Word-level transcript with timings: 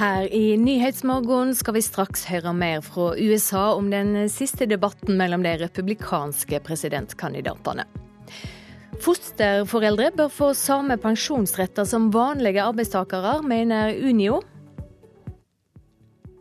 Her 0.00 0.30
i 0.32 0.56
Nyhetsmorgen 0.56 1.50
skal 1.52 1.74
vi 1.76 1.80
straks 1.84 2.22
høre 2.30 2.54
mer 2.56 2.78
fra 2.80 3.10
USA 3.20 3.66
om 3.76 3.90
den 3.92 4.14
siste 4.32 4.64
debatten 4.64 5.18
mellom 5.20 5.42
de 5.44 5.50
republikanske 5.60 6.56
presidentkandidatene. 6.64 7.84
Fosterforeldre 9.04 10.08
bør 10.16 10.32
få 10.32 10.48
samme 10.56 10.96
pensjonsretter 11.02 11.84
som 11.84 12.08
vanlige 12.14 12.64
arbeidstakere, 12.64 13.34
mener 13.44 13.92
Unio. 14.00 14.38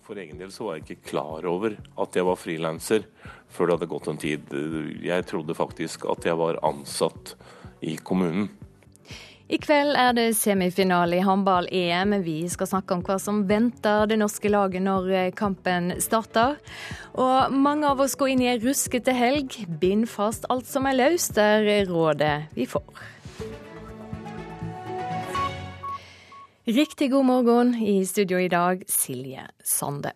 For 0.07 0.23
egen 0.23 0.39
del 0.39 0.55
så 0.55 0.70
var 0.70 0.80
jeg 0.80 0.86
ikke 0.88 1.10
klar 1.12 1.44
over 1.52 1.76
at 2.00 2.16
jeg 2.16 2.30
var 2.30 2.39
frilanser 2.39 3.04
før 3.52 3.73
det 3.73 3.76
hadde 3.76 3.91
gått 3.91 4.07
en 4.14 4.23
tid. 4.23 4.55
Jeg 5.04 5.28
trodde 5.28 5.60
faktisk 5.60 6.07
at 6.07 6.32
jeg 6.32 6.40
var 6.40 6.63
ansatt 6.63 7.35
i 7.84 7.99
kommunen. 7.99 8.48
I 9.49 9.58
kveld 9.58 9.95
er 9.98 10.12
det 10.13 10.27
semifinale 10.38 11.17
i 11.17 11.23
håndball-EM. 11.26 12.12
Vi 12.21 12.44
skal 12.53 12.67
snakke 12.70 12.94
om 12.94 12.99
hva 13.02 13.16
som 13.17 13.40
venter 13.49 14.05
det 14.05 14.20
norske 14.21 14.52
laget 14.52 14.84
når 14.85 15.09
eh, 15.09 15.31
kampen 15.34 15.95
starter. 15.98 16.59
Og 17.17 17.55
mange 17.57 17.90
av 17.90 18.04
oss 18.05 18.13
går 18.20 18.35
inn 18.35 18.43
i 18.45 18.52
ei 18.52 18.59
ruskete 18.62 19.16
helg. 19.17 19.57
Bind 19.81 20.05
fast 20.12 20.45
alt 20.54 20.70
som 20.70 20.85
er 20.85 20.99
løst, 20.99 21.41
er 21.41 21.66
rådet 21.90 22.35
vi 22.54 22.70
får. 22.70 22.85
Riktig 26.70 27.09
god 27.18 27.26
morgen. 27.26 27.73
I 27.73 28.04
studio 28.05 28.38
i 28.38 28.54
dag, 28.54 28.85
Silje 28.85 29.49
Sande. 29.66 30.13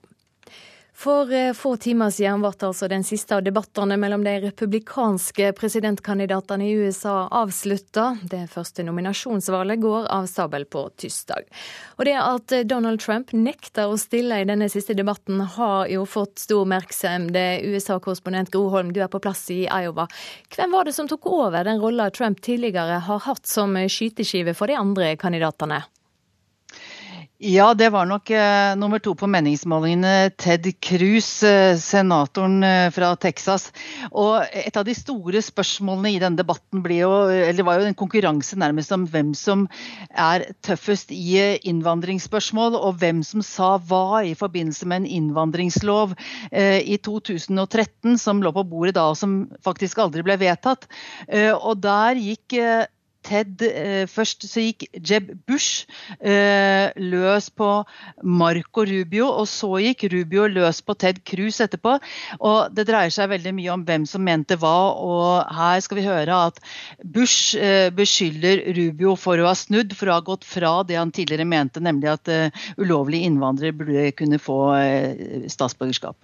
For 1.04 1.34
eh, 1.34 1.52
få 1.54 1.74
timer 1.84 2.14
siden 2.16 2.40
ble 2.40 2.54
altså 2.64 2.88
den 2.88 3.04
siste 3.04 3.36
av 3.36 3.42
debattene 3.44 3.98
mellom 4.00 4.22
de 4.24 4.38
republikanske 4.46 5.50
presidentkandidatene 5.58 6.64
i 6.70 6.78
USA 6.80 7.26
avslutta. 7.28 8.06
Det 8.24 8.46
første 8.54 8.86
nominasjonsvalget 8.88 9.82
går 9.84 10.08
av 10.16 10.30
stabel 10.32 10.64
på 10.64 10.86
tirsdag. 11.04 11.50
Og 11.98 12.08
det 12.08 12.16
at 12.22 12.56
Donald 12.72 13.04
Trump 13.04 13.34
nekter 13.36 13.92
å 13.92 14.00
stille 14.00 14.38
i 14.40 14.48
denne 14.48 14.70
siste 14.72 14.96
debatten, 14.96 15.42
har 15.58 15.92
jo 15.92 16.06
fått 16.08 16.40
stor 16.46 16.64
oppmerksomhet. 16.64 17.66
USA-korrespondent 17.68 18.54
Gro 18.54 18.70
Holm, 18.72 18.94
du 18.96 19.02
er 19.04 19.12
på 19.12 19.20
plass 19.20 19.44
i 19.52 19.66
Iowa. 19.66 20.08
Hvem 20.56 20.72
var 20.72 20.88
det 20.88 20.96
som 20.96 21.10
tok 21.12 21.28
over 21.28 21.68
den 21.68 21.84
rolla 21.84 22.08
Trump 22.16 22.40
tidligere 22.46 23.02
har 23.10 23.26
hatt 23.28 23.44
som 23.50 23.76
skyteskive 23.76 24.56
for 24.56 24.72
de 24.72 24.80
andre 24.80 25.18
kandidatene? 25.20 25.82
Ja, 27.44 27.74
det 27.76 27.90
var 27.92 28.06
nok 28.08 28.30
eh, 28.32 28.74
nummer 28.80 29.02
to 29.04 29.12
på 29.20 29.28
meningsmålingene. 29.28 30.32
Ted 30.40 30.64
Cruz, 30.80 31.44
eh, 31.44 31.76
senatoren 31.76 32.64
eh, 32.64 32.86
fra 32.96 33.10
Texas. 33.20 33.66
Og 34.16 34.46
et 34.56 34.78
av 34.80 34.86
de 34.88 34.96
store 34.96 35.42
spørsmålene 35.44 36.14
i 36.14 36.22
denne 36.24 36.40
debatten 36.40 36.80
jo, 36.96 37.10
eller 37.28 37.68
var 37.68 37.82
jo 37.82 37.90
en 37.90 38.00
konkurranse 38.00 38.56
nærmest 38.56 38.96
om 38.96 39.04
hvem 39.12 39.34
som 39.36 39.66
er 40.16 40.46
tøffest 40.64 41.12
i 41.12 41.36
eh, 41.42 41.58
innvandringsspørsmål, 41.68 42.80
og 42.80 43.04
hvem 43.04 43.20
som 43.28 43.44
sa 43.44 43.74
hva 43.76 44.24
i 44.24 44.38
forbindelse 44.40 44.88
med 44.88 45.04
en 45.04 45.12
innvandringslov 45.20 46.16
eh, 46.48 46.80
i 46.80 46.96
2013 46.96 48.22
som 48.24 48.40
lå 48.40 48.56
på 48.56 48.64
bordet 48.72 48.96
da, 48.96 49.10
og 49.12 49.20
som 49.20 49.50
faktisk 49.68 50.00
aldri 50.00 50.24
ble 50.24 50.40
vedtatt. 50.40 50.88
Eh, 51.28 51.52
og 51.52 51.84
der 51.84 52.24
gikk 52.24 52.62
Ted 53.24 53.64
eh, 53.66 54.06
Først 54.10 54.46
så 54.48 54.64
gikk 54.64 54.86
Jeb 54.94 55.32
Bush 55.48 55.88
eh, 56.20 56.92
løs 57.00 57.50
på 57.54 57.70
Marco 58.24 58.86
Rubio, 58.88 59.30
og 59.32 59.48
så 59.50 59.70
gikk 59.84 60.08
Rubio 60.14 60.48
løs 60.52 60.82
på 60.86 60.96
Ted 61.00 61.22
Cruz 61.28 61.62
etterpå. 61.64 61.96
Og 62.40 62.74
det 62.76 62.88
dreier 62.90 63.14
seg 63.14 63.32
veldig 63.34 63.56
mye 63.58 63.72
om 63.76 63.86
hvem 63.88 64.08
som 64.10 64.26
mente 64.26 64.58
hva, 64.60 64.76
og 65.00 65.56
her 65.56 65.84
skal 65.86 66.02
vi 66.02 66.08
høre 66.08 66.42
at 66.50 66.60
Bush 67.04 67.58
eh, 67.60 67.90
beskylder 67.96 68.66
Rubio 68.78 69.16
for 69.20 69.40
å 69.40 69.50
ha 69.50 69.56
snudd, 69.58 69.96
for 69.98 70.12
å 70.12 70.20
ha 70.20 70.26
gått 70.26 70.48
fra 70.48 70.76
det 70.88 71.00
han 71.00 71.14
tidligere 71.16 71.48
mente, 71.48 71.84
nemlig 71.84 72.12
at 72.14 72.30
ulovlige 72.80 73.30
innvandrere 73.30 73.76
burde 73.78 74.12
kunne 74.18 74.40
få 74.42 74.60
statsborgerskap. 75.52 76.18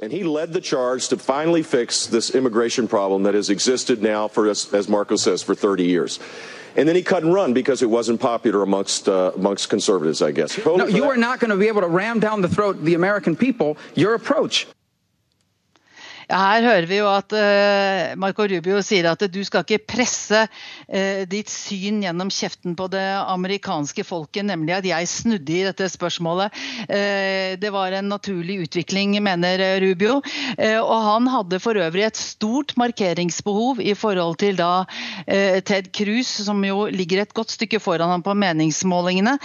And 0.00 0.12
he 0.12 0.22
led 0.22 0.52
the 0.52 0.60
charge 0.60 1.08
to 1.08 1.16
finally 1.16 1.62
fix 1.62 2.06
this 2.06 2.34
immigration 2.34 2.86
problem 2.86 3.24
that 3.24 3.34
has 3.34 3.50
existed 3.50 4.00
now 4.00 4.28
for, 4.28 4.48
as, 4.48 4.72
as 4.72 4.88
Marco 4.88 5.16
says, 5.16 5.42
for 5.42 5.54
30 5.54 5.84
years. 5.84 6.20
And 6.76 6.88
then 6.88 6.94
he 6.94 7.02
cut 7.02 7.24
and 7.24 7.34
run 7.34 7.52
because 7.52 7.82
it 7.82 7.90
wasn't 7.90 8.20
popular 8.20 8.62
amongst 8.62 9.08
uh, 9.08 9.32
amongst 9.34 9.68
conservatives, 9.68 10.22
I 10.22 10.30
guess. 10.30 10.56
No, 10.64 10.86
you 10.86 11.04
are 11.04 11.16
not 11.16 11.40
going 11.40 11.50
to 11.50 11.56
be 11.56 11.66
able 11.66 11.80
to 11.80 11.88
ram 11.88 12.20
down 12.20 12.40
the 12.40 12.48
throat 12.48 12.84
the 12.84 12.94
American 12.94 13.34
people 13.34 13.76
your 13.96 14.14
approach. 14.14 14.68
Her 16.28 16.60
hører 16.60 16.84
vi 16.84 16.98
jo 16.98 17.06
at 17.08 17.32
uh, 17.32 18.12
Marco 18.20 18.44
Rubio 18.44 18.82
sier 18.84 19.06
at 19.08 19.22
du 19.32 19.40
skal 19.46 19.64
ikke 19.64 19.94
presse 19.94 20.42
uh, 20.44 21.22
ditt 21.28 21.48
syn 21.48 22.02
gjennom 22.04 22.28
kjeften 22.32 22.76
på 22.76 22.88
det 22.92 23.04
amerikanske 23.22 24.04
folket, 24.04 24.44
nemlig 24.44 24.76
at 24.76 24.88
jeg 24.90 25.08
snudde 25.08 25.56
i 25.56 25.64
dette 25.64 25.88
spørsmålet. 25.88 26.52
Uh, 26.84 27.56
det 27.56 27.72
var 27.72 27.96
en 27.96 28.12
naturlig 28.12 28.60
utvikling, 28.66 29.16
mener 29.24 29.60
Rubio. 29.80 30.18
og 30.18 30.98
han 31.04 31.28
hadde 31.32 31.60
for 31.62 31.78
øvrig 31.80 32.04
et 32.06 32.18
stort 32.18 32.74
markeringsbehov 32.76 33.80
i 33.80 33.94
forhold 33.96 34.36
til 34.40 34.58
da 34.58 34.84
Ted 35.26 35.90
Cruz, 35.94 36.28
som 36.44 36.60
jo 36.64 36.86
ligger 36.92 37.22
et 37.22 37.34
godt 37.34 37.54
stykke 37.56 37.80
foran 37.80 38.10
ham 38.12 38.22
på 38.22 38.34
meningsmålingene. 38.36 39.38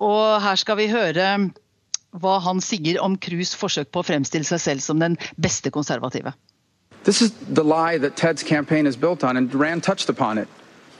og 0.00 0.42
her 0.42 0.60
skal 0.60 0.76
vi 0.80 0.90
høre 0.92 1.28
hva 2.20 2.38
han 2.42 2.60
sier 2.60 3.00
om 3.02 3.16
Cruz' 3.18 3.54
forsøk 3.56 3.92
på 3.92 4.02
å 4.02 4.06
fremstille 4.06 4.46
seg 4.48 4.60
selv 4.60 4.84
som 4.84 5.00
den 5.02 5.16
beste 5.36 5.70
konservative. 5.70 6.32
This 7.04 7.22
is 7.22 7.30
the 7.48 7.62
lie 7.62 7.98
that 7.98 8.16
Ted's 8.16 8.42
campaign 8.42 8.86
is 8.86 8.96
built 8.96 9.22
on, 9.22 9.36
and 9.36 9.54
Rand 9.54 9.82
touched 9.84 10.08
upon 10.08 10.38
it. 10.38 10.48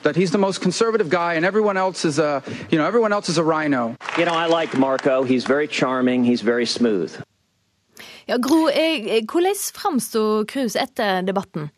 That 0.03 0.15
he's 0.15 0.31
the 0.31 0.39
most 0.39 0.61
conservative 0.61 1.11
guy, 1.11 1.35
and 1.35 1.45
everyone 1.45 1.77
else 1.77 2.05
is 2.05 2.19
a, 2.19 2.43
you 2.71 2.79
know, 2.79 2.87
everyone 2.87 3.13
else 3.13 3.29
is 3.29 3.39
a 3.39 3.43
rhino. 3.43 3.97
You 4.17 4.25
know, 4.25 4.35
I 4.35 4.47
like 4.47 4.79
Marco. 4.79 5.25
He's 5.25 5.45
very 5.45 5.67
charming. 5.67 6.23
He's 6.23 6.43
very 6.43 6.67
smooth. 6.67 7.11
Ja, 8.29 8.37
Gro, 8.39 8.69
eh, 8.69 9.23
hvordan 9.27 9.55
framsto 9.75 10.45
Cruz 10.47 10.77
etter 10.77 11.23
debatten? 11.23 11.71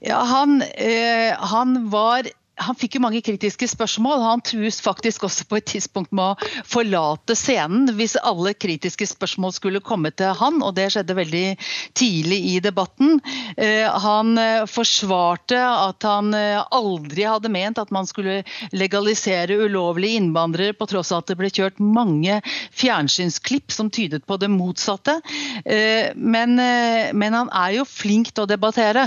Ja, 0.00 0.24
han, 0.24 0.62
eh, 0.62 1.34
han 1.36 1.90
var 1.90 2.28
han 2.60 2.76
fikk 2.78 2.98
jo 2.98 3.04
mange 3.04 3.22
kritiske 3.24 3.68
spørsmål. 3.72 4.22
Han 4.24 4.42
trues 4.44 4.80
faktisk 4.84 5.24
også 5.28 5.46
på 5.48 5.58
et 5.60 5.68
tidspunkt 5.70 6.12
med 6.16 6.34
å 6.34 6.50
forlate 6.68 7.36
scenen 7.38 7.88
hvis 7.96 8.18
alle 8.20 8.52
kritiske 8.54 9.08
spørsmål 9.08 9.54
skulle 9.56 9.82
komme 9.84 10.12
til 10.14 10.34
han, 10.36 10.60
og 10.64 10.74
det 10.76 10.90
skjedde 10.94 11.16
veldig 11.16 11.44
tidlig 11.98 12.40
i 12.52 12.56
debatten. 12.62 13.18
Eh, 13.56 13.86
han 14.04 14.36
eh, 14.40 14.66
forsvarte 14.70 15.58
at 15.60 16.06
han 16.06 16.34
eh, 16.36 16.60
aldri 16.76 17.26
hadde 17.28 17.52
ment 17.52 17.80
at 17.80 17.92
man 17.94 18.08
skulle 18.08 18.40
legalisere 18.76 19.58
ulovlige 19.64 20.20
innvandrere, 20.20 20.76
på 20.76 20.88
tross 20.90 21.12
av 21.12 21.24
at 21.24 21.32
det 21.32 21.38
ble 21.40 21.50
kjørt 21.50 21.80
mange 21.82 22.40
fjernsynsklipp 22.76 23.72
som 23.74 23.90
tydet 23.92 24.22
på 24.28 24.36
det 24.40 24.48
motsatte. 24.52 25.16
Men, 26.16 26.54
men 26.56 27.36
han 27.36 27.50
er 27.56 27.74
jo 27.78 27.84
flink 27.88 28.30
til 28.32 28.44
å 28.44 28.48
debattere, 28.48 29.06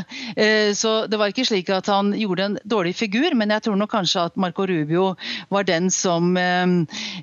så 0.78 0.94
det 1.10 1.20
var 1.20 1.32
ikke 1.32 1.46
slik 1.48 1.72
at 1.74 1.90
han 1.92 2.12
gjorde 2.18 2.48
en 2.48 2.58
dårlig 2.70 2.94
figur. 2.98 3.36
Men 3.44 3.52
jeg 3.58 3.66
tror 3.68 3.78
nok 3.80 3.92
kanskje 3.92 4.24
at 4.30 4.40
Marco 4.40 4.66
Rubio 4.70 5.14
var 5.52 5.68
den 5.68 5.90
som, 5.92 6.32
eh, 6.40 6.66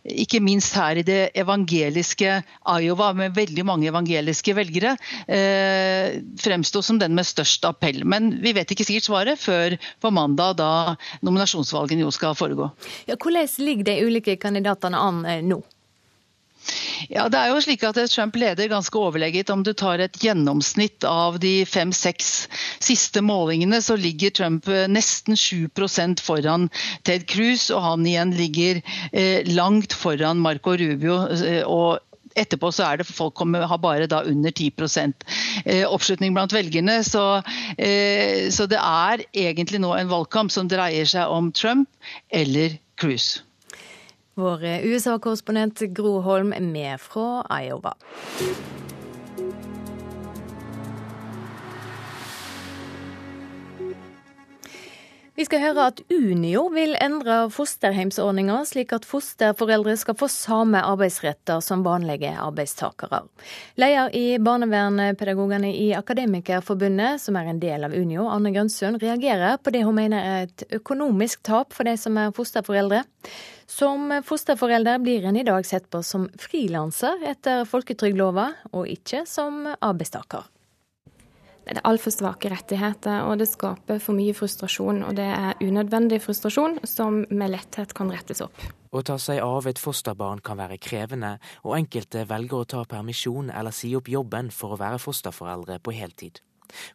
ikke 0.05 0.43
minst 0.45 0.77
her 0.77 1.01
i 1.01 1.07
det 1.07 1.33
evangeliske 1.35 2.43
Iowa, 2.69 3.13
med 3.17 3.35
veldig 3.35 3.65
mange 3.65 3.89
evangeliske 3.89 4.55
velgere, 4.55 4.97
eh, 5.27 6.21
fremsto 6.37 6.83
som 6.85 7.01
den 7.01 7.17
med 7.17 7.25
størst 7.25 7.65
appell. 7.65 8.05
Men 8.05 8.43
vi 8.43 8.53
vet 8.53 8.69
ikke 8.71 8.85
sikkert 8.85 9.09
svaret 9.09 9.41
før 9.41 9.79
på 10.01 10.13
mandag, 10.13 10.57
da 10.61 10.97
nominasjonsvalgene 11.25 12.05
jo 12.05 12.13
skal 12.15 12.37
foregå. 12.37 12.71
Ja, 13.09 13.17
hvordan 13.17 13.49
ligger 13.65 13.85
de 13.85 14.01
ulike 14.05 14.37
kandidatene 14.37 15.01
an 15.01 15.25
eh, 15.25 15.41
nå? 15.43 15.63
Ja, 17.11 17.27
det 17.33 17.39
er 17.41 17.51
jo 17.51 17.61
slik 17.65 17.83
at 17.87 17.99
Trump 18.13 18.37
leder 18.39 18.71
ganske 18.71 18.99
overlegget. 18.99 19.51
Om 19.51 19.65
du 19.67 19.73
tar 19.73 20.03
et 20.03 20.19
gjennomsnitt 20.23 21.07
av 21.09 21.41
de 21.43 21.65
fem-seks 21.69 22.31
siste 22.83 23.23
målingene, 23.25 23.81
så 23.83 23.97
ligger 23.99 24.35
Trump 24.37 24.69
eh, 24.69 24.87
nesten 24.91 25.39
7 25.39 25.69
foran 26.21 26.69
Ted 27.05 27.27
Cruz, 27.31 27.71
og 27.71 27.83
han 27.83 28.07
igjen 28.07 28.37
ligger 28.37 28.83
eh, 29.13 29.43
langt 29.49 29.97
foran 29.97 30.39
Marco 30.43 30.77
Rubio. 30.77 31.25
Eh, 31.35 31.65
og 31.67 31.99
Etterpå 32.39 32.71
så 32.71 32.87
er 32.87 33.01
det 33.01 33.09
folk 33.09 33.35
kommer, 33.35 33.67
har 33.67 33.81
bare 33.83 34.07
da 34.07 34.23
under 34.23 34.53
10 34.55 34.71
eh, 35.65 35.83
oppslutning 35.89 36.35
blant 36.37 36.55
velgerne. 36.55 37.01
Så, 37.05 37.43
eh, 37.77 38.49
så 38.55 38.69
det 38.71 38.79
er 38.79 39.25
egentlig 39.35 39.83
nå 39.83 39.93
en 39.97 40.13
valgkamp 40.13 40.53
som 40.55 40.71
dreier 40.71 41.09
seg 41.11 41.27
om 41.27 41.51
Trump 41.53 41.89
eller 42.31 42.79
Cruz. 43.01 43.41
Vår 44.41 44.65
USA-korrespondent 44.89 45.81
Gro 45.97 46.21
Holm 46.25 46.55
med 46.73 47.01
fra 47.01 47.45
Iowa. 47.63 47.95
Vi 55.41 55.47
skal 55.47 55.63
høre 55.63 55.85
at 55.89 56.01
Unio 56.13 56.67
vil 56.69 56.91
endre 57.01 57.47
fosterheimsordninga, 57.49 58.59
slik 58.69 58.91
at 58.93 59.07
fosterforeldre 59.09 59.95
skal 59.97 60.17
få 60.21 60.27
samme 60.29 60.83
arbeidsretter 60.85 61.63
som 61.65 61.81
vanlige 61.87 62.35
arbeidstakere. 62.37 63.23
Leder 63.81 64.13
i 64.13 64.37
Barnevernpedagogene 64.37 65.71
i 65.73 65.87
Akademikerforbundet, 65.97 67.23
som 67.25 67.39
er 67.41 67.49
en 67.49 67.63
del 67.63 67.89
av 67.89 67.97
Unio, 67.97 68.27
Anne 68.29 68.53
Grønsund, 68.53 69.01
reagerer 69.01 69.57
på 69.65 69.73
det 69.73 69.87
hun 69.87 69.97
mener 69.97 70.29
er 70.29 70.51
et 70.51 70.67
økonomisk 70.83 71.41
tap 71.49 71.73
for 71.73 71.89
de 71.89 71.97
som 71.97 72.21
er 72.21 72.37
fosterforeldre. 72.37 73.01
Som 73.71 74.11
fosterforelder 74.27 74.99
blir 74.99 75.25
en 75.25 75.37
i 75.39 75.45
dag 75.47 75.67
sett 75.67 75.87
på 75.91 76.03
som 76.03 76.27
frilanser 76.43 77.23
etter 77.31 77.63
folketrygdlova, 77.71 78.49
og 78.75 78.89
ikke 78.91 79.23
som 79.31 79.63
arbeidstaker. 79.79 80.49
Det 81.71 81.77
er 81.77 81.87
altfor 81.87 82.11
svake 82.11 82.51
rettigheter, 82.51 83.29
og 83.31 83.39
det 83.39 83.47
skaper 83.47 84.01
for 84.03 84.19
mye 84.19 84.35
frustrasjon. 84.35 85.05
Og 85.07 85.15
det 85.15 85.29
er 85.31 85.63
unødvendig 85.63 86.19
frustrasjon 86.25 86.81
som 86.89 87.23
med 87.31 87.55
letthet 87.55 87.95
kan 87.95 88.11
rettes 88.11 88.43
opp. 88.43 88.59
Å 88.91 89.05
ta 89.07 89.21
seg 89.23 89.39
av 89.45 89.69
et 89.71 89.79
fosterbarn 89.79 90.43
kan 90.43 90.59
være 90.59 90.81
krevende, 90.83 91.37
og 91.63 91.79
enkelte 91.79 92.27
velger 92.27 92.65
å 92.65 92.71
ta 92.75 92.83
permisjon 92.91 93.55
eller 93.55 93.77
si 93.77 93.95
opp 93.95 94.11
jobben 94.11 94.51
for 94.51 94.75
å 94.75 94.81
være 94.83 94.99
fosterforeldre 94.99 95.79
på 95.79 95.95
heltid. 95.95 96.43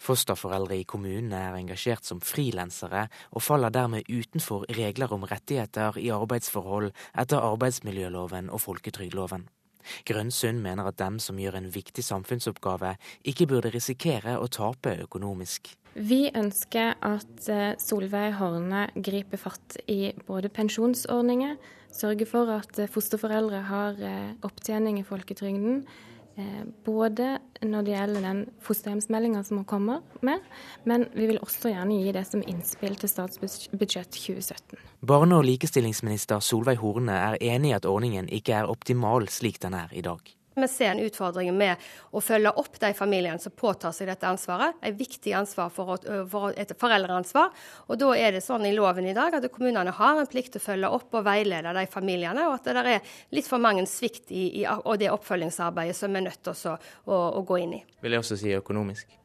Fosterforeldre 0.04 0.80
i 0.80 0.88
kommunene 0.88 1.42
er 1.50 1.58
engasjert 1.60 2.06
som 2.08 2.22
frilansere, 2.24 3.08
og 3.32 3.44
faller 3.44 3.74
dermed 3.74 4.10
utenfor 4.10 4.66
regler 4.78 5.14
om 5.14 5.28
rettigheter 5.28 6.00
i 6.02 6.12
arbeidsforhold 6.16 6.92
etter 7.18 7.46
arbeidsmiljøloven 7.52 8.50
og 8.54 8.64
folketrygdloven. 8.64 9.48
Grønnsund 10.06 10.62
mener 10.64 10.88
at 10.90 10.98
dem 10.98 11.20
som 11.22 11.40
gjør 11.40 11.60
en 11.60 11.70
viktig 11.74 12.04
samfunnsoppgave, 12.04 12.96
ikke 13.28 13.48
burde 13.50 13.74
risikere 13.74 14.40
å 14.42 14.48
tape 14.50 14.96
økonomisk. 15.06 15.76
Vi 15.96 16.26
ønsker 16.36 16.98
at 17.06 17.48
eh, 17.52 17.78
Solveig 17.80 18.34
Horne 18.40 18.88
griper 18.96 19.40
fatt 19.40 19.78
i 19.88 20.10
både 20.28 20.50
pensjonsordninger, 20.52 21.56
sørger 21.96 22.28
for 22.28 22.52
at 22.58 22.82
fosterforeldre 22.92 23.62
har 23.70 24.02
eh, 24.04 24.34
opptjening 24.44 25.00
i 25.00 25.08
folketrygden, 25.08 25.86
Eh, 25.86 26.15
både 26.86 27.38
når 27.64 27.86
det 27.88 27.94
gjelder 27.94 28.26
den 28.26 28.40
fosterhjemsmeldinga 28.64 29.44
som 29.48 29.62
hun 29.62 29.68
kommer 29.70 30.02
med, 30.26 30.44
men 30.84 31.08
vi 31.16 31.30
vil 31.32 31.40
også 31.40 31.72
gjerne 31.72 32.00
gi 32.02 32.12
det 32.16 32.26
som 32.28 32.44
innspill 32.44 32.98
til 33.00 33.12
statsbudsjett 33.12 34.12
2017. 34.12 34.80
Barne- 35.06 35.40
og 35.40 35.48
likestillingsminister 35.48 36.44
Solveig 36.44 36.82
Horne 36.84 37.16
er 37.16 37.38
enig 37.40 37.72
i 37.72 37.78
at 37.78 37.88
ordningen 37.90 38.28
ikke 38.28 38.58
er 38.60 38.72
optimal 38.72 39.30
slik 39.32 39.62
den 39.64 39.78
er 39.80 39.94
i 39.96 40.04
dag. 40.06 40.20
Vi 40.56 40.68
ser 40.72 40.92
en 40.94 41.02
utfordring 41.04 41.52
med 41.58 41.82
å 42.16 42.22
følge 42.24 42.54
opp 42.56 42.80
de 42.80 42.94
familiene 42.96 43.42
som 43.44 43.52
påtar 43.52 43.92
seg 43.96 44.08
dette 44.08 44.28
ansvaret. 44.30 44.78
Et 44.86 44.96
viktig 44.96 45.34
ansvar 45.36 45.72
for, 45.74 45.98
et 46.56 46.72
foreldreansvar. 46.80 47.52
Og 47.90 48.00
Da 48.00 48.14
er 48.16 48.38
det 48.38 48.44
sånn 48.46 48.66
i 48.68 48.72
loven 48.76 49.10
i 49.10 49.16
dag 49.18 49.36
at 49.36 49.50
kommunene 49.52 49.92
har 49.92 50.22
en 50.22 50.32
plikt 50.32 50.56
til 50.56 50.64
å 50.64 50.68
følge 50.70 50.94
opp 51.00 51.20
og 51.20 51.28
veilede 51.28 51.76
de 51.76 51.86
familiene, 51.92 52.48
og 52.48 52.60
at 52.60 52.72
det 52.72 52.86
er 52.96 53.14
litt 53.36 53.50
for 53.52 53.60
mange 53.60 53.84
svikt 53.90 54.32
i, 54.32 54.64
i 54.64 54.98
det 55.02 55.12
oppfølgingsarbeidet 55.12 55.98
som 55.98 56.16
vi 56.16 56.24
er 56.24 56.28
nødt 56.30 56.44
til 56.48 56.56
å, 56.72 56.80
å, 57.06 57.22
å 57.42 57.46
gå 57.46 57.60
inn 57.66 57.78
i. 57.82 57.84
Vil 58.06 58.16
jeg 58.16 58.24
også 58.24 58.40
si 58.40 58.56
økonomisk? 58.56 59.25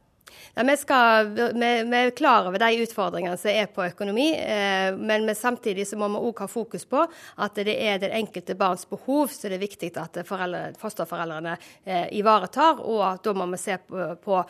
Ja, 0.55 0.64
vi, 0.67 0.76
skal, 0.76 1.29
vi, 1.35 1.69
vi, 1.87 1.97
er 1.97 2.11
klar 2.17 2.49
over 2.49 2.58
de 2.58 2.82
utfordringene 2.82 3.38
som 3.38 3.52
er 3.52 3.69
på 3.70 3.85
økonomi, 3.87 4.32
eh, 4.35 4.91
men 4.99 5.31
samtidig 5.37 5.87
så 5.87 5.99
må 6.00 6.08
vi 6.11 6.23
òg 6.26 6.43
ha 6.43 6.49
fokus 6.50 6.88
på 6.91 7.05
at 7.06 7.61
det 7.62 7.76
er 7.79 8.00
det 8.02 8.11
enkelte 8.19 8.56
barns 8.58 8.82
behov 8.91 9.31
som 9.31 9.50
det 9.50 9.61
er 9.61 9.62
viktig 9.62 9.93
at 10.00 10.19
foreldre, 10.26 10.73
fosterforeldrene 10.81 11.55
eh, 11.85 12.08
ivaretar. 12.19 12.82
Og 12.82 13.05
at 13.06 13.23
da 13.25 13.37
må 13.37 13.47
vi 13.52 13.62
se 13.62 13.79
på, 13.79 14.11
på 14.25 14.43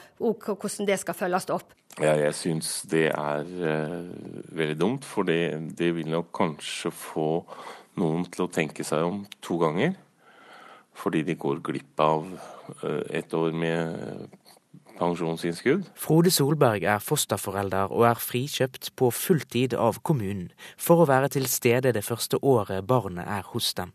hvordan 0.57 0.89
det 0.89 1.01
skal 1.03 1.19
følges 1.19 1.51
opp. 1.53 1.77
Ja, 1.99 2.15
jeg 2.15 2.33
syns 2.39 2.69
det 2.89 3.09
er 3.11 3.45
eh, 3.45 3.97
veldig 4.57 4.79
dumt, 4.81 5.05
for 5.05 5.29
det, 5.29 5.75
det 5.77 5.91
vil 5.99 6.09
nok 6.09 6.31
kanskje 6.37 6.93
få 6.95 7.31
noen 8.01 8.25
til 8.31 8.47
å 8.47 8.53
tenke 8.53 8.87
seg 8.87 9.05
om 9.05 9.25
to 9.45 9.59
ganger. 9.61 9.99
Fordi 11.01 11.23
de 11.27 11.37
går 11.41 11.63
glipp 11.65 12.01
av 12.03 12.27
uh, 12.29 13.03
et 13.09 13.33
år 13.35 13.55
med 13.57 14.40
pensjonsinnskudd. 15.01 15.89
Frode 15.99 16.33
Solberg 16.35 16.85
er 16.85 17.03
fosterforelder 17.05 17.93
og 17.95 18.07
er 18.11 18.21
frikjøpt 18.21 18.93
på 19.01 19.11
fulltid 19.15 19.75
av 19.75 20.03
kommunen 20.07 20.51
for 20.77 21.03
å 21.03 21.09
være 21.11 21.33
til 21.37 21.49
stede 21.51 21.95
det 21.97 22.05
første 22.07 22.41
året 22.43 22.87
barnet 22.87 23.27
er 23.27 23.47
hos 23.55 23.73
dem. 23.79 23.95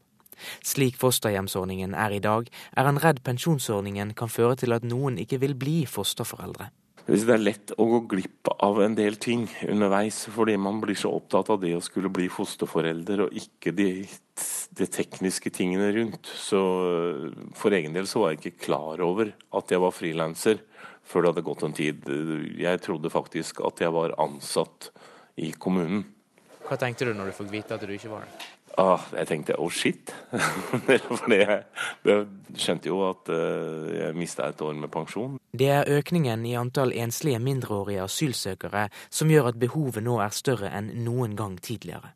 Slik 0.66 0.98
fosterhjemsordningen 1.00 1.94
er 1.96 2.16
i 2.16 2.24
dag, 2.24 2.50
er 2.76 2.90
han 2.90 3.00
redd 3.00 3.22
pensjonsordningen 3.24 4.16
kan 4.20 4.32
føre 4.32 4.58
til 4.60 4.76
at 4.76 4.84
noen 4.84 5.20
ikke 5.22 5.40
vil 5.44 5.56
bli 5.56 5.84
fosterforeldre. 5.88 6.72
Hvis 7.06 7.28
det 7.28 7.36
er 7.36 7.44
lett 7.44 7.72
å 7.78 7.86
gå 7.86 8.00
glipp 8.16 8.50
av 8.66 8.80
en 8.82 8.96
del 8.98 9.20
ting 9.22 9.44
underveis 9.70 10.24
fordi 10.34 10.56
man 10.58 10.80
blir 10.82 10.98
så 10.98 11.12
opptatt 11.14 11.52
av 11.54 11.60
det 11.62 11.76
å 11.78 11.84
skulle 11.86 12.10
bli 12.10 12.26
fosterforelder 12.34 13.28
og 13.28 13.36
ikke 13.38 13.76
de, 13.78 13.90
de 14.74 14.88
tekniske 14.90 15.52
tingene 15.54 15.92
rundt. 15.94 16.26
Så 16.26 16.62
for 17.54 17.78
egen 17.78 17.94
del 17.94 18.10
så 18.10 18.24
var 18.24 18.34
jeg 18.34 18.42
ikke 18.42 18.66
klar 18.66 19.06
over 19.06 19.30
at 19.30 19.76
jeg 19.76 19.84
var 19.86 19.94
frilanser 19.94 20.64
før 21.06 21.26
det 21.26 21.34
hadde 21.34 21.46
gått 21.46 21.64
en 21.68 21.78
tid. 21.78 22.10
Jeg 22.60 22.82
trodde 22.84 23.14
faktisk 23.14 23.62
at 23.66 23.82
jeg 23.84 23.94
var 23.96 24.18
ansatt 24.22 24.92
i 25.42 25.52
kommunen. 25.52 26.04
Hva 26.66 26.78
tenkte 26.82 27.06
du 27.06 27.14
når 27.14 27.30
du 27.30 27.38
fikk 27.38 27.52
vite 27.54 27.78
at 27.78 27.86
du 27.86 27.94
ikke 27.94 28.12
var 28.12 28.26
det? 28.26 28.52
Ah, 28.82 29.06
jeg 29.16 29.30
tenkte 29.30 29.56
oh 29.62 29.72
shit. 29.72 30.12
For 30.36 31.32
jeg, 31.32 31.62
jeg, 32.04 32.26
skjønte 32.60 32.90
jo 32.92 33.00
at 33.08 33.32
uh, 33.32 33.88
jeg 33.94 34.18
mista 34.20 34.50
et 34.52 34.62
år 34.66 34.76
med 34.76 34.92
pensjon. 34.92 35.38
Det 35.56 35.70
er 35.72 35.92
økningen 35.96 36.44
i 36.48 36.58
antall 36.60 36.92
enslige 36.92 37.40
mindreårige 37.40 38.04
asylsøkere 38.04 38.90
som 39.08 39.32
gjør 39.32 39.54
at 39.54 39.62
behovet 39.62 40.04
nå 40.04 40.20
er 40.24 40.36
større 40.36 40.74
enn 40.76 40.92
noen 41.06 41.38
gang 41.40 41.56
tidligere. 41.64 42.12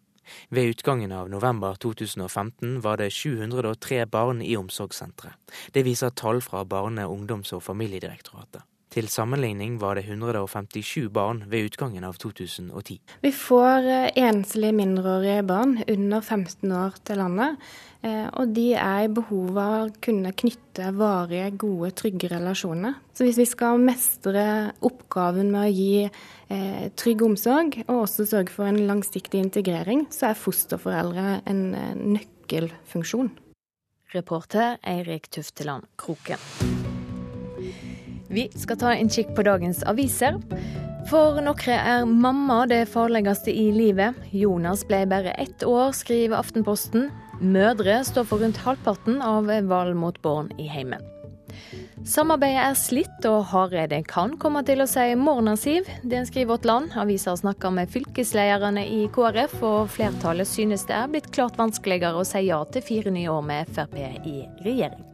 Ved 0.54 0.76
utgangen 0.76 1.14
av 1.16 1.30
november 1.32 1.80
2015 1.82 2.82
var 2.84 3.00
det 3.02 3.10
703 3.16 4.04
barn 4.12 4.44
i 4.46 4.58
omsorgssentre. 4.60 5.32
Det 5.74 5.86
viser 5.88 6.14
tall 6.14 6.44
fra 6.46 6.66
Barne-, 6.68 7.08
ungdoms- 7.08 7.56
og 7.56 7.64
familiedirektoratet. 7.66 8.69
Til 8.90 9.06
sammenligning 9.06 9.76
var 9.78 10.00
det 10.00 10.08
157 10.08 11.12
barn 11.14 11.44
ved 11.50 11.68
utgangen 11.68 12.06
av 12.08 12.16
2010. 12.18 12.98
Vi 13.22 13.32
får 13.36 13.86
eh, 13.86 14.08
enslige 14.18 14.74
mindreårige 14.74 15.44
barn 15.46 15.76
under 15.86 16.24
15 16.26 16.74
år 16.74 16.98
til 17.06 17.22
landet. 17.22 17.60
Eh, 18.02 18.26
og 18.34 18.56
de 18.56 18.72
er 18.74 19.04
i 19.06 19.12
behov 19.14 19.60
av 19.62 19.76
å 19.84 19.94
kunne 20.02 20.34
knytte 20.34 20.90
varige, 20.98 21.52
gode, 21.62 21.92
trygge 22.02 22.32
relasjoner. 22.34 22.98
Så 23.14 23.28
hvis 23.28 23.38
vi 23.38 23.46
skal 23.52 23.78
mestre 23.84 24.46
oppgaven 24.82 25.54
med 25.54 25.68
å 25.68 25.76
gi 25.76 26.08
eh, 26.08 26.90
trygg 26.98 27.22
omsorg, 27.30 27.84
og 27.86 28.08
også 28.08 28.26
sørge 28.32 28.56
for 28.56 28.72
en 28.72 28.82
langsiktig 28.90 29.44
integrering, 29.44 30.08
så 30.10 30.32
er 30.32 30.42
fosterforeldre 30.48 31.44
en 31.46 31.66
nøkkelfunksjon. 32.18 33.36
Reporter 34.16 34.80
Eirik 34.82 35.30
Tufteland 35.30 35.86
Kroken. 36.02 36.42
Vi 38.30 38.50
skal 38.56 38.78
ta 38.78 38.94
en 38.94 39.10
kikk 39.10 39.34
på 39.36 39.46
dagens 39.48 39.82
aviser. 39.90 40.38
For 41.10 41.40
noen 41.42 41.74
er 41.74 42.06
mamma 42.06 42.64
det 42.70 42.84
farligste 42.92 43.50
i 43.50 43.70
livet. 43.74 44.18
Jonas 44.36 44.84
ble 44.86 45.06
bare 45.10 45.34
ett 45.42 45.66
år, 45.66 45.90
skriver 45.98 46.38
Aftenposten. 46.38 47.10
Mødre 47.42 48.04
står 48.06 48.28
for 48.30 48.44
rundt 48.44 48.60
halvparten 48.62 49.24
av 49.26 49.50
vold 49.70 49.96
mot 49.98 50.22
barn 50.22 50.52
i 50.60 50.68
heimen. 50.70 51.02
Samarbeidet 52.06 52.62
er 52.62 52.78
slitt, 52.78 53.26
og 53.28 53.50
Hareide 53.50 54.00
kan 54.08 54.38
komme 54.40 54.62
til 54.68 54.84
å 54.84 54.88
si 54.88 55.08
morna, 55.20 55.58
Siv. 55.60 55.90
Det 56.04 56.22
skriver 56.30 56.54
Vårt 56.54 56.70
Land. 56.70 56.96
Avisa 57.02 57.34
snakker 57.36 57.74
med 57.76 57.92
fylkeslederne 57.92 58.86
i 58.86 59.04
KrF, 59.16 59.58
og 59.66 59.92
flertallet 59.98 60.48
synes 60.48 60.86
det 60.88 60.96
er 60.96 61.12
blitt 61.12 61.34
klart 61.36 61.60
vanskeligere 61.60 62.22
å 62.22 62.28
si 62.28 62.46
ja 62.48 62.62
til 62.72 62.86
fire 62.86 63.14
nye 63.16 63.34
år 63.34 63.46
med 63.52 63.74
Frp 63.76 63.98
i 64.00 64.42
regjering. 64.64 65.09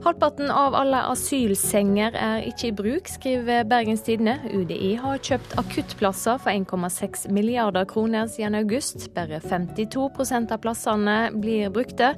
Halvparten 0.00 0.48
av 0.48 0.72
alle 0.72 0.96
asylsenger 1.10 2.14
er 2.16 2.46
ikke 2.48 2.70
i 2.70 2.72
bruk, 2.72 3.08
skriver 3.12 3.66
Bergens 3.68 4.00
Tidende. 4.06 4.38
UDI 4.48 4.94
har 4.96 5.20
kjøpt 5.20 5.58
akuttplasser 5.60 6.40
for 6.40 6.48
1,6 6.54 7.26
milliarder 7.36 7.84
kroner 7.84 8.30
siden 8.32 8.56
august. 8.62 9.10
Bare 9.12 9.42
52% 9.44 10.56
av 10.56 10.62
plassene 10.64 11.18
blir 11.36 11.68
brukte. 11.74 12.14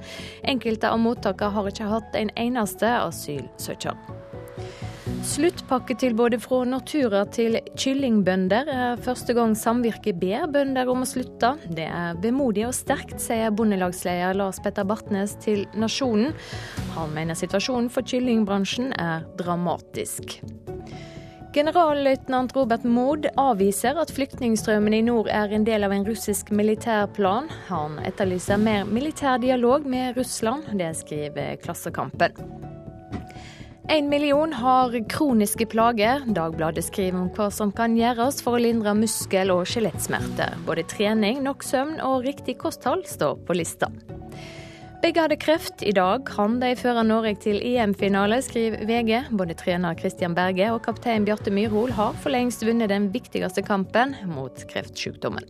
Enkelte 0.46 0.94
av 0.94 1.02
mottakene 1.02 1.50
har 1.56 1.72
ikke 1.72 1.90
hatt 1.90 2.20
en 2.22 2.30
eneste 2.38 2.86
asylsøker. 3.00 3.98
Sluttpakketilbudet 5.22 6.40
fra 6.42 6.64
Natura 6.66 7.20
til 7.30 7.54
kyllingbønder 7.78 8.66
er 8.72 9.02
første 9.04 9.36
gang 9.36 9.52
samvirket 9.54 10.18
ber 10.18 10.48
bønder 10.50 10.90
om 10.90 11.04
å 11.04 11.06
slutte. 11.06 11.52
Det 11.70 11.86
er 11.86 12.18
vemodig 12.24 12.64
og 12.66 12.74
sterkt, 12.74 13.20
sier 13.22 13.54
bondelagsleder 13.54 14.34
Lars 14.40 14.58
Petter 14.64 14.86
Bartnes 14.88 15.36
til 15.44 15.62
Nasjonen. 15.78 16.34
Han 16.96 17.14
mener 17.14 17.38
situasjonen 17.38 17.86
for 17.94 18.02
kyllingbransjen 18.02 18.90
er 18.98 19.22
dramatisk. 19.38 20.40
Generalløytnant 21.54 22.56
Robert 22.56 22.82
Mood 22.88 23.30
avviser 23.38 24.02
at 24.02 24.10
flyktningstrømmen 24.16 24.98
i 24.98 25.04
nord 25.06 25.30
er 25.30 25.54
en 25.54 25.68
del 25.68 25.86
av 25.86 25.94
en 25.94 26.06
russisk 26.08 26.50
militærplan. 26.50 27.50
Han 27.70 28.00
etterlyser 28.08 28.58
mer 28.58 28.88
militær 28.90 29.38
dialog 29.38 29.86
med 29.86 30.18
Russland. 30.18 30.72
Det 30.80 30.94
skriver 31.04 31.60
Klassekampen. 31.62 32.81
En 33.88 34.08
million 34.08 34.52
har 34.52 35.08
kroniske 35.08 35.66
plager. 35.66 36.22
Dagbladet 36.26 36.84
skriver 36.86 37.18
om 37.18 37.30
hva 37.34 37.48
som 37.50 37.72
kan 37.74 37.96
gjøres 37.98 38.38
for 38.44 38.56
å 38.56 38.62
lindre 38.62 38.94
muskel- 38.94 39.50
og 39.54 39.66
skjelettsmerter. 39.66 40.54
Både 40.66 40.84
trening, 40.86 41.42
nok 41.42 41.66
søvn 41.66 41.98
og 42.06 42.22
riktig 42.26 42.56
kosthold 42.62 43.02
står 43.10 43.40
på 43.46 43.56
lista. 43.58 43.90
Begge 45.02 45.24
hadde 45.24 45.38
kreft. 45.42 45.82
I 45.82 45.90
dag 45.98 46.22
kan 46.28 46.60
de 46.62 46.76
føre 46.78 47.02
Norge 47.02 47.34
til 47.42 47.58
EM-finale, 47.58 48.38
skriver 48.46 48.86
VG. 48.86 49.34
Både 49.34 49.56
trener 49.58 49.98
Christian 49.98 50.36
Berge 50.38 50.70
og 50.70 50.84
kaptein 50.86 51.26
Bjarte 51.26 51.50
Myrhol 51.50 51.90
har 51.98 52.14
for 52.22 52.30
lengst 52.30 52.62
vunnet 52.62 52.92
den 52.94 53.10
viktigste 53.10 53.66
kampen 53.66 54.14
mot 54.30 54.62
kreftsykdommen. 54.70 55.48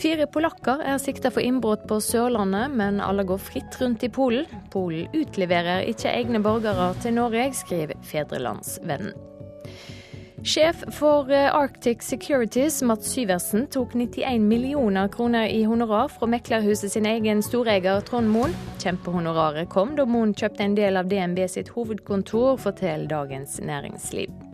Fire 0.00 0.26
polakker 0.26 0.82
er 0.82 0.98
sikta 0.98 1.30
for 1.32 1.44
innbrudd 1.44 1.84
på 1.88 2.00
Sørlandet, 2.02 2.72
men 2.74 3.00
alle 3.02 3.24
går 3.26 3.38
fritt 3.40 3.78
rundt 3.80 4.02
i 4.02 4.10
Polen. 4.12 4.48
Polen 4.72 5.06
utleverer 5.14 5.86
ikke 5.90 6.10
egne 6.10 6.42
borgere 6.42 6.90
til 7.02 7.14
Norge, 7.20 7.46
skriver 7.54 8.00
Fedrelandsvennen. 8.10 9.14
Sjef 10.44 10.82
for 10.92 11.30
eh, 11.32 11.48
Arctic 11.48 12.02
Securities, 12.04 12.82
Mats 12.84 13.08
Syversen, 13.14 13.64
tok 13.72 13.94
91 13.96 14.42
millioner 14.44 15.08
kroner 15.08 15.48
i 15.48 15.62
honorar 15.64 16.10
fra 16.12 16.28
meklerhuset 16.28 16.92
sin 16.92 17.08
egen 17.08 17.40
storeier 17.42 18.04
Trond 18.04 18.28
Moen. 18.28 18.52
Kjempehonoraret 18.82 19.70
kom 19.72 19.94
da 19.96 20.04
Moen 20.04 20.34
kjøpte 20.36 20.66
en 20.66 20.76
del 20.76 21.00
av 21.00 21.08
DNB 21.08 21.46
sitt 21.48 21.72
hovedkontor, 21.72 22.58
forteller 22.60 23.08
Dagens 23.14 23.56
Næringsliv. 23.64 24.53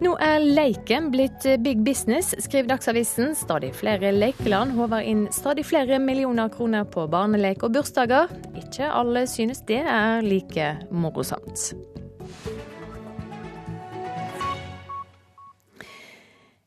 Nå 0.00 0.14
er 0.24 0.40
leiken 0.40 1.10
blitt 1.12 1.44
big 1.60 1.82
business, 1.84 2.32
skriver 2.40 2.70
Dagsavisen. 2.70 3.34
Stadig 3.36 3.74
flere 3.76 4.14
lekeland 4.16 4.72
håver 4.78 5.04
inn 5.04 5.26
stadig 5.34 5.66
flere 5.68 5.98
millioner 6.00 6.48
kroner 6.48 6.88
på 6.88 7.04
barnelek 7.12 7.66
og 7.68 7.76
bursdager. 7.76 8.32
Ikke 8.56 8.88
alle 8.88 9.26
synes 9.28 9.60
det 9.68 9.82
er 9.84 10.24
like 10.24 10.72
morosamt. 10.88 11.74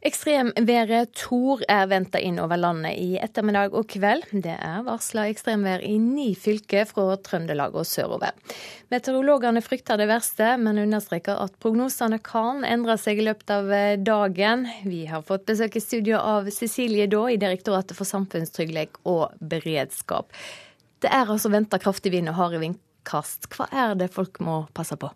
Ekstremværet 0.03 1.13
Tor 1.15 1.61
er 1.71 1.85
venta 1.87 2.19
inn 2.19 2.35
over 2.43 2.59
landet 2.59 2.97
i 2.99 3.13
ettermiddag 3.23 3.71
og 3.71 3.87
kveld. 3.93 4.25
Det 4.43 4.57
er 4.57 4.81
varsla 4.83 5.29
ekstremvær 5.31 5.79
i 5.87 5.93
ni 5.95 6.33
fylker 6.35 6.83
fra 6.89 7.05
Trøndelag 7.23 7.77
og 7.79 7.87
sørover. 7.87 8.35
Meteorologene 8.91 9.63
frykter 9.63 10.01
det 10.01 10.09
verste, 10.11 10.57
men 10.59 10.81
understreker 10.83 11.39
at 11.39 11.55
prognosene 11.63 12.19
kan 12.19 12.67
endre 12.67 12.97
seg 12.99 13.23
i 13.23 13.29
løpet 13.29 13.55
av 13.55 13.71
dagen. 14.03 14.67
Vi 14.83 15.05
har 15.07 15.23
fått 15.23 15.47
besøk 15.47 15.79
i 15.79 15.85
studio 15.87 16.19
av 16.19 16.51
Cecilie 16.51 17.07
Daa 17.07 17.31
i 17.31 17.39
Direktoratet 17.39 17.95
for 17.95 18.09
samfunnstrygghet 18.09 18.99
og 19.07 19.31
beredskap. 19.39 20.35
Det 20.99 21.15
er 21.15 21.31
altså 21.31 21.47
venta 21.53 21.79
kraftig 21.79 22.11
vind 22.11 22.27
og 22.31 22.41
harde 22.41 22.59
vind 22.59 22.81
kast. 23.07 23.47
Hva 23.53 23.67
er 23.71 23.95
det 23.99 24.11
folk 24.13 24.39
må 24.43 24.63
passe 24.75 24.97
på? 24.99 25.09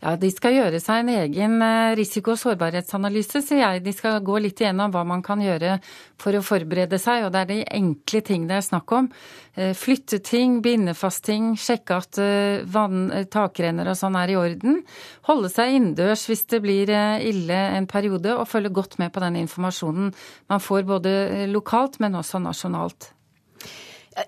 Ja, 0.00 0.14
De 0.16 0.30
skal 0.32 0.54
gjøre 0.56 0.80
seg 0.80 1.02
en 1.02 1.10
egen 1.12 1.58
eh, 1.62 1.94
risiko- 1.98 2.32
og 2.32 2.40
sårbarhetsanalyse, 2.40 3.42
sier 3.44 3.60
jeg. 3.60 3.82
De 3.84 3.92
skal 3.92 4.22
gå 4.24 4.38
litt 4.40 4.60
igjennom 4.60 4.92
hva 4.94 5.02
man 5.06 5.22
kan 5.22 5.42
gjøre 5.44 5.78
for 6.20 6.36
å 6.36 6.42
forberede 6.44 6.98
seg, 7.00 7.26
og 7.26 7.34
det 7.34 7.42
er 7.42 7.50
de 7.50 7.58
enkle 7.76 8.22
ting 8.24 8.46
det 8.48 8.56
er 8.56 8.66
snakk 8.66 8.96
om. 8.96 9.10
Eh, 9.54 9.74
flytte 9.76 10.22
ting, 10.24 10.60
binde 10.64 10.96
fast 10.96 11.24
ting, 11.28 11.52
sjekke 11.60 12.00
at 12.00 12.20
eh, 12.22 12.64
vann, 12.64 13.06
takrenner 13.32 13.92
og 13.92 14.00
sånn 14.00 14.18
er 14.20 14.32
i 14.32 14.40
orden. 14.40 14.82
Holde 15.28 15.52
seg 15.52 15.76
innendørs 15.76 16.26
hvis 16.30 16.46
det 16.50 16.62
blir 16.64 16.90
ille 16.90 17.62
en 17.76 17.88
periode, 17.90 18.34
og 18.36 18.48
følge 18.48 18.72
godt 18.72 18.98
med 19.02 19.12
på 19.12 19.22
den 19.24 19.42
informasjonen 19.44 20.12
man 20.50 20.64
får 20.64 20.88
både 20.88 21.16
lokalt, 21.52 22.00
men 22.00 22.16
også 22.18 22.40
nasjonalt. 22.42 23.12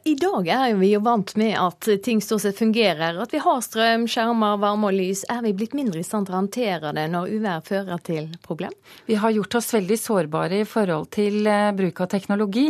I 0.05 0.15
dag 0.15 0.47
er 0.49 0.75
vi 0.79 0.93
jo 0.93 1.01
vant 1.03 1.33
med 1.35 1.57
at 1.59 1.89
ting 2.05 2.21
stort 2.23 2.45
sett 2.45 2.59
fungerer. 2.59 3.17
At 3.19 3.33
vi 3.35 3.41
har 3.43 3.59
strøm, 3.67 4.05
skjermer, 4.07 4.61
varme 4.63 4.93
og 4.93 4.95
lys. 4.95 5.25
Er 5.27 5.41
vi 5.43 5.51
blitt 5.59 5.75
mindre 5.75 5.99
i 5.99 6.07
stand 6.07 6.29
til 6.29 6.37
å 6.37 6.39
håndtere 6.39 6.93
det 6.95 7.09
når 7.11 7.33
uvær 7.35 7.65
fører 7.67 8.05
til 8.07 8.29
problem? 8.47 8.71
Vi 9.11 9.19
har 9.19 9.35
gjort 9.35 9.57
oss 9.59 9.73
veldig 9.75 9.99
sårbare 9.99 10.61
i 10.63 10.69
forhold 10.69 11.11
til 11.19 11.51
eh, 11.51 11.73
bruk 11.75 11.99
av 12.05 12.13
teknologi. 12.15 12.69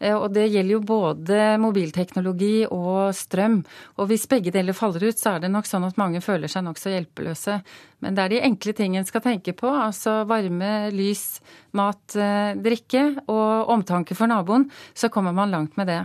Eh, 0.00 0.16
og 0.16 0.32
det 0.32 0.46
gjelder 0.46 0.78
jo 0.78 0.80
både 0.88 1.42
mobilteknologi 1.60 2.64
og 2.70 3.12
strøm. 3.12 3.60
Og 4.00 4.08
hvis 4.08 4.24
begge 4.32 4.54
deler 4.56 4.76
faller 4.76 5.04
ut, 5.04 5.20
så 5.20 5.34
er 5.34 5.44
det 5.44 5.52
nok 5.52 5.68
sånn 5.68 5.84
at 5.90 6.00
mange 6.00 6.24
føler 6.24 6.48
seg 6.48 6.64
nokså 6.64 6.96
hjelpeløse. 6.96 7.60
Men 8.00 8.16
det 8.16 8.24
er 8.24 8.36
de 8.38 8.42
enkle 8.48 8.72
tingene 8.72 9.04
en 9.04 9.12
skal 9.12 9.26
tenke 9.28 9.52
på. 9.52 9.68
Altså 9.68 10.22
varme, 10.32 10.74
lys, 10.96 11.28
mat, 11.76 12.04
eh, 12.16 12.56
drikke 12.56 13.10
og 13.28 13.72
omtanke 13.76 14.16
for 14.16 14.32
naboen. 14.32 14.70
Så 14.96 15.12
kommer 15.12 15.36
man 15.36 15.52
langt 15.52 15.76
med 15.76 15.92
det. 15.92 16.04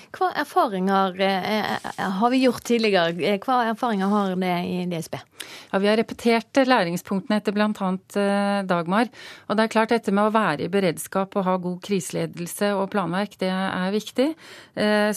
Hva 0.11 0.27
erfaringer 0.35 1.15
eh, 1.23 1.59
eh, 1.71 2.09
har 2.19 2.31
vi 2.33 2.41
gjort 2.43 2.65
tidligere? 2.67 3.15
Eh, 3.23 3.37
hva 3.39 3.61
erfaringer 3.69 4.11
har 4.11 4.33
det 4.35 4.55
i 4.67 4.83
DSB? 4.91 5.15
Ja, 5.71 5.79
Vi 5.79 5.87
har 5.87 5.97
repetert 5.97 6.59
læringspunktene 6.67 7.39
etter 7.39 7.55
bl.a. 7.55 7.71
Dagmar. 8.67 9.07
Og 9.47 9.55
det 9.55 9.63
er 9.63 9.71
klart 9.71 9.93
dette 9.95 10.11
med 10.11 10.27
å 10.27 10.33
være 10.35 10.67
i 10.67 10.71
beredskap 10.71 11.37
og 11.39 11.47
ha 11.47 11.55
god 11.63 11.79
kriseledelse 11.85 12.73
og 12.75 12.89
planverk, 12.91 13.37
det 13.39 13.49
er 13.49 13.95
viktig. 13.95 14.27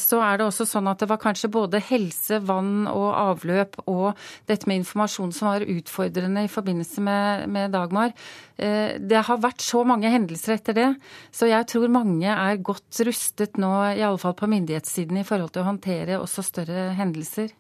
Så 0.01 0.21
er 0.25 0.39
det 0.39 0.47
også 0.47 0.67
sånn 0.69 0.89
at 0.89 1.03
det 1.03 1.11
var 1.11 1.21
kanskje 1.21 1.51
både 1.53 1.83
helse, 1.91 2.39
vann 2.47 2.89
og 2.89 3.11
avløp 3.13 3.77
og 3.85 4.15
dette 4.49 4.71
med 4.71 4.81
informasjon 4.81 5.35
som 5.35 5.51
var 5.51 5.67
utfordrende 5.67 6.47
i 6.47 6.51
forbindelse 6.51 7.05
med, 7.05 7.45
med 7.53 7.75
Dagmar. 7.75 8.15
Det 8.57 9.25
har 9.29 9.43
vært 9.43 9.61
så 9.67 9.83
mange 9.85 10.09
hendelser 10.09 10.57
etter 10.57 10.79
det, 10.79 10.89
så 11.35 11.51
jeg 11.51 11.69
tror 11.75 11.93
mange 11.93 12.31
er 12.31 12.63
godt 12.65 13.03
rustet 13.05 13.61
nå, 13.61 13.75
i 13.93 14.05
alle 14.07 14.23
fall 14.23 14.39
på 14.39 14.49
myndighetssiden, 14.85 15.17
i 15.19 15.25
forhold 15.25 15.53
til 15.53 15.63
å 15.63 15.69
håndtere 15.69 16.21
også 16.21 16.43
større 16.43 16.95
hendelser. 16.95 17.51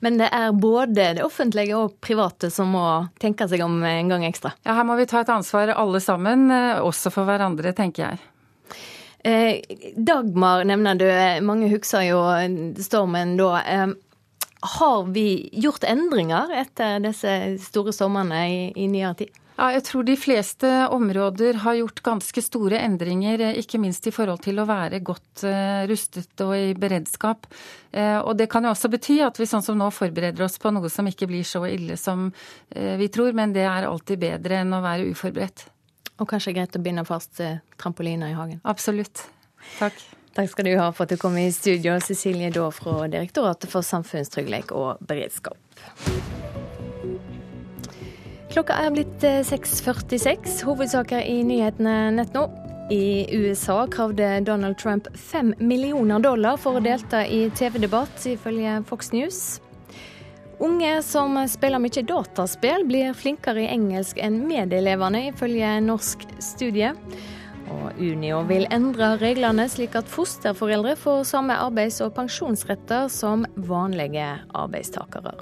Men 0.00 0.18
det 0.18 0.28
er 0.32 0.52
både 0.52 1.14
det 1.14 1.24
offentlige 1.24 1.76
og 1.76 2.00
private 2.00 2.50
som 2.50 2.70
må 2.72 3.08
tenke 3.20 3.48
seg 3.48 3.60
om 3.62 3.82
en 3.84 4.08
gang 4.08 4.24
ekstra? 4.24 4.52
Ja, 4.64 4.74
her 4.74 4.84
må 4.84 4.96
vi 4.96 5.06
ta 5.06 5.20
et 5.20 5.28
ansvar 5.28 5.68
alle 5.74 6.00
sammen, 6.00 6.50
eh, 6.50 6.80
også 6.80 7.10
for 7.10 7.24
hverandre, 7.24 7.74
tenker 7.74 8.08
jeg. 8.08 8.18
Eh, 9.24 9.60
Dagmar 9.96 10.64
nevner 10.64 10.94
du, 10.94 11.08
mange 11.44 11.68
husker 11.68 12.06
jo 12.06 12.22
stormen 12.78 13.36
da. 13.36 13.62
Eh, 13.66 13.88
har 14.60 15.04
vi 15.12 15.50
gjort 15.52 15.84
endringer 15.84 16.50
etter 16.54 17.00
disse 17.00 17.58
store 17.60 17.92
stormene 17.92 18.46
i, 18.48 18.72
i 18.76 18.86
nyere 18.88 19.14
tid? 19.18 19.34
Ja, 19.58 19.72
jeg 19.74 19.82
tror 19.88 20.04
de 20.06 20.14
fleste 20.14 20.68
områder 20.94 21.56
har 21.64 21.74
gjort 21.80 22.00
ganske 22.06 22.42
store 22.46 22.78
endringer, 22.78 23.40
eh, 23.42 23.56
ikke 23.58 23.80
minst 23.82 24.06
i 24.06 24.12
forhold 24.14 24.44
til 24.44 24.60
å 24.62 24.66
være 24.68 25.00
godt 25.02 25.42
eh, 25.48 25.82
rustet 25.90 26.44
og 26.44 26.52
i 26.54 26.76
beredskap. 26.78 27.48
Eh, 27.90 28.20
og 28.20 28.36
det 28.38 28.46
kan 28.52 28.62
jo 28.62 28.70
også 28.70 28.90
bety 28.92 29.16
at 29.26 29.40
vi 29.40 29.48
sånn 29.50 29.64
som 29.66 29.80
nå 29.80 29.88
forbereder 29.90 30.46
oss 30.46 30.60
på 30.62 30.70
noe 30.70 30.86
som 30.94 31.10
ikke 31.10 31.26
blir 31.26 31.42
så 31.42 31.64
ille 31.66 31.98
som 31.98 32.28
vi 32.70 33.08
tror, 33.10 33.32
men 33.34 33.50
det 33.56 33.64
er 33.66 33.88
alltid 33.88 34.20
bedre 34.22 34.60
enn 34.60 34.76
å 34.76 34.82
være 34.84 35.08
uforberedt. 35.10 35.66
Og 36.22 36.28
kanskje 36.30 36.54
greit 36.54 36.78
å 36.78 36.82
binde 36.82 37.02
fast 37.08 37.40
trampoliner 37.80 38.30
i 38.30 38.38
hagen? 38.38 38.62
Absolutt. 38.62 39.24
Takk. 39.80 39.98
Takk 40.38 40.52
skal 40.52 40.70
du 40.70 40.76
ha 40.78 40.90
for 40.94 41.08
at 41.08 41.16
du 41.16 41.18
kom 41.18 41.34
i 41.40 41.48
studio, 41.54 41.96
Cecilie 42.04 42.52
Daa 42.54 42.70
fra 42.74 43.08
Direktoratet 43.10 43.72
for 43.72 43.86
samfunnstrygghet 43.86 44.70
og 44.76 45.02
beredskap. 45.02 45.58
Klokka 48.48 48.78
er 48.80 48.92
blitt 48.94 49.24
6.46. 49.44 50.24
Eh, 50.32 50.64
Hovedsaker 50.64 51.20
i 51.20 51.42
nyhetene 51.44 51.96
nett 52.16 52.32
nå. 52.32 52.46
I 52.88 53.28
USA 53.36 53.82
kravde 53.92 54.40
Donald 54.46 54.78
Trump 54.80 55.10
fem 55.12 55.52
millioner 55.60 56.22
dollar 56.24 56.56
for 56.56 56.78
å 56.78 56.84
delta 56.84 57.20
i 57.28 57.50
TV-debatt, 57.52 58.22
ifølge 58.24 58.78
Fox 58.88 59.12
News. 59.12 59.40
Unge 60.64 60.94
som 61.04 61.36
spiller 61.46 61.78
mye 61.78 62.02
dataspill, 62.08 62.86
blir 62.88 63.12
flinkere 63.14 63.66
i 63.66 63.68
engelsk 63.74 64.18
enn 64.24 64.40
medelevene, 64.48 65.26
ifølge 65.28 65.74
norsk 65.84 66.24
studie. 66.42 66.94
Og 67.68 68.00
Unio 68.00 68.40
vil 68.48 68.64
endre 68.72 69.12
reglene 69.20 69.68
slik 69.68 69.94
at 70.00 70.08
fosterforeldre 70.08 70.96
får 70.96 71.28
samme 71.28 71.60
arbeids- 71.60 72.00
og 72.00 72.16
pensjonsretter 72.16 73.12
som 73.12 73.44
vanlige 73.68 74.32
arbeidstakere. 74.56 75.36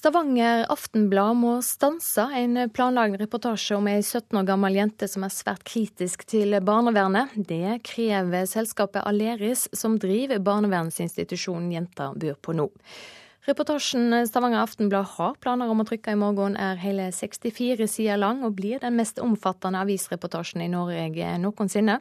Stavanger 0.00 0.62
Aftenblad 0.72 1.36
må 1.36 1.50
stanse 1.60 2.22
en 2.32 2.56
planlagt 2.72 3.18
reportasje 3.20 3.76
om 3.76 3.88
ei 3.90 3.98
17 4.00 4.38
år 4.40 4.46
gammel 4.48 4.78
jente 4.78 5.04
som 5.12 5.26
er 5.26 5.34
svært 5.34 5.60
kritisk 5.68 6.24
til 6.24 6.56
barnevernet. 6.64 7.34
Det 7.36 7.82
krever 7.84 8.48
selskapet 8.48 9.04
Aleris, 9.04 9.66
som 9.76 9.98
driver 10.00 10.40
barnevernsinstitusjonen 10.46 11.68
jenta 11.76 12.08
bor 12.16 12.40
på 12.40 12.56
nå. 12.56 12.70
Reportasjen 13.44 14.22
Stavanger 14.24 14.64
Aftenblad 14.64 15.18
har 15.18 15.36
planer 15.44 15.68
om 15.68 15.84
å 15.84 15.88
trykke 15.90 16.16
i 16.16 16.22
morgen, 16.22 16.56
er 16.56 16.80
hele 16.80 17.10
64 17.12 17.84
sider 17.84 18.24
lang 18.24 18.40
og 18.48 18.56
blir 18.56 18.80
den 18.80 18.96
mest 18.96 19.20
omfattende 19.20 19.84
avisreportasjen 19.84 20.64
i 20.64 20.72
Norge 20.72 21.34
noensinne. 21.44 22.00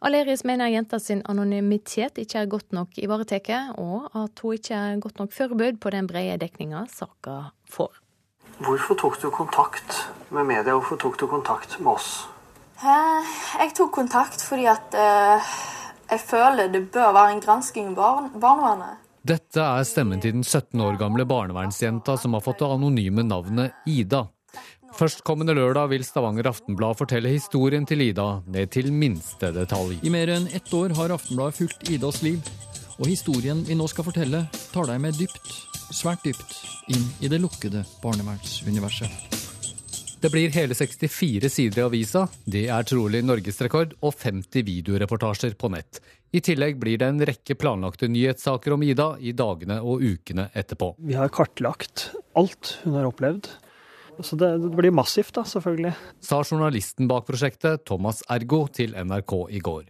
Aleris 0.00 0.44
mener 0.44 0.72
jenta 0.72 0.98
sin 1.00 1.22
anonymitet 1.30 2.18
ikke 2.18 2.42
er 2.42 2.50
godt 2.50 2.72
nok 2.72 2.98
ivaretatt, 2.98 3.78
og 3.78 4.10
at 4.14 4.40
hun 4.42 4.58
ikke 4.58 4.74
er 4.74 4.98
godt 5.00 5.18
nok 5.18 5.32
forberedt 5.32 5.80
på 5.80 5.90
den 5.94 6.06
brede 6.10 6.38
dekninga 6.42 6.86
saka 6.92 7.50
får. 7.70 8.00
Hvorfor 8.58 8.94
tok 8.94 9.22
du 9.22 9.30
kontakt 9.30 9.96
med 10.30 10.44
media? 10.44 10.74
Hvorfor 10.74 10.96
tok 10.96 11.18
du 11.20 11.26
kontakt 11.26 11.78
med 11.80 11.94
oss? 11.94 12.26
Eh, 12.82 13.32
jeg 13.62 13.72
tok 13.78 13.94
kontakt 13.94 14.42
fordi 14.44 14.66
at 14.70 14.94
eh, 14.98 15.54
jeg 16.10 16.20
føler 16.20 16.68
det 16.70 16.84
bør 16.92 17.14
være 17.14 17.34
en 17.36 17.42
gransking 17.42 17.92
i 17.92 17.96
barnevernet. 17.96 19.00
Dette 19.24 19.62
er 19.62 19.86
stemmen 19.88 20.20
til 20.20 20.34
den 20.36 20.44
17 20.44 20.80
år 20.84 20.98
gamle 21.00 21.24
barnevernsjenta 21.24 22.18
som 22.20 22.36
har 22.36 22.44
fått 22.44 22.60
det 22.60 22.68
anonyme 22.68 23.24
navnet 23.24 23.72
Ida. 23.88 24.26
Førstkommende 24.94 25.56
lørdag 25.58 25.88
vil 25.90 26.04
Stavanger 26.06 26.46
Aftenblad 26.46 26.94
fortelle 26.94 27.32
historien 27.32 27.82
til 27.88 28.04
Ida 28.04 28.28
ned 28.46 28.70
til 28.70 28.92
minste 28.94 29.50
detalj. 29.50 29.96
I 30.06 30.12
mer 30.12 30.30
enn 30.30 30.46
ett 30.54 30.70
år 30.70 30.94
har 30.94 31.10
Aftenbladet 31.16 31.58
fulgt 31.58 31.90
Idas 31.90 32.20
liv, 32.22 32.38
og 33.00 33.08
historien 33.10 33.64
vi 33.66 33.74
nå 33.74 33.88
skal 33.90 34.06
fortelle, 34.06 34.44
tar 34.70 34.86
deg 34.86 35.00
med 35.02 35.18
dypt, 35.18 35.50
svært 35.90 36.22
dypt, 36.22 36.54
inn 36.94 37.08
i 37.26 37.30
det 37.32 37.42
lukkede 37.42 37.82
barnevernsuniverset. 38.04 39.42
Det 40.22 40.30
blir 40.32 40.54
hele 40.54 40.78
64 40.78 41.50
sider 41.52 41.82
i 41.82 41.84
avisa. 41.88 42.22
Det 42.46 42.62
er 42.72 42.86
trolig 42.86 43.24
norgesrekord, 43.26 43.98
og 43.98 44.14
50 44.14 44.62
videoreportasjer 44.64 45.58
på 45.58 45.74
nett. 45.74 45.98
I 46.30 46.40
tillegg 46.40 46.78
blir 46.80 47.02
det 47.02 47.10
en 47.10 47.20
rekke 47.28 47.58
planlagte 47.58 48.06
nyhetssaker 48.08 48.78
om 48.78 48.86
Ida 48.86 49.10
i 49.18 49.34
dagene 49.36 49.82
og 49.82 50.06
ukene 50.06 50.46
etterpå. 50.54 50.94
Vi 51.02 51.18
har 51.18 51.34
kartlagt 51.34 52.12
alt 52.38 52.76
hun 52.86 52.96
har 52.96 53.10
opplevd. 53.10 53.50
Så 54.22 54.36
det, 54.38 54.50
blir 54.76 54.94
massivt, 54.94 55.34
da, 55.34 55.46
selvfølgelig. 55.48 55.94
Sa 56.22 56.42
journalisten 56.44 57.08
bak 57.10 57.26
prosjektet, 57.26 57.82
Thomas 57.88 58.22
Ergo, 58.30 58.66
til 58.68 58.94
NRK 58.94 59.34
i 59.50 59.62
går. 59.64 59.88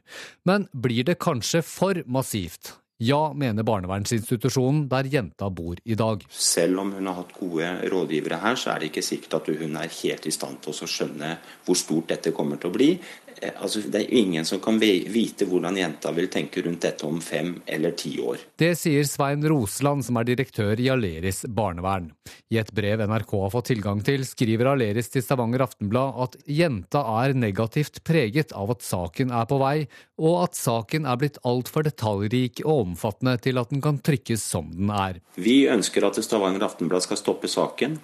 Men 0.48 0.68
blir 0.72 1.04
det 1.10 1.18
kanskje 1.22 1.64
for 1.66 2.00
massivt? 2.06 2.76
Ja, 3.02 3.32
mener 3.34 3.66
barnevernsinstitusjonen 3.66 4.84
der 4.86 5.08
jenta 5.10 5.48
bor 5.50 5.80
i 5.82 5.96
dag. 5.98 6.22
Selv 6.30 6.78
om 6.84 6.92
hun 6.94 7.08
har 7.10 7.16
hatt 7.18 7.32
gode 7.34 7.72
rådgivere 7.90 8.38
her, 8.38 8.54
så 8.54 8.70
er 8.70 8.80
det 8.80 8.92
ikke 8.92 9.02
sikkert 9.02 9.34
at 9.40 9.50
hun 9.58 9.74
er 9.80 9.90
helt 9.90 10.28
i 10.30 10.32
stand 10.32 10.60
til 10.62 10.70
å 10.70 10.88
skjønne 10.88 11.32
hvor 11.66 11.78
stort 11.78 12.12
dette 12.14 12.30
kommer 12.36 12.60
til 12.62 12.70
å 12.70 12.76
bli. 12.76 12.92
Eh, 13.40 13.52
altså, 13.58 13.82
det 13.90 14.04
er 14.04 14.14
ingen 14.14 14.44
som 14.44 14.60
kan 14.62 14.78
vite 14.80 15.46
hvordan 15.48 15.76
jenta 15.78 16.12
vil 16.14 16.28
tenke 16.32 16.62
rundt 16.64 16.84
dette 16.84 17.06
om 17.06 17.20
fem 17.24 17.56
eller 17.66 17.94
ti 17.98 18.16
år. 18.22 18.42
Det 18.60 18.72
sier 18.78 19.06
Svein 19.08 19.44
Rosland, 19.48 20.04
som 20.06 20.18
er 20.20 20.28
direktør 20.28 20.80
i 20.80 20.88
Aleris 20.92 21.44
barnevern. 21.48 22.10
I 22.52 22.60
et 22.62 22.72
brev 22.74 23.02
NRK 23.04 23.34
har 23.42 23.52
fått 23.54 23.70
tilgang 23.72 24.02
til, 24.06 24.24
skriver 24.28 24.72
Aleris 24.74 25.10
til 25.12 25.24
Stavanger 25.24 25.66
Aftenblad 25.66 26.22
at 26.26 26.38
jenta 26.46 27.04
er 27.24 27.36
negativt 27.38 28.02
preget 28.06 28.54
av 28.56 28.74
at 28.74 28.84
saken 28.86 29.34
er 29.34 29.48
på 29.50 29.58
vei, 29.62 29.76
og 30.22 30.44
at 30.46 30.58
saken 30.58 31.08
er 31.10 31.20
blitt 31.20 31.40
altfor 31.44 31.86
detaljrik 31.86 32.62
og 32.64 32.88
omfattende 32.88 33.36
til 33.42 33.60
at 33.60 33.72
den 33.72 33.82
kan 33.84 34.00
trykkes 34.04 34.44
som 34.44 34.70
den 34.74 34.92
er. 34.94 35.20
Vi 35.34 35.64
ønsker 35.70 36.06
at 36.06 36.20
Stavanger 36.22 36.66
Aftenblad 36.68 37.04
skal 37.06 37.20
stoppe 37.20 37.50
saken. 37.50 37.98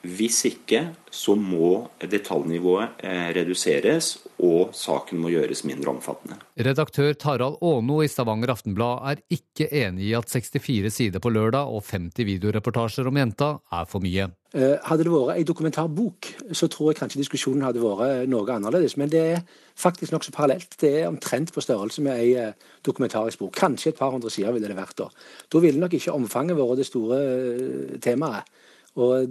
Hvis 0.00 0.38
ikke 0.48 0.94
så 1.12 1.34
må 1.36 1.90
detaljnivået 2.00 3.02
eh, 3.04 3.28
reduseres, 3.36 4.14
og 4.40 4.70
saken 4.72 5.20
må 5.20 5.28
gjøres 5.28 5.60
mindre 5.68 5.92
omfattende. 5.92 6.38
Redaktør 6.56 7.12
Tarald 7.12 7.58
Aano 7.60 7.98
i 8.00 8.08
Stavanger 8.08 8.54
Aftenblad 8.54 9.02
er 9.10 9.20
ikke 9.36 9.66
enig 9.82 10.06
i 10.08 10.14
at 10.16 10.30
64 10.32 10.88
sider 10.94 11.20
på 11.20 11.32
lørdag 11.34 11.68
og 11.68 11.84
50 11.84 12.24
videoreportasjer 12.30 13.10
om 13.10 13.18
jenta 13.20 13.50
er 13.76 13.90
for 13.90 14.00
mye. 14.00 14.30
Eh, 14.56 14.78
hadde 14.88 15.04
det 15.04 15.12
vært 15.12 15.34
ei 15.36 15.44
dokumentarbok, 15.46 16.30
så 16.56 16.70
tror 16.72 16.90
jeg 16.90 17.00
kanskje 17.02 17.20
diskusjonen 17.20 17.66
hadde 17.66 17.82
vært 17.84 18.30
noe 18.30 18.56
annerledes. 18.56 18.96
Men 18.96 19.12
det 19.12 19.20
er 19.34 19.44
faktisk 19.78 20.14
nokså 20.14 20.32
parallelt. 20.32 20.78
Det 20.80 20.94
er 21.02 21.10
omtrent 21.10 21.52
på 21.52 21.62
størrelse 21.66 22.00
med 22.06 22.22
ei 22.22 22.32
eh, 22.40 22.56
dokumentarisk 22.86 23.44
bok. 23.44 23.52
Kanskje 23.58 23.92
et 23.92 24.00
par 24.00 24.14
hundre 24.16 24.32
sider 24.32 24.56
ville 24.56 24.70
det 24.70 24.80
vært 24.80 24.96
da. 25.02 25.10
Da 25.52 25.60
ville 25.60 25.82
nok 25.82 25.98
ikke 26.00 26.16
omfanget 26.16 26.56
vært 26.56 26.80
det 26.80 26.88
store 26.88 27.20
temaet. 28.00 28.48
Og 28.98 29.30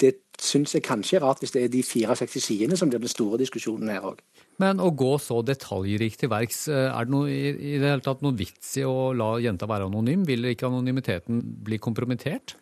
det 0.00 0.12
syns 0.40 0.74
jeg 0.74 0.84
kanskje 0.86 1.18
er 1.18 1.24
rart 1.24 1.42
hvis 1.42 1.54
det 1.54 1.64
er 1.64 1.72
de 1.72 1.82
64 1.82 2.42
sidene 2.42 2.78
som 2.78 2.90
blir 2.90 3.02
den 3.02 3.10
store 3.10 3.38
diskusjonen 3.40 3.90
her 3.90 4.06
òg. 4.12 4.20
Men 4.62 4.82
å 4.82 4.92
gå 4.94 5.16
så 5.18 5.40
detaljrikt 5.46 6.20
til 6.22 6.30
verks, 6.30 6.66
eh, 6.70 6.90
er 6.90 7.06
det 7.06 7.14
noe, 7.14 7.30
i 7.30 7.78
det 7.82 7.88
hele 7.88 8.04
tatt 8.04 8.22
noen 8.22 8.38
vits 8.38 8.76
i 8.78 8.84
å 8.86 9.10
la 9.16 9.34
jenta 9.42 9.66
være 9.70 9.88
anonym? 9.90 10.22
Vil 10.28 10.46
ikke 10.52 10.68
anonymiteten 10.70 11.42
bli 11.66 11.80
kompromittert? 11.82 12.54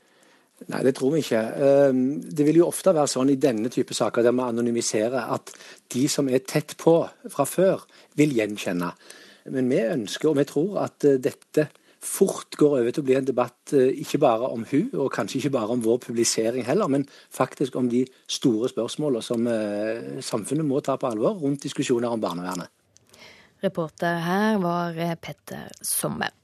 Nei, 0.71 0.83
det 0.87 0.95
tror 0.97 1.15
vi 1.15 1.23
ikke. 1.25 1.41
Ehm, 1.67 2.21
det 2.23 2.47
vil 2.47 2.61
jo 2.61 2.69
ofte 2.69 2.95
være 2.95 3.11
sånn 3.11 3.33
i 3.33 3.41
denne 3.41 3.71
type 3.73 3.97
saker 3.97 4.23
der 4.23 4.35
vi 4.37 4.45
anonymiserer, 4.45 5.33
at 5.35 5.53
de 5.93 6.07
som 6.11 6.29
er 6.29 6.45
tett 6.47 6.77
på 6.79 6.95
fra 7.33 7.47
før, 7.49 7.83
vil 8.19 8.35
gjenkjenne. 8.37 8.93
Men 9.51 9.71
vi 9.73 9.81
ønsker, 9.83 10.31
og 10.31 10.39
vi 10.39 10.47
tror, 10.47 10.77
at 10.85 11.09
eh, 11.09 11.19
dette 11.23 11.69
fort 12.03 12.57
går 12.59 12.77
over 12.81 12.91
til 12.91 13.05
å 13.05 13.07
bli 13.07 13.17
en 13.17 13.29
debatt 13.29 13.75
eh, 13.77 13.95
ikke 14.03 14.21
bare 14.23 14.51
om 14.51 14.67
hun, 14.69 14.91
og 14.99 15.13
kanskje 15.15 15.39
ikke 15.39 15.55
bare 15.55 15.77
om 15.77 15.85
vår 15.85 16.01
publisering 16.09 16.67
heller, 16.67 16.91
men 16.91 17.07
faktisk 17.31 17.79
om 17.79 17.89
de 17.93 18.03
store 18.27 18.71
spørsmålene 18.73 19.23
som 19.25 19.49
eh, 19.51 20.21
samfunnet 20.25 20.67
må 20.67 20.83
ta 20.83 20.99
på 20.99 21.11
alvor 21.13 21.39
rundt 21.43 21.65
diskusjoner 21.69 22.11
om 22.11 22.23
barnevernet. 22.23 22.73
Reporter 23.63 24.19
her 24.27 24.59
var 24.59 24.99
Petter 25.23 25.71
Sommer. 25.87 26.42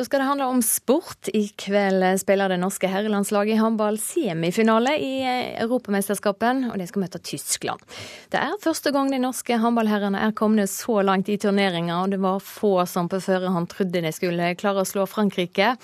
Da 0.00 0.04
skal 0.04 0.22
det 0.22 0.26
handle 0.30 0.44
om 0.44 0.62
sport. 0.62 1.28
I 1.28 1.48
kveld 1.60 2.20
spiller 2.20 2.48
det 2.48 2.56
norske 2.56 2.88
herrelandslaget 2.88 3.52
i 3.52 3.60
håndball 3.60 3.98
semifinale 4.00 4.94
i 4.96 5.10
Europamesterskapen, 5.60 6.62
Europamesterskapet, 6.64 6.70
og 6.72 6.78
de 6.80 6.86
skal 6.88 7.02
møte 7.02 7.20
Tyskland. 7.20 7.84
Det 8.32 8.40
er 8.40 8.56
første 8.64 8.94
gang 8.96 9.12
de 9.12 9.20
norske 9.20 9.60
håndballherrene 9.60 10.24
er 10.24 10.32
kommet 10.32 10.72
så 10.72 11.02
langt 11.04 11.28
i 11.28 11.36
turneringa, 11.36 12.00
og 12.00 12.14
det 12.14 12.22
var 12.24 12.40
få 12.40 12.86
som 12.88 13.12
på 13.12 13.20
førehånd 13.20 13.68
trodde 13.74 14.00
de 14.00 14.16
skulle 14.16 14.54
klare 14.56 14.80
å 14.80 14.88
slå 14.88 15.04
Frankrike. 15.04 15.74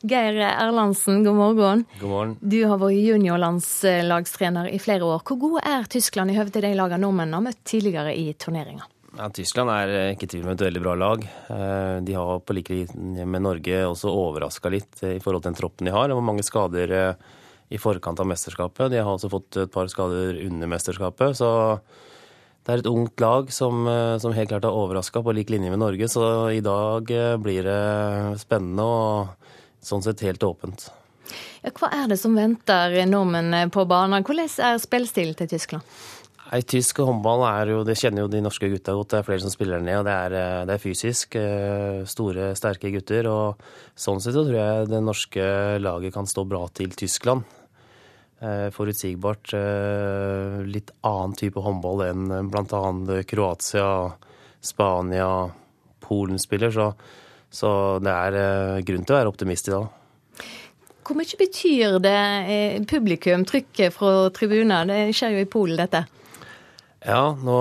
Geir 0.00 0.40
Erlandsen, 0.48 1.20
god 1.28 1.36
morgen. 1.36 1.84
God 2.00 2.08
morgen. 2.08 2.36
Du 2.40 2.62
har 2.64 2.80
vært 2.80 3.02
juniorlandslagstrener 3.04 4.72
i 4.72 4.80
flere 4.80 5.04
år. 5.04 5.20
Hvor 5.28 5.44
gode 5.44 5.68
er 5.68 5.84
Tyskland 5.92 6.32
i 6.32 6.40
høve 6.40 6.56
til 6.56 6.64
de 6.64 6.72
lagene 6.72 7.04
nordmenn 7.04 7.36
har 7.36 7.50
møtt 7.50 7.66
tidligere 7.68 8.16
i 8.16 8.30
turneringa? 8.32 8.88
Ja, 9.18 9.26
Tyskland 9.34 9.72
er 9.74 9.90
eh, 9.90 10.12
ikke 10.14 10.28
tvil 10.30 10.44
om 10.46 10.52
et 10.52 10.60
veldig 10.62 10.80
bra 10.84 10.92
lag. 10.94 11.24
Eh, 11.50 11.96
de 12.06 12.14
har 12.14 12.38
på 12.38 12.54
like 12.54 12.70
linje 12.70 13.24
med 13.26 13.42
Norge 13.42 13.80
også 13.88 14.12
overraska 14.14 14.70
litt 14.70 15.00
eh, 15.02 15.16
i 15.16 15.22
forhold 15.22 15.42
til 15.42 15.50
den 15.50 15.58
troppen 15.58 15.88
de 15.88 15.94
har. 15.94 16.06
Det 16.06 16.14
var 16.14 16.26
mange 16.28 16.44
skader 16.46 16.92
i 17.68 17.80
forkant 17.82 18.20
av 18.22 18.28
mesterskapet. 18.30 18.92
De 18.92 19.00
har 19.02 19.10
også 19.10 19.30
fått 19.32 19.58
et 19.64 19.72
par 19.74 19.90
skader 19.90 20.38
under 20.44 20.70
mesterskapet. 20.70 21.34
Så 21.40 21.48
det 22.62 22.76
er 22.76 22.84
et 22.84 22.90
ungt 22.90 23.18
lag 23.18 23.50
som, 23.52 23.88
som 24.22 24.36
helt 24.36 24.52
klart 24.52 24.68
har 24.68 24.76
overraska 24.76 25.24
på 25.24 25.34
lik 25.34 25.50
linje 25.50 25.72
med 25.72 25.82
Norge. 25.82 26.08
Så 26.12 26.22
i 26.54 26.62
dag 26.62 27.10
blir 27.42 27.66
det 27.66 28.38
spennende 28.40 28.86
og 28.86 29.50
sånn 29.84 30.04
sett 30.06 30.22
helt 30.28 30.46
åpent. 30.46 30.86
Ja, 31.64 31.72
hva 31.74 31.90
er 31.92 32.06
det 32.12 32.20
som 32.22 32.38
venter 32.38 32.94
nordmenn 33.10 33.72
på 33.74 33.82
banen? 33.88 34.22
Hvordan 34.24 34.48
er 34.70 34.80
spillstilen 34.80 35.36
til 35.36 35.50
Tyskland? 35.50 35.98
Nei, 36.48 36.62
Tysk 36.64 37.02
håndball 37.04 37.42
er 37.44 37.70
jo, 37.74 37.82
det 37.84 37.98
kjenner 38.00 38.24
jo 38.24 38.30
de 38.32 38.38
norske 38.40 38.70
gutta 38.72 38.94
godt. 38.96 39.10
Det 39.12 39.18
er 39.18 39.26
flere 39.26 39.42
som 39.42 39.52
spiller 39.52 39.82
ned, 39.84 39.98
og 40.00 40.06
det 40.06 40.14
er, 40.14 40.36
eh, 40.38 40.62
det 40.64 40.74
er 40.74 40.80
fysisk. 40.80 41.36
Eh, 41.36 42.06
store, 42.08 42.54
sterke 42.56 42.88
gutter. 42.94 43.28
Og 43.28 43.60
sånn 43.92 44.22
sett 44.24 44.32
så 44.32 44.46
tror 44.46 44.56
jeg 44.56 44.88
det 44.88 45.02
norske 45.04 45.44
laget 45.76 46.14
kan 46.14 46.24
stå 46.24 46.46
bra 46.48 46.62
til 46.72 46.96
Tyskland. 46.96 47.44
Eh, 48.40 48.70
forutsigbart. 48.72 49.52
Litt 50.72 50.90
annen 51.04 51.36
type 51.36 51.60
håndball 51.60 52.06
enn 52.08 52.48
bl.a. 52.48 53.22
Kroatia, 53.28 54.16
Spania, 54.62 55.50
Polen 56.00 56.38
spiller. 56.38 56.70
Så, 56.72 56.94
så 57.50 57.98
det 58.00 58.08
er 58.14 58.82
grunn 58.88 59.04
til 59.04 59.14
å 59.14 59.20
være 59.20 59.36
optimist 59.36 59.68
i 59.68 59.76
dag. 59.76 59.88
Hvor 61.04 61.16
mye 61.16 61.36
betyr 61.40 61.98
det 62.00 62.86
publikum, 62.88 63.44
trykket 63.44 63.92
fra 63.92 64.30
tribuner? 64.32 64.88
Det 64.88 65.12
skjer 65.12 65.36
jo 65.36 65.44
i 65.44 65.50
Polen, 65.50 65.76
dette. 65.76 66.08
Ja, 67.06 67.30
nå 67.30 67.56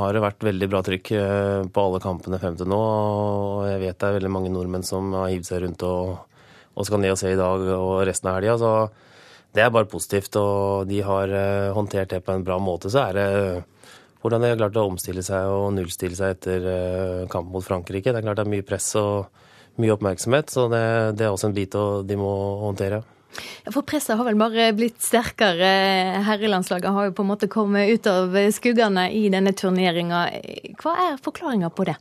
har 0.00 0.14
det 0.16 0.22
vært 0.24 0.44
veldig 0.46 0.66
bra 0.72 0.80
trykk 0.84 1.10
eh, 1.12 1.64
på 1.68 1.82
alle 1.82 2.00
kampene 2.00 2.38
frem 2.40 2.54
til 2.56 2.70
nå. 2.72 2.78
Og 2.80 3.66
jeg 3.68 3.82
vet 3.82 3.98
det 4.00 4.08
er 4.08 4.16
veldig 4.16 4.30
mange 4.32 4.52
nordmenn 4.52 4.86
som 4.86 5.12
har 5.18 5.28
hivd 5.28 5.48
seg 5.48 5.60
rundt 5.66 5.84
og, 5.84 6.14
og, 6.72 6.86
skal 6.88 7.02
ned 7.02 7.12
og 7.12 7.20
se 7.20 7.34
i 7.34 7.38
dag 7.38 7.66
og 7.76 7.92
resten 8.08 8.30
av 8.30 8.38
helga. 8.38 8.56
Så 8.62 8.72
det 9.52 9.66
er 9.66 9.74
bare 9.76 9.90
positivt. 9.92 10.40
Og 10.40 10.88
de 10.88 11.02
har 11.04 11.36
eh, 11.36 11.68
håndtert 11.76 12.14
det 12.14 12.22
på 12.24 12.32
en 12.32 12.46
bra 12.46 12.56
måte. 12.62 12.88
Så 12.92 13.04
er 13.04 13.20
det 13.20 13.28
hvordan 14.22 14.40
de 14.40 14.52
har 14.54 14.60
klart 14.62 14.80
å 14.80 14.88
omstille 14.88 15.24
seg 15.26 15.52
og 15.52 15.72
nullstille 15.76 16.16
seg 16.16 16.38
etter 16.38 16.68
eh, 16.72 17.22
kampen 17.28 17.52
mot 17.52 17.66
Frankrike. 17.66 18.08
Det 18.08 18.22
er 18.22 18.24
klart 18.24 18.40
det 18.40 18.46
er 18.46 18.54
mye 18.56 18.66
press 18.66 18.88
og 18.96 19.82
mye 19.82 19.92
oppmerksomhet, 19.94 20.52
så 20.52 20.66
det, 20.68 20.84
det 21.16 21.24
er 21.26 21.32
også 21.32 21.48
en 21.48 21.56
bit 21.56 21.76
de 22.08 22.16
må 22.20 22.32
håndtere. 22.60 23.02
For 23.72 23.84
presset 23.86 24.18
har 24.18 24.26
vel 24.26 24.38
bare 24.40 24.70
blitt 24.76 25.00
sterkere. 25.00 25.72
Herrelandslaget 26.26 26.92
har 26.92 27.08
jo 27.08 27.16
på 27.16 27.24
en 27.24 27.30
måte 27.32 27.48
kommet 27.52 27.88
ut 27.92 28.08
av 28.10 28.36
skuggene 28.52 29.08
i 29.14 29.26
denne 29.32 29.54
turneringa. 29.56 30.26
Hva 30.82 30.96
er 31.06 31.22
forklaringa 31.22 31.72
på 31.72 31.88
det? 31.88 31.96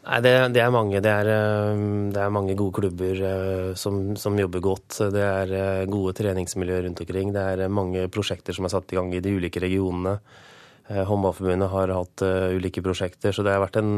Nei, 0.00 0.18
det, 0.24 0.30
det, 0.56 0.60
er 0.64 0.72
mange. 0.72 1.00
Det 1.04 1.10
er, 1.12 1.28
eh, 1.28 1.80
det 2.14 2.20
er, 2.22 2.32
mange 2.32 2.56
gode 2.56 2.78
klubber 2.78 3.18
eh, 3.30 3.72
som, 3.76 4.16
som, 4.16 4.38
jobber 4.40 4.62
godt. 4.64 4.96
Det 5.12 5.24
er 5.24 5.52
eh, 5.52 5.88
gode 5.92 6.14
treningsmiljøer 6.16 6.86
rundt 6.86 7.02
omkring. 7.04 7.34
Det 7.36 7.42
er 7.52 7.72
mange 7.72 8.06
prosjekter 8.12 8.56
som 8.56 8.64
er 8.66 8.72
satt 8.72 8.94
i 8.94 8.98
gang 8.98 9.12
i 9.12 9.20
de 9.24 9.34
ulike 9.36 9.62
regionene. 9.62 10.18
Håndballforbundet 10.90 11.70
har 11.70 11.92
hatt 11.94 12.22
ulike 12.50 12.82
prosjekter, 12.82 13.30
så 13.30 13.44
det 13.46 13.52
har 13.54 13.60
vært 13.62 13.76
en, 13.78 13.92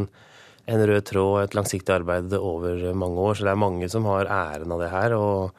en 0.68 0.83
rød 0.90 1.07
tråd 1.09 1.38
et 1.46 1.55
langsiktig 1.57 1.94
arbeid 1.94 2.35
over 2.37 2.90
mange 2.92 3.22
år. 3.22 3.38
Så 3.38 3.46
det 3.46 3.55
er 3.55 3.62
mange 3.62 3.88
som 3.88 4.05
har 4.11 4.29
æren 4.29 4.75
av 4.75 4.83
det 4.83 4.90
her. 4.92 5.14
og 5.16 5.55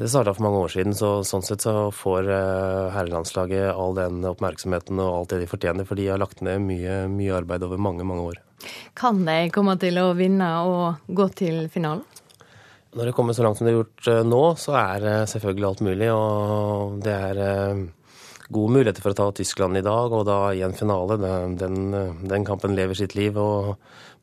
det 0.00 0.08
starta 0.08 0.32
for 0.32 0.46
mange 0.46 0.60
år 0.64 0.70
siden, 0.72 0.94
så 0.96 1.08
sånn 1.26 1.44
sett 1.44 1.64
så 1.66 1.90
får 1.92 2.28
eh, 2.32 2.92
herrelandslaget 2.94 3.74
all 3.76 3.92
den 3.98 4.22
oppmerksomheten 4.24 5.00
og 5.02 5.16
alt 5.18 5.34
det 5.34 5.42
de 5.42 5.48
fortjener, 5.50 5.84
for 5.84 6.00
de 6.00 6.06
har 6.08 6.20
lagt 6.22 6.40
ned 6.40 6.62
mye, 6.64 7.02
mye 7.12 7.34
arbeid 7.36 7.66
over 7.66 7.80
mange, 7.80 8.06
mange 8.08 8.24
år. 8.30 8.38
Kan 8.96 9.20
de 9.26 9.50
komme 9.52 9.74
til 9.82 9.98
å 10.00 10.12
vinne 10.16 10.48
og 10.64 11.02
gå 11.12 11.26
til 11.36 11.66
finalen? 11.72 12.06
Når 12.96 13.08
det 13.08 13.12
kommer 13.16 13.36
så 13.36 13.44
langt 13.44 13.58
som 13.58 13.68
det 13.68 13.74
er 13.74 13.78
gjort 13.82 14.08
eh, 14.08 14.22
nå, 14.28 14.40
så 14.60 14.76
er 14.80 15.04
det 15.04 15.16
selvfølgelig 15.32 15.68
alt 15.68 15.82
mulig. 15.84 16.08
Og 16.12 16.96
det 17.04 17.16
er 17.28 17.40
eh, 17.44 17.82
gode 18.52 18.76
muligheter 18.78 19.04
for 19.04 19.12
å 19.12 19.18
ta 19.18 19.26
Tyskland 19.36 19.80
i 19.80 19.84
dag, 19.84 20.12
og 20.12 20.24
da 20.28 20.38
i 20.56 20.64
en 20.64 20.76
finale. 20.76 21.18
Den, 21.60 21.76
den 22.32 22.48
kampen 22.48 22.76
lever 22.76 22.96
sitt 22.96 23.16
liv. 23.16 23.36
Og 23.40 23.74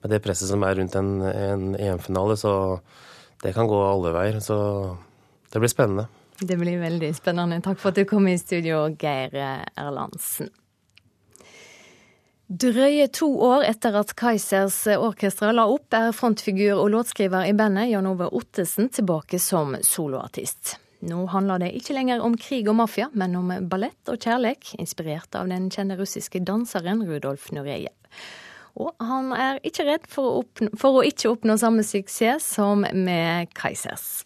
med 0.01 0.13
det 0.13 0.21
presset 0.25 0.49
som 0.49 0.65
er 0.65 0.77
rundt 0.82 0.97
en, 0.97 1.13
en 1.29 1.69
EM-finale, 1.77 2.38
så 2.41 2.53
det 3.43 3.53
kan 3.53 3.69
gå 3.69 3.79
alle 3.86 4.13
veier. 4.17 4.41
Så 4.43 4.58
det 5.53 5.59
blir 5.59 5.71
spennende. 5.71 6.07
Det 6.39 6.55
blir 6.57 6.79
veldig 6.79 7.12
spennende. 7.17 7.59
Takk 7.62 7.79
for 7.81 7.91
at 7.91 7.99
du 7.99 8.05
kom 8.07 8.27
i 8.27 8.38
studio, 8.39 8.85
Geir 8.99 9.35
Erlandsen. 9.75 10.51
Drøye 12.49 13.05
to 13.13 13.27
år 13.45 13.62
etter 13.67 13.93
at 13.99 14.15
Kaizers 14.17 14.79
Orkestra 14.95 15.51
la 15.53 15.67
opp, 15.69 15.93
er 15.93 16.15
frontfigur 16.17 16.79
og 16.79 16.88
låtskriver 16.95 17.45
i 17.45 17.53
bandet 17.53 17.91
Jan 17.91 18.07
Ove 18.09 18.25
Ottesen 18.33 18.89
tilbake 18.89 19.38
som 19.38 19.75
soloartist. 19.85 20.79
Nå 21.05 21.27
handler 21.29 21.62
det 21.62 21.69
ikke 21.77 21.93
lenger 21.93 22.23
om 22.25 22.33
krig 22.41 22.65
og 22.67 22.79
mafia, 22.79 23.05
men 23.13 23.38
om 23.38 23.51
ballett 23.69 24.09
og 24.09 24.17
kjærlighet, 24.17 24.73
inspirert 24.81 25.38
av 25.38 25.45
den 25.51 25.69
kjente 25.69 25.99
russiske 25.99 26.41
danseren 26.41 27.05
Rudolf 27.05 27.51
Nurejev. 27.53 27.93
Og 28.81 28.97
han 28.97 29.29
er 29.35 29.62
ikke 29.65 29.85
redd 29.85 30.09
for 30.09 30.25
å, 30.25 30.41
oppnå, 30.41 30.71
for 30.79 30.99
å 30.99 31.05
ikke 31.05 31.29
oppnå 31.35 31.53
samme 31.62 31.85
suksess 31.85 32.49
som 32.57 32.81
med 32.81 33.53
Kaizers. 33.53 34.23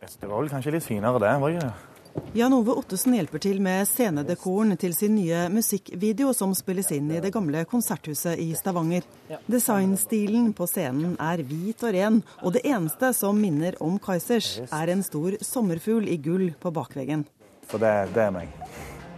Det 0.00 0.26
var 0.26 0.40
vel 0.40 0.50
kanskje 0.50 0.74
litt 0.76 0.86
finere 0.86 1.20
det, 1.22 1.34
var 1.42 1.54
ikke 1.54 1.68
det? 1.68 1.88
Jan 2.34 2.54
Ove 2.56 2.74
Ottesen 2.78 3.14
hjelper 3.14 3.42
til 3.42 3.60
med 3.62 3.86
scenedekoren 3.86 4.76
til 4.80 4.94
sin 4.96 5.14
nye 5.16 5.44
musikkvideo 5.52 6.32
som 6.34 6.54
spilles 6.56 6.90
inn 6.94 7.10
i 7.14 7.20
det 7.22 7.30
gamle 7.34 7.64
konserthuset 7.68 8.40
i 8.42 8.48
Stavanger. 8.58 9.06
Designstilen 9.50 10.52
på 10.56 10.66
scenen 10.70 11.14
er 11.22 11.42
hvit 11.46 11.84
og 11.84 11.94
ren, 11.94 12.20
og 12.42 12.56
det 12.56 12.64
eneste 12.66 13.12
som 13.16 13.38
minner 13.38 13.78
om 13.84 14.00
Kaizers, 14.02 14.56
er 14.66 14.94
en 14.94 15.04
stor 15.06 15.38
sommerfugl 15.44 16.08
i 16.10 16.18
gull 16.22 16.50
på 16.58 16.74
bakveggen. 16.74 17.26
For 17.68 17.82
det, 17.82 18.10
det 18.16 18.26
er 18.28 18.34
meg. 18.34 18.50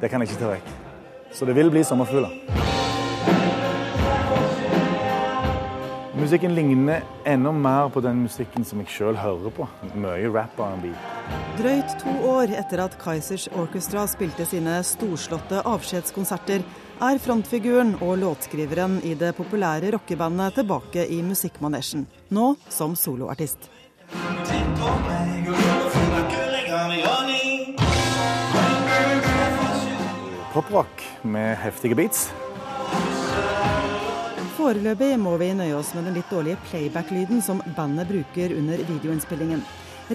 Det 0.01 0.11
kan 0.11 0.23
jeg 0.23 0.33
ikke 0.33 0.45
ta 0.45 0.53
vekk. 0.57 0.77
Så 1.33 1.47
det 1.49 1.57
vil 1.57 1.73
bli 1.73 1.87
sommerfugler. 1.87 2.80
Musikken 6.21 6.55
ligner 6.55 7.03
enda 7.25 7.53
mer 7.53 7.89
på 7.89 8.01
den 8.05 8.19
musikken 8.27 8.65
som 8.69 8.83
jeg 8.83 8.93
sjøl 8.93 9.17
hører 9.17 9.53
på. 9.57 9.65
Mye 9.97 10.29
rap 10.29 10.59
R&B. 10.61 10.91
Drøyt 11.57 11.95
to 12.03 12.13
år 12.29 12.53
etter 12.61 12.83
at 12.85 12.99
Kaizers 13.01 13.47
Orchestra 13.57 14.03
spilte 14.11 14.45
sine 14.45 14.75
storslåtte 14.85 15.63
avskjedskonserter, 15.65 16.61
er 17.01 17.21
frontfiguren 17.25 17.95
og 18.05 18.19
låtskriveren 18.21 18.99
i 19.09 19.15
det 19.17 19.33
populære 19.39 19.95
rockebandet 19.95 20.59
tilbake 20.61 21.07
i 21.09 21.23
musikkmanesjen, 21.25 22.05
nå 22.37 22.53
som 22.69 22.93
soloartist. 23.01 23.71
Poprock 30.53 31.09
med 31.25 31.57
heftige 31.65 31.97
beats. 31.97 32.29
Foreløpig 34.61 35.15
må 35.17 35.31
vi 35.41 35.47
nøye 35.57 35.73
oss 35.73 35.95
med 35.97 36.05
den 36.05 36.19
litt 36.19 36.29
dårlige 36.29 36.59
playback-lyden 36.67 37.39
som 37.41 37.63
bandet 37.79 38.11
bruker 38.11 38.53
under 38.53 38.83
videoinnspillingen. 38.85 39.63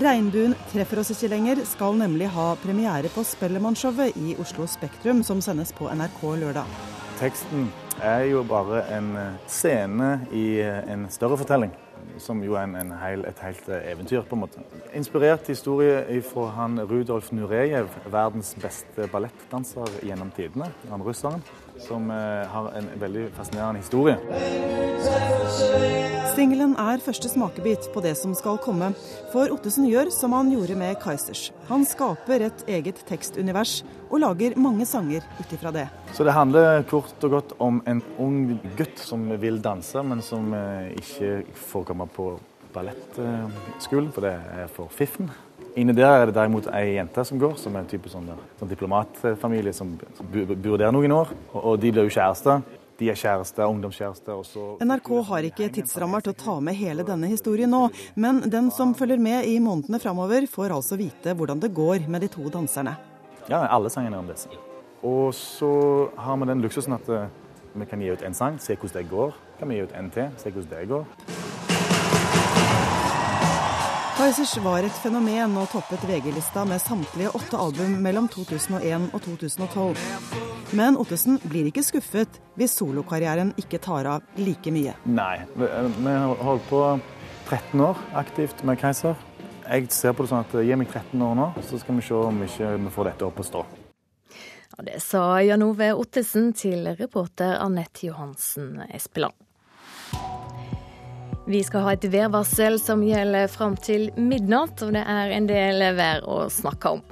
Regnbuen 0.03 0.53
treffer 0.69 1.01
oss 1.01 1.09
ikke 1.15 1.31
lenger 1.31 1.63
skal 1.65 1.97
nemlig 1.97 2.27
ha 2.35 2.51
premiere 2.61 3.09
på 3.09 3.23
Spellemannshowet 3.25 4.13
i 4.21 4.35
Oslo 4.43 4.67
Spektrum, 4.69 5.23
som 5.25 5.41
sendes 5.41 5.73
på 5.73 5.89
NRK 5.89 6.21
lørdag. 6.43 6.77
Teksten 7.17 7.71
er 8.05 8.27
jo 8.29 8.45
bare 8.45 8.85
en 8.93 9.09
eh, 9.17 9.41
scene 9.49 10.13
i 10.29 10.45
eh, 10.61 10.83
en 10.93 11.09
større 11.09 11.41
fortelling. 11.41 11.73
Som 12.21 12.43
jo 12.45 12.53
er 12.53 12.69
en, 12.69 12.93
hel, 13.01 13.25
et 13.25 13.41
helt 13.41 13.65
eh, 13.73 13.93
eventyr, 13.95 14.27
på 14.29 14.37
en 14.37 14.45
måte. 14.45 14.61
Inspirert 14.93 15.49
historie 15.49 16.21
fra 16.29 16.51
han 16.59 16.83
Rudolf 16.85 17.33
Nurejev, 17.33 17.89
verdens 18.13 18.53
beste 18.61 19.09
ballettdanser 19.09 20.03
gjennom 20.05 20.29
tidene. 20.37 20.69
Han 20.91 21.07
russeren 21.07 21.41
som 21.79 22.11
eh, 22.11 22.47
har 22.47 22.71
en 22.77 22.89
veldig 22.99 23.29
fascinerende 23.35 23.81
historie. 23.81 24.17
Singelen 26.35 26.73
er 26.81 26.99
første 27.03 27.29
smakebit 27.31 27.87
på 27.93 28.01
det 28.03 28.15
som 28.19 28.33
skal 28.35 28.57
komme. 28.63 28.89
For 29.31 29.51
Ottesen 29.53 29.87
gjør 29.87 30.09
som 30.11 30.35
han 30.35 30.49
gjorde 30.51 30.75
med 30.79 30.97
Kaizers. 31.03 31.47
Han 31.69 31.85
skaper 31.87 32.47
et 32.49 32.65
eget 32.67 32.99
tekstunivers 33.07 33.77
og 34.09 34.19
lager 34.23 34.57
mange 34.59 34.87
sanger 34.89 35.23
ut 35.39 35.55
ifra 35.55 35.71
det. 35.75 35.85
Så 36.13 36.27
det 36.27 36.35
handler 36.35 36.83
kort 36.89 37.23
og 37.23 37.37
godt 37.37 37.55
om 37.63 37.79
en 37.87 38.03
ung 38.19 38.57
gutt 38.75 38.99
som 38.99 39.29
vil 39.39 39.61
danse, 39.63 40.03
men 40.03 40.23
som 40.25 40.51
eh, 40.57 40.91
ikke 40.99 41.41
får 41.71 41.87
komme 41.91 42.09
på 42.11 42.33
ballettskolen, 42.75 44.11
for 44.11 44.27
det 44.27 44.35
er 44.35 44.71
for 44.75 44.91
fiffen. 44.91 45.31
Inni 45.75 45.91
der 45.91 46.21
er 46.21 46.29
det 46.29 46.37
derimot 46.37 46.69
ei 46.71 46.95
jente 46.95 47.23
som 47.27 47.39
går, 47.39 47.57
som 47.59 47.73
er 47.75 47.83
en 47.83 47.89
type 47.91 48.07
sånn, 48.07 48.29
sånn 48.59 48.69
diplomatfamilie 48.71 49.73
som, 49.75 49.89
som 50.15 50.27
bor 50.31 50.79
der 50.79 50.93
noen 50.95 51.11
år. 51.11 51.33
Og, 51.51 51.57
og 51.59 51.79
de 51.83 51.91
blir 51.91 52.07
jo 52.07 52.13
kjærester. 52.15 52.61
De 52.95 53.09
er 53.11 53.17
kjærester, 53.19 53.65
ungdomskjærester. 53.67 54.39
NRK 54.87 55.09
har 55.27 55.47
ikke 55.49 55.67
tidsrammer 55.75 56.23
til 56.23 56.31
å 56.31 56.37
ta 56.39 56.53
med 56.63 56.77
hele 56.79 57.03
denne 57.03 57.27
historien 57.27 57.73
nå, 57.75 57.89
men 58.15 58.39
den 58.47 58.69
som 58.71 58.93
følger 58.95 59.19
med 59.19 59.49
i 59.51 59.57
månedene 59.59 59.99
framover, 59.99 60.47
får 60.47 60.77
altså 60.77 60.95
vite 61.01 61.35
hvordan 61.35 61.59
det 61.59 61.73
går 61.75 62.07
med 62.07 62.23
de 62.23 62.31
to 62.31 62.47
danserne. 62.53 62.95
Ja, 63.51 63.65
alle 63.67 63.91
sangene 63.91 64.15
er 64.15 64.23
om 64.23 64.31
disse. 64.31 64.47
Og 65.03 65.35
så 65.35 65.73
har 66.15 66.39
vi 66.39 66.47
den 66.53 66.63
luksusen 66.63 66.95
at 66.95 67.11
eh, 67.11 67.27
vi 67.75 67.89
kan 67.89 67.99
gi 67.99 68.15
ut 68.15 68.23
en 68.23 68.37
sang, 68.37 68.61
se 68.63 68.79
hvordan 68.79 69.01
det 69.01 69.11
går. 69.11 69.35
Kan 69.59 69.69
vi 69.69 69.81
gi 69.81 69.89
ut 69.89 69.99
en 69.99 70.09
til, 70.15 70.31
se 70.39 70.55
hvordan 70.55 70.71
det 70.71 70.87
går. 70.95 71.44
Kaizers 74.25 74.55
var 74.57 74.81
et 74.81 74.95
fenomen 75.03 75.51
og 75.61 75.67
toppet 75.69 76.01
VG-lista 76.09 76.63
med 76.65 76.81
samtlige 76.81 77.29
åtte 77.37 77.59
album 77.61 77.91
mellom 78.01 78.25
2001 78.33 79.03
og 79.13 79.21
2012. 79.21 79.99
Men 80.79 80.97
Ottesen 80.97 81.37
blir 81.43 81.69
ikke 81.69 81.83
skuffet 81.85 82.39
hvis 82.57 82.73
solokarrieren 82.79 83.51
ikke 83.61 83.77
tar 83.85 84.09
av 84.09 84.41
like 84.41 84.73
mye. 84.73 84.95
Nei, 85.05 85.35
vi 85.53 85.69
har 86.09 86.41
holdt 86.41 86.65
på 86.71 86.81
13 87.51 87.85
år 87.85 88.01
aktivt 88.17 88.65
med 88.65 88.81
Keiser. 88.81 89.13
Jeg 89.67 89.93
ser 89.93 90.17
på 90.17 90.25
det 90.25 90.33
sånn 90.33 90.41
at 90.41 90.57
gi 90.57 90.81
meg 90.81 90.89
13 90.89 91.21
år 91.21 91.37
nå, 91.43 91.51
så 91.69 91.85
skal 91.85 92.01
vi 92.01 92.09
se 92.09 92.17
om 92.17 92.41
vi 92.41 92.49
ikke 92.49 92.95
får 92.97 93.11
dette 93.11 93.29
opp 93.29 93.45
å 93.45 93.49
stå. 93.51 93.65
Ja, 94.73 94.89
det 94.89 95.03
sa 95.05 95.27
Jan 95.45 95.69
Ove 95.69 95.93
Ottesen 95.93 96.49
til 96.57 96.95
reporter 96.97 97.59
Anette 97.61 98.09
Johansen 98.09 98.87
Espeland. 98.89 99.37
Vi 101.45 101.59
skal 101.61 101.83
ha 101.85 101.91
et 101.93 102.05
værvarsel 102.09 102.79
som 102.81 103.03
gjelder 103.05 103.49
fram 103.53 103.75
til 103.77 104.07
midnatt, 104.17 104.81
og 104.81 104.95
det 104.95 105.03
er 105.05 105.33
en 105.35 105.49
del 105.49 105.83
vær 105.93 106.23
å 106.25 106.45
snakke 106.49 106.95
om. 106.97 107.03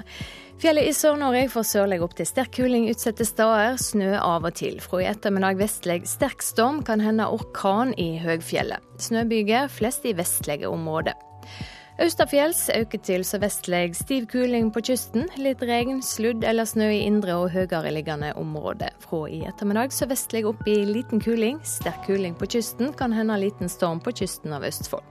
Fjellet 0.63 0.87
i 0.89 0.93
Sør-Norge 0.95 1.49
får 1.51 1.65
sørlig 1.67 1.99
opp 2.01 2.15
til 2.17 2.25
sterk 2.25 2.53
kuling 2.55 2.87
utsatte 2.89 3.27
steder, 3.27 3.75
snø 3.77 4.15
av 4.17 4.47
og 4.47 4.55
til. 4.57 4.79
Fra 4.81 5.03
i 5.03 5.09
ettermiddag 5.09 5.59
vestlig 5.59 5.99
sterk 6.09 6.41
storm, 6.45 6.81
kan 6.87 7.03
hende 7.03 7.27
orkan 7.29 7.93
i 7.99 8.15
høgfjellet. 8.23 8.81
Snøbyger 9.03 9.69
flest 9.69 10.07
i 10.09 10.15
vestlige 10.17 10.71
områder. 10.71 11.19
Østafjells 12.01 12.71
øker 12.73 12.97
til 13.05 13.21
sørvestlig 13.21 13.93
stiv 13.93 14.25
kuling 14.31 14.71
på 14.73 14.81
kysten. 14.81 15.27
Litt 15.37 15.61
regn, 15.61 15.99
sludd 16.01 16.41
eller 16.41 16.65
snø 16.65 16.87
i 16.89 17.03
indre 17.05 17.35
og 17.37 17.51
høyere 17.53 17.91
liggende 17.93 18.31
områder. 18.39 18.95
Fra 19.03 19.27
i 19.29 19.43
ettermiddag 19.45 19.93
sørvestlig 19.93 20.41
opp 20.49 20.63
i 20.65 20.79
liten 20.89 21.21
kuling. 21.21 21.59
Sterk 21.61 22.07
kuling 22.07 22.33
på 22.39 22.47
kysten, 22.49 22.89
kan 22.97 23.13
hende 23.13 23.37
liten 23.37 23.69
storm 23.69 24.01
på 24.01 24.13
kysten 24.17 24.55
av 24.57 24.65
Østfold. 24.65 25.05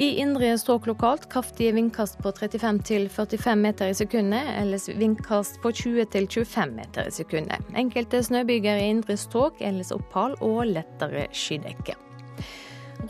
I 0.00 0.08
indre 0.24 0.54
strøk 0.56 0.88
lokalt 0.88 1.28
kraftige 1.32 1.74
vindkast 1.76 2.16
på 2.24 2.32
35 2.32 2.80
til 2.88 3.10
45 3.12 3.58
meter 3.60 3.92
i 3.92 3.98
sekundet, 3.98 4.54
ellers 4.62 4.88
vindkast 4.88 5.60
på 5.60 5.74
20 5.82 6.08
til 6.16 6.30
25 6.32 6.72
meter 6.78 7.12
i 7.12 7.12
sekundet. 7.12 7.68
Enkelte 7.76 8.22
snøbyger 8.24 8.80
i 8.80 8.88
indre 8.94 9.18
strøk, 9.20 9.60
ellers 9.60 9.92
opphold 9.92 10.40
og 10.40 10.64
lettere 10.72 11.28
skydekke. 11.36 11.98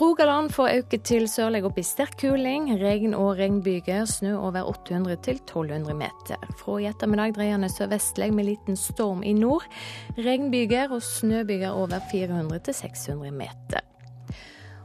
Rogaland 0.00 0.48
får 0.50 0.70
øke 0.78 0.98
til 1.04 1.26
sørlig 1.28 1.60
opp 1.68 1.76
i 1.76 1.84
sterk 1.84 2.14
kuling. 2.22 2.70
Regn 2.80 3.12
og 3.12 3.36
regnbyger. 3.36 4.06
Snø 4.08 4.38
over 4.38 4.64
800 4.70 5.18
til 5.26 5.36
1200 5.42 5.96
meter. 5.98 6.48
Fra 6.56 6.78
i 6.80 6.88
ettermiddag 6.88 7.36
dreiende 7.36 7.68
sørvestlig 7.68 8.30
med 8.32 8.48
liten 8.48 8.80
storm 8.80 9.20
i 9.22 9.34
nord. 9.36 9.68
Regnbyger 10.16 10.96
og 10.96 11.04
snøbyger 11.04 11.76
over 11.76 12.00
400 12.12 12.64
til 12.70 12.80
600 12.80 13.36
meter. 13.36 13.91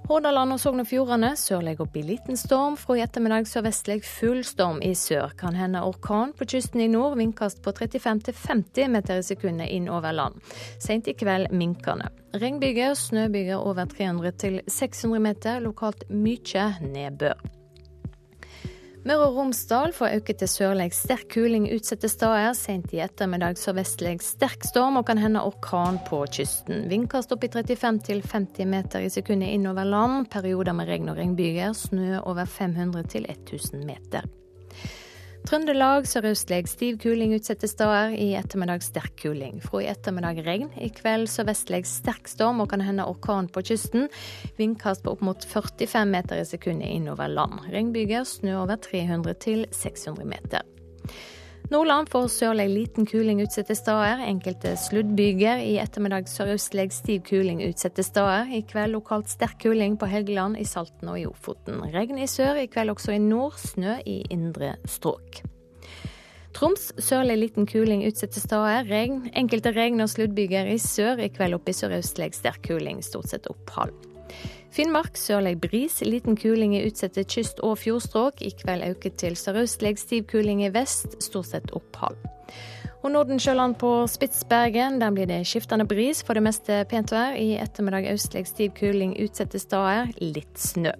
Hordaland 0.07 0.55
og 0.55 0.59
Sogn 0.63 0.79
og 0.79 0.87
Fjordane 0.87 1.33
sørlig 1.35 1.73
i 1.99 2.01
liten 2.01 2.37
storm. 2.39 2.77
Fra 2.79 2.95
i 2.95 3.01
ettermiddag 3.03 3.43
sørvestlig 3.49 3.97
full 4.07 4.39
storm 4.47 4.79
i 4.79 4.93
sør. 4.95 5.33
Kan 5.35 5.53
hende 5.59 5.81
orkan 5.83 6.31
på 6.31 6.47
kysten 6.47 6.79
i 6.79 6.87
nord. 6.87 7.17
Vindkast 7.17 7.59
på 7.61 7.73
35-50 7.75 8.87
meter 8.87 9.19
i 9.19 9.25
sekundet 9.27 9.67
inn 9.67 9.89
over 9.91 10.15
land. 10.15 10.39
Seint 10.79 11.11
i 11.11 11.13
kveld 11.13 11.51
minkende. 11.51 12.07
Regnbyger, 12.39 12.95
snøbyger 12.95 13.59
over 13.59 13.83
300-600 13.83 15.19
meter. 15.19 15.59
Lokalt 15.59 16.07
mye 16.09 16.69
nedbør. 16.87 17.43
Møre 19.07 19.29
og 19.29 19.37
Romsdal 19.37 19.93
får 19.95 20.17
øke 20.17 20.33
til 20.35 20.49
sørlig 20.51 20.89
sterk 20.91 21.29
kuling 21.31 21.69
utsatte 21.71 22.09
steder. 22.11 22.49
Sent 22.57 22.91
i 22.91 22.99
ettermiddag 22.99 23.55
sørvestlig 23.55 24.17
sterk 24.25 24.65
storm 24.67 24.99
og 24.99 25.05
kan 25.07 25.21
hende 25.21 25.45
orkan 25.47 26.01
på 26.09 26.25
kysten. 26.35 26.89
Vindkast 26.91 27.31
opp 27.31 27.45
i 27.47 27.51
35 27.53 28.27
50 28.27 28.67
meter 28.67 29.05
i 29.05 29.11
sekundet 29.13 29.53
innover 29.55 29.87
land. 29.87 30.27
Perioder 30.33 30.75
med 30.75 30.91
regn 30.91 31.07
og 31.13 31.21
regnbyger. 31.21 31.71
Snø 31.71 32.17
over 32.19 32.43
500 32.43 33.07
1000 33.23 33.87
meter. 33.87 34.27
Trøndelag 35.47 36.03
sørøstlig 36.11 36.65
stiv 36.67 36.97
kuling 36.99 37.31
utsatte 37.37 37.69
steder. 37.71 38.11
I 38.19 38.33
ettermiddag 38.35 38.81
sterk 38.83 39.13
kuling. 39.21 39.61
Fra 39.63 39.79
i 39.79 39.87
ettermiddag 39.87 40.41
regn. 40.43 40.73
I 40.75 40.89
kveld 40.91 41.29
sørvestlig 41.31 41.85
sterk 41.87 42.27
storm 42.27 42.59
og 42.59 42.67
kan 42.73 42.83
hende 42.83 43.05
orkan 43.07 43.47
på 43.47 43.63
kysten. 43.69 44.09
Vindkast 44.59 45.05
på 45.05 45.13
opp 45.15 45.23
mot 45.23 45.47
45 45.47 46.03
meter 46.11 46.41
i 46.41 46.43
sekundet 46.49 46.91
innover 46.91 47.31
land. 47.31 47.61
Regnbyger, 47.71 48.27
snø 48.27 48.57
over 48.65 48.75
300 48.75 49.39
til 49.45 49.63
600 49.71 50.27
meter. 50.27 50.67
Nordland 51.67 52.07
får 52.07 52.29
sørlig 52.31 52.65
liten 52.71 53.05
kuling 53.05 53.41
utsatte 53.43 53.75
steder. 53.75 54.21
Enkelte 54.23 54.71
sluddbyger. 54.79 55.59
I 55.59 55.73
ettermiddag 55.83 56.29
sørøstlig 56.31 56.85
stiv 56.95 57.25
kuling 57.27 57.59
utsatte 57.65 58.05
steder. 58.07 58.47
I 58.55 58.61
kveld 58.69 58.95
lokalt 58.95 59.27
sterk 59.27 59.59
kuling 59.65 59.97
på 59.99 60.07
Helgeland, 60.07 60.55
i 60.55 60.63
Salten 60.63 61.11
og 61.11 61.19
i 61.19 61.25
Ofoten. 61.27 61.83
Regn 61.91 62.23
i 62.23 62.29
sør, 62.31 62.61
i 62.61 62.69
kveld 62.71 62.95
også 62.95 63.17
i 63.17 63.19
nord. 63.19 63.59
Snø 63.59 63.97
i 64.07 64.21
indre 64.31 64.77
strøk. 64.87 65.41
Troms 66.55 66.87
sørlig 67.03 67.35
liten 67.41 67.67
kuling 67.67 68.07
utsatte 68.07 68.39
steder. 68.39 68.87
Regn. 68.87 69.25
Enkelte 69.35 69.75
regn- 69.75 70.05
og 70.05 70.13
sluddbyger 70.15 70.71
i 70.71 70.79
sør. 70.79 71.19
I 71.19 71.33
kveld 71.35 71.59
opp 71.59 71.67
i 71.67 71.75
sørøstlig 71.75 72.31
sterk 72.39 72.63
kuling, 72.71 73.03
stort 73.03 73.27
sett 73.35 73.51
opphold. 73.51 73.91
Finnmark 74.73 75.17
sørlig 75.17 75.55
bris, 75.63 76.01
liten 76.05 76.37
kuling 76.37 76.75
i 76.77 76.83
utsatte 76.87 77.23
kyst- 77.23 77.61
og 77.63 77.77
fjordstrøk. 77.81 78.41
I 78.41 78.51
kveld 78.59 78.85
øker 78.89 79.15
til 79.17 79.37
sørøstlig 79.39 79.97
stiv 79.97 80.27
kuling 80.29 80.65
i 80.65 80.71
vest, 80.73 81.17
stort 81.23 81.49
sett 81.51 81.71
opphold. 81.77 82.17
Og 83.03 83.11
Nordensjøland 83.13 83.77
på 83.79 83.91
Spitsbergen, 84.09 84.99
der 85.01 85.13
blir 85.15 85.29
det 85.29 85.43
skiftende 85.47 85.85
bris, 85.87 86.23
for 86.23 86.33
det 86.33 86.43
meste 86.43 86.81
pent 86.89 87.13
vær. 87.13 87.37
I 87.37 87.55
ettermiddag 87.61 88.09
østlig 88.13 88.47
stiv 88.49 88.73
kuling 88.77 89.15
utsatte 89.23 89.61
steder, 89.61 90.11
litt 90.21 90.59
snø. 90.59 90.91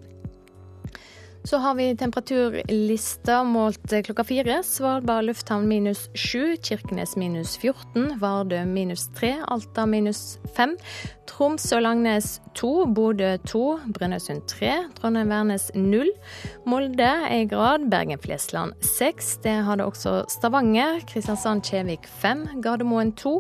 Så 1.48 1.58
har 1.58 1.76
vi 1.76 1.96
temperaturlista 1.96 3.44
målt 3.44 3.94
klokka 4.04 4.24
fire. 4.24 4.58
Svalbard 4.64 5.26
lufthavn 5.30 5.68
minus 5.68 6.10
sju, 6.14 6.58
Kirkenes 6.60 7.16
minus 7.16 7.54
14, 7.58 8.18
Vardø 8.20 8.66
minus 8.66 9.06
tre, 9.16 9.30
Alta 9.48 9.86
minus 9.88 10.42
fem, 10.58 10.76
Troms 11.30 11.70
og 11.72 11.86
Langnes 11.86 12.42
to, 12.52 12.74
Bodø 12.92 13.38
to, 13.48 13.64
Brønnøysund 13.96 14.44
tre, 14.52 14.74
Trondheim-Værnes 15.00 15.70
null, 15.80 16.12
Molde 16.68 17.14
én 17.32 17.48
grad, 17.48 17.88
Bergen-Flesland 17.96 18.76
seks. 18.84 19.38
Det 19.40 19.56
hadde 19.70 19.88
også 19.88 20.26
Stavanger, 20.28 21.00
Kristiansand-Kjevik 21.08 22.12
fem, 22.20 22.44
Gardermoen 22.60 23.16
to. 23.16 23.38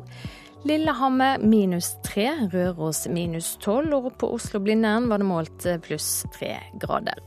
Lillehammer 0.63 1.43
minus 1.43 1.97
tre, 2.07 2.31
Røros 2.55 3.03
minus 3.11 3.57
tolv, 3.59 3.99
og 3.99 4.13
på 4.15 4.31
Oslo-Blindern 4.39 5.11
var 5.11 5.19
det 5.19 5.27
målt 5.27 5.73
pluss 5.83 6.21
tre 6.39 6.55
grader. 6.79 7.19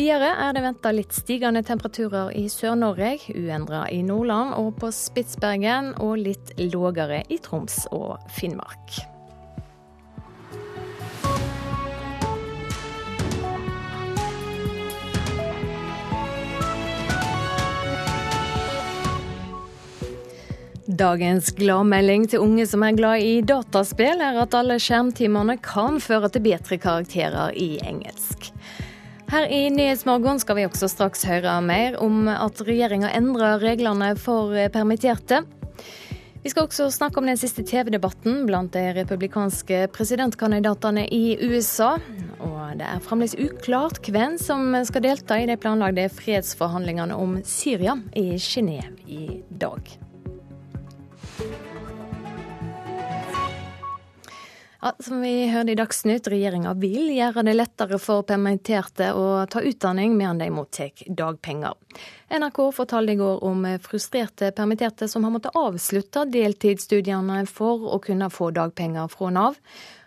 Videre 0.00 0.30
er 0.40 0.54
det 0.56 0.62
venta 0.64 0.90
litt 0.96 1.12
stigende 1.12 1.60
temperaturer 1.66 2.30
i 2.32 2.46
Sør-Norge, 2.48 3.18
uendra 3.36 3.82
i 3.92 3.98
Nordland 4.00 4.54
og 4.56 4.78
på 4.80 4.88
Spitsbergen, 4.96 5.90
og 6.00 6.22
litt 6.22 6.54
lågere 6.56 7.18
i 7.28 7.36
Troms 7.44 7.82
og 7.92 8.14
Finnmark. 8.32 9.02
Dagens 20.88 21.52
gladmelding 21.60 22.24
til 22.32 22.46
unge 22.46 22.64
som 22.72 22.88
er 22.88 22.96
glad 22.96 23.26
i 23.26 23.36
dataspill, 23.44 24.24
er 24.24 24.40
at 24.46 24.56
alle 24.56 24.80
skjermtimene 24.80 25.60
kan 25.60 26.00
føre 26.00 26.32
til 26.32 26.48
bedre 26.48 26.80
karakterer 26.80 27.52
i 27.52 27.74
engelsk. 27.84 28.48
Her 29.30 29.44
i 29.46 29.68
Nyhetsmorgen 29.70 30.40
skal 30.42 30.56
vi 30.58 30.64
også 30.66 30.88
straks 30.90 31.20
høre 31.22 31.52
mer 31.62 31.94
om 32.02 32.24
at 32.26 32.58
regjeringa 32.66 33.12
endrer 33.14 33.60
reglene 33.62 34.08
for 34.18 34.56
permitterte. 34.74 35.44
Vi 36.42 36.50
skal 36.50 36.66
også 36.66 36.88
snakke 36.90 37.22
om 37.22 37.30
den 37.30 37.38
siste 37.38 37.62
TV-debatten 37.62 38.42
blant 38.48 38.74
de 38.74 38.82
republikanske 38.96 39.84
presidentkandidatene 39.94 41.06
i 41.14 41.36
USA. 41.46 41.92
Og 42.42 42.74
det 42.82 42.90
er 42.90 43.06
fremdeles 43.06 43.38
uklart 43.38 44.02
hvem 44.10 44.34
som 44.42 44.74
skal 44.88 45.06
delta 45.06 45.38
i 45.38 45.46
de 45.46 45.60
planlagde 45.62 46.10
fredsforhandlingene 46.10 47.14
om 47.14 47.38
Syria 47.46 48.00
i 48.18 48.32
Genéve 48.34 48.98
i 49.06 49.44
dag. 49.62 49.94
Ja, 54.82 54.94
som 54.98 55.20
vi 55.20 55.46
hørte 55.52 55.74
i 55.74 55.76
Dagsnytt, 55.76 56.28
regjeringa 56.32 56.70
vil 56.80 57.10
gjøre 57.12 57.42
det 57.44 57.52
lettere 57.52 57.98
for 58.00 58.24
permitterte 58.24 59.10
å 59.12 59.42
ta 59.52 59.60
utdanning 59.60 60.14
mens 60.16 60.40
de 60.40 60.48
mottar 60.56 61.02
dagpenger. 61.04 61.76
NRK 62.32 62.60
fortalte 62.72 63.12
i 63.12 63.18
går 63.20 63.44
om 63.44 63.66
frustrerte 63.84 64.48
permitterte 64.56 65.08
som 65.12 65.28
har 65.28 65.34
måttet 65.34 65.58
avslutte 65.60 66.24
deltidsstudiene 66.32 67.42
for 67.44 67.92
å 67.92 68.00
kunne 68.00 68.30
få 68.32 68.48
dagpenger 68.56 69.12
fra 69.12 69.28
Nav. 69.36 69.60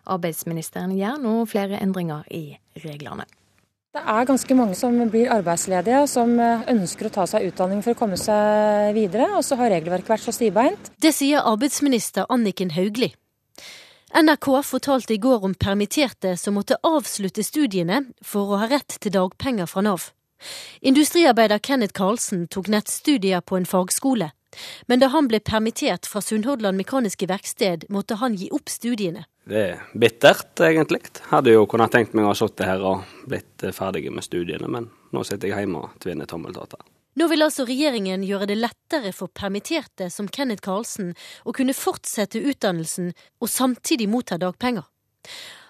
Arbeidsministeren 0.10 0.98
gjør 0.98 1.22
nå 1.22 1.38
flere 1.54 1.78
endringer 1.78 2.26
i 2.34 2.58
reglene. 2.82 3.30
Det 3.94 4.02
er 4.10 4.26
ganske 4.26 4.56
mange 4.58 4.74
som 4.74 4.96
blir 5.06 5.30
arbeidsledige, 5.30 6.08
som 6.10 6.34
ønsker 6.42 7.12
å 7.12 7.18
ta 7.22 7.28
seg 7.30 7.52
utdanning 7.52 7.86
for 7.86 7.94
å 7.94 8.00
komme 8.00 8.18
seg 8.18 8.90
videre, 8.98 9.36
og 9.38 9.46
så 9.46 9.60
har 9.60 9.70
regelverket 9.76 10.16
vært 10.16 10.26
så 10.26 10.34
stivbeint. 10.34 10.96
Det 10.98 11.14
sier 11.14 11.46
arbeidsminister 11.46 12.26
Anniken 12.34 12.74
Hauglie. 12.74 13.14
NRK 14.14 14.64
fortalte 14.64 15.14
i 15.14 15.18
går 15.18 15.46
om 15.46 15.54
permitterte 15.54 16.38
som 16.38 16.54
måtte 16.54 16.78
avslutte 16.86 17.42
studiene 17.44 18.04
for 18.22 18.52
å 18.54 18.60
ha 18.62 18.68
rett 18.70 19.00
til 19.02 19.14
dagpenger 19.16 19.66
fra 19.66 19.82
Nav. 19.82 20.12
Industriarbeider 20.86 21.58
Kenneth 21.58 21.98
Karlsen 21.98 22.46
tok 22.54 22.70
nettstudier 22.70 23.42
på 23.42 23.58
en 23.58 23.66
fagskole, 23.66 24.30
men 24.86 25.02
da 25.02 25.10
han 25.16 25.32
ble 25.32 25.40
permittert 25.42 26.06
fra 26.06 26.22
Sunnhordland 26.22 26.78
Mekaniske 26.78 27.26
Verksted, 27.32 27.88
måtte 27.90 28.20
han 28.22 28.38
gi 28.38 28.52
opp 28.54 28.70
studiene. 28.70 29.26
Det 29.50 29.64
er 29.72 29.82
bittert, 29.98 30.54
egentlig. 30.62 31.02
Hadde 31.34 31.56
jo 31.56 31.66
kunnet 31.66 31.96
tenkt 31.96 32.14
meg 32.14 32.28
å 32.28 32.36
ha 32.36 32.38
sittet 32.38 32.70
her 32.70 32.86
og 32.86 33.08
blitt 33.26 33.66
ferdig 33.74 34.12
med 34.14 34.30
studiene, 34.30 34.70
men 34.70 34.92
nå 35.10 35.26
sitter 35.26 35.50
jeg 35.50 35.66
hjemme 35.66 35.88
og 35.88 35.98
tvinner 36.04 36.30
tommeltotter. 36.30 36.86
Nå 37.14 37.28
vil 37.30 37.46
altså 37.46 37.68
regjeringen 37.70 38.24
gjøre 38.26 38.48
det 38.50 38.58
lettere 38.58 39.12
for 39.14 39.30
permitterte 39.30 40.08
som 40.10 40.30
Kenneth 40.34 40.64
Karlsen 40.66 41.12
å 41.46 41.54
kunne 41.54 41.76
fortsette 41.78 42.42
utdannelsen 42.42 43.12
og 43.14 43.52
samtidig 43.54 44.08
motta 44.10 44.40
dagpenger. 44.42 44.88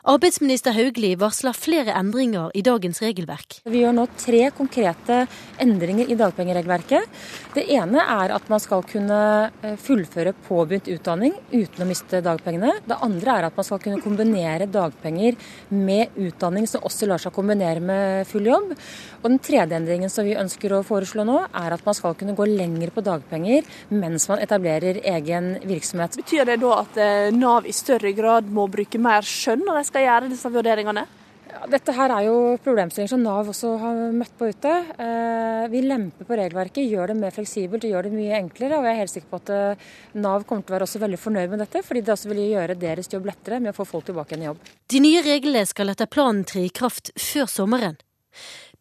Arbeidsminister 0.04 0.74
Hauglie 0.76 1.16
varsler 1.16 1.56
flere 1.56 1.94
endringer 1.96 2.50
i 2.60 2.62
dagens 2.66 2.98
regelverk. 3.00 3.62
Vi 3.72 3.86
gjør 3.86 3.94
nå 3.96 4.04
tre 4.20 4.42
konkrete 4.52 5.22
endringer 5.64 6.10
i 6.12 6.18
dagpengeregelverket. 6.20 7.22
Det 7.56 7.64
ene 7.72 8.04
er 8.04 8.34
at 8.36 8.50
man 8.52 8.60
skal 8.60 8.84
kunne 8.84 9.20
eh, 9.64 9.78
fullføre 9.80 10.34
påbegynt 10.44 10.90
utdanning 10.92 11.38
uten 11.54 11.86
å 11.86 11.88
miste 11.88 12.20
dagpengene. 12.26 12.74
Det 12.84 12.98
andre 13.08 13.38
er 13.38 13.48
at 13.48 13.56
man 13.56 13.68
skal 13.70 13.80
kunne 13.86 14.02
kombinere 14.04 14.68
dagpenger 14.68 15.38
med 15.72 16.20
utdanning 16.20 16.68
som 16.68 16.84
også 16.84 17.08
lar 17.08 17.24
seg 17.24 17.32
kombinere 17.38 17.80
med 17.80 18.28
full 18.28 18.52
jobb. 18.52 18.76
Og 19.22 19.30
den 19.30 19.40
tredje 19.40 19.80
endringen 19.80 20.12
som 20.12 20.28
vi 20.28 20.36
ønsker 20.36 20.76
å 20.76 20.82
foreslå 20.84 21.24
nå, 21.24 21.46
er 21.48 21.78
at 21.78 21.88
man 21.88 21.96
skal 21.96 22.20
kunne 22.20 22.36
gå 22.36 22.50
lenger 22.52 22.92
på 22.92 23.06
dagpenger 23.08 23.64
mens 23.96 24.28
man 24.28 24.44
etablerer 24.44 25.00
egen 25.16 25.54
virksomhet. 25.64 26.20
Betyr 26.20 26.52
det 26.52 26.60
da 26.68 26.76
at 26.82 27.00
eh, 27.00 27.32
Nav 27.32 27.64
i 27.64 27.72
større 27.72 28.12
grad 28.20 28.52
må 28.52 28.68
bruke 28.68 29.00
mer 29.00 29.24
skjønn 29.24 29.64
når 29.64 29.80
de 29.80 29.88
skal 29.88 29.93
gjøre 30.02 30.32
disse 30.32 30.50
vurderingene? 30.50 31.06
Ja, 31.54 31.66
dette 31.70 31.94
her 31.94 32.10
er 32.16 32.26
jo 32.26 32.36
problemstillinger 32.64 33.12
som 33.12 33.22
Nav 33.22 33.50
også 33.52 33.74
har 33.82 34.00
møtt 34.16 34.34
på 34.40 34.48
ute. 34.50 34.72
Eh, 35.06 35.66
vi 35.70 35.84
lemper 35.84 36.26
på 36.26 36.38
regelverket, 36.40 36.88
gjør 36.88 37.12
det 37.12 37.18
mer 37.20 37.36
fleksibelt 37.36 37.84
og 37.86 37.94
gjør 37.94 38.08
det 38.08 38.14
mye 38.16 38.40
enklere. 38.40 38.80
Og 38.80 38.88
jeg 38.88 38.96
er 38.96 39.02
helt 39.02 39.14
sikker 39.14 39.30
på 39.30 39.42
at 39.42 39.52
eh, 39.54 39.90
Nav 40.24 40.48
kommer 40.50 40.66
til 40.66 40.74
å 40.74 40.78
være 40.78 40.88
også 40.88 41.04
veldig 41.04 41.20
fornøyd 41.22 41.54
med 41.54 41.62
dette, 41.66 41.84
fordi 41.86 42.02
det 42.02 42.16
også 42.16 42.32
vil 42.32 42.42
gjøre 42.48 42.80
deres 42.82 43.12
jobb 43.14 43.28
lettere 43.30 43.60
med 43.62 43.74
å 43.74 43.78
få 43.78 43.86
folk 43.92 44.08
tilbake 44.10 44.34
igjen 44.34 44.48
i 44.48 44.50
jobb. 44.50 44.64
De 44.90 45.04
nye 45.04 45.24
reglene 45.28 45.66
skal 45.70 45.94
etter 45.94 46.10
planen 46.10 46.46
tre 46.48 46.66
i 46.66 46.74
kraft 46.74 47.14
før 47.20 47.52
sommeren. 47.52 48.00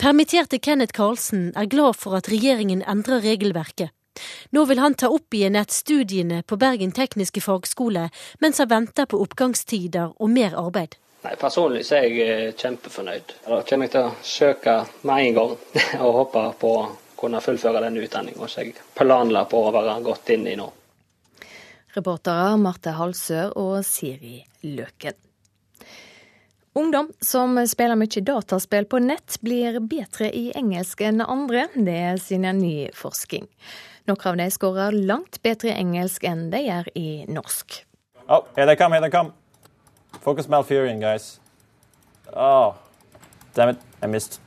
Permitterte 0.01 0.63
Kenneth 0.63 0.97
Karlsen 0.97 1.51
er 1.59 1.69
glad 1.71 1.99
for 2.01 2.17
at 2.17 2.31
regjeringen 2.33 2.81
endrer 2.89 3.21
regelverket. 3.27 3.93
Nå 4.51 4.65
vil 4.69 4.83
han 4.83 4.95
ta 4.95 5.09
opp 5.13 5.35
igjen 5.35 5.57
nettstudiene 5.57 6.43
på 6.43 6.59
Bergen 6.61 6.93
tekniske 6.93 7.41
fagskole, 7.41 8.09
mens 8.41 8.61
han 8.61 8.69
venter 8.69 9.09
på 9.09 9.21
oppgangstider 9.25 10.13
og 10.19 10.31
mer 10.31 10.57
arbeid. 10.59 10.99
Nei, 11.23 11.37
Personlig 11.39 11.85
så 11.87 12.01
er 12.01 12.09
jeg 12.09 12.29
eh, 12.29 12.55
kjempefornøyd. 12.59 13.37
Da 13.47 13.61
kommer 13.69 13.87
jeg 13.87 13.95
til 13.95 14.09
å 14.09 14.15
søke 14.27 14.77
med 15.07 15.29
en 15.29 15.37
gang 15.39 15.57
og 16.05 16.17
håpe 16.19 16.47
på 16.61 16.77
å 16.81 16.87
kunne 17.23 17.43
fullføre 17.43 17.85
denne 17.85 18.03
utdanninga 18.03 18.49
som 18.51 18.65
jeg 18.65 18.75
planla 18.99 19.45
på 19.51 19.61
å 19.63 19.75
være 19.75 20.01
godt 20.03 20.33
inn 20.35 20.49
i 20.51 20.57
nå. 20.59 20.67
Reportere 21.93 22.57
Marte 22.59 22.97
Halsør 22.97 23.53
og 23.61 23.85
Siri 23.87 24.41
Løken. 24.65 25.15
Ungdom 26.75 27.11
som 27.21 27.59
spiller 27.69 27.99
mye 28.01 28.23
dataspill 28.25 28.87
på 28.89 28.99
nett, 29.05 29.37
blir 29.45 29.77
bedre 29.85 30.31
i 30.33 30.47
engelsk 30.57 31.05
enn 31.05 31.21
andre. 31.21 31.67
Det 31.77 32.17
sier 32.25 32.57
ny 32.57 32.89
forskning. 32.97 33.45
Noen 34.11 34.27
av 34.27 34.37
de 34.37 34.51
skårer 34.51 34.93
langt 35.07 35.39
bedre 35.43 35.71
i 35.71 35.79
engelsk 35.79 36.25
enn 36.27 36.49
de 36.51 36.65
gjør 36.65 36.89
i 36.99 37.09
norsk. 37.31 37.85
Oh, 38.29 38.45
here 38.57 38.67
they 38.67 38.77
come, 38.77 38.97
here 38.97 39.03
they 39.03 39.11
come. 39.11 39.31
Focus 40.23 40.49
Malfurion, 40.49 41.01
guys. 41.01 41.41
Oh, 42.35 42.75
damn 43.55 43.69
it, 43.71 43.79
I 44.03 44.07
missed. 44.07 44.41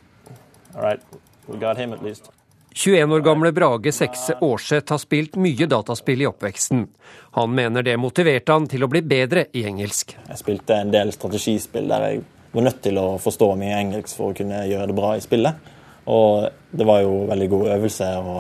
All 0.75 0.81
right, 0.81 0.99
we 1.47 1.57
got 1.57 1.77
him 1.77 1.93
at 1.93 2.03
least. 2.03 2.31
21 2.75 3.11
år 3.11 3.19
gamle 3.19 3.51
Brage 3.55 3.91
Sekse 3.95 4.35
Aarseth 4.41 4.91
har 4.91 4.99
spilt 4.99 5.37
mye 5.39 5.67
dataspill 5.71 6.21
i 6.21 6.27
oppveksten. 6.27 6.81
Han 7.37 7.55
mener 7.55 7.85
det 7.87 7.95
motiverte 7.95 8.51
han 8.51 8.67
til 8.67 8.83
å 8.83 8.89
bli 8.91 8.99
bedre 9.07 9.45
i 9.55 9.63
engelsk. 9.63 10.17
Jeg 10.27 10.41
spilte 10.41 10.81
en 10.83 10.91
del 10.91 11.13
strategispill 11.15 11.87
der 11.87 12.09
jeg 12.09 12.25
var 12.51 12.67
nødt 12.67 12.81
til 12.83 12.99
å 12.99 13.05
forstå 13.23 13.53
mye 13.61 13.79
engelsk 13.79 14.17
for 14.17 14.33
å 14.33 14.35
kunne 14.35 14.65
gjøre 14.67 14.89
det 14.91 14.97
bra 14.99 15.13
i 15.15 15.23
spillet. 15.23 15.71
Og 16.11 16.49
det 16.75 16.87
var 16.91 16.99
jo 17.05 17.23
veldig 17.31 17.49
god 17.55 17.71
øvelse 17.77 18.11
å 18.19 18.35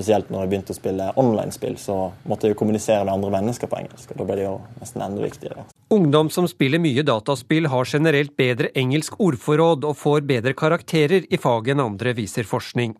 spesielt 0.00 0.30
når 0.32 0.44
jeg 0.44 0.50
begynte 0.50 0.72
å 0.72 0.78
spille 0.78 1.08
online-spill, 1.20 1.76
så 1.76 1.96
måtte 2.28 2.48
jeg 2.48 2.54
jo 2.54 2.60
kommunisere 2.62 3.04
med 3.04 3.12
andre 3.12 3.32
mennesker 3.36 3.68
på 3.68 3.80
engelsk. 3.82 4.14
og 4.14 4.22
Da 4.22 4.26
ble 4.28 4.38
det 4.38 4.46
jo 4.46 4.56
nesten 4.80 5.04
enda 5.04 5.24
viktigere. 5.24 5.66
Ungdom 5.92 6.30
som 6.32 6.46
spiller 6.48 6.80
mye 6.80 7.04
dataspill 7.04 7.68
har 7.68 7.88
generelt 7.90 8.32
bedre 8.38 8.70
engelsk 8.78 9.18
ordforråd 9.20 9.84
og 9.88 9.98
får 9.98 10.24
bedre 10.28 10.54
karakterer 10.56 11.26
i 11.28 11.40
faget 11.40 11.74
enn 11.74 11.84
andre, 11.84 12.14
viser 12.16 12.48
forskning. 12.48 12.94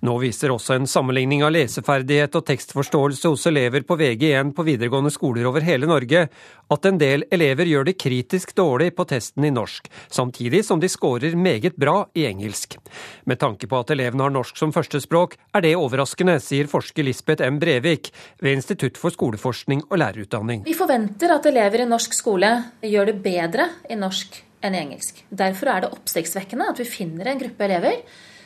Nå 0.00 0.14
viser 0.22 0.52
også 0.52 0.78
en 0.78 0.86
sammenligning 0.88 1.42
av 1.44 1.52
leseferdighet 1.52 2.36
og 2.38 2.44
tekstforståelse 2.48 3.28
hos 3.28 3.42
elever 3.50 3.84
på 3.84 3.98
VG1 4.00 4.54
på 4.56 4.64
videregående 4.64 5.12
skoler 5.12 5.44
over 5.50 5.64
hele 5.66 5.88
Norge 5.90 6.22
at 6.70 6.88
en 6.88 7.00
del 7.00 7.26
elever 7.34 7.68
gjør 7.68 7.90
det 7.90 7.96
kritisk 8.00 8.54
dårlig 8.56 8.94
på 8.96 9.04
testen 9.10 9.44
i 9.44 9.52
norsk, 9.52 9.90
samtidig 10.08 10.62
som 10.64 10.80
de 10.80 10.88
scorer 10.88 11.36
meget 11.36 11.76
bra 11.76 12.06
i 12.16 12.24
engelsk. 12.30 12.78
Med 13.28 13.42
tanke 13.42 13.68
på 13.68 13.82
at 13.82 13.92
elevene 13.92 14.24
har 14.24 14.32
norsk 14.32 14.56
som 14.56 14.72
førstespråk, 14.72 15.36
er 15.52 15.66
det 15.66 15.74
overraskende, 15.76 16.38
sier 16.40 16.70
forsker 16.70 17.04
Lisbeth 17.04 17.44
M. 17.44 17.60
Brevik 17.60 18.12
ved 18.40 18.56
Institutt 18.56 18.96
for 19.00 19.12
skoleforskning 19.12 19.84
og 19.90 20.00
lærerutdanning. 20.00 20.64
Vi 20.64 20.78
forventer 20.78 21.36
at 21.36 21.50
elever 21.50 21.84
i 21.84 21.90
norsk 21.90 22.16
skole 22.16 22.54
gjør 22.86 23.12
det 23.12 23.18
bedre 23.26 23.68
i 23.90 24.00
norsk 24.00 24.40
enn 24.64 24.76
i 24.76 24.82
engelsk. 24.86 25.24
Derfor 25.28 25.74
er 25.74 25.84
det 25.84 25.94
oppsiktsvekkende 25.94 26.72
at 26.72 26.80
vi 26.80 26.88
finner 26.88 27.28
en 27.28 27.40
gruppe 27.40 27.68
elever 27.68 28.00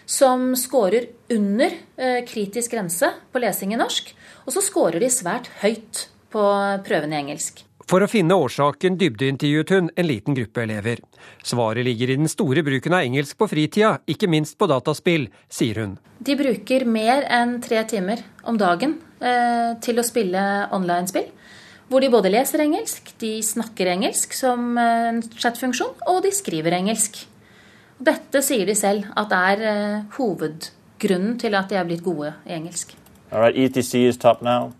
som 0.06 0.52
scorer 0.58 1.08
under 1.32 1.76
eh, 1.96 2.24
kritisk 2.28 2.74
grense 2.76 3.10
på 3.32 3.42
lesing 3.42 3.74
i 3.74 3.80
norsk, 3.80 4.10
og 4.44 4.56
så 4.56 4.64
scorer 4.64 5.00
de 5.00 5.12
svært 5.12 5.50
høyt 5.62 6.08
på 6.34 6.48
prøven 6.84 7.14
i 7.14 7.22
engelsk. 7.22 7.64
For 7.84 8.00
å 8.00 8.08
finne 8.08 8.36
årsaken 8.40 8.96
dybdeintervjuet 9.00 9.72
hun 9.74 9.90
en 9.92 10.06
liten 10.08 10.36
gruppe 10.36 10.62
elever. 10.64 11.02
Svaret 11.44 11.84
ligger 11.84 12.14
i 12.14 12.16
den 12.16 12.30
store 12.32 12.64
bruken 12.64 12.96
av 12.96 13.04
engelsk 13.04 13.36
på 13.40 13.48
fritida, 13.50 13.98
ikke 14.08 14.30
minst 14.32 14.56
på 14.60 14.68
dataspill, 14.70 15.28
sier 15.52 15.82
hun. 15.82 15.98
De 16.24 16.36
bruker 16.38 16.86
mer 16.88 17.26
enn 17.28 17.58
tre 17.64 17.82
timer 17.88 18.24
om 18.48 18.56
dagen 18.60 18.96
eh, 19.20 19.76
til 19.84 20.00
å 20.00 20.06
spille 20.06 20.44
online-spill. 20.72 21.28
Hvor 21.92 22.00
de 22.00 22.08
både 22.08 22.32
leser 22.32 22.64
engelsk, 22.64 23.12
de 23.20 23.36
snakker 23.44 23.92
engelsk 23.92 24.32
som 24.32 24.78
eh, 24.80 25.10
en 25.12 25.20
chatfunksjon, 25.36 25.92
og 26.08 26.24
de 26.24 26.32
skriver 26.32 26.78
engelsk. 26.80 27.20
Dette 27.98 28.42
sier 28.42 28.66
de 28.66 28.74
selv 28.74 29.06
at 29.16 29.32
er 29.36 29.62
uh, 29.62 30.02
hovedgrunnen 30.16 31.38
til 31.38 31.54
at 31.54 31.70
de 31.70 31.78
er 31.78 31.86
blitt 31.86 32.02
gode 32.04 32.32
i 32.46 32.56
engelsk. 32.56 32.96
All 33.30 33.40
right, 33.40 33.56
ETC 33.56 34.06
is 34.08 34.16
top 34.18 34.42
now. 34.42 34.72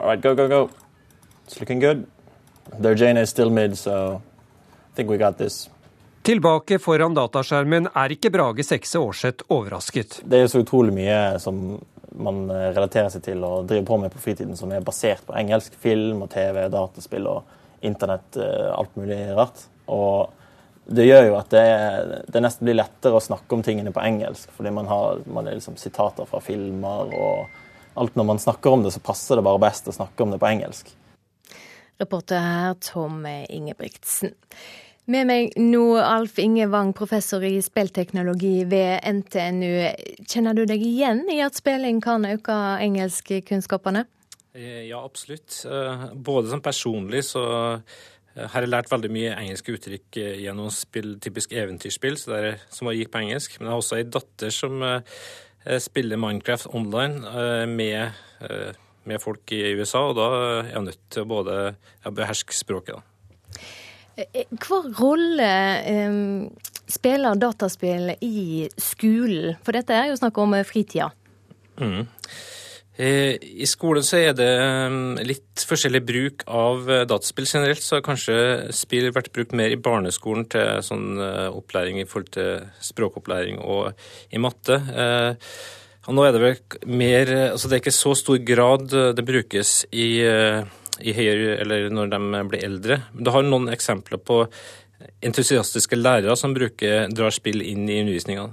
All 0.00 0.08
right, 0.08 0.20
go, 0.22 0.34
go, 0.34 0.48
go. 0.48 0.70
It's 1.46 1.60
looking 1.60 1.80
good. 1.80 2.06
Their 2.78 2.94
Jane 2.94 3.16
is 3.16 3.30
still 3.30 3.50
mid, 3.50 3.78
so 3.78 4.22
I 4.92 4.96
think 4.96 5.10
we 5.10 5.16
got 5.16 5.38
this. 5.38 5.68
Tilbake 6.22 6.76
foran 6.78 7.14
dataskjermen 7.16 7.88
er 7.96 8.12
ikke 8.12 8.30
Brage 8.30 8.64
Sekse 8.66 9.00
Aarseth 9.00 9.46
overrasket. 9.48 10.18
Det 10.28 10.42
er 10.42 10.50
så 10.52 10.60
utrolig 10.60 10.92
mye 10.92 11.38
som 11.40 11.78
man 12.18 12.42
eh, 12.50 12.68
relaterer 12.76 13.08
seg 13.12 13.24
til 13.24 13.44
og 13.46 13.68
driver 13.70 13.86
på 13.88 13.98
med 14.02 14.12
på 14.12 14.20
fritiden 14.20 14.58
som 14.58 14.72
er 14.74 14.84
basert 14.84 15.24
på 15.24 15.36
engelsk. 15.40 15.76
Film 15.80 16.20
og 16.26 16.28
TV, 16.34 16.66
dataspill 16.72 17.30
og 17.30 17.84
internett, 17.86 18.36
eh, 18.36 18.68
alt 18.74 18.98
mulig 19.00 19.18
rart. 19.38 19.64
Og 19.88 20.34
det 20.88 21.04
gjør 21.04 21.26
jo 21.26 21.36
at 21.36 21.50
det, 21.52 21.64
det, 22.32 22.40
nesten 22.40 22.64
blir 22.64 22.78
lettere 22.78 23.18
å 23.18 23.22
snakke 23.22 23.56
om 23.56 23.62
tingene 23.64 23.92
på 23.92 24.00
engelsk. 24.00 24.50
Fordi 24.56 24.72
man 24.72 24.88
har 24.88 25.20
man 25.28 25.48
liksom 25.50 25.76
sitater 25.76 26.28
fra 26.28 26.40
filmer 26.44 27.12
og 27.12 27.60
alt. 27.98 28.16
Når 28.16 28.28
man 28.30 28.40
snakker 28.40 28.72
om 28.72 28.86
det, 28.86 28.94
så 28.96 29.04
passer 29.04 29.36
det 29.36 29.44
bare 29.44 29.60
best 29.62 29.90
å 29.90 29.96
snakke 29.96 30.24
om 30.24 30.32
det 30.32 30.40
på 30.40 30.48
engelsk. 30.48 30.92
Reporter 31.98 32.40
her 32.40 32.76
Tom 32.80 33.26
Ingebrigtsen. 33.26 34.32
Med 35.08 35.24
meg 35.24 35.54
nå 35.56 35.96
Alf 36.04 36.36
Inge 36.38 36.66
Wang, 36.68 36.92
professor 36.96 37.44
i 37.44 37.56
spillteknologi 37.64 38.66
ved 38.68 39.00
NTNU. 39.08 39.72
Kjenner 40.28 40.56
du 40.56 40.66
deg 40.68 40.84
igjen 40.84 41.22
i 41.32 41.40
at 41.40 41.56
spilling 41.56 42.02
kan 42.04 42.28
øke 42.28 42.56
engelskkunnskapene? 42.84 44.04
Eh, 44.52 44.84
ja, 44.90 45.00
absolutt. 45.04 45.62
Eh, 45.64 46.04
både 46.12 46.52
som 46.52 46.60
personlig 46.60 47.24
så 47.24 47.44
her 48.38 48.52
har 48.52 48.64
jeg 48.64 48.70
lært 48.70 48.90
veldig 48.92 49.10
mye 49.12 49.34
engelske 49.34 49.74
uttrykk 49.74 50.18
eh, 50.20 50.38
gjennom 50.44 50.70
spill, 50.74 51.16
typisk 51.22 51.54
eventyrspill 51.56 52.18
så 52.20 52.32
det 52.32 52.38
er, 52.38 52.64
som 52.74 52.90
gikk 52.94 53.12
på 53.14 53.22
engelsk. 53.24 53.58
Men 53.58 53.68
jeg 53.68 53.74
har 53.74 53.82
også 53.82 53.98
ei 53.98 54.06
datter 54.06 54.54
som 54.54 54.84
uh, 54.84 55.00
spiller 55.82 56.20
Minecraft 56.20 56.70
online 56.76 57.66
med, 57.68 58.16
med, 59.04 59.20
folk 59.20 59.52
i 59.52 59.74
USA, 59.76 60.06
og 60.08 60.16
da 60.16 60.28
er 60.38 60.70
jeg 60.70 60.84
nødt 60.86 61.02
til 61.12 61.26
å 61.26 61.28
både 61.28 61.56
beherske 62.14 62.56
språket. 62.56 62.96
Da. 62.96 64.44
Hva 64.64 64.78
rolle 65.00 65.50
um, 66.08 66.46
spiller 66.88 67.36
dataspill 67.42 68.14
i 68.24 68.68
skolen? 68.80 69.58
For 69.66 69.76
dette 69.76 69.98
er 69.98 70.08
jo 70.12 70.20
snakk 70.20 70.38
om 70.40 70.56
fritida. 70.64 71.10
Mm. 71.82 72.06
Eh, 72.98 73.36
I 73.38 73.66
skolen 73.70 74.02
så 74.02 74.18
er 74.18 74.32
det 74.34 74.50
mm, 74.90 75.20
litt 75.22 75.62
forskjellig 75.68 76.00
bruk 76.02 76.42
av 76.50 76.88
eh, 76.90 77.04
dataspill 77.06 77.46
generelt. 77.46 77.82
Så 77.84 77.98
har 77.98 78.06
kanskje 78.06 78.38
spill 78.74 79.12
vært 79.14 79.30
brukt 79.34 79.54
mer 79.54 79.70
i 79.70 79.78
barneskolen 79.78 80.48
til 80.50 80.82
sånn 80.82 81.12
eh, 81.22 81.46
opplæring 81.46 82.00
i 82.02 82.06
forhold 82.10 82.32
til 82.34 82.64
språkopplæring 82.82 83.60
og 83.62 83.92
i 84.34 84.42
matte. 84.42 84.80
Og 86.08 86.16
nå 86.16 86.24
er 86.24 86.32
det 86.32 86.40
vel 86.40 86.84
mer 86.88 87.30
Altså 87.52 87.68
det 87.68 87.76
er 87.76 87.82
ikke 87.82 87.92
så 87.92 88.14
stor 88.16 88.38
grad 88.40 88.86
det 88.88 89.24
brukes 89.28 89.82
i, 89.92 90.24
i 90.24 91.12
høyere 91.12 91.58
Eller 91.60 91.90
når 91.92 92.08
de 92.14 92.40
blir 92.48 92.64
eldre. 92.64 92.96
Men 93.12 93.26
du 93.26 93.32
har 93.34 93.44
noen 93.44 93.68
eksempler 93.74 94.16
på 94.16 94.40
entusiastiske 95.22 95.98
lærere 96.00 96.34
som 96.40 96.56
bruker, 96.56 97.12
drar 97.12 97.34
spill 97.36 97.60
inn 97.60 97.84
i 97.86 98.00
undervisninga. 98.00 98.48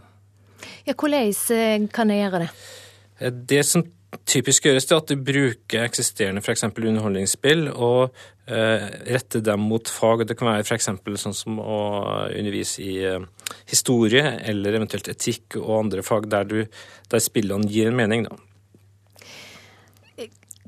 Ja, 0.86 0.94
hvordan 0.94 1.88
kan 1.96 2.12
jeg 2.12 2.26
gjøre 2.26 2.44
det? 2.44 2.52
Det 3.48 3.64
som 3.64 3.86
typisk 4.24 4.68
gjøres 4.68 4.88
det 4.90 4.96
at 4.96 5.12
du 5.12 5.22
bruker 5.28 5.84
eksisterende 5.86 6.42
f.eks. 6.44 6.64
underholdningsspill 6.70 7.68
og 7.74 8.16
eh, 8.48 8.88
retter 9.10 9.44
dem 9.46 9.66
mot 9.70 9.90
fag. 9.90 10.26
Det 10.30 10.38
kan 10.40 10.50
være 10.52 10.66
f.eks. 10.66 10.90
sånn 11.22 11.38
som 11.38 11.60
å 11.62 11.80
undervise 12.30 12.84
i 12.86 12.96
eh, 13.06 13.26
historie 13.70 14.24
eller 14.46 14.80
eventuelt 14.80 15.10
etikk 15.12 15.60
og 15.62 15.80
andre 15.84 16.06
fag 16.06 16.30
der, 16.32 16.50
du, 16.50 16.84
der 17.12 17.24
spillene 17.24 17.70
gir 17.72 17.92
en 17.92 18.00
mening. 18.00 18.28
Da. 18.30 18.40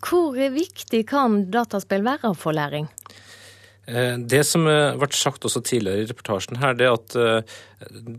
Hvor 0.07 0.37
viktig 0.37 1.01
kan 1.09 1.47
dataspill 1.51 2.05
være 2.05 2.35
for 2.37 2.53
læring? 2.53 2.87
Eh, 3.87 4.17
det 4.19 4.43
som 4.43 4.65
ble 4.67 5.07
sagt 5.15 5.45
også 5.47 5.61
tidligere 5.63 6.03
i 6.03 6.07
reportasjen 6.09 6.59
her, 6.59 6.75
det 6.75 6.87
er 6.89 6.95
at 6.97 7.15
eh, 7.15 7.57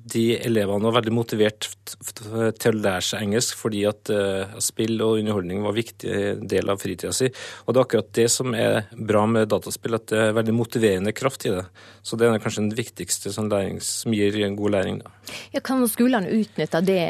de 0.08 0.24
elevene 0.38 0.86
var 0.86 0.96
veldig 0.96 1.12
motivert 1.12 1.68
til 1.68 2.70
å 2.70 2.78
lære 2.78 3.04
seg 3.04 3.26
engelsk 3.26 3.58
fordi 3.58 3.82
at 3.90 4.12
eh, 4.14 4.56
spill 4.64 4.96
og 5.04 5.18
underholdning 5.20 5.60
var 5.64 5.74
en 5.74 5.78
viktig 5.80 6.16
del 6.48 6.72
av 6.72 6.80
fritida 6.80 7.12
si. 7.12 7.28
Og 7.66 7.74
det 7.74 7.82
er 7.82 7.84
akkurat 7.84 8.10
det 8.16 8.28
som 8.32 8.56
er 8.56 8.88
bra 8.96 9.26
med 9.28 9.50
dataspill, 9.52 9.98
at 9.98 10.08
det 10.08 10.24
er 10.28 10.36
veldig 10.38 10.56
motiverende 10.56 11.12
kraft 11.16 11.44
i 11.48 11.52
det. 11.58 11.66
Så 12.00 12.16
det 12.16 12.30
er 12.30 12.40
kanskje 12.40 12.64
den 12.64 12.76
viktigste 12.78 13.34
sånn 13.34 13.52
læring, 13.52 13.82
som 13.84 14.16
gir 14.16 14.40
en 14.46 14.56
god 14.56 14.78
læring. 14.78 15.02
Da. 15.04 15.12
Ja, 15.52 15.64
kan 15.64 15.84
skolene 15.90 16.32
utnytte 16.32 16.80
det 16.86 17.02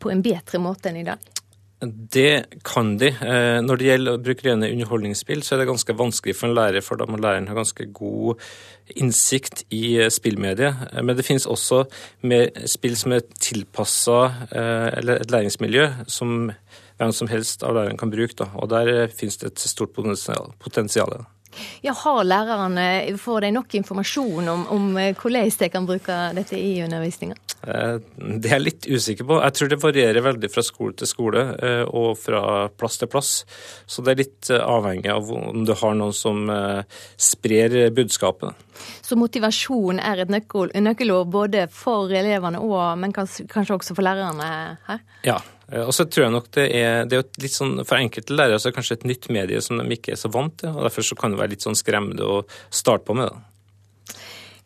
på 0.00 0.12
en 0.12 0.24
bedre 0.24 0.62
måte 0.62 0.92
enn 0.92 1.02
i 1.02 1.08
dag? 1.10 1.35
Det 1.84 2.62
kan 2.64 2.94
de. 2.96 3.10
Eh, 3.12 3.58
når 3.60 3.76
det 3.76 3.88
gjelder 3.90 4.16
å 4.16 4.20
bruke 4.24 4.46
rene 4.46 4.70
underholdningsspill, 4.72 5.42
så 5.44 5.54
er 5.54 5.60
det 5.60 5.68
ganske 5.68 5.96
vanskelig 5.98 6.32
for 6.38 6.48
en 6.48 6.56
lærer, 6.56 6.80
for 6.80 6.96
da 6.96 7.04
må 7.04 7.20
læreren 7.20 7.50
ha 7.50 7.56
ganske 7.58 7.84
god 7.92 8.40
innsikt 8.96 9.66
i 9.76 9.98
eh, 10.00 10.08
spillmediet. 10.12 10.88
Eh, 10.94 11.04
men 11.04 11.18
det 11.18 11.26
finnes 11.26 11.44
også 11.44 11.84
spill 12.72 12.96
som 12.96 13.12
er 13.12 13.28
tilpassa 13.36 14.18
et 14.56 15.30
læringsmiljø, 15.30 15.86
som 16.08 16.50
hvem 16.96 17.12
som 17.12 17.28
helst 17.28 17.64
av 17.66 17.76
læreren 17.76 18.00
kan 18.00 18.12
bruke. 18.14 18.48
Og 18.56 18.72
der 18.72 19.12
finnes 19.12 19.36
det 19.42 19.52
et 19.52 19.68
stort 19.68 19.92
potensial. 19.92 21.26
Ja, 21.84 21.94
Har 21.96 22.22
lærerne 22.24 23.16
får 23.18 23.46
de 23.46 23.52
nok 23.56 23.74
informasjon 23.80 24.48
om, 24.52 24.66
om 24.72 24.88
hvordan 24.96 25.50
de 25.58 25.68
kan 25.72 25.88
bruke 25.88 26.20
dette 26.36 26.58
i 26.58 26.78
undervisninga? 26.84 27.36
Eh, 27.66 27.96
det 28.38 28.50
er 28.50 28.56
jeg 28.58 28.64
litt 28.64 28.86
usikker 28.86 29.26
på. 29.26 29.38
Jeg 29.42 29.56
tror 29.56 29.70
det 29.72 29.78
varierer 29.82 30.24
veldig 30.24 30.50
fra 30.52 30.62
skole 30.64 30.94
til 30.98 31.10
skole 31.10 31.42
eh, 31.56 31.82
og 31.86 32.14
fra 32.20 32.42
plass 32.78 33.00
til 33.00 33.10
plass. 33.10 33.32
Så 33.90 34.04
det 34.06 34.14
er 34.14 34.22
litt 34.22 34.50
eh, 34.52 34.62
avhengig 34.62 35.10
av 35.12 35.32
om 35.34 35.64
du 35.66 35.74
har 35.74 35.96
noen 35.98 36.14
som 36.16 36.46
sprer 37.20 37.90
budskapet. 37.94 38.54
Så 39.04 39.16
motivasjon 39.18 40.00
er 40.02 40.22
et 40.22 40.30
nøkkelord 40.30 41.30
både 41.32 41.66
for 41.72 42.12
elevene 42.12 42.60
og 42.62 42.98
men 43.00 43.14
kanskje 43.14 43.78
også 43.78 43.96
for 43.96 44.04
lærerne 44.04 44.48
her? 44.86 45.02
Ja, 45.26 45.40
og 45.66 45.90
så 45.94 46.04
tror 46.06 46.26
jeg 46.26 46.34
nok 46.34 46.48
det 46.54 46.64
er, 46.78 47.08
det 47.10 47.18
er 47.18 47.42
litt 47.42 47.54
sånn, 47.54 47.80
For 47.82 47.98
enkelte 47.98 48.36
lærere 48.36 48.60
så 48.62 48.68
er 48.68 48.74
det 48.74 48.78
kanskje 48.78 48.98
et 49.00 49.08
nytt 49.10 49.28
medie 49.34 49.62
som 49.64 49.80
de 49.80 49.96
ikke 49.96 50.14
er 50.14 50.20
så 50.20 50.30
vant 50.30 50.54
til. 50.62 50.70
og 50.70 50.86
Derfor 50.86 51.06
så 51.08 51.18
kan 51.18 51.34
det 51.34 51.40
være 51.40 51.54
litt 51.56 51.66
sånn 51.66 51.78
skremmende 51.78 52.22
å 52.22 52.36
starte 52.70 53.08
på 53.08 53.16
med 53.18 53.32
det. 53.32 54.20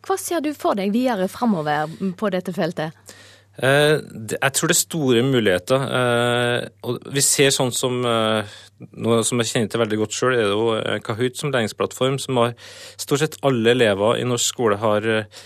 Hva 0.05 0.17
ser 0.17 0.45
du 0.45 0.51
for 0.57 0.77
deg 0.77 0.93
videre 0.93 1.25
framover 1.29 1.89
på 2.17 2.29
dette 2.33 2.53
feltet? 2.53 3.17
Eh, 3.61 3.97
jeg 4.31 4.53
tror 4.57 4.71
det 4.71 4.77
er 4.77 4.79
store 4.79 5.23
muligheter. 5.25 5.87
Eh, 5.99 6.69
og 6.87 7.01
vi 7.13 7.23
ser 7.25 7.49
sånn 7.53 7.73
som 7.75 7.99
eh, 8.05 8.53
noe 8.97 9.21
som 9.27 9.41
jeg 9.41 9.51
kjenner 9.51 9.71
til 9.71 9.81
veldig 9.83 9.99
godt 10.01 10.15
sjøl, 10.17 10.35
er 10.35 10.47
det 10.49 10.55
jo 10.55 11.01
Kahoot 11.05 11.39
som 11.39 11.53
læringsplattform, 11.53 12.17
som 12.21 12.39
har 12.41 12.55
stort 12.99 13.23
sett 13.23 13.39
alle 13.45 13.75
elever 13.75 14.21
i 14.21 14.27
norsk 14.27 14.53
skole 14.53 14.79
har 14.81 15.07
eh, 15.09 15.43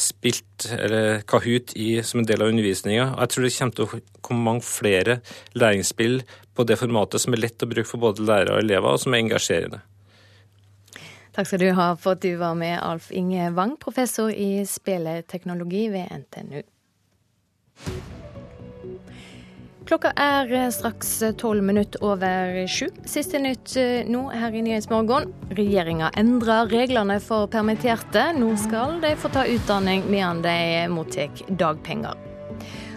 spilt 0.00 0.64
eller 0.72 1.20
Kahoot 1.28 1.74
i, 1.76 2.02
som 2.02 2.22
en 2.22 2.26
del 2.28 2.40
av 2.40 2.48
undervisninga. 2.48 3.10
Jeg 3.20 3.32
tror 3.32 3.44
det 3.44 3.52
kommer 3.56 3.76
til 3.76 3.84
å 3.84 4.00
komme 4.24 4.46
mange 4.46 4.64
flere 4.64 5.18
læringsspill 5.52 6.22
på 6.56 6.66
det 6.68 6.78
formatet 6.80 7.20
som 7.20 7.36
er 7.36 7.42
lett 7.44 7.64
å 7.64 7.68
bruke 7.68 7.88
for 7.88 8.00
både 8.00 8.24
lærere 8.24 8.56
og 8.56 8.64
elever, 8.64 8.94
og 8.94 9.02
som 9.02 9.12
er 9.12 9.24
engasjerende. 9.26 9.82
Takk 11.32 11.48
skal 11.48 11.62
du 11.62 11.70
ha 11.76 11.92
for 11.96 12.16
at 12.16 12.24
du 12.24 12.34
var 12.40 12.56
med, 12.58 12.76
Alf 12.80 13.08
Inge 13.12 13.50
Wang, 13.56 13.78
professor 13.80 14.28
i 14.28 14.64
spilleteknologi 14.68 15.86
ved 15.92 16.12
NTNU. 16.24 16.60
Klokka 19.92 20.14
er 20.16 20.48
eh, 20.56 20.70
straks 20.72 21.10
tolv 21.36 21.60
minutter 21.68 22.00
over 22.00 22.54
sju. 22.64 22.86
Siste 23.04 23.36
nytt 23.36 23.74
eh, 23.76 24.06
nå 24.08 24.22
her 24.32 24.54
i 24.56 24.62
Nyhetsmorgen. 24.64 25.26
Regjeringa 25.52 26.08
endrer 26.16 26.70
reglene 26.72 27.18
for 27.20 27.44
permitterte. 27.52 28.22
Nå 28.38 28.54
skal 28.56 29.02
de 29.02 29.10
få 29.20 29.28
ta 29.34 29.42
utdanning 29.44 30.06
mens 30.08 30.40
de 30.46 30.86
mottar 30.88 31.44
dagpenger. 31.60 32.16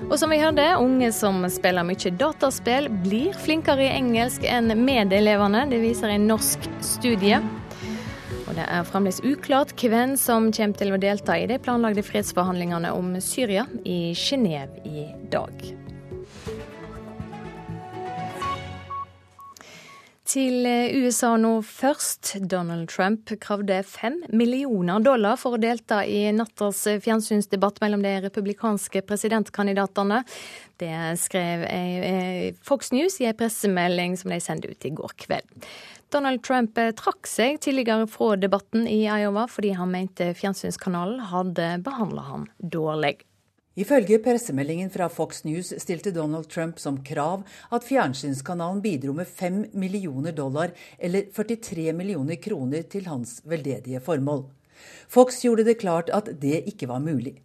Og 0.07 0.15
som 0.21 0.31
vi 0.31 0.39
hørte, 0.39 0.69
unge 0.79 1.11
som 1.11 1.43
spiller 1.51 1.83
mye 1.83 2.15
dataspill, 2.15 2.87
blir 3.03 3.35
flinkere 3.43 3.89
i 3.89 3.91
engelsk 3.97 4.47
enn 4.47 4.71
medelevene. 4.87 5.65
Det 5.67 5.83
viser 5.83 6.15
en 6.15 6.29
norsk 6.31 6.63
studie. 6.79 7.41
Og 8.45 8.53
det 8.55 8.69
er 8.71 8.87
fremdeles 8.87 9.19
uklart 9.19 9.75
hvem 9.83 10.15
som 10.15 10.47
kommer 10.47 10.79
til 10.79 10.95
å 10.95 11.05
delta 11.11 11.35
i 11.35 11.49
de 11.51 11.59
planlagde 11.59 12.07
fredsforhandlingene 12.07 12.95
om 12.95 13.17
Syria 13.19 13.67
i 13.83 14.13
Genéve 14.15 14.79
i 14.87 15.09
dag. 15.27 15.75
Til 20.25 20.65
eh, 20.65 20.95
USA 21.05 21.35
nå 21.37 21.59
først. 21.61 22.31
Donald 22.49 22.89
Trump 22.89 23.29
kravde 23.43 23.77
fem 23.85 24.17
millioner 24.33 25.03
dollar 25.05 25.37
for 25.37 25.53
å 25.53 25.61
delta 25.61 25.99
i 26.01 26.31
nattas 26.33 26.81
fjernsynsdebatt 27.05 27.77
mellom 27.83 28.01
de 28.01 28.15
republikanske 28.23 29.03
presidentkandidatene. 29.05 30.23
Det 30.81 30.95
skrev 31.21 31.67
eh, 31.69 32.07
eh, 32.09 32.47
Fox 32.65 32.89
News 32.95 33.19
i 33.21 33.29
en 33.29 33.37
pressemelding 33.37 34.17
som 34.17 34.33
de 34.33 34.41
sendte 34.41 34.73
ut 34.73 34.89
i 34.89 34.93
går 34.97 35.13
kveld. 35.27 35.69
Donald 36.13 36.41
Trump 36.45 36.79
trakk 36.97 37.29
seg 37.29 37.61
tidligere 37.61 38.09
fra 38.09 38.33
debatten 38.39 38.89
i 38.89 39.03
Iowa 39.05 39.45
fordi 39.51 39.75
han 39.77 39.93
mente 39.93 40.31
fjernsynskanalen 40.37 41.21
hadde 41.29 41.69
behandla 41.85 42.25
ham 42.31 42.49
dårlig. 42.57 43.19
Ifølge 43.75 44.21
pressemeldingen 44.23 44.87
fra 44.87 45.09
Fox 45.11 45.41
News 45.43 45.73
stilte 45.83 46.13
Donald 46.15 46.47
Trump 46.47 46.79
som 46.79 47.01
krav 47.03 47.41
at 47.75 47.83
fjernsynskanalen 47.83 48.79
bidro 48.83 49.11
med 49.17 49.27
5 49.27 49.65
millioner 49.75 50.31
dollar, 50.31 50.71
eller 50.97 51.27
43 51.35 51.91
millioner 51.91 52.39
kroner, 52.39 52.87
til 52.87 53.09
hans 53.11 53.41
veldedige 53.43 53.99
formål. 53.99 54.45
Fox 55.11 55.41
gjorde 55.43 55.67
det 55.67 55.81
klart 55.83 56.09
at 56.15 56.31
det 56.39 56.63
ikke 56.71 56.87
var 56.87 57.03
mulig. 57.03 57.41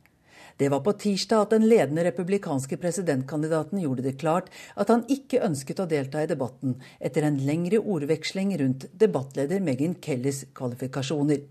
Det 0.61 0.69
var 0.71 0.85
på 0.87 0.95
tirsdag 1.03 1.47
at 1.49 1.55
den 1.57 1.67
ledende 1.67 2.05
republikanske 2.07 2.79
presidentkandidaten 2.79 3.81
gjorde 3.83 4.05
det 4.07 4.19
klart 4.21 4.51
at 4.77 4.91
han 4.93 5.07
ikke 5.11 5.43
ønsket 5.47 5.83
å 5.83 5.89
delta 5.91 6.23
i 6.23 6.31
debatten, 6.31 6.77
etter 7.01 7.27
en 7.27 7.41
lengre 7.43 7.81
ordveksling 7.81 8.53
rundt 8.61 8.87
debattleder 8.93 9.65
Megan 9.65 9.97
Kellys 9.99 10.45
kvalifikasjoner. 10.55 11.43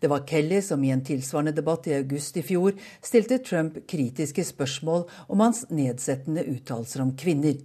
Det 0.00 0.10
var 0.10 0.26
Kelly 0.28 0.60
som 0.62 0.84
i 0.84 0.92
en 0.94 1.04
tilsvarende 1.04 1.54
debatt 1.56 1.88
i 1.90 1.96
august 1.98 2.36
i 2.36 2.44
fjor 2.46 2.76
stilte 3.02 3.40
Trump 3.44 3.80
kritiske 3.90 4.44
spørsmål 4.44 5.06
om 5.28 5.44
hans 5.44 5.66
nedsettende 5.70 6.44
uttalelser 6.44 7.04
om 7.04 7.16
kvinner. 7.16 7.60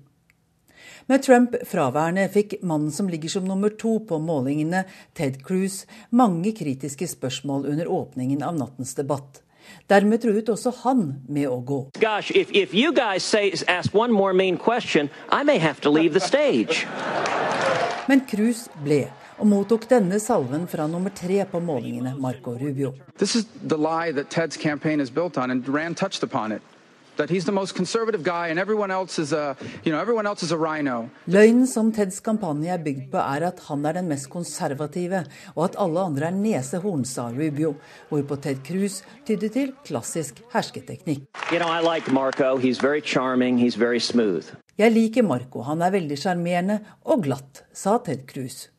Med 1.06 1.22
Trump 1.22 1.56
fraværende 1.70 2.26
fikk 2.34 2.60
mannen 2.66 2.92
som 2.94 3.10
ligger 3.10 3.30
som 3.30 3.46
nummer 3.46 3.74
to 3.78 4.00
på 4.10 4.18
målingene, 4.22 4.86
Ted 5.14 5.42
Cruz, 5.46 5.84
mange 6.10 6.54
kritiske 6.58 7.08
spørsmål 7.08 7.68
under 7.70 7.90
åpningen 7.92 8.42
av 8.44 8.58
nattens 8.58 8.96
debatt. 8.98 9.42
Dermed 9.90 10.22
truet 10.22 10.50
også 10.50 10.72
han 10.84 11.04
med 11.30 11.50
å 11.50 11.60
gå. 11.62 11.80
Gosh, 12.02 12.32
if, 12.34 12.50
if 12.54 12.74
say, 13.22 13.52
question, 14.58 15.10
Men 18.08 18.22
Cruz 18.30 18.68
ble 18.84 19.08
og 19.40 19.50
mottok 19.52 19.90
denne 19.90 20.20
salven 20.24 20.68
fra 20.72 20.88
nummer 20.88 21.14
tre 21.16 21.42
på 21.50 21.60
målingene, 21.64 22.16
Marco 22.20 22.56
Rubio. 22.60 22.94
Løgnen 31.32 31.68
som 31.72 31.92
Teds 31.96 32.20
kampanje 32.20 32.74
er 32.74 32.84
bygd 32.84 33.06
på, 33.14 33.22
er 33.22 33.46
at 33.48 33.62
han 33.70 33.86
er 33.88 33.96
den 34.02 34.10
mest 34.12 34.28
konservative, 34.34 35.24
og 35.56 35.64
at 35.70 35.80
alle 35.80 36.04
andre 36.12 36.28
er 36.28 36.36
nesehorn, 36.36 37.08
sa 37.08 37.30
Rubio, 37.32 37.76
hvorpå 38.12 38.40
Ted 38.44 38.60
Cruz 38.68 39.00
tydde 39.28 39.50
til 39.56 39.74
klassisk 39.88 40.44
hersketeknikk. 40.52 41.24
You 41.54 41.60
know, 41.60 41.72
like 41.80 42.12
Marco. 42.12 42.58
Jeg 44.76 44.92
liker 44.92 45.24
Marco, 45.24 45.64
han 45.64 45.82
er 45.82 45.96
veldig 45.96 46.20
sjarmerende 46.20 46.82
og 47.08 47.24
glatt, 47.24 47.64
sa 47.72 47.96
Ted 48.04 48.28
Cruz. 48.28 48.75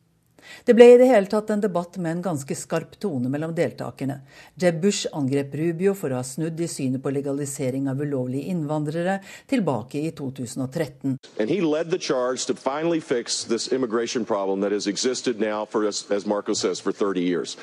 Det 0.65 0.75
ble 0.77 0.89
i 0.93 0.97
det 0.99 1.09
hele 1.09 1.29
tatt 1.31 1.49
en 1.53 1.63
debatt 1.63 1.97
med 1.97 2.11
en 2.11 2.23
ganske 2.29 2.55
skarp 2.55 2.97
tone 3.01 3.29
mellom 3.31 3.55
deltakerne. 3.55 4.19
Jeb 4.59 4.81
Bush 4.81 5.07
angrep 5.13 5.55
Rubio 5.55 5.93
for 5.97 6.13
å 6.13 6.21
ha 6.21 6.25
snudd 6.27 6.59
i 6.61 6.69
synet 6.71 7.03
på 7.03 7.13
legalisering 7.15 7.89
av 7.91 8.01
ulovlige 8.01 8.51
innvandrere 8.53 9.19
tilbake 9.49 10.01
i 10.01 10.11
2013. 10.11 11.17
And 11.39 11.49
he 11.49 11.61
led 11.61 11.91
the 11.91 11.99
charge 11.99 12.45
to 12.47 12.55
finally 12.55 12.99
fix 12.99 13.43
this 13.43 13.71
immigration 13.71 14.25
problem 14.25 14.61
that 14.61 14.71
has 14.71 14.87
existed 14.87 15.39
now 15.39 15.65
for, 15.65 15.85
as 15.85 16.25
Marco 16.25 16.53
says, 16.53 16.79
for 16.79 16.91
30 16.91 17.21
years. 17.21 17.57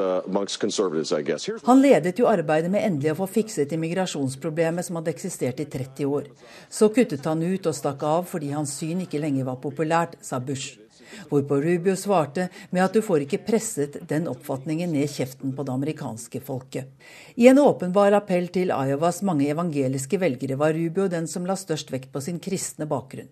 Uh, 0.00 0.26
han 1.68 1.82
ledet 1.82 2.18
jo 2.18 2.26
arbeidet 2.26 2.70
med 2.72 2.82
endelig 2.82 3.12
å 3.12 3.18
få 3.20 3.28
fikset 3.30 3.72
immigrasjonsproblemet 3.76 4.88
som 4.88 4.98
hadde 4.98 5.14
eksistert 5.14 5.62
i 5.62 5.68
30 5.70 6.10
år. 6.10 6.26
Så 6.66 6.90
kuttet 6.90 7.24
han 7.30 7.42
ut 7.46 7.70
og 7.70 7.76
stakk 7.76 8.02
av 8.02 8.26
fordi 8.30 8.50
hans 8.56 8.74
syn 8.80 9.04
ikke 9.06 9.22
lenger 9.22 9.46
var 9.52 9.60
populært, 9.62 10.18
sa 10.24 10.42
Bush. 10.42 10.80
Hvorpå 11.30 11.60
Rubio 11.62 11.96
svarte 11.98 12.48
med 12.70 12.84
at 12.84 12.94
du 12.94 13.02
får 13.02 13.24
ikke 13.26 13.42
presset 13.46 13.98
den 14.10 14.28
oppfatningen 14.30 14.90
ned 14.94 15.10
kjeften 15.10 15.54
på 15.54 15.66
det 15.66 15.74
amerikanske 15.74 16.42
folket. 16.46 16.90
I 17.34 17.50
en 17.50 17.62
åpenbar 17.62 18.18
appell 18.18 18.50
til 18.54 18.74
Iowas 18.74 19.22
mange 19.26 19.50
evangeliske 19.50 20.18
velgere 20.22 20.58
var 20.60 20.74
Rubio 20.74 21.06
den 21.10 21.30
som 21.30 21.46
la 21.46 21.58
størst 21.58 21.94
vekt 21.94 22.10
på 22.14 22.22
sin 22.24 22.42
kristne 22.42 22.86
bakgrunn. 22.90 23.30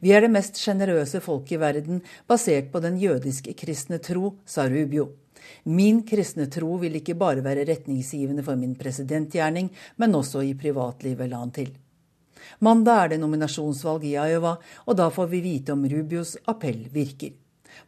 Vi 0.00 0.12
er 0.12 0.24
det 0.24 0.32
mest 0.32 0.58
sjenerøse 0.60 1.20
folket 1.24 1.56
i 1.56 1.60
verden, 1.62 2.02
basert 2.28 2.72
på 2.72 2.82
den 2.84 2.98
jødisk-kristne 3.00 4.00
tro, 4.04 4.36
sa 4.44 4.66
Rubio. 4.70 5.08
Min 5.64 6.02
kristne 6.06 6.46
tro 6.50 6.76
vil 6.82 6.98
ikke 6.98 7.16
bare 7.18 7.44
være 7.44 7.66
retningsgivende 7.68 8.44
for 8.46 8.58
min 8.58 8.74
presidentgjerning, 8.78 9.70
men 9.96 10.14
også 10.14 10.42
i 10.42 10.54
privatlivet, 10.58 11.30
la 11.30 11.42
han 11.42 11.54
til. 11.54 11.72
Mandag 12.60 13.04
er 13.04 13.08
det 13.14 13.20
nominasjonsvalg 13.20 14.04
i 14.06 14.14
Iowa, 14.16 14.56
og 14.86 14.98
da 14.98 15.08
får 15.12 15.30
vi 15.32 15.42
vite 15.44 15.74
om 15.74 15.84
Rubios 15.90 16.36
appell 16.46 16.86
virker. 16.92 17.34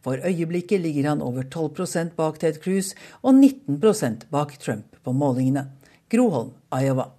For 0.03 0.21
øyeblikket 0.25 0.81
ligger 0.81 1.09
han 1.09 1.21
over 1.25 1.43
12% 1.43 2.15
bak 2.15 2.39
Ted 2.39 2.59
Cruz 2.63 2.93
og 3.23 3.33
19% 3.33 4.27
bak 4.29 4.57
Trump 4.59 4.99
på 5.03 5.13
målingene. 5.15 5.65
Groholm, 6.09 6.53
Iowa. 6.73 7.18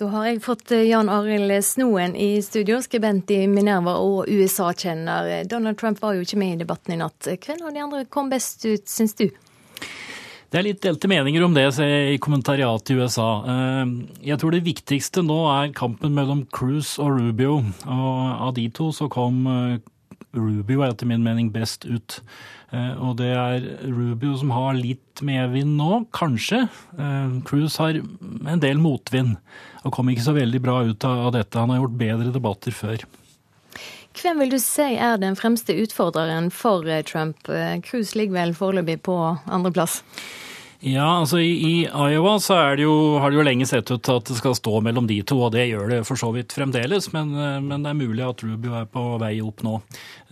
Da 0.00 0.06
har 0.08 0.30
jeg 0.30 0.38
fått 0.40 0.70
eh, 0.72 0.86
Jan 0.88 1.10
Arild 1.12 1.52
Snoen 1.60 2.14
i 2.16 2.38
studio, 2.40 2.78
skribent 2.80 3.28
i 3.34 3.42
Minerva 3.50 3.98
og 4.00 4.30
USA-kjenner. 4.32 5.42
Donald 5.44 5.76
Trump 5.76 5.98
var 6.00 6.14
jo 6.16 6.22
ikke 6.24 6.38
med 6.40 6.54
i 6.54 6.60
debatten 6.62 6.94
i 6.94 7.00
natt. 7.02 7.28
Hvem 7.28 7.58
av 7.68 7.74
de 7.74 7.82
andre 7.84 8.06
kom 8.08 8.30
best 8.32 8.64
ut, 8.64 8.86
syns 8.88 9.12
du? 9.18 9.26
Det 10.48 10.56
er 10.56 10.64
litt 10.64 10.80
delte 10.80 11.10
meninger 11.10 11.44
om 11.44 11.52
det 11.52 11.66
i 11.84 12.16
kommentariatet 12.16 12.94
i 12.94 12.96
USA. 12.96 13.28
Eh, 13.44 13.92
jeg 14.30 14.40
tror 14.40 14.56
det 14.56 14.62
viktigste 14.70 15.20
nå 15.26 15.36
er 15.52 15.74
kampen 15.76 16.16
mellom 16.16 16.46
Cruise 16.48 16.96
og 16.96 17.18
Rubio. 17.18 17.58
Og 17.84 18.22
av 18.48 18.54
de 18.56 18.64
to 18.72 18.88
så 18.96 19.10
kom 19.12 19.42
eh, 19.52 19.74
Rubio 20.32 20.86
etter 20.86 21.10
min 21.10 21.26
mening 21.26 21.50
best 21.52 21.84
ut. 21.84 22.22
Og 22.70 23.16
det 23.18 23.32
er 23.34 23.64
Rubio 23.82 24.36
som 24.38 24.52
har 24.54 24.76
litt 24.78 25.18
medvind 25.26 25.72
nå, 25.74 26.04
kanskje. 26.14 26.60
Cruise 27.42 27.82
har 27.82 27.98
en 27.98 28.62
del 28.62 28.78
motvind 28.78 29.40
og 29.84 29.94
kom 29.94 30.10
ikke 30.12 30.26
så 30.26 30.36
veldig 30.36 30.60
bra 30.64 30.80
ut 30.84 31.06
av 31.08 31.32
dette. 31.36 31.58
Han 31.58 31.72
har 31.72 31.82
gjort 31.82 31.98
bedre 32.00 32.34
debatter 32.34 32.76
før. 32.76 33.06
Hvem 34.20 34.42
vil 34.42 34.52
du 34.52 34.58
si 34.60 34.88
er 34.98 35.20
den 35.22 35.38
fremste 35.38 35.76
utfordreren 35.78 36.50
for 36.52 36.86
eh, 36.90 37.04
Trump? 37.06 37.38
Cruz 37.46 37.86
Cruise 37.86 38.18
ligger 38.18 38.40
vel 38.40 38.54
foreløpig 38.58 38.98
på 39.06 39.16
andreplass? 39.46 40.00
Ja, 40.80 41.18
altså 41.20 41.36
i, 41.44 41.84
Iowa 41.84 42.38
så 42.40 42.54
det 42.72 42.86
jo, 42.86 43.18
har 43.20 43.28
det 43.28 43.36
jo 43.36 43.42
lenge 43.44 43.66
sett 43.68 43.90
ut 43.92 44.08
at 44.08 44.30
det 44.30 44.36
skal 44.38 44.54
stå 44.56 44.78
mellom 44.80 45.04
de 45.10 45.18
to, 45.28 45.36
og 45.44 45.52
det 45.52 45.66
gjør 45.68 45.90
det 45.92 45.98
for 46.08 46.16
så 46.16 46.30
vidt 46.32 46.54
fremdeles. 46.56 47.10
Men, 47.12 47.34
eh, 47.36 47.58
men 47.60 47.84
det 47.84 47.90
er 47.90 47.98
mulig 47.98 48.24
at 48.24 48.40
Rubio 48.46 48.78
er 48.78 48.86
på 48.88 49.02
vei 49.20 49.34
opp 49.44 49.60
nå. 49.66 49.74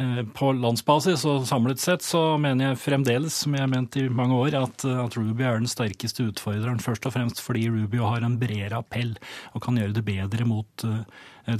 Eh, 0.00 0.22
på 0.38 0.54
landsbasis 0.56 1.26
og 1.28 1.44
samlet 1.50 1.84
sett 1.84 2.06
så 2.06 2.22
mener 2.40 2.70
jeg 2.70 2.80
fremdeles, 2.80 3.36
som 3.44 3.58
jeg 3.58 3.66
har 3.66 3.68
ment 3.74 4.00
i 4.00 4.06
mange 4.08 4.40
år, 4.40 4.56
at, 4.62 4.88
at 4.88 5.20
Rubio 5.20 5.50
er 5.50 5.60
den 5.60 5.68
sterkeste 5.68 6.30
utfordreren. 6.30 6.80
Først 6.80 7.04
og 7.04 7.12
fremst 7.18 7.44
fordi 7.44 7.68
Rubio 7.68 8.08
har 8.08 8.24
en 8.24 8.40
bredere 8.40 8.80
appell 8.80 9.18
og 9.52 9.66
kan 9.66 9.76
gjøre 9.76 9.98
det 10.00 10.06
bedre 10.08 10.48
mot 10.48 10.88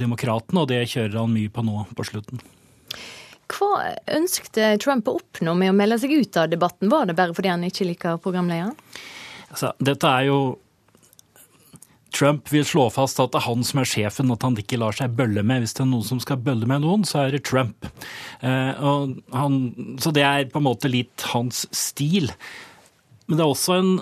demokratene, 0.01 0.65
og 0.65 0.73
det 0.73 0.87
kjører 0.89 1.21
han 1.21 1.37
mye 1.37 1.53
på 1.53 1.65
nå 1.65 1.85
på 1.93 2.09
slutten. 2.09 2.41
Hva 3.49 3.95
ønskte 4.13 4.75
Trump 4.83 5.09
å 5.09 5.19
oppnå 5.19 5.55
med 5.57 5.73
å 5.73 5.77
melde 5.77 5.99
seg 6.03 6.13
ut 6.13 6.37
av 6.41 6.51
debatten? 6.53 6.91
Var 6.93 7.09
det 7.09 7.17
bare 7.19 7.37
fordi 7.37 7.53
han 7.53 7.65
ikke 7.65 7.89
liker 7.89 8.21
programlederen? 8.23 8.77
Altså, 9.49 9.73
dette 9.81 10.09
er 10.09 10.29
jo 10.29 10.41
Trump 12.15 12.49
vil 12.53 12.65
slå 12.65 12.87
fast 12.93 13.21
at 13.21 13.35
det 13.35 13.41
er 13.43 13.47
han 13.47 13.65
som 13.67 13.83
er 13.83 13.89
sjefen, 13.89 14.33
at 14.33 14.45
han 14.45 14.57
ikke 14.59 14.79
lar 14.81 14.97
seg 14.97 15.13
bølle 15.17 15.45
med. 15.47 15.63
Hvis 15.63 15.77
det 15.77 15.85
er 15.85 15.91
noen 15.91 16.07
som 16.09 16.21
skal 16.23 16.41
bølle 16.41 16.69
med 16.69 16.83
noen, 16.85 17.05
så 17.09 17.27
er 17.27 17.37
det 17.37 17.45
Trump. 17.49 17.89
Eh, 18.41 18.87
han, 19.37 19.59
så 20.01 20.13
det 20.17 20.25
er 20.25 20.49
på 20.53 20.61
en 20.61 20.69
måte 20.69 20.91
litt 20.91 21.27
hans 21.35 21.67
stil. 21.77 22.31
Men 23.29 23.39
det 23.39 23.45
er 23.45 23.53
også 23.53 23.77
en 23.77 23.93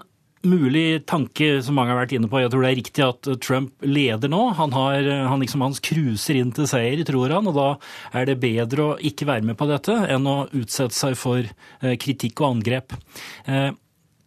mulig 0.49 1.05
tanke 1.09 1.61
som 1.65 1.77
mange 1.79 1.95
har 1.95 2.01
vært 2.03 2.17
inne 2.17 2.31
på. 2.31 2.41
Jeg 2.43 2.53
tror 2.53 2.65
det 2.65 2.71
er 2.71 2.79
riktig 2.81 3.05
at 3.07 3.31
Trump 3.45 3.87
leder 3.87 4.33
nå. 4.33 4.43
Han, 4.59 4.75
har, 4.77 5.09
han 5.31 5.43
liksom, 5.43 5.65
hans 5.67 5.83
cruiser 5.85 6.41
inn 6.41 6.53
til 6.57 6.69
seier, 6.71 7.03
tror 7.09 7.35
han. 7.37 7.51
Og 7.51 7.57
da 7.57 7.69
er 8.17 8.31
det 8.31 8.39
bedre 8.43 8.91
å 8.91 8.99
ikke 8.99 9.29
være 9.29 9.47
med 9.47 9.59
på 9.59 9.69
dette 9.71 9.97
enn 10.13 10.29
å 10.31 10.39
utsette 10.57 10.97
seg 10.97 11.19
for 11.19 11.43
eh, 11.43 11.97
kritikk 12.01 12.41
og 12.43 12.57
angrep. 12.57 12.97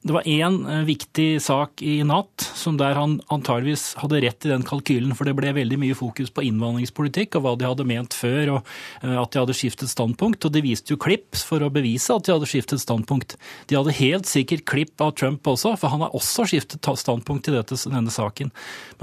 Det 0.01 0.13
var 0.15 0.23
én 0.23 0.61
eh, 0.63 0.85
viktig 0.87 1.41
sak 1.43 1.81
i 1.83 1.97
natt 2.07 2.45
som 2.55 2.77
der 2.79 2.95
han 2.95 3.17
antageligvis 3.27 3.97
hadde 3.99 4.21
rett 4.23 4.45
i 4.47 4.51
den 4.53 4.63
kalkylen, 4.63 5.11
for 5.11 5.27
det 5.27 5.33
ble 5.35 5.51
veldig 5.57 5.75
mye 5.81 5.97
fokus 5.97 6.29
på 6.31 6.45
innvandringspolitikk 6.47 7.35
og 7.35 7.43
hva 7.43 7.51
de 7.59 7.67
hadde 7.67 7.87
ment 7.87 8.15
før, 8.15 8.53
og 8.53 8.69
eh, 9.03 9.17
at 9.19 9.33
de 9.33 9.41
hadde 9.41 9.55
skiftet 9.59 9.91
standpunkt. 9.91 10.47
Og 10.47 10.53
de 10.55 10.61
viste 10.63 10.93
jo 10.95 10.99
klipp 11.03 11.35
for 11.35 11.65
å 11.65 11.71
bevise 11.75 12.15
at 12.15 12.23
de 12.23 12.31
hadde 12.31 12.47
skiftet 12.47 12.79
standpunkt. 12.79 13.35
De 13.67 13.75
hadde 13.75 13.97
helt 13.97 14.29
sikkert 14.29 14.63
klipp 14.71 15.03
av 15.03 15.17
Trump 15.19 15.49
også, 15.51 15.73
for 15.81 15.91
han 15.91 16.05
har 16.05 16.15
også 16.15 16.47
skiftet 16.47 16.87
standpunkt 17.03 17.51
i 17.51 17.57
dette, 17.57 17.75
denne 17.91 18.13
saken. 18.15 18.53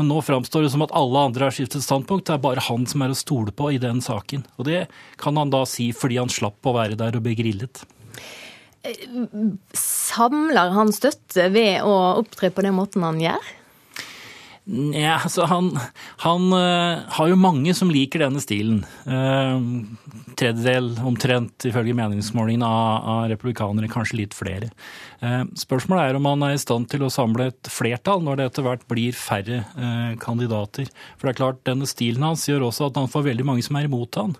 Men 0.01 0.09
nå 0.09 0.23
framstår 0.25 0.65
det 0.65 0.71
som 0.73 0.87
at 0.87 0.95
alle 0.97 1.27
andre 1.29 1.51
har 1.51 1.59
skiftet 1.59 1.85
standpunkt, 1.85 2.25
det 2.31 2.39
er 2.39 2.47
bare 2.47 2.65
han 2.71 2.89
som 2.89 3.05
er 3.05 3.13
å 3.13 3.19
stole 3.21 3.53
på 3.53 3.69
i 3.77 3.83
den 3.83 4.01
saken. 4.01 4.49
Og 4.57 4.71
det 4.71 4.87
kan 5.21 5.37
han 5.37 5.53
da 5.53 5.67
si 5.69 5.91
fordi 5.93 6.23
han 6.23 6.33
slapp 6.33 6.65
å 6.65 6.75
være 6.79 6.97
der 6.97 7.21
og 7.21 7.29
bli 7.29 7.37
grillet. 7.37 7.85
Samler 9.77 10.75
han 10.77 10.93
støtte 10.95 11.49
ved 11.55 11.85
å 11.87 11.95
opptre 12.23 12.53
på 12.55 12.65
den 12.67 12.77
måten 12.79 13.07
han 13.07 13.21
gjør? 13.23 13.55
Ja, 14.67 15.21
altså 15.23 15.45
han, 15.47 15.69
han 16.25 16.47
uh, 16.51 17.05
har 17.15 17.29
jo 17.31 17.37
mange 17.39 17.71
som 17.79 17.91
liker 17.93 18.25
denne 18.25 18.41
stilen. 18.43 18.81
Uh, 19.07 19.63
tredjedel 20.35 20.89
omtrent, 21.07 21.69
ifølge 21.71 21.95
meningsmålingene, 21.95 22.67
av, 22.67 23.07
av, 23.13 23.21
republikanere, 23.31 23.87
kanskje 23.93 24.19
litt 24.25 24.35
flere. 24.35 24.73
Uh, 25.23 25.45
spørsmålet 25.55 26.11
er 26.11 26.19
om 26.19 26.27
han 26.33 26.43
er 26.49 26.57
i 26.57 26.59
stand 26.65 26.91
til 26.91 27.07
å 27.07 27.13
samle 27.15 27.53
et 27.53 27.71
flertall 27.71 28.27
når 28.27 28.41
det 28.41 28.51
etter 28.51 28.67
hvert 28.67 28.83
blir 28.91 29.15
færre 29.15 29.63
kandidater. 30.19 30.91
For 31.15 31.29
det 31.29 31.37
er 31.37 31.41
klart, 31.45 31.63
denne 31.69 31.87
stilen 31.87 32.27
hans 32.27 32.49
gjør 32.51 32.67
også 32.73 32.91
at 32.91 32.99
han 32.99 33.11
får 33.13 33.29
veldig 33.31 33.47
mange 33.47 33.63
som 33.63 33.79
er 33.79 33.87
imot 33.87 34.19
han. 34.19 34.35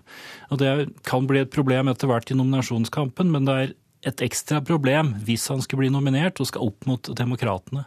Og 0.51 0.59
det 0.59 0.75
kan 1.07 1.23
bli 1.29 1.45
et 1.45 1.55
problem 1.55 1.87
etter 1.93 2.11
hvert 2.11 2.35
i 2.35 2.35
nominasjonskampen, 2.35 3.31
men 3.31 3.47
det 3.47 3.61
er 3.61 3.77
et 4.05 4.21
ekstra 4.21 4.61
problem 4.65 5.15
hvis 5.25 5.47
han 5.51 5.63
skulle 5.63 5.85
bli 5.85 5.93
nominert 5.93 6.39
og 6.41 6.49
skal 6.49 6.67
opp 6.69 6.85
mot 6.89 7.09
demokratene. 7.17 7.85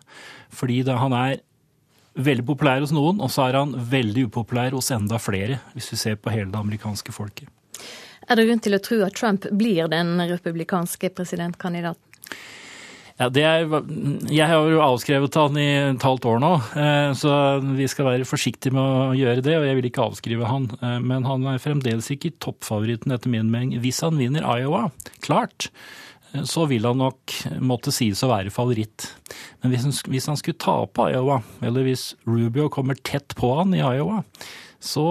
Fordi 0.55 0.83
da 0.87 0.99
han 1.01 1.15
er 1.17 1.39
veldig 2.21 2.45
populær 2.49 2.83
hos 2.83 2.93
noen, 2.95 3.21
og 3.23 3.31
så 3.33 3.47
er 3.47 3.61
han 3.61 3.75
veldig 3.91 4.27
upopulær 4.29 4.75
hos 4.75 4.91
enda 4.95 5.21
flere, 5.23 5.61
hvis 5.77 5.93
vi 5.93 6.01
ser 6.01 6.19
på 6.19 6.33
hele 6.35 6.51
det 6.51 6.59
amerikanske 6.59 7.15
folket. 7.15 7.49
Er 8.27 8.37
det 8.37 8.47
grunn 8.47 8.63
til 8.63 8.77
å 8.77 8.83
tro 8.83 9.01
at 9.07 9.17
Trump 9.19 9.47
blir 9.59 9.89
den 9.91 10.19
republikanske 10.31 11.13
presidentkandidaten? 11.17 12.03
Ja, 13.21 13.27
er, 13.37 13.67
jeg 14.33 14.49
har 14.49 14.67
jo 14.73 14.79
avskrevet 14.81 15.37
han 15.37 15.57
i 15.61 15.67
et 15.91 16.05
halvt 16.07 16.25
år 16.25 16.39
nå, 16.41 16.53
eh, 16.73 17.11
så 17.13 17.33
vi 17.77 17.85
skal 17.91 18.07
være 18.07 18.29
forsiktige 18.29 18.73
med 18.73 18.81
å 18.81 19.11
gjøre 19.13 19.43
det. 19.45 19.59
Og 19.59 19.67
jeg 19.69 19.77
vil 19.77 19.89
ikke 19.91 20.07
avskrive 20.07 20.47
han. 20.49 20.71
Eh, 20.81 20.95
men 21.05 21.27
han 21.29 21.45
er 21.51 21.61
fremdeles 21.61 22.09
ikke 22.15 22.33
toppfavoritten 22.41 23.13
etter 23.13 23.29
min 23.29 23.51
mening. 23.53 23.75
Hvis 23.85 24.01
han 24.07 24.17
vinner 24.17 24.47
Iowa, 24.49 24.87
klart, 25.21 25.69
eh, 26.33 26.47
så 26.49 26.65
vil 26.71 26.89
han 26.89 27.03
nok 27.03 27.35
måtte 27.61 27.93
sies 27.93 28.25
å 28.25 28.31
være 28.33 28.55
favoritt. 28.55 29.11
Men 29.61 29.75
hvis 29.75 29.85
han, 29.85 29.95
hvis 30.17 30.31
han 30.33 30.41
skulle 30.41 30.63
tape 30.65 31.11
Iowa, 31.13 31.43
eller 31.61 31.85
hvis 31.91 32.15
Rubio 32.25 32.71
kommer 32.73 32.97
tett 33.05 33.37
på 33.37 33.53
han 33.59 33.77
i 33.77 33.85
Iowa, 33.85 34.23
så 34.81 35.05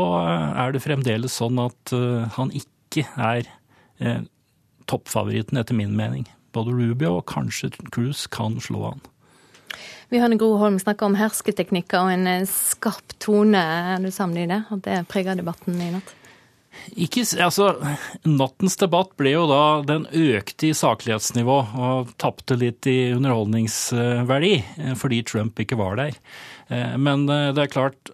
er 0.58 0.74
det 0.74 0.82
fremdeles 0.82 1.38
sånn 1.38 1.62
at 1.62 1.92
han 2.34 2.50
ikke 2.58 3.04
er 3.22 3.46
toppfavoritten 4.90 5.62
etter 5.62 5.78
min 5.78 5.94
mening 5.94 6.26
både 6.56 6.76
Rubio 6.76 7.18
og 7.20 7.26
kanskje 7.32 7.72
Cruise 7.94 8.30
kan 8.32 8.60
slå 8.64 8.92
an. 8.94 9.08
Vi 10.10 10.18
hørte 10.18 10.40
Gro 10.42 10.56
Holm 10.58 10.80
snakke 10.82 11.06
om 11.06 11.18
hersketeknikker 11.20 12.02
og 12.02 12.14
en 12.16 12.30
eh, 12.30 12.48
skarp 12.50 13.14
tone. 13.22 13.60
Er 13.62 14.02
du 14.02 14.10
sammen 14.14 14.42
i 14.42 14.48
det? 14.50 14.64
At 14.74 14.82
det 14.88 15.04
preger 15.12 15.38
debatten 15.38 15.78
i 15.78 15.92
natt? 15.94 16.16
Ikke, 16.98 17.26
altså, 17.44 17.74
Nattens 18.26 18.78
debatt 18.80 19.12
ble 19.20 19.34
jo 19.34 19.42
da 19.50 19.82
Den 19.84 20.06
økte 20.16 20.70
i 20.70 20.76
saklighetsnivå 20.78 21.58
og 21.82 22.14
tapte 22.22 22.56
litt 22.62 22.88
i 22.90 23.12
underholdningsverdi 23.18 24.54
eh, 24.58 24.96
fordi 24.98 25.22
Trump 25.30 25.62
ikke 25.62 25.78
var 25.78 26.00
der. 26.02 26.18
Eh, 26.74 26.96
men 26.98 27.28
det 27.30 27.68
er 27.68 27.74
klart, 27.74 28.14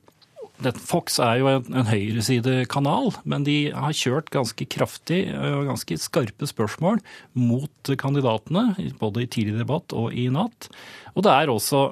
Fox 0.80 1.20
er 1.20 1.42
jo 1.42 1.50
en, 1.52 1.66
en 1.76 1.90
høyresidekanal, 1.90 3.12
men 3.28 3.44
de 3.48 3.58
har 3.76 3.98
kjørt 3.98 4.32
ganske 4.34 4.68
kraftig 4.72 5.26
og 5.36 5.68
ganske 5.68 5.98
skarpe 6.00 6.48
spørsmål 6.48 7.02
mot 7.36 7.92
kandidatene, 8.00 8.72
både 9.02 9.26
i 9.26 9.30
tidlig 9.32 9.60
debatt 9.60 9.96
og 9.96 10.16
i 10.16 10.30
natt. 10.32 10.70
Og 11.14 11.28
det 11.28 11.34
er 11.34 11.52
også 11.52 11.84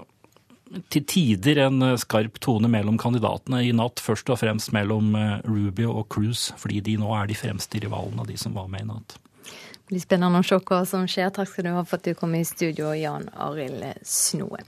til 0.93 1.05
tider 1.05 1.59
en 1.67 1.83
skarp 2.01 2.39
tone 2.41 2.69
mellom 2.71 2.97
kandidatene 3.01 3.61
i 3.67 3.73
natt, 3.75 4.01
først 4.01 4.31
og 4.33 4.39
fremst 4.41 4.73
mellom 4.75 5.13
eh, 5.19 5.35
Rubio 5.45 5.93
og 5.99 6.07
Cruz, 6.13 6.49
fordi 6.57 6.81
de 6.85 6.97
nå 7.01 7.11
er 7.17 7.29
de 7.29 7.37
fremste 7.37 7.81
rivalene 7.83 8.23
av 8.23 8.29
de 8.29 8.37
som 8.39 8.55
var 8.57 8.69
med 8.71 8.85
i 8.85 8.89
natt. 8.89 9.17
Det 9.43 9.91
blir 9.91 10.01
spennende 10.01 10.39
å 10.39 10.47
se 10.47 10.57
hva 10.63 10.81
som 10.89 11.05
skjer. 11.09 11.33
Takk 11.35 11.51
skal 11.51 11.67
du 11.67 11.73
ha 11.75 11.83
for 11.85 11.99
at 11.99 12.07
du 12.07 12.15
kom 12.17 12.33
i 12.37 12.45
studio, 12.47 12.93
Jan 12.97 13.27
Arild 13.35 13.83
Snoen. 14.07 14.65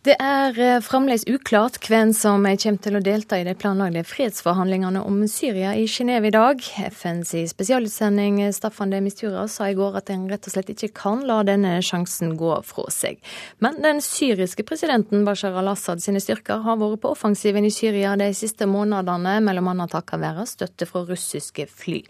Det 0.00 0.14
er 0.16 0.56
eh, 0.56 0.78
fremdeles 0.80 1.26
uklart 1.28 1.74
hvem 1.84 2.14
som 2.16 2.46
kommer 2.48 2.80
til 2.80 2.94
å 2.96 3.02
delta 3.04 3.36
i 3.36 3.42
de 3.44 3.52
planlagte 3.52 4.00
fredsforhandlingene 4.08 5.02
om 5.04 5.18
Syria 5.28 5.74
i 5.76 5.82
Genéve 5.84 6.30
i 6.30 6.32
dag. 6.32 6.62
FNs 6.88 7.34
spesialutsending 7.52 8.38
Staffan 8.56 8.94
de 8.94 9.02
Mistura 9.04 9.44
sa 9.44 9.68
i 9.68 9.76
går 9.76 9.98
at 10.00 10.08
en 10.14 10.24
rett 10.32 10.48
og 10.48 10.54
slett 10.54 10.72
ikke 10.72 10.88
kan 11.02 11.20
la 11.28 11.42
denne 11.44 11.74
sjansen 11.84 12.32
gå 12.40 12.54
fra 12.64 12.86
seg. 12.88 13.20
Men 13.60 13.76
den 13.84 14.00
syriske 14.00 14.64
presidenten 14.64 15.26
Bashar 15.28 15.60
al-Assad 15.60 16.00
sine 16.00 16.24
styrker 16.24 16.64
har 16.64 16.80
vært 16.80 17.02
på 17.04 17.12
offensiven 17.12 17.68
i 17.68 17.74
Syria 17.74 18.16
de 18.16 18.32
siste 18.32 18.64
månedene, 18.64 19.36
bl.a. 19.44 19.90
takket 19.98 20.24
være 20.24 20.48
støtte 20.48 20.88
fra 20.88 21.04
russiske 21.12 21.68
fly. 21.68 22.00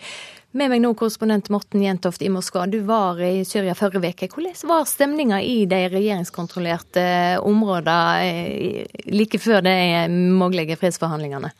Med 0.50 0.66
meg 0.72 0.80
nå 0.82 0.88
korrespondent 0.98 1.46
Morten 1.54 1.82
Jentoft 1.84 2.22
i 2.26 2.28
Moskva. 2.32 2.64
Du 2.66 2.80
var 2.82 3.20
i 3.22 3.44
Syria 3.46 3.76
forrige 3.78 4.10
uke. 4.10 4.26
Hvordan 4.32 4.56
var 4.66 4.88
stemninga 4.90 5.38
i 5.46 5.62
de 5.70 5.84
regjeringskontrollerte 5.92 7.04
områdene 7.46 8.24
eh, 8.26 9.02
like 9.14 9.38
før 9.38 9.62
de 9.62 9.74
mulige 10.10 10.74
fredsforhandlingene? 10.80 11.52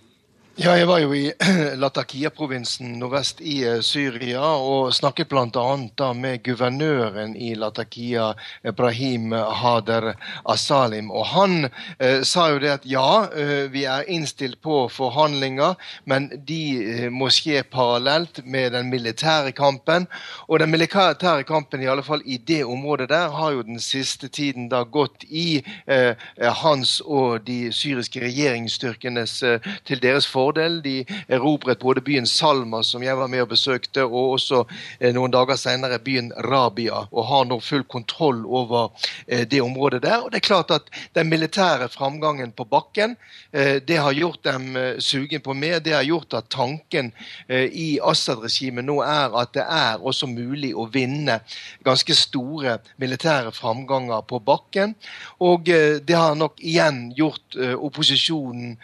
Ja, 0.59 0.73
jeg 0.75 0.89
var 0.91 0.99
jo 0.99 1.13
i 1.15 1.29
Latakia-provinsen 1.79 2.97
nordvest 2.99 3.39
i 3.39 3.61
eh, 3.65 3.79
Syria 3.87 4.43
og 4.59 4.91
snakket 4.93 5.29
bl.a. 5.31 6.09
med 6.19 6.43
guvernøren 6.43 7.37
i 7.39 7.53
Latakia, 7.55 8.33
Brahim 8.77 9.31
Hader 9.31 10.09
Asalim. 10.43 11.13
Og 11.15 11.29
han 11.31 11.69
eh, 12.01 12.25
sa 12.27 12.49
jo 12.51 12.59
det 12.59 12.73
at 12.75 12.89
ja, 12.91 13.31
eh, 13.31 13.71
vi 13.71 13.85
er 13.87 14.11
innstilt 14.11 14.59
på 14.61 14.89
forhandlinger, 14.91 15.79
men 16.11 16.27
de 16.35 16.59
eh, 16.83 17.07
må 17.15 17.31
skje 17.31 17.63
parallelt 17.71 18.43
med 18.43 18.75
den 18.75 18.91
militære 18.91 19.55
kampen. 19.55 20.11
Og 20.49 20.59
den 20.65 20.75
militære 20.75 21.47
kampen, 21.47 21.81
i 21.81 21.89
alle 21.95 22.03
fall 22.03 22.27
i 22.27 22.41
det 22.43 22.65
området 22.67 23.09
der, 23.15 23.31
har 23.39 23.55
jo 23.55 23.63
den 23.71 23.79
siste 23.79 24.27
tiden 24.27 24.67
da 24.69 24.83
gått 24.83 25.23
i 25.31 25.63
eh, 25.87 26.19
hans 26.65 26.99
og 27.07 27.47
de 27.47 27.71
syriske 27.71 28.27
regjeringsstyrkenes 28.27 29.39
til 29.87 30.03
deres 30.03 30.27
fordel 30.27 30.50
fordel. 30.51 30.81
De 30.83 31.05
erobret 31.29 31.81
både 31.81 32.01
byen 32.01 32.27
Salma, 32.27 32.83
som 32.83 33.03
jeg 33.03 33.17
var 33.17 33.29
med 33.29 33.45
og 33.45 33.53
besøkte, 33.55 34.05
og 34.05 34.37
også 34.37 34.65
eh, 34.99 35.13
noen 35.15 35.33
dager 35.33 35.59
senere 35.59 36.01
byen 36.03 36.33
Rabia, 36.51 37.07
og 37.11 37.27
har 37.31 37.47
nå 37.49 37.61
full 37.61 37.85
kontroll 37.85 38.45
over 38.47 38.91
eh, 39.27 39.47
det 39.47 39.61
området 39.63 40.03
der. 40.03 40.25
Og 40.25 40.31
det 40.33 40.41
er 40.43 40.49
klart 40.49 40.71
at 40.71 40.91
Den 41.15 41.29
militære 41.29 41.89
framgangen 41.89 42.53
på 42.53 42.65
bakken 42.65 43.17
eh, 43.53 43.81
det 43.83 43.97
har 43.99 44.13
gjort 44.13 44.45
dem 44.45 44.77
sugen 44.99 45.41
på 45.41 45.55
mer. 45.55 45.81
Det 45.81 45.93
har 45.95 46.03
gjort 46.03 46.35
at 46.35 46.49
tanken 46.51 47.13
i 47.51 47.99
Assad-regimet 48.03 48.85
nå 48.85 49.01
er 49.03 49.35
at 49.39 49.53
det 49.55 49.65
er 49.65 50.03
også 50.03 50.27
mulig 50.31 50.73
å 50.75 50.87
vinne 50.91 51.41
ganske 51.85 52.15
store 52.15 52.79
militære 53.01 53.53
framganger 53.53 54.23
på 54.29 54.39
bakken. 54.39 54.95
Og 55.41 55.67
det 55.67 56.17
har 56.17 56.35
nok 56.39 56.61
igjen 56.61 57.11
gjort 57.17 57.59
opposisjonen 57.59 58.77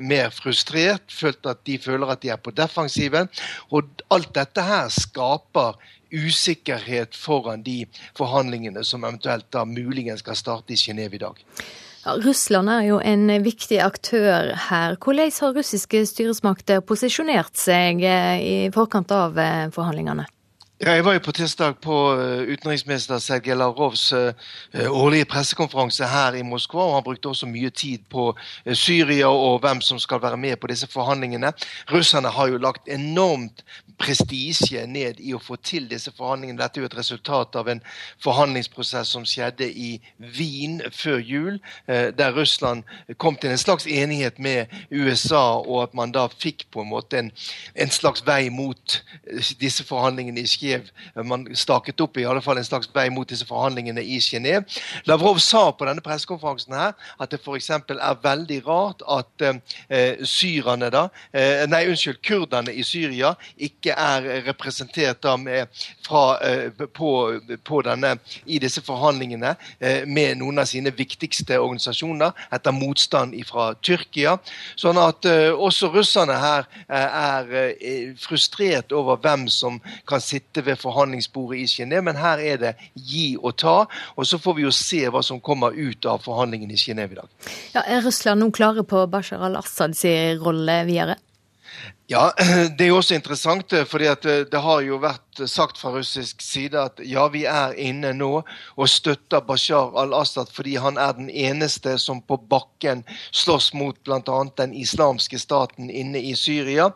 mer 0.00 0.30
frustrert 0.34 0.95
følt 1.12 1.46
at 1.46 1.64
de 1.66 1.78
føler 1.82 2.12
at 2.12 2.22
de 2.22 2.32
er 2.34 2.40
på 2.40 2.54
defensiven. 2.56 3.30
Og 3.70 3.88
alt 4.10 4.34
dette 4.34 4.62
her 4.62 4.88
skaper 4.92 5.78
usikkerhet 6.12 7.16
foran 7.18 7.64
de 7.66 7.84
forhandlingene 8.16 8.84
som 8.86 9.04
eventuelt 9.04 9.48
da 9.52 9.64
muligens 9.66 10.22
skal 10.24 10.38
starte 10.38 10.76
i 10.76 10.78
Genéve 10.80 11.18
i 11.18 11.22
dag. 11.24 11.42
Ja, 12.06 12.14
Russland 12.22 12.70
er 12.70 12.84
jo 12.86 13.00
en 13.02 13.26
viktig 13.42 13.80
aktør 13.82 14.52
her. 14.68 14.94
Hvordan 15.02 15.32
har 15.40 15.56
russiske 15.56 16.04
styresmakter 16.06 16.84
posisjonert 16.86 17.58
seg 17.58 18.04
i 18.06 18.70
forkant 18.74 19.10
av 19.10 19.34
forhandlingene? 19.74 20.28
Ja, 20.76 20.92
jeg 20.92 21.04
var 21.04 21.14
jo 21.16 21.20
på 21.24 21.32
tirsdag 21.32 21.78
på 21.80 21.94
uh, 22.12 22.42
utenriksminister 22.52 23.16
Sergej 23.24 23.54
Lavrovs 23.56 24.10
uh, 24.12 24.34
årlige 24.92 25.24
pressekonferanse 25.24 26.04
her 26.04 26.36
i 26.36 26.42
Moskva. 26.44 26.82
og 26.84 26.94
Han 26.94 27.04
brukte 27.06 27.30
også 27.30 27.48
mye 27.48 27.70
tid 27.70 28.04
på 28.12 28.26
Syria 28.76 29.30
og 29.32 29.62
hvem 29.64 29.80
som 29.80 29.98
skal 29.98 30.20
være 30.20 30.36
med 30.36 30.56
på 30.60 30.68
disse 30.68 30.84
forhandlingene. 30.92 31.54
Russerne 31.92 32.28
har 32.28 32.52
jo 32.52 32.60
lagt 32.60 32.92
enormt 32.92 33.64
prestisje 33.98 34.84
ned 34.90 35.20
i 35.20 35.34
å 35.36 35.40
få 35.42 35.56
til 35.60 35.88
disse 35.90 36.12
forhandlingene. 36.16 36.60
Dette 36.60 36.80
er 36.80 36.86
jo 36.86 36.90
et 36.90 36.98
resultat 36.98 37.56
av 37.58 37.70
en 37.72 37.82
forhandlingsprosess 38.24 39.14
som 39.16 39.26
skjedde 39.28 39.68
i 39.68 39.96
Wien 40.36 40.80
før 40.94 41.18
jul, 41.22 41.58
der 41.86 42.34
Russland 42.36 42.84
kom 43.20 43.36
til 43.40 43.52
en 43.52 43.60
slags 43.60 43.86
enighet 43.86 44.38
med 44.42 44.72
USA, 44.90 45.58
og 45.60 45.82
at 45.86 45.94
man 45.96 46.12
da 46.14 46.26
fikk 46.32 46.66
på 46.74 46.82
en 46.82 46.90
måte 46.90 47.20
en, 47.20 47.30
en 47.74 47.92
slags 47.92 48.24
vei 48.26 48.48
mot 48.52 48.98
disse 49.60 49.84
forhandlingene 49.86 50.42
i 50.42 50.50
Kiev. 50.50 50.90
Man 51.24 51.46
staket 51.56 52.00
opp 52.04 52.18
i 52.20 52.26
alle 52.28 52.42
fall 52.44 52.60
en 52.60 52.66
slags 52.66 52.90
vei 52.94 53.08
mot 53.12 53.28
disse 53.28 53.46
forhandlingene 53.48 54.02
i 54.02 54.18
Genéve. 54.22 54.64
Lavrov 55.06 55.40
sa 55.42 55.68
på 55.72 55.86
denne 55.88 56.04
pressekonferansen 56.04 56.74
her 56.76 56.94
at 57.20 57.32
det 57.32 57.40
f.eks. 57.42 57.70
er 57.70 58.22
veldig 58.22 58.60
rart 58.66 59.04
at 59.18 59.46
eh, 59.46 60.24
syrerne 60.26 60.90
da, 60.92 61.06
eh, 61.32 61.64
nei, 61.70 61.84
unnskyld, 61.90 62.20
kurderne 62.26 62.74
i 62.74 62.84
Syria 62.86 63.34
ikke 63.56 63.85
er 63.94 64.44
representert 64.46 65.22
da 65.22 65.36
med, 65.40 65.68
fra, 66.06 66.38
eh, 66.44 66.70
på, 66.70 67.10
på, 67.64 67.82
denne, 67.86 68.16
i 68.46 68.58
disse 68.62 68.82
forhandlingene 68.84 69.54
eh, 69.78 70.06
med 70.06 70.40
noen 70.40 70.62
av 70.62 70.68
sine 70.70 70.92
viktigste 70.94 71.58
organisasjoner 71.60 72.34
etter 72.54 72.74
motstand 72.74 73.36
fra 73.48 73.70
Tyrkia. 73.84 74.36
Sånn 74.78 75.00
at 75.00 75.28
eh, 75.28 75.50
også 75.52 75.90
russerne 75.94 76.36
her 76.40 76.66
er 76.88 77.50
frustrert 78.20 78.92
over 78.96 79.20
hvem 79.22 79.46
som 79.52 79.78
kan 80.08 80.22
sitte 80.22 80.64
ved 80.66 80.80
forhandlingsbordet 80.80 81.62
i 81.62 81.68
Genéve, 81.70 82.06
men 82.08 82.20
her 82.20 82.42
er 82.42 82.60
det 82.62 82.74
gi 82.94 83.36
og 83.40 83.56
ta. 83.60 83.76
Og 84.16 84.28
så 84.28 84.40
får 84.42 84.58
vi 84.58 84.66
jo 84.66 84.74
se 84.74 85.02
hva 85.12 85.22
som 85.24 85.40
kommer 85.40 85.76
ut 85.76 86.08
av 86.08 86.24
forhandlingene 86.26 86.76
i 86.76 86.80
Genéve 86.80 87.16
i 87.16 87.20
dag. 87.20 87.52
Ja, 87.76 87.84
er 87.84 88.04
Russland 88.06 88.42
nå 88.42 88.50
klare 88.54 88.86
på 88.86 89.04
Bashar 89.10 89.44
al-Assads 89.46 90.04
rolle 90.42 90.82
videre? 90.88 91.18
Ja, 92.08 92.32
Det 92.78 92.84
er 92.84 92.92
jo 92.92 93.00
også 93.00 93.16
interessant, 93.16 93.72
eh, 93.72 93.84
fordi 93.84 94.06
eh, 94.06 94.44
det 94.46 94.60
har 94.62 94.82
jo 94.86 95.00
vært 95.02 95.26
sagt 95.50 95.76
fra 95.80 95.90
russisk 95.92 96.40
side 96.40 96.78
at 96.80 97.00
ja, 97.04 97.26
vi 97.28 97.42
er 97.50 97.74
inne 97.76 98.12
nå 98.16 98.30
og 98.40 98.88
støtter 98.88 99.42
Bashar 99.44 99.90
al-Assad 100.00 100.48
fordi 100.54 100.76
han 100.80 100.96
er 100.96 101.16
den 101.18 101.28
eneste 101.28 101.98
som 102.00 102.22
på 102.24 102.38
bakken 102.48 103.02
slåss 103.36 103.72
mot 103.76 103.98
bl.a. 104.06 104.38
den 104.56 104.72
islamske 104.72 105.38
staten 105.38 105.90
inne 105.90 106.22
i 106.22 106.32
Syria. 106.38 106.88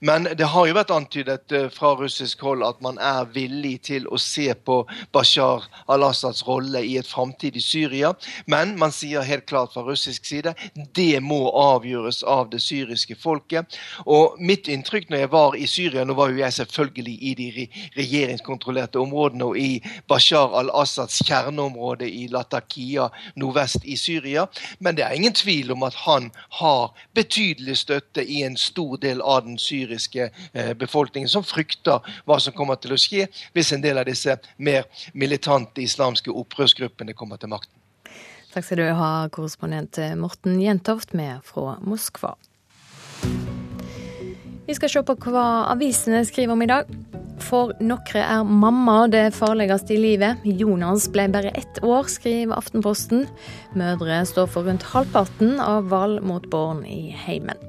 Men 0.00 0.28
det 0.36 0.50
har 0.52 0.66
jo 0.68 0.76
vært 0.76 0.92
antydet 0.92 1.54
eh, 1.54 1.68
fra 1.72 1.94
russisk 1.96 2.42
hold 2.44 2.66
at 2.66 2.82
man 2.84 2.98
er 2.98 3.30
villig 3.32 3.78
til 3.88 4.10
å 4.10 4.18
se 4.20 4.50
på 4.50 4.82
Bashar 5.14 5.64
al-Assads 5.86 6.42
rolle 6.48 6.82
i 6.82 6.98
et 6.98 7.08
framtidig 7.08 7.62
Syria. 7.64 8.12
Men 8.50 8.74
man 8.80 8.92
sier 8.92 9.24
helt 9.24 9.46
klart 9.46 9.72
fra 9.76 9.86
russisk 9.86 10.26
side 10.26 10.56
det 10.98 11.22
må 11.22 11.46
avgjøres 11.54 12.22
av 12.26 12.50
det 12.50 12.60
syriske 12.66 13.16
folket. 13.22 13.78
Og 14.04 14.36
mitt 14.42 14.55
mitt 14.56 14.68
inntrykk 14.72 15.10
når 15.10 15.20
jeg 15.22 15.30
var 15.32 15.56
i 15.56 15.66
Syria 15.68 16.04
Nå 16.06 16.14
var 16.16 16.32
jo 16.32 16.40
jeg 16.40 16.54
selvfølgelig 16.56 17.16
i 17.28 17.32
de 17.36 17.66
regjeringskontrollerte 17.96 19.00
områdene 19.00 19.50
og 19.50 19.58
i 19.60 19.82
Bashar 20.08 20.54
al-Assads 20.60 21.20
kjerneområde 21.26 22.08
i 22.08 22.26
Latakia 22.32 23.08
nordvest 23.36 23.84
i 23.84 23.96
Syria. 24.00 24.46
Men 24.78 24.96
det 24.96 25.04
er 25.04 25.16
ingen 25.16 25.34
tvil 25.36 25.74
om 25.74 25.84
at 25.86 25.98
han 26.06 26.30
har 26.60 26.94
betydelig 27.14 27.76
støtte 27.82 28.24
i 28.24 28.42
en 28.46 28.56
stor 28.56 28.96
del 29.02 29.20
av 29.20 29.44
den 29.44 29.58
syriske 29.60 30.30
eh, 30.30 30.72
befolkningen, 30.78 31.28
som 31.28 31.44
frykter 31.44 32.00
hva 32.24 32.40
som 32.40 32.56
kommer 32.56 32.80
til 32.80 32.96
å 32.96 33.00
skje 33.00 33.26
hvis 33.52 33.74
en 33.74 33.84
del 33.84 34.00
av 34.00 34.08
disse 34.08 34.38
mer 34.56 34.86
militante 35.12 35.84
islamske 35.84 36.32
opprørsgruppene 36.32 37.16
kommer 37.16 37.40
til 37.40 37.52
makten. 37.52 37.74
Takk 38.54 38.64
skal 38.64 38.80
du 38.80 38.88
ha, 38.96 39.10
korrespondent 39.28 40.00
Morten 40.16 40.56
Jentoft 40.62 41.12
med 41.12 41.44
fra 41.44 41.76
Moskva. 41.84 42.36
Vi 44.66 44.74
skal 44.74 44.90
se 44.90 45.02
på 45.06 45.14
hva 45.28 45.46
avisene 45.70 46.24
skriver 46.26 46.56
om 46.56 46.64
i 46.64 46.70
dag. 46.70 46.90
For 47.46 47.70
noen 47.78 48.16
er 48.18 48.42
mamma 48.48 48.96
det 49.12 49.28
farligste 49.36 49.94
i 49.94 50.00
livet. 50.00 50.42
Jonas 50.42 51.06
ble 51.14 51.28
bare 51.30 51.52
ett 51.54 51.78
år, 51.84 52.08
skriver 52.10 52.56
Aftenposten. 52.56 53.26
Mødre 53.78 54.24
står 54.26 54.50
for 54.50 54.66
rundt 54.66 54.86
halvparten 54.90 55.60
av 55.62 55.86
vold 55.92 56.24
mot 56.26 56.48
barn 56.50 56.82
i 56.88 57.12
heimen. 57.14 57.60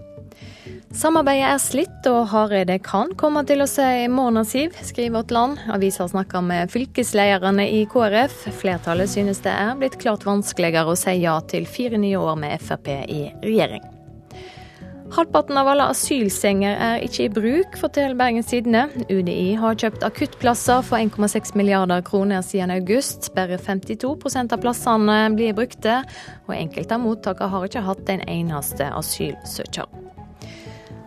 Samarbeidet 0.97 1.49
er 1.51 1.59
slitt, 1.61 2.07
og 2.09 2.31
Hareide 2.31 2.79
kan 2.81 3.11
komme 3.19 3.43
til 3.45 3.61
å 3.61 3.67
si 3.69 4.07
morna 4.09 4.41
Siv, 4.47 4.73
skriver 4.81 5.19
Vårt 5.19 5.33
Land. 5.35 5.59
Avisa 5.69 6.07
snakker 6.09 6.41
med 6.41 6.71
fylkeslederne 6.73 7.67
i 7.75 7.83
KrF. 7.91 8.47
Flertallet 8.57 9.11
synes 9.11 9.43
det 9.45 9.53
er 9.53 9.75
blitt 9.77 9.99
klart 10.01 10.25
vanskeligere 10.25 10.95
å 10.95 10.97
si 10.97 11.19
ja 11.21 11.37
til 11.51 11.69
fire 11.69 12.01
nye 12.01 12.17
år 12.17 12.41
med 12.41 12.63
Frp 12.63 12.89
i 13.03 13.27
regjering. 13.43 13.85
Halvparten 15.15 15.57
av 15.57 15.69
alle 15.71 15.85
asylsenger 15.93 16.75
er 16.83 17.03
ikke 17.05 17.23
i 17.25 17.29
bruk, 17.31 17.77
forteller 17.79 18.17
Bergens 18.19 18.49
Tidende. 18.51 18.83
UDI 19.07 19.55
har 19.59 19.77
kjøpt 19.79 20.03
akuttplasser 20.03 20.83
for 20.85 20.99
1,6 20.99 21.55
milliarder 21.57 22.03
kroner 22.05 22.43
siden 22.45 22.73
august. 22.75 23.31
Bare 23.37 23.57
52% 23.57 24.53
av 24.53 24.61
plassene 24.63 25.19
blir 25.37 25.55
brukte, 25.57 26.01
og 26.47 26.57
enkelte 26.57 26.99
av 26.99 27.05
mottakene 27.05 27.53
har 27.55 27.71
ikke 27.71 27.87
hatt 27.87 28.13
en 28.13 28.27
eneste 28.27 28.91
asylsøker. 28.99 30.06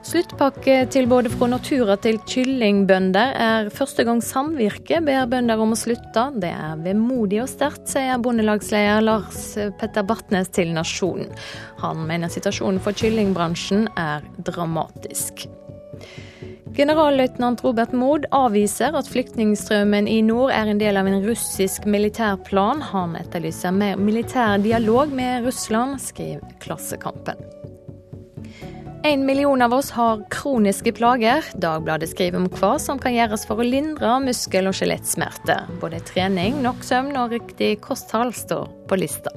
Sluttpakketilbudet 0.01 1.33
fra 1.37 1.47
Natura 1.53 1.95
til 2.01 2.17
kyllingbønder 2.25 3.35
er 3.37 3.69
første 3.75 4.07
gang 4.09 4.23
samvirket 4.25 5.05
ber 5.05 5.27
bønder 5.29 5.61
om 5.61 5.75
å 5.75 5.79
slutte. 5.79 6.25
Det 6.41 6.49
er 6.57 6.81
vemodig 6.81 7.43
og 7.43 7.51
sterkt, 7.53 7.85
sier 7.93 8.23
bondelagsleder 8.25 9.05
Lars 9.05 9.43
Petter 9.81 10.07
Bartnes 10.09 10.49
til 10.57 10.73
Nasjonen. 10.73 11.29
Han 11.85 12.07
mener 12.09 12.33
situasjonen 12.33 12.81
for 12.81 12.97
kyllingbransjen 12.97 13.91
er 14.01 14.25
dramatisk. 14.49 15.45
Generalløytnant 16.81 17.61
Robert 17.67 17.93
Mood 17.93 18.25
avviser 18.33 18.97
at 18.97 19.09
flyktningstrømmen 19.11 20.09
i 20.09 20.21
nord 20.25 20.55
er 20.55 20.71
en 20.71 20.81
del 20.81 20.97
av 20.97 21.11
en 21.11 21.21
russisk 21.27 21.85
militærplan. 21.85 22.81
Han 22.95 23.19
etterlyser 23.21 23.75
mer 23.77 24.01
militær 24.01 24.57
dialog 24.65 25.13
med 25.13 25.45
Russland, 25.45 26.01
skriver 26.01 26.57
Klassekampen. 26.65 27.60
En 29.03 29.27
million 29.27 29.63
av 29.63 29.75
oss 29.75 29.91
har 29.91 30.25
kroniske 30.31 30.93
plager. 30.93 31.45
Dagbladet 31.55 32.11
skriver 32.11 32.37
om 32.37 32.49
hva 32.53 32.75
som 32.79 32.99
kan 33.01 33.15
gjøres 33.15 33.47
for 33.49 33.63
å 33.63 33.65
lindre 33.65 34.19
muskel- 34.21 34.69
og 34.69 34.77
skjelettsmerter. 34.77 35.71
Både 35.81 36.03
trening, 36.05 36.59
nok 36.61 36.85
søvn 36.85 37.17
og 37.17 37.33
riktig 37.33 37.79
kosthold 37.81 38.35
står 38.37 38.69
på 38.91 38.99
lista. 39.01 39.33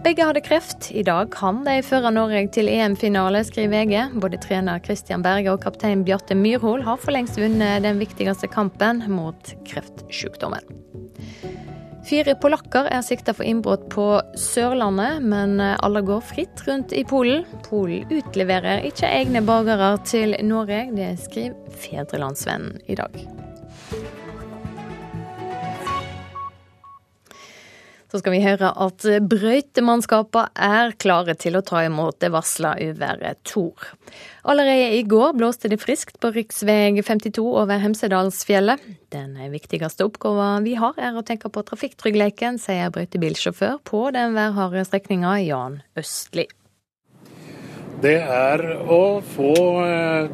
Begge 0.00 0.24
hadde 0.24 0.40
kreft. 0.40 0.88
I 0.96 1.04
dag 1.04 1.28
kan 1.34 1.60
de 1.66 1.82
føre 1.84 2.14
Norge 2.16 2.46
til 2.56 2.72
EM-finale, 2.72 3.44
skriver 3.44 3.74
VG. 3.84 4.16
Både 4.24 4.40
trener 4.40 4.80
Christian 4.86 5.20
Berge 5.20 5.52
og 5.52 5.60
kaptein 5.60 6.06
Bjarte 6.08 6.32
Myrhol 6.32 6.80
har 6.86 6.96
for 6.96 7.12
lengst 7.12 7.36
vunnet 7.36 7.84
den 7.84 8.00
viktigste 8.00 8.48
kampen 8.48 9.04
mot 9.12 9.52
kreftsykdommen. 9.68 10.64
Fire 12.06 12.34
polakker 12.40 12.88
er 12.90 13.04
sikta 13.04 13.34
for 13.36 13.46
innbrudd 13.46 13.84
på 13.92 14.06
Sørlandet, 14.38 15.20
men 15.22 15.60
alle 15.60 16.02
går 16.06 16.24
fritt 16.24 16.64
rundt 16.66 16.94
i 16.96 17.04
Polen. 17.06 17.44
Polen 17.66 18.08
utleverer 18.10 18.86
ikke 18.88 19.10
egne 19.10 19.44
borgere 19.46 19.92
til 20.08 20.34
Norge, 20.46 20.86
det 20.96 21.12
skriver 21.26 21.76
Fedrelandsvennen 21.84 22.80
i 22.88 22.98
dag. 22.98 23.20
Så 28.10 28.18
skal 28.18 28.34
vi 28.34 28.40
høre 28.42 28.72
at 28.74 29.04
brøytemannskapene 29.30 30.50
er 30.58 30.94
klare 30.98 31.36
til 31.38 31.54
å 31.54 31.62
ta 31.62 31.84
imot 31.86 32.18
det 32.18 32.32
varsla 32.34 32.72
uværet 32.82 33.38
Tor. 33.46 33.92
Allerede 34.42 34.96
i 34.98 35.04
går 35.06 35.36
blåste 35.38 35.70
det 35.70 35.78
friskt 35.78 36.18
på 36.18 36.32
rv. 36.34 36.42
52 37.06 37.44
over 37.46 37.78
Hemsedalsfjellet. 37.78 38.82
Den 39.14 39.38
viktigste 39.52 40.08
oppgaven 40.08 40.66
vi 40.66 40.74
har 40.80 40.98
er 40.98 41.14
å 41.14 41.22
tenke 41.26 41.52
på 41.54 41.62
trafikktryggleiken, 41.70 42.58
sier 42.58 42.90
brøytebilsjåfør 42.90 43.78
på 43.86 44.08
den 44.16 44.34
værharde 44.34 44.82
strekninga 44.88 45.36
Jan 45.44 45.78
Østli. 45.98 46.48
Det 48.00 48.16
er 48.24 48.62
å 48.90 49.20
få 49.36 49.54
eh, 49.84 50.30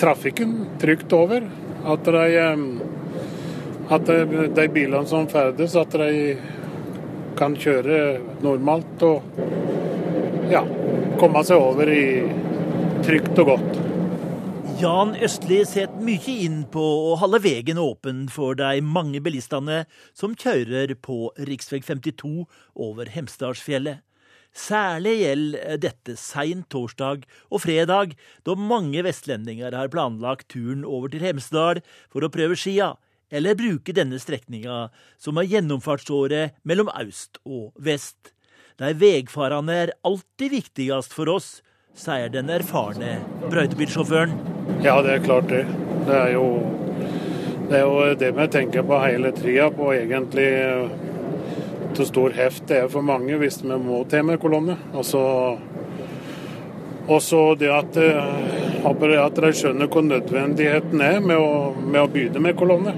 trafikken 0.00 0.78
trygt 0.80 1.12
over. 1.16 1.44
At 1.86 2.06
de, 2.08 2.26
eh, 2.40 3.90
at 3.92 4.12
de 4.56 4.68
bilene 4.72 5.04
som 5.10 5.26
ferdes, 5.30 5.74
at 5.76 5.98
de 5.98 6.36
kan 7.36 7.56
kjøre 7.58 8.18
normalt 8.44 9.02
og 9.06 9.36
ja, 10.52 10.62
komme 11.20 11.42
seg 11.46 11.60
over 11.60 11.90
i 11.90 12.06
trygt 13.06 13.38
og 13.42 13.52
godt. 13.52 13.82
Jan 14.76 15.14
Østli 15.24 15.62
setter 15.64 16.02
mye 16.04 16.32
inn 16.44 16.58
på 16.68 16.82
å 17.10 17.14
holde 17.16 17.40
veien 17.40 17.78
åpen 17.80 18.26
for 18.28 18.58
de 18.58 18.82
mange 18.84 19.22
bilistene 19.24 19.84
som 20.12 20.34
kjører 20.36 20.92
på 21.00 21.30
rv. 21.38 21.54
52 21.62 22.44
over 22.74 23.08
Hemsedalsfjellet. 23.14 24.02
Særlig 24.56 25.14
gjelder 25.20 25.80
dette 25.80 26.16
seint 26.20 26.68
torsdag 26.72 27.24
og 27.48 27.62
fredag, 27.64 28.14
da 28.44 28.56
mange 28.56 29.02
vestlendinger 29.04 29.72
har 29.76 29.92
planlagt 29.92 30.48
turen 30.52 30.84
over 30.84 31.12
til 31.12 31.24
Hemsedal 31.24 31.82
for 32.12 32.24
å 32.24 32.32
prøve 32.32 32.56
skia, 32.60 32.94
eller 33.30 33.54
bruke 33.58 33.94
denne 33.96 34.18
strekninga 34.22 34.88
som 35.18 35.38
er 35.40 35.48
gjennomfartsåret 35.50 36.54
mellom 36.62 36.90
øst 37.00 37.40
og 37.44 37.72
vest. 37.78 38.32
der 38.78 38.92
vegfarende 38.92 39.72
er 39.72 39.90
alltid 40.04 40.50
viktigst 40.52 41.14
for 41.16 41.24
oss, 41.32 41.62
sier 41.96 42.28
den 42.28 42.50
erfarne 42.52 43.24
brøytebilsjåføren. 43.48 44.36
Ja, 44.84 45.00
det 45.02 45.12
er 45.14 45.22
klart 45.24 45.48
det. 45.48 45.64
Det 46.04 46.12
er 46.12 46.32
jo 46.34 46.60
det, 47.70 47.78
er 47.78 47.86
jo 47.88 48.14
det 48.20 48.36
vi 48.36 48.46
tenker 48.52 48.84
på 48.86 48.98
hele 49.00 49.32
tida, 49.34 49.70
på 49.72 49.94
egentlig 49.94 50.50
hvor 51.96 52.04
stor 52.04 52.30
heft 52.36 52.68
det 52.68 52.82
er 52.82 52.88
for 52.92 53.00
mange 53.00 53.32
hvis 53.40 53.64
vi 53.64 53.72
må 53.80 54.04
til 54.10 54.24
med 54.28 54.36
kolonne. 54.42 54.76
Og 54.92 55.04
så 55.08 55.56
det 57.56 57.72
at, 57.72 57.96
håper 58.84 59.16
at 59.22 59.40
de 59.40 59.52
skjønner 59.56 59.88
hvor 59.88 60.04
nødvendigheten 60.04 61.00
er 61.00 61.24
med 61.24 61.40
å, 61.40 61.72
med 61.80 62.00
å 62.02 62.10
begynne 62.12 62.44
med 62.44 62.60
kolonne. 62.60 62.92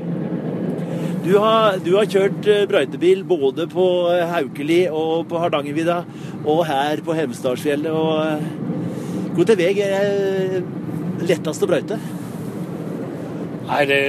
Du 1.28 1.34
har, 1.36 1.74
du 1.84 1.90
har, 1.92 2.06
kjørt 2.08 2.46
brøytebil 2.70 3.18
både 3.28 3.66
på 3.68 3.84
Haukeli 4.30 4.86
og 4.88 5.26
på 5.28 5.36
Hardangervidda 5.42 5.98
og 6.48 6.62
her 6.64 7.02
på 7.04 7.12
Hemsedalsfjellet. 7.18 8.46
Hvor 9.36 9.48
til 9.50 9.58
vei 9.60 9.74
er 9.84 10.62
lettest 11.20 11.66
å 11.66 11.68
brøyte? 11.68 11.98
Nei, 13.68 13.82
det 13.90 14.00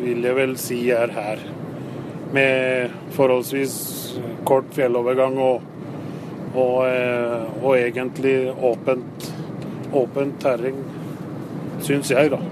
vil 0.00 0.26
jeg 0.26 0.38
vel 0.40 0.56
si 0.58 0.80
er 0.90 1.14
her. 1.14 1.46
Med 2.34 2.98
forholdsvis 3.14 3.78
kort 4.48 4.74
fjellovergang 4.74 5.38
og, 5.38 5.62
og, 6.50 6.82
og 7.62 7.72
egentlig 7.76 8.36
åpent, 8.58 9.30
åpent 10.02 10.42
terreng, 10.42 10.82
syns 11.86 12.10
jeg, 12.10 12.34
da. 12.34 12.42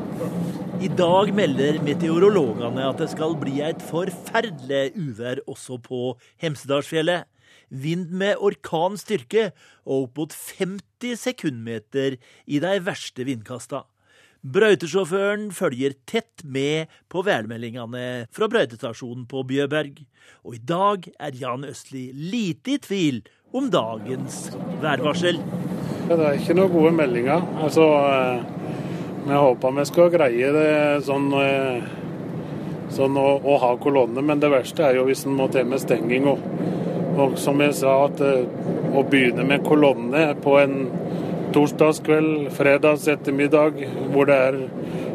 I 0.85 0.89
dag 0.93 1.31
melder 1.33 1.79
meteorologene 1.81 2.83
at 2.85 2.99
det 3.01 3.07
skal 3.15 3.33
bli 3.41 3.55
et 3.65 3.81
forferdelig 3.89 4.91
uvær 5.01 5.39
også 5.49 5.79
på 5.81 6.01
Hemsedalsfjellet. 6.43 7.25
Vind 7.73 8.11
med 8.13 8.37
orkanstyrke 8.37 9.47
og 9.87 10.11
opp 10.11 10.21
mot 10.21 10.35
50 10.59 11.23
sekundmeter 11.23 12.19
i 12.45 12.61
de 12.61 12.73
verste 12.85 13.25
vindkasta. 13.25 13.87
Brøytesjåføren 14.45 15.47
følger 15.57 15.95
tett 16.05 16.45
med 16.45 16.93
på 17.09 17.23
værmeldingene 17.25 18.27
fra 18.35 18.51
brøytestasjonen 18.53 19.25
på 19.31 19.41
Bjøberg. 19.49 20.03
Og 20.45 20.59
i 20.59 20.61
dag 20.69 21.09
er 21.17 21.39
Jan 21.41 21.65
Østli 21.65 22.11
lite 22.13 22.75
i 22.77 22.83
tvil 22.91 23.23
om 23.57 23.73
dagens 23.73 24.51
værvarsel. 24.85 25.41
Det 26.11 26.21
er 26.21 26.37
ikke 26.37 26.59
noen 26.61 26.77
gode 26.77 26.93
meldinger. 26.99 27.49
Altså, 27.65 27.89
vi 29.25 29.35
håper 29.35 29.77
vi 29.79 29.85
skal 29.89 30.11
greie 30.13 30.51
det 30.53 30.73
sånn, 31.07 31.31
sånn 32.93 33.17
å, 33.21 33.29
å, 33.41 33.57
ha 33.63 33.73
kolonne, 33.81 34.23
men 34.23 34.43
det 34.43 34.53
verste 34.53 34.85
er 34.85 34.99
jo 34.99 35.07
hvis 35.09 35.25
en 35.29 35.39
må 35.39 35.49
til 35.53 35.69
med 35.69 35.81
stenging. 35.83 36.29
Og, 36.29 36.45
og 37.15 37.39
som 37.41 37.63
jeg 37.63 37.77
sa, 37.79 37.95
at 38.09 38.21
å 38.21 39.03
begynne 39.09 39.47
med 39.49 39.65
kolonne 39.67 40.27
på 40.45 40.59
en 40.61 40.77
torsdagskveld, 41.55 42.51
fredags 42.55 43.09
ettermiddag, 43.09 43.79
hvor 44.13 44.29
det 44.29 44.39
er 44.49 44.61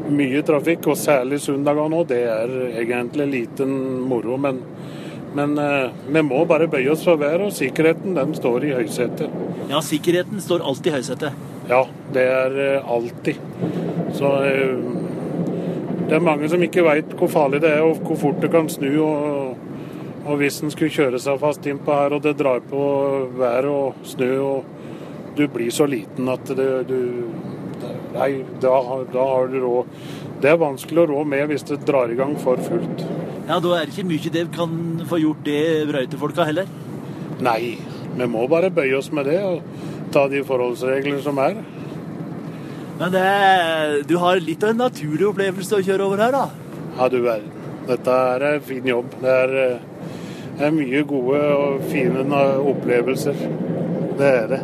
mye 0.09 0.41
trafikk, 0.45 0.87
og 0.89 0.99
særlig 0.99 1.41
søndager 1.43 1.91
nå, 1.91 2.03
det 2.09 2.21
er 2.31 2.53
egentlig 2.81 3.27
liten 3.33 3.75
moro. 4.09 4.37
Men, 4.41 4.61
men 5.37 5.55
eh, 5.61 5.91
vi 6.07 6.23
må 6.25 6.43
bare 6.49 6.69
bøye 6.71 6.89
oss 6.93 7.05
for 7.05 7.19
været, 7.21 7.45
og 7.49 7.55
sikkerheten 7.55 8.17
den 8.17 8.35
står 8.37 8.67
i 8.69 8.75
høysetet. 8.79 9.39
Ja, 9.69 9.83
sikkerheten 9.85 10.41
står 10.43 10.65
alltid 10.65 10.93
i 10.93 10.97
høysetet? 10.97 11.47
Ja, 11.69 11.83
det 12.13 12.25
er 12.25 12.59
eh, 12.65 12.91
alltid. 12.91 13.41
Så 14.17 14.33
eh, 14.43 14.77
det 16.09 16.17
er 16.17 16.25
mange 16.25 16.49
som 16.49 16.63
ikke 16.65 16.85
veit 16.87 17.11
hvor 17.19 17.29
farlig 17.29 17.61
det 17.61 17.75
er, 17.77 17.85
og 17.85 18.01
hvor 18.07 18.17
fort 18.17 18.41
det 18.41 18.51
kan 18.53 18.69
snu. 18.71 18.91
og 19.05 19.57
og 20.29 20.37
hvis 20.37 20.59
en 20.61 20.69
skulle 20.69 20.93
kjøre 20.93 21.19
seg 21.21 21.39
fast 21.41 21.65
innpå 21.65 21.95
her, 21.95 22.13
og 22.13 22.21
det 22.21 22.35
drar 22.37 22.59
på 22.69 22.79
vær 23.39 23.65
og 23.65 24.03
snø 24.05 24.33
og 24.43 24.75
du 25.37 25.45
blir 25.49 25.71
så 25.73 25.87
liten 25.89 26.29
at 26.29 26.51
det, 26.57 26.67
du 26.89 26.99
Nei, 28.09 28.41
da, 28.59 28.73
da, 29.13 29.23
har 29.29 29.47
du 29.47 29.59
råd. 29.61 29.91
Det 30.41 30.49
er 30.49 30.57
vanskelig 30.59 31.03
å 31.03 31.09
rå 31.11 31.19
med 31.29 31.45
hvis 31.51 31.63
det 31.69 31.77
drar 31.87 32.09
i 32.11 32.17
gang 32.17 32.33
for 32.41 32.59
fullt. 32.65 33.03
Ja, 33.47 33.59
Da 33.61 33.75
er 33.77 33.85
det 33.85 33.93
ikke 33.93 34.09
mye 34.09 34.31
det 34.33 34.43
kan 34.55 34.73
få 35.07 35.19
gjort 35.21 35.45
det 35.45 35.61
brøytefolka 35.87 36.47
heller? 36.49 36.67
Nei, 37.45 37.77
vi 38.17 38.27
må 38.27 38.47
bare 38.51 38.73
bøye 38.73 38.97
oss 38.97 39.11
med 39.15 39.29
det 39.29 39.37
og 39.45 39.61
ta 40.13 40.25
de 40.31 40.41
forholdsregler 40.45 41.21
som 41.25 41.39
er. 41.43 41.59
Men 42.99 43.13
det, 43.13 43.27
du 44.09 44.17
har 44.19 44.41
litt 44.43 44.63
av 44.63 44.73
en 44.73 44.83
naturlig 44.83 45.29
opplevelse 45.29 45.79
å 45.79 45.85
kjøre 45.85 46.09
over 46.09 46.25
her, 46.25 46.35
da? 46.35 46.45
Ja, 46.97 47.07
du 47.07 47.21
verden. 47.23 47.55
Dette 47.87 48.17
er 48.33 48.45
en 48.49 48.65
fin 48.65 48.85
jobb. 48.85 49.15
Det 49.21 49.37
er, 49.45 49.55
det 50.59 50.67
er 50.67 50.75
mye 50.75 51.05
gode 51.07 51.39
og 51.55 51.87
fine 51.89 52.43
opplevelser. 52.73 53.47
Det 54.19 54.35
er 54.43 54.51
det. 54.51 54.61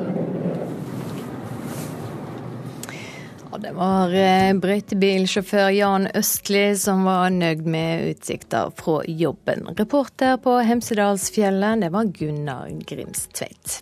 Det 3.65 3.71
var 3.73 4.11
brøytebilsjåfør 4.61 5.71
Jan 5.73 6.05
Østli 6.13 6.67
som 6.77 7.01
var 7.07 7.31
nøyd 7.33 7.63
med 7.65 8.11
utsikta 8.11 8.67
fra 8.77 8.99
jobben. 9.07 9.65
Reporter 9.79 10.37
på 10.43 10.59
Hemsedalsfjellet, 10.67 11.81
det 11.81 11.89
var 11.95 12.11
Gunnar 12.13 12.69
Grimstveit. 12.85 13.79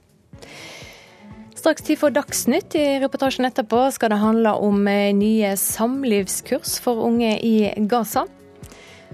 Straks 1.63 1.81
tid 1.81 1.99
for 1.99 2.11
Dagsnytt. 2.11 2.75
I 2.75 2.97
reportasjen 2.99 3.47
etterpå 3.47 3.85
skal 3.95 4.11
det 4.11 4.17
handle 4.19 4.51
om 4.65 4.83
nye 5.15 5.53
samlivskurs 5.55 6.75
for 6.83 7.05
unge 7.07 7.37
i 7.39 7.71
Gaza. 7.87 8.25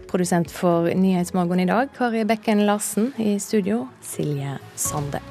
Produsent 0.09 0.49
for 0.49 0.89
Nyhetsmorgen 0.89 1.61
i 1.61 1.69
dag, 1.69 1.93
Kari 1.93 2.25
Bekken 2.25 2.65
Larsen. 2.65 3.11
I 3.21 3.37
studio, 3.37 3.83
Silje 4.01 4.57
Sande. 4.73 5.21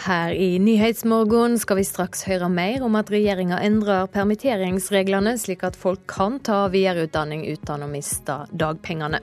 Her 0.00 0.32
i 0.32 0.58
Nyhetsmorgen 0.58 1.58
skal 1.60 1.76
vi 1.76 1.82
straks 1.84 2.22
høre 2.24 2.46
mer 2.48 2.80
om 2.86 2.94
at 2.96 3.10
regjeringa 3.12 3.58
endrer 3.60 4.06
permitteringsreglene, 4.08 5.34
slik 5.36 5.60
at 5.66 5.76
folk 5.76 6.06
kan 6.08 6.38
ta 6.40 6.62
videreutdanning 6.72 7.42
uten 7.50 7.84
å 7.84 7.88
miste 7.90 8.38
dagpengene. 8.48 9.20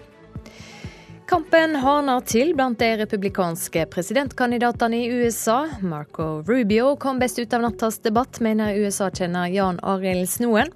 Kampen 1.28 1.74
hardner 1.82 2.22
til 2.30 2.54
blant 2.56 2.78
de 2.78 2.92
republikanske 3.02 3.88
presidentkandidatene 3.90 5.02
i 5.02 5.10
USA. 5.18 5.64
Marco 5.82 6.44
Rubio 6.46 6.94
kom 7.02 7.18
best 7.20 7.42
ut 7.42 7.58
av 7.58 7.66
nattas 7.66 7.98
debatt, 8.06 8.38
mener 8.40 8.78
USA-kjenner 8.78 9.50
Jan 9.52 9.82
Arild 9.82 10.30
Snoen. 10.30 10.70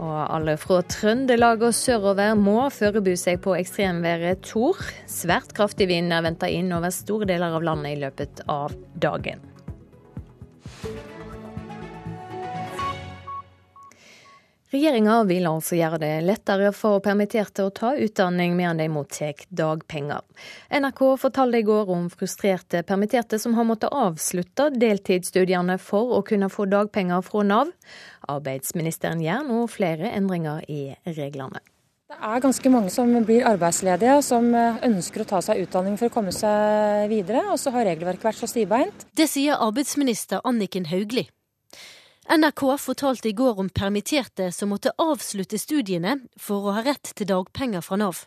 Og 0.00 0.18
alle 0.32 0.56
fra 0.60 0.80
Trøndelag 0.88 1.62
og 1.66 1.76
sørover 1.76 2.34
må 2.38 2.66
forberede 2.72 3.18
seg 3.20 3.42
på 3.44 3.56
ekstremværet 3.58 4.42
Tor. 4.48 4.80
Svært 5.10 5.52
kraftig 5.56 5.90
vind 5.92 6.14
er 6.14 6.24
venta 6.24 6.48
inn 6.48 6.72
over 6.72 6.94
store 6.94 7.28
deler 7.28 7.58
av 7.58 7.66
landet 7.66 7.96
i 7.96 8.02
løpet 8.06 8.44
av 8.50 8.72
dagen. 8.96 9.51
Regjeringa 14.72 15.18
vil 15.28 15.44
altså 15.44 15.76
gjøre 15.76 15.98
det 16.00 16.10
lettere 16.24 16.70
for 16.72 17.02
permitterte 17.04 17.66
å 17.66 17.72
ta 17.76 17.90
utdanning 18.00 18.54
medan 18.56 18.78
de 18.80 18.86
mottar 18.88 19.42
dagpenger. 19.52 20.22
NRK 20.72 21.02
fortalte 21.20 21.60
i 21.60 21.66
går 21.68 21.90
om 21.92 22.06
frustrerte 22.08 22.80
permitterte 22.88 23.36
som 23.42 23.52
har 23.58 23.66
måttet 23.68 23.92
avslutte 23.92 24.70
deltidsstudiene 24.72 25.76
for 25.76 26.14
å 26.16 26.22
kunne 26.24 26.48
få 26.48 26.64
dagpenger 26.72 27.20
fra 27.26 27.44
Nav. 27.50 27.74
Arbeidsministeren 28.32 29.20
gjør 29.20 29.44
nå 29.50 29.66
flere 29.68 30.14
endringer 30.16 30.64
i 30.72 30.80
reglene. 31.04 31.60
Det 32.08 32.16
er 32.16 32.42
ganske 32.44 32.72
mange 32.72 32.88
som 32.92 33.12
blir 33.28 33.44
arbeidsledige, 33.48 34.16
og 34.16 34.24
som 34.24 34.48
ønsker 34.56 35.24
å 35.24 35.28
ta 35.34 35.42
seg 35.44 35.66
utdanning 35.66 36.00
for 36.00 36.08
å 36.08 36.16
komme 36.16 36.32
seg 36.32 37.12
videre, 37.12 37.44
og 37.52 37.60
så 37.60 37.72
har 37.76 37.88
regelverket 37.88 38.24
vært 38.30 38.40
så 38.40 38.48
stivbeint. 38.48 39.06
Det 39.16 39.28
sier 39.28 39.60
arbeidsminister 39.60 40.40
Anniken 40.48 40.88
Hauglie. 40.88 41.28
NRK 42.30 42.78
fortalte 42.78 43.28
i 43.28 43.32
går 43.32 43.58
om 43.60 43.68
permitterte 43.68 44.52
som 44.52 44.70
måtte 44.70 44.92
avslutte 44.98 45.58
studiene 45.58 46.20
for 46.38 46.68
å 46.68 46.76
ha 46.76 46.84
rett 46.86 47.10
til 47.18 47.26
dagpenger 47.26 47.82
fra 47.82 47.98
Nav. 47.98 48.24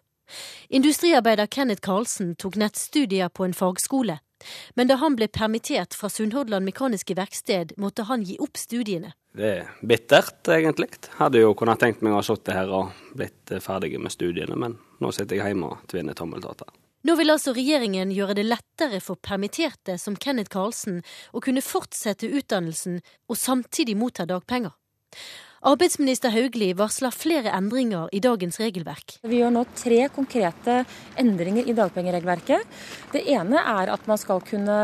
Industriarbeider 0.69 1.47
Kenneth 1.47 1.81
Karlsen 1.85 2.33
tok 2.35 2.57
nettstudier 2.59 3.29
på 3.29 3.45
en 3.45 3.55
fagskole. 3.55 4.19
Men 4.75 4.89
da 4.91 4.97
han 4.99 5.15
ble 5.15 5.29
permittert 5.31 5.95
fra 5.95 6.09
Sunnhordland 6.11 6.67
Mekaniske 6.67 7.15
Verksted, 7.15 7.71
måtte 7.81 8.05
han 8.09 8.25
gi 8.27 8.35
opp 8.43 8.59
studiene. 8.59 9.13
Det 9.35 9.51
er 9.61 9.71
bittert, 9.81 10.43
egentlig. 10.51 10.91
Hadde 11.17 11.41
jo 11.41 11.55
kunnet 11.57 11.79
tenkt 11.79 12.03
meg 12.03 12.13
å 12.13 12.19
ha 12.19 12.25
sittet 12.25 12.55
her 12.55 12.71
og 12.71 12.91
blitt 13.15 13.55
ferdig 13.63 13.95
med 13.95 14.13
studiene, 14.13 14.59
men 14.59 14.77
nå 14.99 15.11
sitter 15.15 15.39
jeg 15.39 15.55
hjemme 15.55 15.71
og 15.71 15.87
tvinner 15.91 16.17
tommeltotter. 16.17 16.67
Nå 17.05 17.13
vil 17.19 17.29
altså 17.29 17.51
regjeringen 17.53 18.09
gjøre 18.15 18.33
det 18.39 18.47
lettere 18.47 18.97
for 19.03 19.19
permitterte 19.21 19.93
som 20.01 20.15
Kenneth 20.17 20.49
Karlsen 20.49 21.03
å 21.37 21.41
kunne 21.43 21.61
fortsette 21.61 22.31
utdannelsen 22.33 22.97
og 23.29 23.37
samtidig 23.37 23.93
motta 23.99 24.25
dagpenger. 24.25 24.73
Arbeidsminister 25.65 26.29
Hauglie 26.29 26.75
varsler 26.77 27.09
flere 27.09 27.49
endringer 27.57 28.11
i 28.13 28.19
dagens 28.21 28.59
regelverk. 28.61 29.15
Vi 29.25 29.39
gjør 29.39 29.49
nå 29.55 29.63
tre 29.73 30.03
konkrete 30.13 30.75
endringer 31.17 31.65
i 31.65 31.73
dagpengeregelverket. 31.73 32.75
Det 33.09 33.23
ene 33.33 33.63
er 33.71 33.89
at 33.89 34.05
man 34.05 34.19
skal 34.21 34.43
kunne 34.45 34.75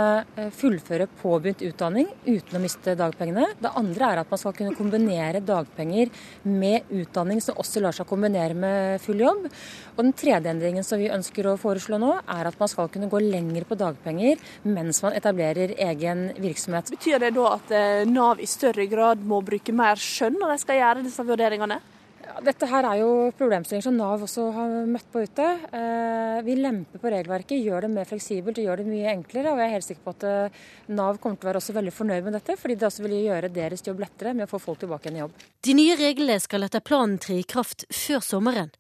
eh, 0.41 0.47
fullføre 0.57 1.05
påbegynt 1.19 1.61
utdanning 1.67 2.07
uten 2.25 2.57
å 2.57 2.61
miste 2.63 2.95
dagpengene. 2.97 3.51
Det 3.61 3.69
andre 3.77 4.07
er 4.07 4.21
at 4.23 4.33
man 4.33 4.41
skal 4.41 4.55
kunne 4.57 4.73
kombinere 4.73 5.43
dagpenger 5.45 6.09
med 6.49 6.89
utdanning 6.89 7.43
som 7.45 7.61
også 7.61 7.85
lar 7.85 7.93
seg 7.93 8.09
kombinere 8.09 8.57
med 8.57 9.05
full 9.05 9.21
jobb. 9.21 9.45
Og 9.93 10.01
den 10.01 10.17
tredje 10.17 10.49
endringen 10.49 10.87
som 10.87 10.97
vi 10.97 11.11
ønsker 11.13 11.51
å 11.51 11.59
foreslå 11.61 12.01
nå, 12.01 12.15
er 12.25 12.49
at 12.49 12.57
man 12.57 12.73
skal 12.73 12.89
kunne 12.89 13.11
gå 13.11 13.21
lenger 13.21 13.69
på 13.69 13.77
dagpenger 13.77 14.41
mens 14.65 15.03
man 15.05 15.13
etablerer 15.13 15.75
egen 15.91 16.31
virksomhet. 16.41 16.89
Betyr 16.97 17.21
det 17.21 17.35
da 17.37 17.47
at 17.59 17.77
eh, 17.77 18.01
Nav 18.09 18.41
i 18.41 18.49
større 18.49 18.89
grad 18.89 19.21
må 19.21 19.43
bruke 19.45 19.77
mer 19.77 20.01
skjønn 20.01 20.41
når 20.41 20.55
de 20.55 20.59
skal 20.65 20.70
skal 20.71 20.79
gjøre 20.79 21.03
disse 21.03 21.25
vurderingene? 21.27 21.77
Ja, 22.21 22.35
dette 22.45 22.67
her 22.69 22.85
er 22.85 22.99
jo 23.01 23.09
problemstillinger 23.35 23.83
som 23.83 23.95
Nav 23.97 24.21
også 24.23 24.45
har 24.55 24.73
møtt 24.87 25.07
på 25.11 25.23
ute. 25.25 25.47
Eh, 25.73 26.37
vi 26.45 26.55
lemper 26.55 27.01
på 27.01 27.11
regelverket, 27.11 27.59
gjør 27.59 27.87
det 27.87 27.89
mer 27.91 28.07
fleksibelt 28.07 28.59
og 28.61 28.67
gjør 28.67 28.83
det 28.83 28.85
mye 28.87 29.09
enklere. 29.11 29.51
Og 29.51 29.59
jeg 29.59 29.67
er 29.67 29.73
helt 29.73 29.87
sikker 29.87 30.05
på 30.05 30.13
at 30.13 30.27
eh, 30.29 30.59
Nav 30.93 31.17
kommer 31.19 31.41
til 31.41 31.49
å 31.49 31.51
være 31.51 31.61
også 31.63 31.75
veldig 31.75 31.95
fornøyd 31.97 32.27
med 32.27 32.37
dette, 32.37 32.55
fordi 32.61 32.77
det 32.77 32.87
også 32.87 33.07
vil 33.07 33.17
gjøre 33.17 33.51
deres 33.51 33.83
jobb 33.87 34.03
lettere 34.05 34.35
med 34.37 34.45
å 34.45 34.51
få 34.53 34.61
folk 34.61 34.83
tilbake 34.83 35.09
igjen 35.09 35.17
i 35.17 35.23
jobb. 35.25 35.47
De 35.67 35.75
nye 35.81 35.97
reglene 35.99 36.37
skal 36.45 36.69
etter 36.69 36.85
planen 36.85 37.17
tre 37.19 37.41
i 37.41 37.47
kraft 37.55 37.87
før 37.89 38.23
sommeren. 38.23 38.71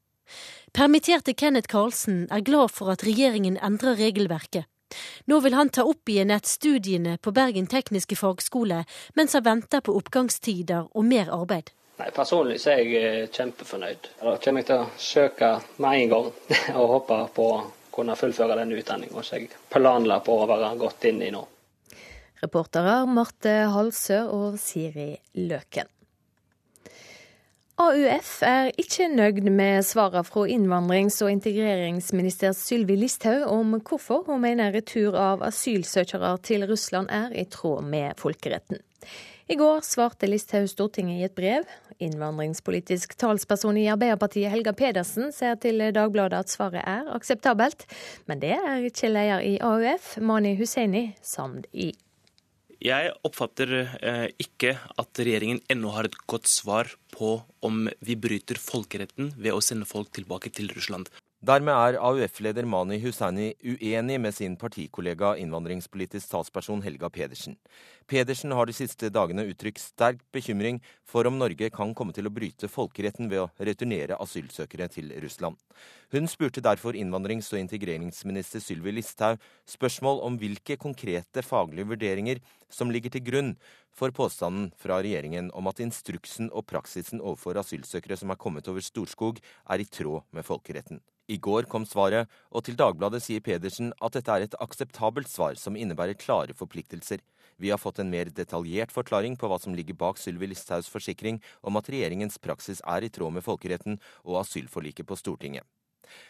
Permitterte 0.71 1.35
Kenneth 1.35 1.67
Karlsen 1.67 2.27
er 2.31 2.45
glad 2.47 2.71
for 2.71 2.93
at 2.93 3.03
regjeringen 3.03 3.57
endrer 3.59 3.97
regelverket. 3.99 4.69
Nå 5.25 5.39
vil 5.43 5.55
han 5.55 5.71
ta 5.71 5.83
opp 5.87 6.09
igjen 6.11 6.31
nettstudiene 6.31 7.17
på 7.23 7.33
Bergen 7.35 7.67
tekniske 7.71 8.17
fagskole, 8.19 8.83
mens 9.17 9.35
han 9.35 9.47
venter 9.47 9.83
på 9.83 9.95
oppgangstider 9.97 10.91
og 10.91 11.07
mer 11.07 11.31
arbeid. 11.31 11.71
Nei, 12.01 12.09
Personlig 12.15 12.55
så 12.63 12.71
er 12.73 12.79
jeg 12.81 12.97
eh, 12.97 13.27
kjempefornøyd. 13.29 14.07
Da 14.17 14.31
kommer 14.41 14.63
jeg 14.63 14.67
til 14.71 14.79
å 14.81 14.85
søke 14.97 15.51
med 15.83 15.99
en 15.99 16.09
gang 16.09 16.29
og 16.79 16.93
håpe 16.95 17.17
på 17.35 17.45
å 17.45 17.59
kunne 17.93 18.15
fullføre 18.17 18.57
denne 18.57 18.79
utdanninga 18.79 19.21
som 19.21 19.37
jeg 19.37 19.51
planla 19.69 20.17
på 20.25 20.39
å 20.41 20.47
være 20.49 20.71
godt 20.81 21.05
inne 21.11 21.27
i 21.27 21.33
nå. 21.35 21.43
Reportere 22.41 23.03
Marte 23.05 23.53
Halsø 23.69 24.23
og 24.33 24.57
Siri 24.57 25.11
Løken. 25.37 25.91
AUF 27.81 28.31
er 28.45 28.71
ikke 28.81 29.07
nøyd 29.13 29.45
med 29.53 29.85
svarene 29.85 30.25
fra 30.25 30.47
innvandrings- 30.49 31.21
og 31.21 31.29
integreringsminister 31.35 32.57
Sylvi 32.57 32.97
Listhaug 32.97 33.45
om 33.49 33.77
hvorfor 33.77 34.25
hun 34.25 34.41
mener 34.41 34.73
retur 34.73 35.17
av 35.17 35.45
asylsøkere 35.45 36.33
til 36.45 36.65
Russland 36.69 37.13
er 37.13 37.33
i 37.37 37.45
tråd 37.45 37.85
med 37.93 38.17
folkeretten. 38.21 38.81
I 39.51 39.55
går 39.59 39.81
svarte 39.83 40.29
Listhaug 40.29 40.69
Stortinget 40.71 41.19
i 41.19 41.25
et 41.27 41.33
brev. 41.35 41.65
Innvandringspolitisk 41.99 43.17
talsperson 43.19 43.75
i 43.81 43.89
Arbeiderpartiet 43.91 44.47
Helga 44.53 44.71
Pedersen 44.71 45.33
sier 45.35 45.57
til 45.59 45.83
Dagbladet 45.91 46.39
at 46.39 46.53
svaret 46.53 46.79
er 46.87 47.09
akseptabelt, 47.11 47.83
men 48.31 48.39
det 48.39 48.53
er 48.55 48.85
ikke 48.87 49.09
leder 49.11 49.43
i 49.43 49.57
AUF, 49.59 50.13
Mani 50.23 50.53
Husseini, 50.55 51.03
samd 51.19 51.67
i. 51.75 51.89
Jeg 52.79 53.11
oppfatter 53.27 53.75
eh, 53.99 54.29
ikke 54.39 54.71
at 54.71 55.19
regjeringen 55.19 55.59
ennå 55.67 55.91
har 55.97 56.07
et 56.07 56.15
godt 56.31 56.47
svar 56.47 56.87
på 57.11 57.41
om 57.59 57.89
vi 57.99 58.15
bryter 58.15 58.55
folkeretten 58.55 59.33
ved 59.35 59.51
å 59.51 59.59
sende 59.59 59.89
folk 59.89 60.15
tilbake 60.15 60.53
til 60.55 60.71
Russland. 60.77 61.11
Dermed 61.41 61.73
er 61.73 61.95
AUF-leder 61.97 62.67
Mani 62.69 62.99
Hussaini 63.01 63.47
uenig 63.65 64.19
med 64.21 64.35
sin 64.37 64.53
partikollega 64.61 65.31
innvandringspolitisk 65.41 66.29
talsperson 66.29 66.83
Helga 66.85 67.09
Pedersen. 67.09 67.55
Pedersen 68.05 68.53
har 68.53 68.69
de 68.69 68.75
siste 68.77 69.09
dagene 69.09 69.47
uttrykt 69.49 69.81
sterk 69.81 70.19
bekymring 70.29 70.77
for 71.01 71.25
om 71.25 71.39
Norge 71.41 71.71
kan 71.73 71.95
komme 71.97 72.13
til 72.13 72.29
å 72.29 72.33
bryte 72.35 72.69
folkeretten 72.69 73.31
ved 73.31 73.41
å 73.41 73.47
returnere 73.57 74.19
asylsøkere 74.21 74.85
til 74.93 75.09
Russland. 75.23 75.57
Hun 76.13 76.29
spurte 76.29 76.61
derfor 76.61 76.93
innvandrings- 76.93 77.49
og 77.55 77.63
integreringsminister 77.63 78.61
Sylvi 78.61 78.93
Listhaug 78.93 79.41
spørsmål 79.65 80.21
om 80.27 80.37
hvilke 80.37 80.77
konkrete 80.77 81.41
faglige 81.41 81.89
vurderinger 81.95 82.43
som 82.69 82.93
ligger 82.93 83.15
til 83.15 83.25
grunn 83.31 83.55
for 83.89 84.13
påstanden 84.13 84.69
fra 84.77 85.01
regjeringen 85.01 85.49
om 85.57 85.73
at 85.73 85.81
instruksen 85.81 86.53
og 86.53 86.67
praksisen 86.69 87.17
overfor 87.17 87.57
asylsøkere 87.63 88.19
som 88.21 88.29
er 88.29 88.37
kommet 88.37 88.69
over 88.69 88.85
Storskog, 88.85 89.41
er 89.65 89.81
i 89.81 89.89
tråd 89.89 90.29
med 90.37 90.45
folkeretten. 90.45 91.01
I 91.31 91.37
går 91.39 91.67
kom 91.71 91.85
svaret, 91.87 92.27
og 92.51 92.65
til 92.67 92.75
Dagbladet 92.79 93.21
sier 93.23 93.43
Pedersen 93.45 93.93
at 94.03 94.17
dette 94.17 94.33
er 94.33 94.45
et 94.45 94.57
akseptabelt 94.59 95.31
svar 95.31 95.55
som 95.59 95.77
innebærer 95.79 96.19
klare 96.19 96.55
forpliktelser. 96.57 97.23
Vi 97.61 97.71
har 97.71 97.79
fått 97.79 98.01
en 98.01 98.11
mer 98.11 98.31
detaljert 98.35 98.91
forklaring 98.91 99.37
på 99.39 99.47
hva 99.47 99.59
som 99.61 99.75
ligger 99.77 99.95
bak 99.95 100.19
Sylvi 100.19 100.49
Listhaugs 100.51 100.89
forsikring 100.91 101.39
om 101.61 101.79
at 101.79 101.91
regjeringens 101.93 102.39
praksis 102.41 102.81
er 102.83 103.05
i 103.05 103.11
tråd 103.13 103.37
med 103.37 103.45
folkeretten 103.47 103.99
og 104.25 104.41
asylforliket 104.41 105.07
på 105.07 105.19
Stortinget. 105.19 105.67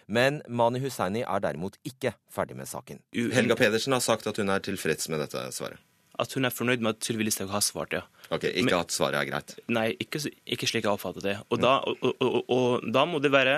Men 0.06 0.44
Mani 0.46 0.82
Hussaini 0.84 1.24
er 1.26 1.42
derimot 1.42 1.80
ikke 1.88 2.14
ferdig 2.30 2.60
med 2.60 2.70
saken. 2.70 3.02
Helga 3.16 3.58
Pedersen 3.58 3.98
har 3.98 4.04
sagt 4.06 4.30
at 4.30 4.38
hun 4.38 4.54
er 4.54 4.62
tilfreds 4.62 5.10
med 5.10 5.24
dette 5.24 5.48
svaret 5.56 5.82
at 6.20 6.34
hun 6.36 6.48
er 6.48 6.54
fornøyd 6.54 6.84
med 6.84 6.98
at 6.98 7.06
Sylvi 7.08 7.26
Listhaug 7.26 7.52
har 7.54 7.64
svart, 7.64 7.94
ja. 7.96 8.02
Ok, 8.32 8.46
Ikke 8.48 8.68
Men, 8.70 8.78
at 8.80 8.94
svaret 8.96 9.20
er 9.20 9.28
greit? 9.28 9.54
Nei, 9.72 9.86
ikke, 10.00 10.22
ikke 10.48 10.68
slik 10.70 10.86
jeg 10.86 10.92
oppfatter 10.92 11.24
det. 11.24 11.36
Og, 11.50 11.60
da, 11.60 11.78
og, 11.84 12.04
og, 12.12 12.38
og, 12.52 12.86
da, 12.88 13.06
må 13.08 13.20
det 13.24 13.32
være 13.34 13.56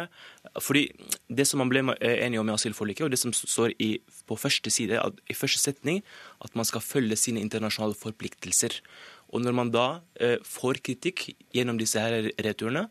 fordi 0.62 0.88
det 1.30 1.46
som 1.50 1.62
man 1.62 1.70
ble 1.70 1.84
enige 2.02 2.42
om 2.42 2.50
i 2.50 2.56
asylforliket, 2.56 3.06
og 3.06 3.14
det 3.14 3.22
som 3.22 3.34
står 3.34 3.76
i, 3.82 3.96
på 4.30 4.38
første 4.38 4.74
side, 4.74 4.98
i 5.30 5.38
første 5.38 5.62
setning, 5.62 6.02
at 6.46 6.58
man 6.58 6.66
skal 6.66 6.82
følge 6.86 7.18
sine 7.20 7.42
internasjonale 7.42 7.98
forpliktelser. 7.98 8.80
Og 9.34 9.42
når 9.42 9.58
man 9.58 9.74
da 9.74 9.88
eh, 10.22 10.40
får 10.46 10.82
kritikk 10.86 11.30
gjennom 11.54 11.80
disse 11.82 12.02
her 12.02 12.30
returene, 12.46 12.88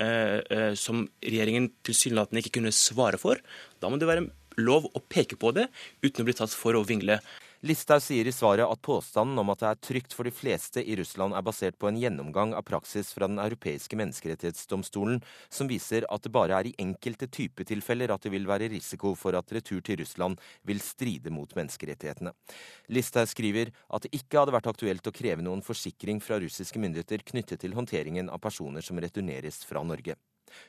eh, 0.00 0.40
eh, 0.40 0.72
som 0.76 1.06
regjeringen 1.24 1.70
tilsynelatende 1.86 2.44
ikke 2.44 2.58
kunne 2.58 2.74
svare 2.74 3.20
for, 3.20 3.40
da 3.80 3.92
må 3.92 4.00
det 4.00 4.08
være 4.08 4.28
lov 4.60 4.88
å 4.92 5.02
peke 5.04 5.38
på 5.40 5.52
det 5.56 5.68
uten 6.04 6.22
å 6.22 6.28
bli 6.28 6.36
tatt 6.36 6.52
for 6.56 6.76
å 6.76 6.84
vingle. 6.86 7.20
Listhaug 7.66 8.02
sier 8.02 8.28
i 8.28 8.32
svaret 8.32 8.68
at 8.70 8.82
påstanden 8.84 9.40
om 9.42 9.48
at 9.50 9.58
det 9.58 9.68
er 9.68 9.78
trygt 9.82 10.12
for 10.14 10.28
de 10.28 10.30
fleste 10.30 10.82
i 10.86 10.94
Russland 11.00 11.34
er 11.34 11.42
basert 11.42 11.74
på 11.80 11.88
en 11.88 11.96
gjennomgang 11.98 12.52
av 12.54 12.62
praksis 12.68 13.08
fra 13.16 13.26
Den 13.26 13.40
europeiske 13.42 13.98
menneskerettighetsdomstolen, 13.98 15.18
som 15.50 15.66
viser 15.66 16.06
at 16.14 16.22
det 16.22 16.30
bare 16.36 16.60
er 16.60 16.68
i 16.70 16.74
enkelte 16.84 17.26
typetilfeller 17.26 18.12
at 18.14 18.22
det 18.22 18.30
vil 18.36 18.46
være 18.46 18.70
risiko 18.70 19.16
for 19.18 19.34
at 19.34 19.50
retur 19.56 19.82
til 19.82 19.98
Russland 20.04 20.38
vil 20.68 20.84
stride 20.84 21.34
mot 21.34 21.58
menneskerettighetene. 21.58 22.36
Listhaug 22.94 23.32
skriver 23.34 23.74
at 23.90 24.06
det 24.06 24.14
ikke 24.14 24.44
hadde 24.44 24.54
vært 24.54 24.70
aktuelt 24.70 25.10
å 25.10 25.16
kreve 25.18 25.42
noen 25.42 25.64
forsikring 25.66 26.22
fra 26.22 26.38
russiske 26.38 26.78
myndigheter 26.78 27.26
knyttet 27.26 27.64
til 27.64 27.74
håndteringen 27.74 28.30
av 28.30 28.44
personer 28.46 28.84
som 28.84 29.02
returneres 29.02 29.64
fra 29.66 29.82
Norge. 29.82 30.14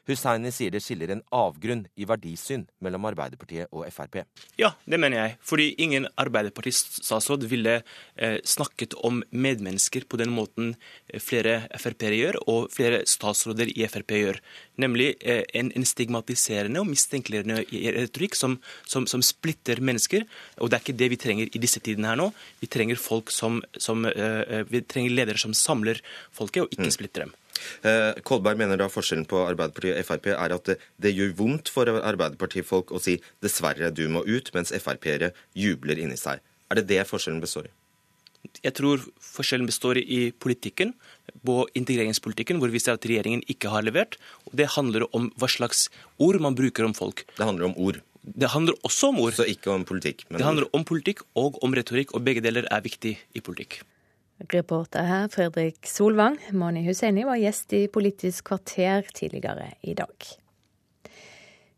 Hussaini 0.08 0.52
sier 0.56 0.72
det 0.74 0.82
skiller 0.84 1.12
en 1.14 1.24
avgrunn 1.36 1.86
i 2.00 2.08
verdisyn 2.08 2.66
mellom 2.84 3.08
Arbeiderpartiet 3.10 3.72
og 3.76 3.86
Frp. 3.94 4.22
Ja, 4.60 4.74
det 4.86 5.00
mener 5.02 5.20
jeg. 5.22 5.38
Fordi 5.46 5.68
ingen 5.84 6.08
Arbeiderparti-statsråd 6.20 7.46
ville 7.52 7.80
eh, 8.16 8.38
snakket 8.48 8.96
om 9.08 9.22
medmennesker 9.32 10.08
på 10.10 10.20
den 10.22 10.32
måten 10.36 10.74
eh, 11.08 11.22
flere 11.24 11.60
Frp-ere 11.78 12.20
gjør, 12.20 12.40
og 12.48 12.70
flere 12.74 13.04
statsråder 13.10 13.72
i 13.74 13.88
Frp 13.92 14.16
gjør. 14.18 14.42
Nemlig 14.82 15.14
eh, 15.22 15.44
en, 15.58 15.72
en, 15.76 15.88
stigmatiserende 15.88 16.82
og 16.84 16.90
mistenkeliggjørende 16.92 17.64
retorikk 17.98 18.38
som, 18.38 18.60
som, 18.86 19.08
som, 19.10 19.24
splitter 19.26 19.82
mennesker. 19.84 20.28
Og 20.62 20.70
det 20.70 20.78
er 20.78 20.86
ikke 20.86 21.00
det 21.02 21.12
vi 21.14 21.22
trenger 21.22 21.52
i 21.52 21.64
disse 21.64 21.82
tidene 21.84 22.12
her 22.12 22.20
nå. 22.20 22.30
Vi 22.62 22.70
trenger 22.72 23.00
folk 23.02 23.34
som, 23.34 23.62
som 23.78 24.06
eh, 24.10 24.44
eh 24.48 24.66
vi 24.68 24.82
trenger 24.84 25.14
ledere 25.14 25.40
som 25.40 25.54
samler 25.56 26.02
folket, 26.36 26.66
og 26.66 26.74
ikke 26.74 26.90
mm. 26.90 26.96
splitter 26.96 27.26
dem. 27.26 27.36
Eh, 27.84 28.20
Kolberg 28.28 28.60
mener 28.60 28.80
da 28.80 28.90
forskjellen 28.92 29.28
på 29.30 29.44
Arbeiderpartiet 29.46 29.98
og 29.98 30.08
Frp 30.10 30.30
er 30.34 30.56
at 30.56 30.70
det, 30.70 30.78
det 31.02 31.16
gjør 31.16 31.36
vondt 31.40 31.72
for 31.74 31.90
Arbeiderpartifolk 31.90 32.94
å 32.94 33.02
si 33.02 33.20
'dessverre, 33.42 33.92
du 33.94 34.08
må 34.10 34.24
ut', 34.26 34.54
mens 34.54 34.74
Frp-ere 34.76 35.34
jubler 35.56 36.00
inni 36.00 36.18
seg. 36.18 36.40
Er 36.72 36.82
det 36.82 36.88
det 36.88 37.04
forskjellen 37.08 37.42
består 37.42 37.70
i? 37.70 37.74
Jeg 38.64 38.76
tror 38.78 39.02
forskjellen 39.24 39.68
består 39.68 40.00
i 40.00 40.32
politikken, 40.32 40.94
på 41.48 41.64
integreringspolitikken, 41.78 42.60
hvor 42.60 42.72
vi 42.74 42.82
ser 42.82 42.98
at 42.98 43.06
regjeringen 43.08 43.44
ikke 43.52 43.72
har 43.72 43.86
levert. 43.86 44.18
Og 44.48 44.56
det 44.60 44.70
handler 44.76 45.08
om 45.16 45.30
hva 45.40 45.50
slags 45.52 45.88
ord 46.24 46.40
man 46.44 46.58
bruker 46.58 46.88
om 46.88 46.96
folk. 46.98 47.26
Det 47.38 47.48
handler 47.48 47.70
om 47.70 47.76
ord? 47.78 48.02
Det 48.28 48.50
handler 48.52 48.76
også 48.88 49.12
om 49.14 49.22
ord. 49.24 49.36
Så 49.38 49.48
ikke 49.48 49.72
om 49.72 49.86
politikk? 49.88 50.26
det 50.30 50.44
handler 50.44 50.68
om 50.76 50.84
politikk 50.88 51.24
og 51.40 51.62
om 51.64 51.76
retorikk, 51.78 52.14
og 52.16 52.26
begge 52.28 52.44
deler 52.44 52.68
er 52.72 52.84
viktig 52.84 53.16
i 53.16 53.44
politikk. 53.44 53.80
Reporter 54.38 55.04
her 55.04 55.28
Fredrik 55.30 55.88
Solvang. 55.88 56.38
Mani 56.52 56.86
Husseini 56.86 57.26
var 57.26 57.40
gjest 57.42 57.74
i 57.74 57.88
Politisk 57.88 58.46
kvarter 58.52 59.08
tidligere 59.14 59.72
i 59.82 59.96
dag. 59.98 60.30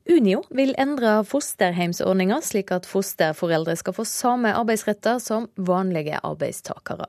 Unio 0.08 0.44
vil 0.50 0.72
endre 0.80 1.20
fosterheimsordninga 1.28 2.40
slik 2.42 2.72
at 2.74 2.88
fosterforeldre 2.90 3.76
skal 3.78 3.94
få 3.94 4.06
samme 4.08 4.54
arbeidsretter 4.58 5.20
som 5.22 5.46
vanlige 5.56 6.18
arbeidstakere. 6.26 7.06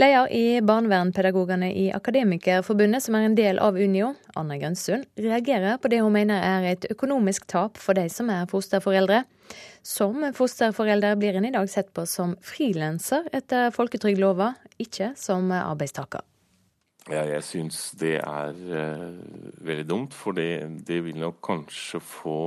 Leder 0.00 0.32
i 0.34 0.60
Barnevernpedagogene 0.64 1.70
i 1.70 1.84
Akademikerforbundet, 1.94 3.04
som 3.04 3.14
er 3.14 3.28
en 3.28 3.38
del 3.38 3.60
av 3.62 3.78
Unio, 3.78 4.14
Anna 4.34 4.58
Grønsund, 4.58 5.06
reagerer 5.20 5.78
på 5.78 5.92
det 5.92 6.02
hun 6.02 6.16
mener 6.16 6.42
er 6.42 6.68
et 6.72 6.88
økonomisk 6.90 7.46
tap 7.46 7.78
for 7.78 7.94
de 7.94 8.08
som 8.10 8.32
er 8.34 8.50
fosterforeldre. 8.50 9.22
Som 9.84 10.24
fosterforelder 10.34 11.18
blir 11.20 11.38
en 11.38 11.46
i 11.46 11.54
dag 11.54 11.70
sett 11.70 11.92
på 11.94 12.06
som 12.08 12.34
frilanser 12.42 13.28
etter 13.36 13.70
folketrygdlova, 13.76 14.54
ikke 14.80 15.12
som 15.20 15.52
arbeidstaker. 15.54 16.24
Ja, 17.04 17.20
jeg 17.28 17.44
syns 17.44 17.90
det 18.00 18.14
er 18.22 18.54
uh, 18.56 19.16
veldig 19.66 19.84
dumt, 19.88 20.14
for 20.16 20.32
det, 20.32 20.64
det, 20.88 21.02
vil 21.04 21.18
nok 21.20 21.42
kanskje 21.44 22.00
få 22.00 22.38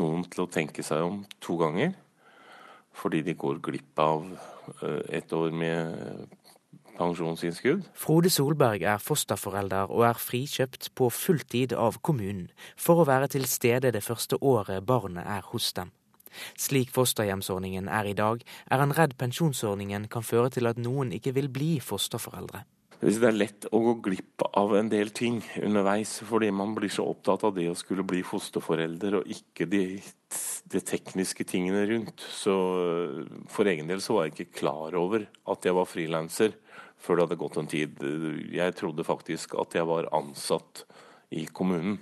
noen 0.00 0.24
til 0.26 0.42
å 0.42 0.50
tenke 0.50 0.82
seg 0.82 1.04
om 1.06 1.20
to 1.38 1.54
ganger. 1.60 1.94
Fordi 2.94 3.22
de 3.26 3.36
går 3.38 3.62
glipp 3.62 4.02
av 4.02 4.26
uh, 4.26 5.02
et 5.14 5.30
år 5.30 5.54
med 5.54 6.26
pensjonsinnskudd. 6.98 7.86
Frode 7.94 8.34
Solberg 8.34 8.82
er 8.82 9.02
fosterforelder 9.02 9.94
og 9.94 10.08
er 10.10 10.18
frikjøpt 10.18 10.90
på 10.98 11.10
fulltid 11.14 11.74
av 11.78 12.00
kommunen 12.02 12.48
for 12.74 13.02
å 13.02 13.08
være 13.08 13.30
til 13.36 13.46
stede 13.50 13.94
det 13.94 14.02
første 14.02 14.40
året 14.42 14.82
barnet 14.86 15.26
er 15.26 15.46
hos 15.52 15.70
dem. 15.78 15.94
Slik 16.58 16.90
fosterhjemsordningen 16.90 17.86
er 17.86 18.10
i 18.10 18.18
dag, 18.18 18.42
er 18.66 18.82
han 18.82 18.94
redd 18.98 19.14
pensjonsordningen 19.22 20.08
kan 20.10 20.26
føre 20.26 20.50
til 20.50 20.66
at 20.66 20.82
noen 20.82 21.14
ikke 21.14 21.34
vil 21.36 21.46
bli 21.46 21.76
fosterforeldre. 21.78 22.64
Det 23.00 23.12
er 23.18 23.36
lett 23.36 23.66
å 23.74 23.80
gå 23.82 23.94
glipp 24.06 24.44
av 24.54 24.74
en 24.78 24.88
del 24.88 25.10
ting 25.14 25.40
underveis, 25.60 26.20
fordi 26.24 26.50
man 26.54 26.74
blir 26.76 26.92
så 26.92 27.06
opptatt 27.10 27.44
av 27.44 27.54
det 27.56 27.66
å 27.70 27.76
skulle 27.78 28.06
bli 28.06 28.22
fosterforelder, 28.24 29.18
og 29.18 29.30
ikke 29.34 29.66
de, 29.68 29.82
de 30.72 30.82
tekniske 30.82 31.46
tingene 31.48 31.84
rundt. 31.90 32.22
Så 32.22 32.54
For 33.50 33.68
egen 33.68 33.90
del 33.90 34.02
så 34.04 34.18
var 34.18 34.28
jeg 34.28 34.36
ikke 34.36 34.60
klar 34.62 34.96
over 34.98 35.26
at 35.50 35.66
jeg 35.66 35.76
var 35.76 35.90
frilanser 35.90 36.56
før 37.04 37.18
det 37.18 37.26
hadde 37.26 37.40
gått 37.42 37.60
en 37.60 37.70
tid. 37.70 38.02
Jeg 38.54 38.78
trodde 38.78 39.04
faktisk 39.04 39.58
at 39.60 39.76
jeg 39.76 39.88
var 39.90 40.08
ansatt 40.16 40.86
i 41.34 41.44
kommunen. 41.52 41.98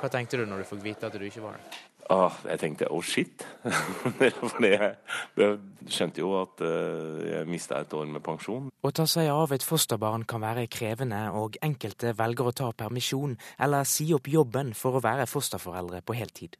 Hva 0.00 0.10
tenkte 0.10 0.40
du 0.40 0.48
når 0.48 0.64
du 0.64 0.70
fikk 0.72 0.82
vite 0.82 1.06
at 1.06 1.14
du 1.14 1.22
ikke 1.28 1.44
var 1.44 1.60
det? 1.60 1.82
Ah, 2.10 2.34
jeg 2.50 2.58
tenkte 2.58 2.88
oh 2.90 3.02
shit. 3.02 3.44
For 4.40 4.64
jeg, 4.66 4.96
skjønte 5.86 6.22
jo 6.22 6.32
at 6.40 6.62
uh, 6.64 7.20
jeg 7.26 7.50
mista 7.50 7.78
et 7.78 7.94
år 7.94 8.08
med 8.10 8.24
pensjon. 8.24 8.66
Å 8.72 8.90
ta 8.90 9.06
seg 9.06 9.30
av 9.30 9.54
et 9.54 9.64
fosterbarn 9.64 10.26
kan 10.28 10.42
være 10.42 10.66
krevende, 10.72 11.22
og 11.38 11.58
enkelte 11.62 12.16
velger 12.18 12.50
å 12.50 12.56
ta 12.62 12.72
permisjon 12.74 13.36
eller 13.62 13.86
si 13.88 14.10
opp 14.16 14.28
jobben 14.28 14.74
for 14.76 14.98
å 14.98 15.04
være 15.04 15.28
fosterforeldre 15.30 16.02
på 16.02 16.18
heltid. 16.18 16.58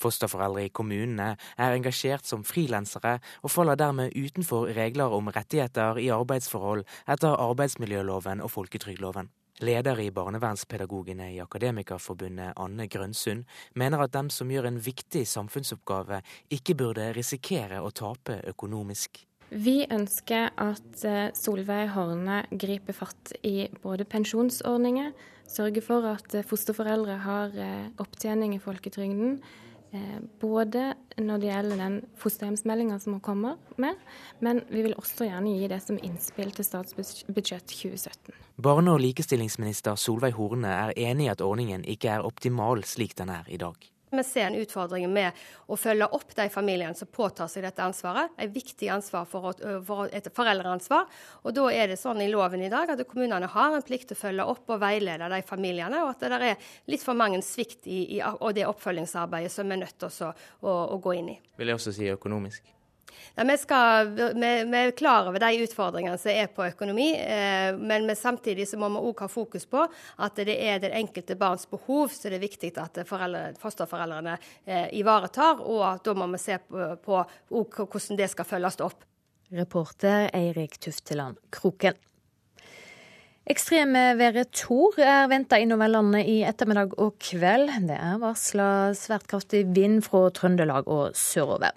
Fosterforeldre 0.00 0.64
i 0.64 0.72
kommunene 0.72 1.34
er 1.60 1.74
engasjert 1.76 2.28
som 2.28 2.44
frilansere, 2.46 3.18
og 3.42 3.52
faller 3.52 3.76
dermed 3.76 4.16
utenfor 4.16 4.70
regler 4.76 5.12
om 5.12 5.28
rettigheter 5.34 6.00
i 6.00 6.08
arbeidsforhold 6.14 6.86
etter 7.06 7.36
arbeidsmiljøloven 7.36 8.40
og 8.44 8.54
folketrygdloven. 8.54 9.28
Leder 9.60 9.98
i 9.98 10.10
barnevernspedagogene 10.14 11.32
i 11.34 11.40
Akademikerforbundet, 11.42 12.52
Anne 12.56 12.86
Grønsund, 12.86 13.44
mener 13.74 14.04
at 14.04 14.12
dem 14.14 14.30
som 14.30 14.50
gjør 14.50 14.68
en 14.70 14.78
viktig 14.78 15.24
samfunnsoppgave, 15.26 16.20
ikke 16.54 16.76
burde 16.78 17.10
risikere 17.16 17.80
å 17.82 17.90
tape 17.90 18.38
økonomisk. 18.52 19.24
Vi 19.48 19.80
ønsker 19.90 20.50
at 20.60 21.04
eh, 21.08 21.30
Solveig 21.34 21.88
Horne 21.94 22.42
griper 22.52 22.94
fatt 22.94 23.32
i 23.42 23.64
både 23.82 24.04
pensjonsordninger, 24.04 25.14
sørger 25.48 25.84
for 25.84 26.06
at 26.10 26.36
eh, 26.36 26.44
fosterforeldre 26.46 27.16
har 27.24 27.56
eh, 27.56 27.88
opptjening 27.98 28.54
i 28.54 28.60
folketrygden, 28.62 29.38
både 30.40 30.92
når 31.16 31.40
det 31.40 31.48
gjelder 31.48 31.80
den 31.80 31.94
fosterhjemsmeldinga 32.20 32.98
som 33.00 33.16
hun 33.16 33.22
kommer 33.24 33.56
med, 33.80 33.96
men 34.44 34.60
vi 34.68 34.82
vil 34.84 34.96
også 35.00 35.28
gjerne 35.28 35.54
gi 35.56 35.68
det 35.70 35.80
som 35.84 36.00
innspill 36.04 36.52
til 36.54 36.66
statsbudsjett 36.66 37.72
2017. 37.72 38.34
Barne- 38.60 38.92
og 38.92 39.00
likestillingsminister 39.00 39.96
Solveig 39.96 40.36
Horne 40.36 40.68
er 40.68 40.96
enig 40.96 41.28
i 41.28 41.32
at 41.32 41.44
ordningen 41.44 41.86
ikke 41.88 42.10
er 42.18 42.26
optimal 42.26 42.84
slik 42.84 43.16
den 43.18 43.32
er 43.32 43.48
i 43.48 43.60
dag. 43.60 43.76
Vi 44.10 44.24
ser 44.24 44.46
en 44.48 44.58
utfordring 44.58 45.08
med 45.12 45.36
å 45.68 45.76
følge 45.76 46.08
opp 46.16 46.34
de 46.36 46.48
familiene 46.52 46.96
som 46.96 47.10
påtar 47.12 47.50
seg 47.50 47.66
dette 47.66 47.84
ansvaret. 47.84 48.32
Et 48.40 48.52
viktig 48.52 48.88
ansvar 48.92 49.26
for, 49.28 49.52
for, 49.86 50.08
et 50.12 50.30
foreldreansvar. 50.34 51.06
Og 51.44 51.56
Da 51.58 51.66
er 51.74 51.92
det 51.92 51.98
sånn 52.00 52.22
i 52.24 52.30
loven 52.32 52.64
i 52.64 52.72
dag 52.72 52.94
at 52.94 53.04
kommunene 53.08 53.50
har 53.52 53.76
en 53.76 53.84
plikt 53.84 54.12
til 54.12 54.18
å 54.18 54.22
følge 54.22 54.48
opp 54.54 54.72
og 54.72 54.80
veilede 54.82 55.28
de 55.32 55.42
familiene, 55.46 56.02
og 56.04 56.14
at 56.14 56.24
det 56.24 56.40
er 56.40 56.72
litt 56.88 57.04
for 57.04 57.18
mange 57.18 57.42
svikt 57.44 57.86
i, 57.86 58.18
i 58.18 58.22
og 58.24 58.54
det 58.56 58.66
oppfølgingsarbeidet 58.68 59.52
som 59.52 59.68
vi 59.68 59.76
er 59.76 59.84
nødt 59.84 60.00
til 60.00 60.10
å, 60.28 60.32
å, 60.62 60.80
å 60.96 61.00
gå 61.02 61.18
inn 61.20 61.34
i. 61.34 61.38
Vil 61.58 61.72
jeg 61.72 61.80
også 61.80 61.94
si 61.96 62.10
økonomisk? 62.12 62.77
Ja, 63.34 63.44
vi, 63.44 63.56
skal, 63.58 64.10
vi, 64.14 64.50
vi, 64.64 64.78
er 64.78 64.94
klar 64.98 65.28
over 65.30 65.42
de 65.42 65.62
utfordringene 65.64 66.18
som 66.18 66.32
er 66.32 66.48
på 66.52 66.66
økonomi, 66.66 67.10
eh, 67.18 67.70
men 67.78 68.08
samtidig 68.16 68.66
må 68.80 68.90
vi 68.94 69.04
òg 69.10 69.22
ha 69.24 69.28
fokus 69.30 69.68
på 69.70 69.84
at 69.84 70.40
det 70.42 70.56
er 70.56 70.82
det 70.82 70.94
enkelte 70.98 71.38
barns 71.38 71.68
behov 71.70 72.10
som 72.14 72.32
det 72.32 72.40
er 72.40 72.46
viktig 72.46 72.72
at 72.82 73.02
foreldre, 73.08 73.52
fosterforeldrene 73.62 74.38
eh, 74.66 74.88
ivaretar. 74.98 75.62
Og 75.62 75.84
at 75.92 76.04
da 76.06 76.16
må 76.18 76.30
vi 76.34 76.42
se 76.42 76.58
på, 76.58 76.90
på 77.04 77.22
hvordan 77.48 78.18
det 78.18 78.32
skal 78.32 78.48
følges 78.48 78.80
opp. 78.84 79.06
Reporter 79.54 80.28
Eirik 80.36 80.76
Tufteland 80.82 81.38
Kroken. 81.54 81.96
Ekstremværet 83.48 84.50
Tor 84.52 84.98
er 85.00 85.28
venta 85.30 85.56
innover 85.56 85.88
landet 85.88 86.26
i 86.28 86.42
ettermiddag 86.44 86.98
og 87.00 87.14
kveld. 87.22 87.70
Det 87.88 87.96
er 87.96 88.18
varsla 88.20 88.66
svært 88.92 89.24
kraftig 89.30 89.62
vind 89.72 90.02
fra 90.04 90.26
Trøndelag 90.36 90.90
og 90.92 91.16
sørover. 91.16 91.72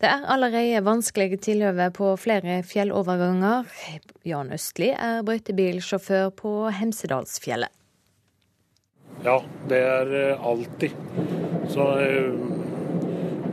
Det 0.00 0.08
er 0.08 0.22
allerede 0.32 0.80
vanskelige 0.80 1.36
tilhøve 1.44 1.90
på 1.92 2.14
flere 2.16 2.62
fjelloverganger. 2.64 3.66
Jan 4.24 4.52
Østli 4.56 4.94
er 4.96 5.20
brøytebilsjåfør 5.28 6.30
på 6.38 6.52
Hemsedalsfjellet. 6.72 7.68
Ja, 9.26 9.36
det 9.68 9.80
er 9.84 10.14
eh, 10.16 10.46
alltid. 10.46 10.94
Så 11.68 11.84
eh, 12.00 12.32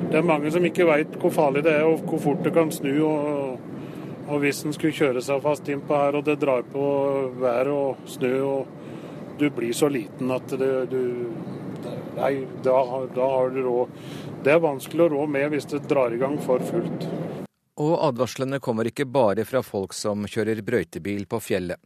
det 0.08 0.22
er 0.22 0.30
mange 0.30 0.52
som 0.56 0.64
ikke 0.64 0.88
veit 0.88 1.20
hvor 1.20 1.34
farlig 1.36 1.66
det 1.66 1.74
er 1.82 1.84
og 1.84 2.06
hvor 2.08 2.24
fort 2.24 2.48
det 2.48 2.56
kan 2.56 2.72
snu. 2.72 2.94
Og, 3.04 3.60
og 4.30 4.40
hvis 4.40 4.64
en 4.64 4.76
skulle 4.78 4.96
kjøre 4.96 5.26
seg 5.28 5.44
fast 5.44 5.68
innpå 5.68 6.00
her 6.00 6.16
og 6.16 6.30
det 6.30 6.40
drar 6.40 6.64
på 6.72 6.86
vær 7.44 7.74
og 7.74 8.08
snø 8.08 8.34
og 8.46 8.72
du 9.40 9.50
blir 9.54 9.74
så 9.74 9.90
liten 9.90 10.32
at 10.34 10.52
det, 10.58 10.74
du 10.92 11.02
Nei, 12.18 12.48
da, 12.66 12.74
da 13.14 13.26
har 13.30 13.52
du 13.54 13.60
råd 13.62 13.92
det 14.48 14.54
er 14.54 14.62
vanskelig 14.64 15.04
å 15.04 15.10
rå 15.12 15.24
med 15.28 15.50
hvis 15.52 15.66
det 15.68 15.82
drar 15.90 16.14
i 16.14 16.20
gang 16.22 16.38
for 16.40 16.62
fullt. 16.64 17.08
Og 17.84 17.94
advarslene 18.08 18.62
kommer 18.64 18.88
ikke 18.90 19.06
bare 19.06 19.44
fra 19.46 19.60
folk 19.66 19.92
som 19.94 20.24
kjører 20.30 20.62
brøytebil 20.66 21.26
på 21.30 21.40
fjellet. 21.44 21.82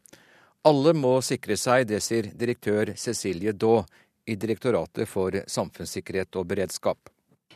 Alle 0.68 0.93
må 0.93 1.16
sikre 1.26 1.58
seg, 1.58 1.88
det 1.89 2.04
sier 2.06 2.30
direktør 2.38 2.93
Cecilie 2.93 3.56
Daa 3.58 3.82
i 4.30 4.36
Direktoratet 4.38 5.10
for 5.10 5.36
samfunnssikkerhet 5.49 6.38
og 6.38 6.52
beredskap. 6.52 7.10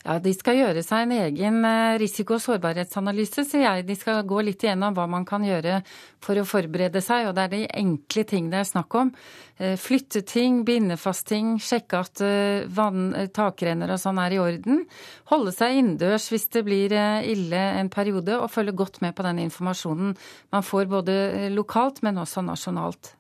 Ja, 0.04 0.20
De 0.20 0.34
skal 0.38 0.60
gjøre 0.60 0.84
seg 0.86 1.06
en 1.06 1.14
egen 1.16 1.66
eh, 1.66 1.96
risiko- 2.02 2.36
og 2.38 2.44
sårbarhetsanalyse, 2.44 3.46
sier 3.48 3.64
jeg. 3.66 3.86
De 3.88 3.96
skal 3.98 4.22
gå 4.28 4.44
litt 4.46 4.62
igjennom 4.66 4.94
hva 4.98 5.08
man 5.10 5.26
kan 5.26 5.46
gjøre 5.46 5.80
for 6.22 6.38
å 6.38 6.46
forberede 6.46 7.02
seg, 7.02 7.30
og 7.30 7.36
det 7.38 7.46
er 7.46 7.54
de 7.54 7.64
enkle 7.82 8.26
ting 8.30 8.52
det 8.52 8.62
er 8.62 8.70
snakk 8.70 9.00
om. 9.00 9.12
Eh, 9.58 9.74
flytte 9.82 10.22
ting, 10.28 10.64
binde 10.68 11.00
fast 11.02 11.28
ting, 11.32 11.56
sjekke 11.58 12.04
at 12.06 12.24
eh, 12.26 12.70
vann, 12.70 13.10
takrenner 13.34 13.96
og 13.96 14.02
sånn 14.02 14.22
er 14.22 14.38
i 14.38 14.42
orden. 14.44 14.86
Holde 15.34 15.56
seg 15.56 15.80
innendørs 15.80 16.30
hvis 16.34 16.50
det 16.54 16.66
blir 16.68 16.94
ille 17.26 17.66
en 17.82 17.90
periode, 17.94 18.38
og 18.38 18.52
følge 18.54 18.78
godt 18.78 19.02
med 19.02 19.18
på 19.18 19.26
den 19.26 19.42
informasjonen 19.48 20.16
man 20.54 20.66
får 20.66 20.90
både 20.92 21.20
lokalt, 21.56 22.04
men 22.06 22.22
også 22.22 22.46
nasjonalt. 22.46 23.16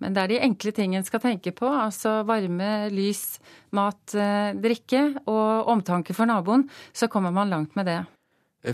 Men 0.00 0.16
det 0.16 0.22
er 0.22 0.32
de 0.32 0.40
enkle 0.46 0.72
tingene 0.76 1.02
en 1.02 1.06
skal 1.06 1.22
tenke 1.22 1.52
på, 1.56 1.68
altså 1.68 2.20
varme, 2.28 2.88
lys, 2.94 3.38
mat, 3.76 4.14
eh, 4.16 4.56
drikke 4.56 5.02
og 5.28 5.68
omtanke 5.74 6.16
for 6.16 6.28
naboen, 6.30 6.64
så 6.92 7.08
kommer 7.12 7.34
man 7.36 7.52
langt 7.52 7.76
med 7.76 7.86
det. 7.90 8.00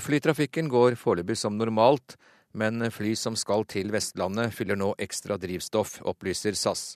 Flytrafikken 0.03 0.71
går 0.71 0.97
foreløpig 0.99 1.37
som 1.39 1.59
normalt, 1.59 2.17
men 2.57 2.91
fly 2.91 3.15
som 3.19 3.37
skal 3.39 3.67
til 3.69 3.93
Vestlandet 3.95 4.55
fyller 4.55 4.79
nå 4.79 4.95
ekstra 5.03 5.37
drivstoff, 5.39 6.01
opplyser 6.07 6.57
SAS. 6.59 6.95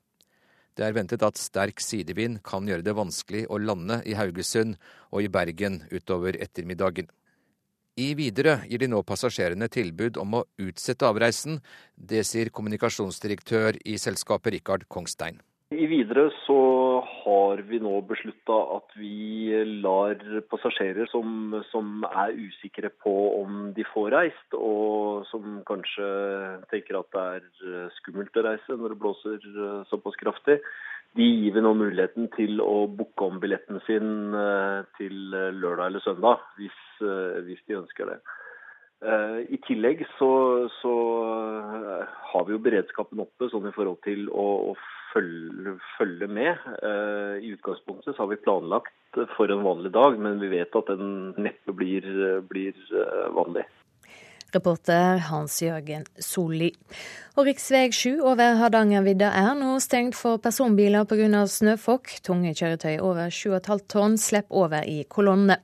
Det 0.79 0.87
er 0.87 0.95
ventet 0.97 1.23
at 1.27 1.39
sterk 1.39 1.83
sidevind 1.83 2.39
kan 2.47 2.67
gjøre 2.69 2.87
det 2.87 2.95
vanskelig 2.97 3.45
å 3.51 3.59
lande 3.61 4.01
i 4.07 4.15
Haugesund 4.17 4.79
og 5.11 5.27
i 5.27 5.31
Bergen 5.33 5.83
utover 5.91 6.39
ettermiddagen. 6.41 7.11
I 8.01 8.15
Widerøe 8.17 8.65
gir 8.71 8.81
de 8.81 8.87
nå 8.89 9.03
passasjerene 9.05 9.67
tilbud 9.69 10.17
om 10.23 10.39
å 10.39 10.47
utsette 10.63 11.05
avreisen. 11.05 11.59
Det 11.93 12.23
sier 12.25 12.49
kommunikasjonsdirektør 12.55 13.77
i 13.85 13.99
selskapet 14.01 14.55
Rikard 14.55 14.87
Kongstein. 14.89 15.41
I 15.71 15.87
Widerøe 15.91 16.31
så 16.47 16.61
har 17.21 17.61
vi 17.69 17.79
nå 17.83 17.93
beslutta 18.09 18.57
at 18.79 18.95
vi 18.99 19.53
lar 19.85 20.17
passasjerer 20.51 21.11
som, 21.13 21.53
som, 21.69 22.07
er 22.09 22.33
usikre 22.41 22.89
på 23.05 23.13
om 23.43 23.69
de 23.77 23.85
får 23.93 24.09
reist, 24.17 24.57
og 24.57 25.29
som 25.31 25.61
kanskje 25.69 26.09
tenker 26.73 27.03
at 27.03 27.13
det 27.15 27.27
er 27.37 27.93
skummelt 28.01 28.41
å 28.41 28.47
reise 28.49 28.79
når 28.81 28.95
det 28.95 29.01
blåser 29.05 29.47
såpass 29.93 30.19
kraftig, 30.23 30.59
de 31.19 31.27
gir 31.27 31.55
vi 31.57 31.63
nå 31.65 31.73
muligheten 31.75 32.29
til 32.37 32.61
å 32.63 32.85
booke 32.87 33.27
om 33.27 33.41
billetten 33.43 33.81
sin 33.87 34.37
eh, 34.37 34.83
til 34.99 35.35
eh, 35.35 35.51
lørdag 35.57 35.91
eller 35.91 36.05
søndag, 36.05 36.45
hvis, 36.61 36.77
eh, 37.03 37.41
hvis 37.49 37.65
de 37.67 37.81
ønsker 37.83 38.15
det. 38.15 38.21
I 39.01 39.57
tillegg 39.65 40.03
så, 40.19 40.27
så, 40.83 40.91
har 42.35 42.43
vi 42.45 42.53
jo 42.53 42.59
beredskapen 42.61 43.23
oppe 43.25 43.47
sånn 43.49 43.71
i 43.71 43.73
forhold 43.73 43.97
til 44.05 44.27
å, 44.29 44.45
å 44.69 44.75
følge, 45.15 45.73
følge, 45.95 46.29
med. 46.29 46.61
I 47.41 47.55
utgangspunktet 47.55 48.13
så 48.13 48.27
har 48.27 48.29
vi 48.35 48.43
planlagt 48.45 49.23
for 49.39 49.49
en 49.49 49.65
vanlig 49.65 49.95
dag, 49.97 50.21
men 50.21 50.37
vi 50.45 50.53
vet 50.53 50.77
at 50.77 50.93
den 50.93 51.33
neppe 51.41 51.73
blir, 51.81 52.05
blir 52.53 52.77
vanlig. 53.33 53.65
Reporter 54.55 55.21
Hans-Jørgen 55.29 56.07
Solli. 56.21 56.71
Og 57.39 57.47
rv. 57.47 57.61
7 57.95 58.21
over 58.27 58.59
Hardangervidda 58.61 59.31
er 59.39 59.55
nå 59.59 59.77
stengt 59.83 60.19
for 60.19 60.41
personbiler 60.43 61.07
pga. 61.09 61.45
snøfokk. 61.47 62.19
Tunge 62.27 62.53
kjøretøy 62.55 62.99
over 62.99 63.31
7,5 63.31 63.87
tonn 63.89 64.19
slipper 64.19 64.63
over 64.65 64.85
i 64.85 65.05
kolonne. 65.09 65.57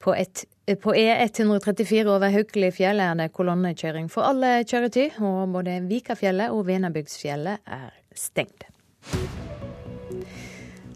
På, 0.00 0.14
på 0.14 0.96
E134 0.96 2.04
over 2.08 2.34
Haukelifjell 2.34 3.00
er 3.04 3.14
det 3.20 3.32
kolonnekjøring 3.36 4.10
for 4.10 4.26
alle 4.26 4.60
kjøretøy, 4.64 5.20
og 5.20 5.54
både 5.54 5.80
Vikafjellet 5.90 6.50
og 6.54 6.66
Venabygdsfjellet 6.68 7.64
er 7.66 7.90
stengt. 8.16 8.66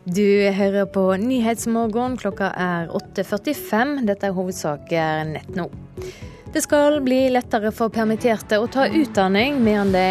Du 0.05 0.51
hører 0.53 0.85
på 0.93 1.03
Nyhetsmorgen. 1.17 2.19
Klokka 2.21 2.51
er 2.61 2.91
8.45. 2.93 4.03
Dette 4.05 4.29
er 4.29 4.37
hovedsaker 4.37 5.31
nett 5.31 5.55
nå. 5.57 5.71
Det 6.55 6.61
skal 6.63 7.01
bli 7.03 7.31
lettere 7.35 7.73
for 7.75 7.91
permitterte 7.91 8.61
å 8.63 8.69
ta 8.71 8.85
utdanning 8.87 9.57
mens 9.59 9.91
de 9.91 10.05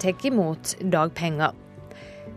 tar 0.00 0.22
imot 0.30 0.72
dagpenger. 0.80 1.52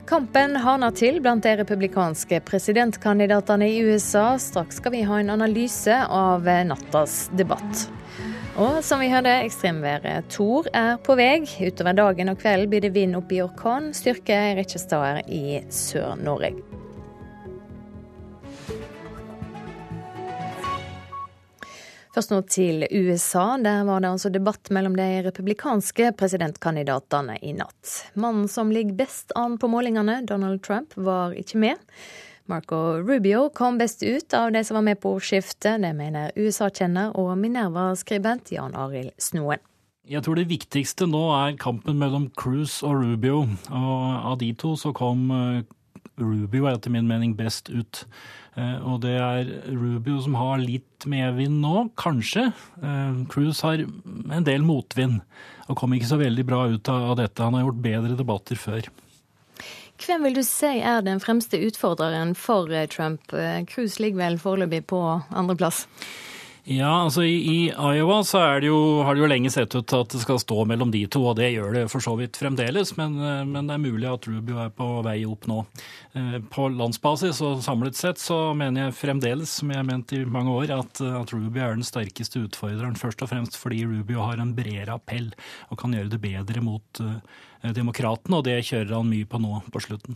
Kampen 0.04 0.58
hardner 0.60 0.92
til 0.92 1.22
blant 1.24 1.46
de 1.48 1.54
republikanske 1.62 2.42
presidentkandidatene 2.44 3.72
i 3.72 3.80
USA. 3.88 4.34
Straks 4.36 4.82
skal 4.82 4.98
vi 4.98 5.06
ha 5.08 5.22
en 5.22 5.32
analyse 5.32 6.02
av 6.04 6.44
nattas 6.68 7.30
debatt. 7.40 7.88
Og 8.60 8.84
som 8.84 9.00
vi 9.00 9.08
hørte, 9.16 9.40
ekstremværet 9.48 10.28
Tor 10.36 10.68
er 10.76 11.00
på 11.00 11.16
vei. 11.16 11.40
Utover 11.64 11.96
dagen 12.04 12.36
og 12.36 12.44
kvelden 12.44 12.68
blir 12.68 12.84
det 12.84 12.92
vind 13.00 13.16
opp 13.16 13.32
i 13.32 13.46
orkan, 13.48 13.94
styrke 13.96 14.36
en 14.36 14.60
rekke 14.60 14.88
steder 14.90 15.24
i 15.32 15.64
Sør-Norge. 15.72 16.73
Først 22.14 22.30
nå 22.30 22.44
til 22.46 22.84
USA. 22.92 23.56
Der 23.58 23.82
var 23.88 24.04
det 24.04 24.12
altså 24.14 24.30
debatt 24.30 24.70
mellom 24.70 24.94
de 24.98 25.08
republikanske 25.26 26.12
presidentkandidatene 26.20 27.40
i 27.42 27.56
natt. 27.58 27.94
Mannen 28.14 28.46
som 28.52 28.70
ligger 28.70 29.00
best 29.00 29.34
an 29.40 29.58
på 29.58 29.70
målingene, 29.72 30.20
Donald 30.30 30.62
Trump, 30.62 30.94
var 30.94 31.34
ikke 31.34 31.58
med. 31.64 31.82
Marco 32.46 32.76
Rubio 33.02 33.48
kom 33.56 33.80
best 33.82 34.04
ut 34.04 34.34
av 34.38 34.52
de 34.54 34.62
som 34.64 34.78
var 34.78 34.86
med 34.86 35.02
på 35.02 35.16
ordskiftet. 35.18 35.82
Det 35.82 35.94
mener 35.98 36.36
USA-kjenner 36.38 37.16
og 37.18 37.34
Minerva-skribent 37.40 38.52
Jan 38.54 38.76
Arild 38.78 39.16
Snoen. 39.18 39.64
Jeg 40.04 40.22
tror 40.26 40.36
det 40.36 40.50
viktigste 40.52 41.08
nå 41.08 41.22
er 41.32 41.56
kampen 41.58 41.96
mellom 41.98 42.28
Cruz 42.38 42.82
og 42.84 43.00
Rubio. 43.00 43.46
Og 43.72 44.02
av 44.34 44.38
de 44.42 44.52
to 44.60 44.76
så 44.78 44.92
kom 44.94 45.30
eh, 45.32 45.64
Rubio 46.20 46.68
etter 46.70 46.92
min 46.92 47.08
mening 47.08 47.38
best 47.40 47.72
ut. 47.72 48.04
Eh, 48.56 48.80
og 48.86 49.02
det 49.06 49.14
er 49.18 49.50
Rubio 49.72 50.20
som 50.22 50.36
har 50.38 50.62
litt 50.62 51.08
medvind 51.10 51.62
nå, 51.64 51.88
kanskje. 52.00 52.50
Eh, 52.84 53.22
Cruise 53.32 53.66
har 53.66 53.82
en 53.84 54.48
del 54.48 54.66
motvind 54.66 55.22
og 55.70 55.80
kom 55.80 55.96
ikke 55.96 56.12
så 56.12 56.20
veldig 56.22 56.46
bra 56.48 56.66
ut 56.70 56.92
av 56.92 57.16
dette. 57.20 57.42
Han 57.42 57.58
har 57.58 57.66
gjort 57.66 57.82
bedre 57.86 58.20
debatter 58.20 58.60
før. 58.60 58.92
Hvem 60.04 60.26
vil 60.28 60.36
du 60.36 60.44
si 60.46 60.76
er 60.84 61.04
den 61.06 61.22
fremste 61.24 61.60
utfordreren 61.64 62.36
for 62.38 62.70
eh, 62.74 62.90
Trump? 62.92 63.34
Cruise 63.72 64.02
ligger 64.04 64.26
vel 64.26 64.40
foreløpig 64.42 64.84
på 64.92 65.02
andreplass? 65.32 65.88
Ja, 66.64 67.02
altså 67.04 67.26
i, 67.28 67.34
i 67.44 67.56
Iowa 67.76 68.22
så 68.24 68.40
det 68.64 68.70
jo, 68.70 69.02
har 69.04 69.18
det 69.18 69.20
jo 69.20 69.28
lenge 69.28 69.50
sett 69.52 69.74
ut 69.76 69.94
at 69.98 70.14
det 70.14 70.22
skal 70.22 70.38
stå 70.40 70.62
mellom 70.70 70.94
de 70.94 71.02
to, 71.12 71.20
og 71.28 71.36
det 71.36 71.50
gjør 71.52 71.74
det 71.76 71.82
for 71.92 72.04
så 72.06 72.14
vidt 72.16 72.40
fremdeles. 72.40 72.94
Men, 72.96 73.18
eh, 73.20 73.42
men 73.44 73.68
det 73.68 73.76
er 73.76 73.82
mulig 73.84 74.08
at 74.08 74.30
Rubio 74.32 74.62
er 74.64 74.72
på 74.72 74.88
vei 75.04 75.18
opp 75.28 75.44
nå. 75.52 75.58
Eh, 76.16 76.38
på 76.56 76.70
landsbasis 76.72 77.42
og 77.44 77.60
samlet 77.66 78.00
sett 78.00 78.24
så 78.24 78.38
mener 78.56 78.86
jeg 78.86 78.96
fremdeles, 79.02 79.58
som 79.60 79.76
jeg 79.76 79.82
har 79.82 79.90
ment 79.90 80.16
i 80.16 80.22
mange 80.24 80.56
år, 80.56 80.72
at, 80.78 81.04
at 81.04 81.36
Rubio 81.36 81.66
er 81.66 81.76
den 81.76 81.84
sterkeste 81.84 82.46
utfordreren. 82.46 82.96
Først 82.96 83.26
og 83.28 83.34
fremst 83.34 83.60
fordi 83.60 83.84
Rubio 83.84 84.24
har 84.24 84.40
en 84.40 84.56
bredere 84.56 84.96
appell 84.96 85.34
og 85.68 85.82
kan 85.84 85.92
gjøre 85.92 86.16
det 86.16 86.24
bedre 86.24 86.64
mot 86.64 87.04
uh, 87.04 87.20
demokratene, 87.76 88.40
og 88.40 88.48
det 88.48 88.62
kjører 88.70 89.02
han 89.02 89.12
mye 89.12 89.28
på 89.28 89.44
nå 89.44 89.60
på 89.68 89.84
slutten. 89.84 90.16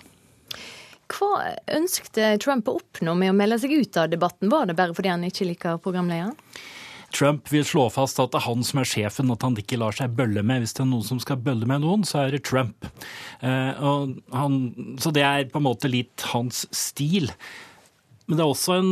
Hva 1.11 1.53
ønskte 1.71 2.33
Trump 2.43 2.67
å 2.67 2.77
oppnå 2.81 3.13
med 3.17 3.31
å 3.31 3.37
melde 3.37 3.59
seg 3.63 3.75
ut 3.77 3.99
av 3.99 4.09
debatten? 4.11 4.51
Var 4.51 4.67
det 4.67 4.75
bare 4.77 4.95
fordi 4.97 5.13
han 5.13 5.23
ikke 5.27 5.47
liker 5.47 5.79
programlederen? 5.83 6.35
Trump 7.15 7.47
vil 7.47 7.63
slå 7.65 7.85
fast 7.93 8.19
at 8.19 8.33
det 8.33 8.41
er 8.41 8.47
han 8.49 8.65
som 8.67 8.81
er 8.81 8.89
sjefen, 8.89 9.31
at 9.31 9.45
han 9.45 9.55
ikke 9.57 9.79
lar 9.79 9.95
seg 9.95 10.15
bølle 10.17 10.43
med. 10.43 10.63
Hvis 10.63 10.75
det 10.75 10.83
er 10.83 10.89
noen 10.89 11.07
som 11.07 11.21
skal 11.23 11.39
bølle 11.39 11.67
med 11.69 11.85
noen, 11.85 12.03
så 12.07 12.25
er 12.25 12.35
det 12.35 12.43
Trump. 12.47 12.87
Eh, 13.39 13.85
han, 14.35 14.57
så 14.99 15.13
det 15.15 15.23
er 15.23 15.47
på 15.51 15.61
en 15.61 15.67
måte 15.69 15.91
litt 15.91 16.27
hans 16.33 16.65
stil. 16.75 17.31
Men 18.27 18.35
det 18.35 18.43
er 18.43 18.51
også 18.51 18.75
en 18.75 18.91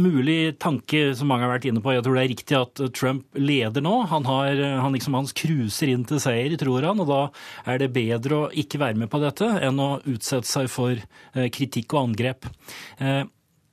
mulig 0.00 0.58
tanke 0.62 1.12
som 1.18 1.30
mange 1.30 1.46
har 1.46 1.54
vært 1.56 1.68
inne 1.70 1.82
på. 1.84 1.92
Jeg 1.94 2.04
tror 2.06 2.18
det 2.18 2.24
er 2.24 2.32
riktig 2.32 2.58
at 2.58 2.82
Trump 2.96 3.38
leder 3.38 3.84
nå. 3.84 3.94
Han, 4.12 4.28
har, 4.28 4.62
han 4.82 4.96
liksom, 4.96 5.16
hans 5.18 5.34
cruiser 5.36 5.92
inn 5.92 6.06
til 6.08 6.22
seier, 6.22 6.56
tror 6.60 6.86
han. 6.88 7.02
Og 7.04 7.10
da 7.10 7.22
er 7.68 7.82
det 7.82 7.92
bedre 7.96 8.42
å 8.42 8.52
ikke 8.52 8.82
være 8.82 9.00
med 9.00 9.12
på 9.12 9.22
dette 9.22 9.50
enn 9.64 9.82
å 9.82 9.90
utsette 10.08 10.48
seg 10.48 10.70
for 10.72 10.94
eh, 10.96 11.50
kritikk 11.54 11.94
og 11.94 12.08
angrep. 12.08 12.48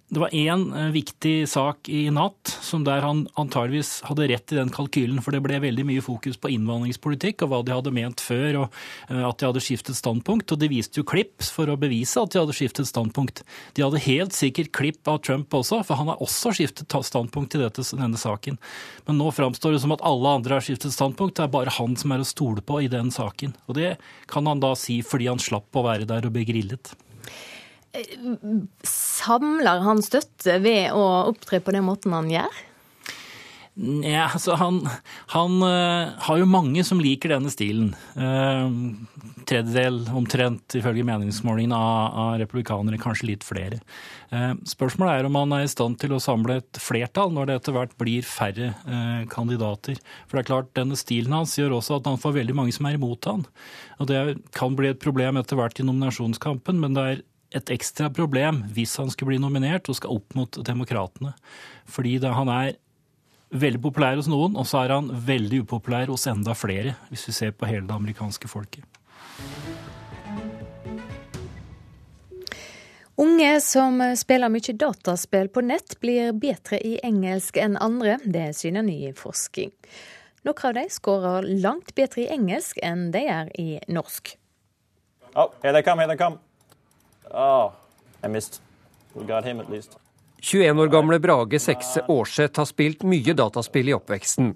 Det 0.05 0.21
var 0.21 0.29
én 0.29 0.67
eh, 0.69 0.91
viktig 0.93 1.47
sak 1.49 1.89
i 1.89 2.03
natt 2.13 2.51
som 2.61 2.83
der 2.85 3.01
han 3.01 3.23
antageligvis 3.41 4.03
hadde 4.05 4.27
rett 4.29 4.51
i 4.53 4.57
den 4.59 4.69
kalkylen, 4.69 5.17
for 5.25 5.33
det 5.33 5.41
ble 5.41 5.57
veldig 5.63 5.85
mye 5.89 6.03
fokus 6.05 6.37
på 6.37 6.51
innvandringspolitikk 6.53 7.41
og 7.41 7.49
hva 7.49 7.61
de 7.65 7.73
hadde 7.73 7.93
ment 7.95 8.21
før, 8.21 8.59
og 8.59 8.77
eh, 9.09 9.23
at 9.25 9.39
de 9.41 9.47
hadde 9.49 9.63
skiftet 9.65 9.97
standpunkt. 9.97 10.53
Og 10.53 10.61
de 10.61 10.69
viste 10.69 11.01
jo 11.01 11.07
klipp 11.09 11.41
for 11.41 11.73
å 11.73 11.77
bevise 11.81 12.21
at 12.21 12.35
de 12.35 12.43
hadde 12.43 12.53
skiftet 12.53 12.85
standpunkt. 12.85 13.41
De 13.73 13.81
hadde 13.81 14.03
helt 14.05 14.37
sikkert 14.37 14.69
klipp 14.77 15.09
av 15.09 15.23
Trump 15.25 15.57
også, 15.57 15.81
for 15.87 15.97
han 15.97 16.13
har 16.13 16.21
også 16.21 16.53
skiftet 16.59 16.93
standpunkt 17.09 17.57
i 17.57 17.63
dette, 17.63 17.87
denne 17.97 18.21
saken. 18.21 18.61
Men 19.09 19.17
nå 19.17 19.31
framstår 19.33 19.73
det 19.73 19.81
som 19.87 19.95
at 19.95 20.05
alle 20.05 20.35
andre 20.37 20.59
har 20.59 20.67
skiftet 20.67 20.93
standpunkt, 20.93 21.39
det 21.39 21.47
er 21.47 21.55
bare 21.57 21.73
han 21.79 21.97
som 21.97 22.13
er 22.13 22.21
å 22.21 22.29
stole 22.29 22.61
på 22.61 22.83
i 22.85 22.91
den 22.93 23.09
saken. 23.15 23.57
Og 23.65 23.81
det 23.81 23.95
kan 24.29 24.45
han 24.45 24.61
da 24.61 24.75
si 24.77 25.01
fordi 25.01 25.31
han 25.33 25.41
slapp 25.41 25.73
å 25.73 25.87
være 25.89 26.05
der 26.13 26.29
og 26.29 26.37
bli 26.37 26.45
grillet. 26.53 26.93
Samler 28.85 29.83
han 29.85 30.01
støtte 30.05 30.59
ved 30.63 30.93
å 30.95 31.03
opptre 31.31 31.61
på 31.63 31.75
den 31.75 31.87
måten 31.87 32.15
han 32.15 32.31
gjør? 32.31 32.63
Ja, 33.75 34.29
altså 34.31 34.55
han, 34.55 34.77
han 35.33 35.55
uh, 35.59 36.13
har 36.23 36.37
jo 36.39 36.45
mange 36.47 36.79
som 36.87 37.01
liker 37.03 37.33
denne 37.33 37.51
stilen. 37.51 37.89
Uh, 38.15 38.71
tredjedel 39.43 39.97
omtrent, 40.15 40.77
ifølge 40.79 41.03
meningsmålingene, 41.03 41.75
av, 41.75 42.15
av, 42.21 42.29
republikanere, 42.39 43.01
kanskje 43.03 43.27
litt 43.33 43.43
flere. 43.43 43.81
Uh, 44.31 44.55
spørsmålet 44.63 45.19
er 45.19 45.27
om 45.27 45.35
han 45.41 45.57
er 45.57 45.65
i 45.65 45.73
stand 45.73 45.99
til 45.99 46.15
å 46.15 46.21
samle 46.23 46.61
et 46.61 46.79
flertall 46.79 47.35
når 47.35 47.51
det 47.51 47.59
etter 47.59 47.75
hvert 47.75 47.99
blir 47.99 48.23
færre 48.23 48.71
kandidater. 49.31 49.99
For 50.23 50.37
det 50.37 50.45
er 50.45 50.51
klart, 50.53 50.73
denne 50.79 50.95
stilen 50.99 51.35
hans 51.35 51.59
gjør 51.59 51.81
også 51.81 51.99
at 51.99 52.07
han 52.07 52.21
får 52.21 52.39
veldig 52.39 52.55
mange 52.55 52.75
som 52.75 52.87
er 52.87 52.95
imot 52.95 53.27
han. 53.27 53.43
Og 53.99 54.07
det 54.07 54.23
kan 54.55 54.79
bli 54.79 54.93
et 54.93 55.03
problem 55.03 55.41
etter 55.41 55.59
hvert 55.59 55.83
i 55.83 55.87
nominasjonskampen, 55.87 56.79
men 56.79 56.95
det 56.95 57.09
er 57.11 57.25
et 57.55 57.71
ekstra 57.73 58.09
problem 58.13 58.63
hvis 58.75 58.97
han 58.99 59.11
skulle 59.11 59.35
bli 59.35 59.43
nominert 59.43 59.87
og 59.89 59.97
skal 59.99 60.17
opp 60.17 60.35
mot 60.37 60.59
Demokratene. 60.67 61.33
Fordi 61.87 62.17
det, 62.21 62.33
han 62.35 62.51
er 62.51 62.75
veldig 63.55 63.81
populær 63.83 64.19
hos 64.19 64.29
noen, 64.31 64.57
og 64.59 64.67
så 64.67 64.83
er 64.83 64.95
han 64.95 65.09
veldig 65.27 65.63
upopulær 65.63 66.11
hos 66.11 66.27
enda 66.27 66.55
flere, 66.57 66.95
hvis 67.11 67.27
vi 67.29 67.35
ser 67.37 67.55
på 67.55 67.69
hele 67.69 67.87
det 67.87 67.95
amerikanske 67.95 68.49
folket. 68.51 68.83
Unge 73.15 73.61
som 73.63 74.01
spiller 74.19 74.51
mye 74.51 74.73
dataspill 74.75 75.47
på 75.47 75.63
nett, 75.63 75.95
blir 76.03 76.33
bedre 76.35 76.81
i 76.83 76.97
engelsk 76.99 77.55
enn 77.63 77.77
andre. 77.79 78.17
Det 78.25 78.49
syner 78.59 78.83
ny 78.83 79.13
forskning. 79.15 79.71
Noen 80.45 80.67
av 80.67 80.75
de 80.75 80.83
skårer 80.91 81.47
langt 81.63 81.95
bedre 81.95 82.25
i 82.25 82.27
engelsk 82.35 82.81
enn 82.83 83.07
de 83.15 83.23
er 83.31 83.53
i 83.55 83.79
norsk. 83.87 84.35
Oh, 85.35 85.47
here 85.63 85.71
they 85.71 85.81
come, 85.83 85.99
here 85.99 86.11
they 86.11 86.19
come. 86.19 86.39
Oh, 87.35 87.71
I 88.23 88.27
missed. 88.27 88.61
We 89.13 89.25
got 89.25 89.45
him 89.45 89.59
at 89.59 89.69
least. 89.69 89.97
21 90.41 90.79
år 90.79 90.87
gamle 90.87 91.19
Brage 91.19 91.59
Sekse 91.59 92.01
Aarseth 92.07 92.59
har 92.59 92.65
spilt 92.69 93.03
mye 93.03 93.33
dataspill 93.33 93.89
i 93.89 93.93
oppveksten. 93.95 94.53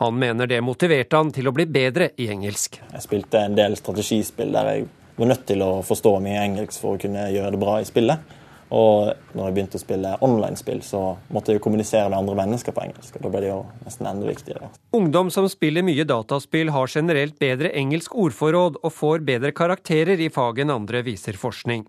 Han 0.00 0.18
mener 0.18 0.46
det 0.46 0.60
motiverte 0.64 1.18
han 1.18 1.32
til 1.34 1.50
å 1.50 1.52
bli 1.52 1.66
bedre 1.66 2.12
i 2.16 2.28
engelsk. 2.32 2.78
Jeg 2.92 3.04
spilte 3.04 3.42
en 3.42 3.56
del 3.58 3.76
strategispill 3.76 4.54
der 4.54 4.70
jeg 4.70 4.86
var 5.16 5.32
nødt 5.32 5.44
til 5.50 5.64
å 5.66 5.72
forstå 5.84 6.14
mye 6.24 6.44
engelsk 6.46 6.78
for 6.80 6.96
å 6.96 7.02
kunne 7.02 7.26
gjøre 7.34 7.52
det 7.52 7.60
bra 7.60 7.80
i 7.82 7.88
spillet. 7.88 8.38
Og 8.72 9.10
når 9.36 9.48
jeg 9.48 9.54
begynte 9.56 9.76
å 9.76 9.82
spille 9.82 10.10
online-spill, 10.24 10.78
så 10.86 11.00
måtte 11.34 11.52
jeg 11.52 11.58
jo 11.58 11.64
kommunisere 11.66 12.06
med 12.08 12.22
andre 12.22 12.36
mennesker 12.38 12.72
på 12.72 12.86
engelsk. 12.86 13.18
og 13.18 13.26
Da 13.26 13.32
ble 13.34 13.42
det 13.44 13.50
jo 13.50 13.58
nesten 13.84 14.08
enda 14.08 14.30
viktigere. 14.30 14.70
Ungdom 14.96 15.28
som 15.34 15.48
spiller 15.52 15.84
mye 15.84 16.06
dataspill 16.08 16.72
har 16.72 16.88
generelt 16.88 17.36
bedre 17.42 17.74
engelsk 17.76 18.16
ordforråd 18.16 18.78
og 18.80 18.94
får 18.96 19.26
bedre 19.28 19.52
karakterer 19.52 20.22
i 20.24 20.30
faget 20.32 20.64
enn 20.64 20.72
andre, 20.72 21.02
viser 21.04 21.36
forskning. 21.36 21.84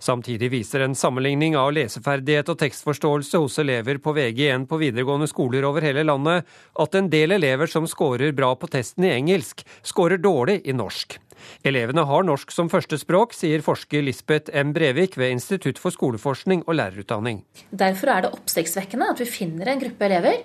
Samtidig 0.00 0.50
viser 0.52 0.84
en 0.84 0.96
sammenligning 0.98 1.56
av 1.58 1.72
leseferdighet 1.76 2.50
og 2.52 2.58
tekstforståelse 2.62 3.40
hos 3.42 3.58
elever 3.62 4.00
på 4.02 4.14
VG1 4.16 4.66
på 4.70 4.80
videregående 4.80 5.28
skoler 5.30 5.66
over 5.68 5.84
hele 5.84 6.06
landet 6.06 6.48
at 6.78 6.98
en 6.98 7.10
del 7.12 7.36
elever 7.38 7.70
som 7.70 7.88
scorer 7.90 8.34
bra 8.36 8.54
på 8.56 8.70
testen 8.70 9.08
i 9.08 9.14
engelsk, 9.14 9.64
scorer 9.82 10.20
dårlig 10.22 10.60
i 10.64 10.76
norsk. 10.76 11.18
Elevene 11.66 12.04
har 12.08 12.26
norsk 12.26 12.50
som 12.54 12.70
førstespråk, 12.70 13.34
sier 13.36 13.62
forsker 13.64 14.02
Lisbeth 14.04 14.54
M. 14.56 14.72
Brevik 14.74 15.18
ved 15.18 15.36
Institutt 15.36 15.78
for 15.82 15.94
skoleforskning 15.94 16.64
og 16.66 16.78
lærerutdanning. 16.80 17.44
Derfor 17.70 18.12
er 18.14 18.26
det 18.26 18.34
oppsiktsvekkende 18.34 19.12
at 19.12 19.22
vi 19.22 19.30
finner 19.30 19.72
en 19.72 19.82
gruppe 19.82 20.08
elever 20.08 20.42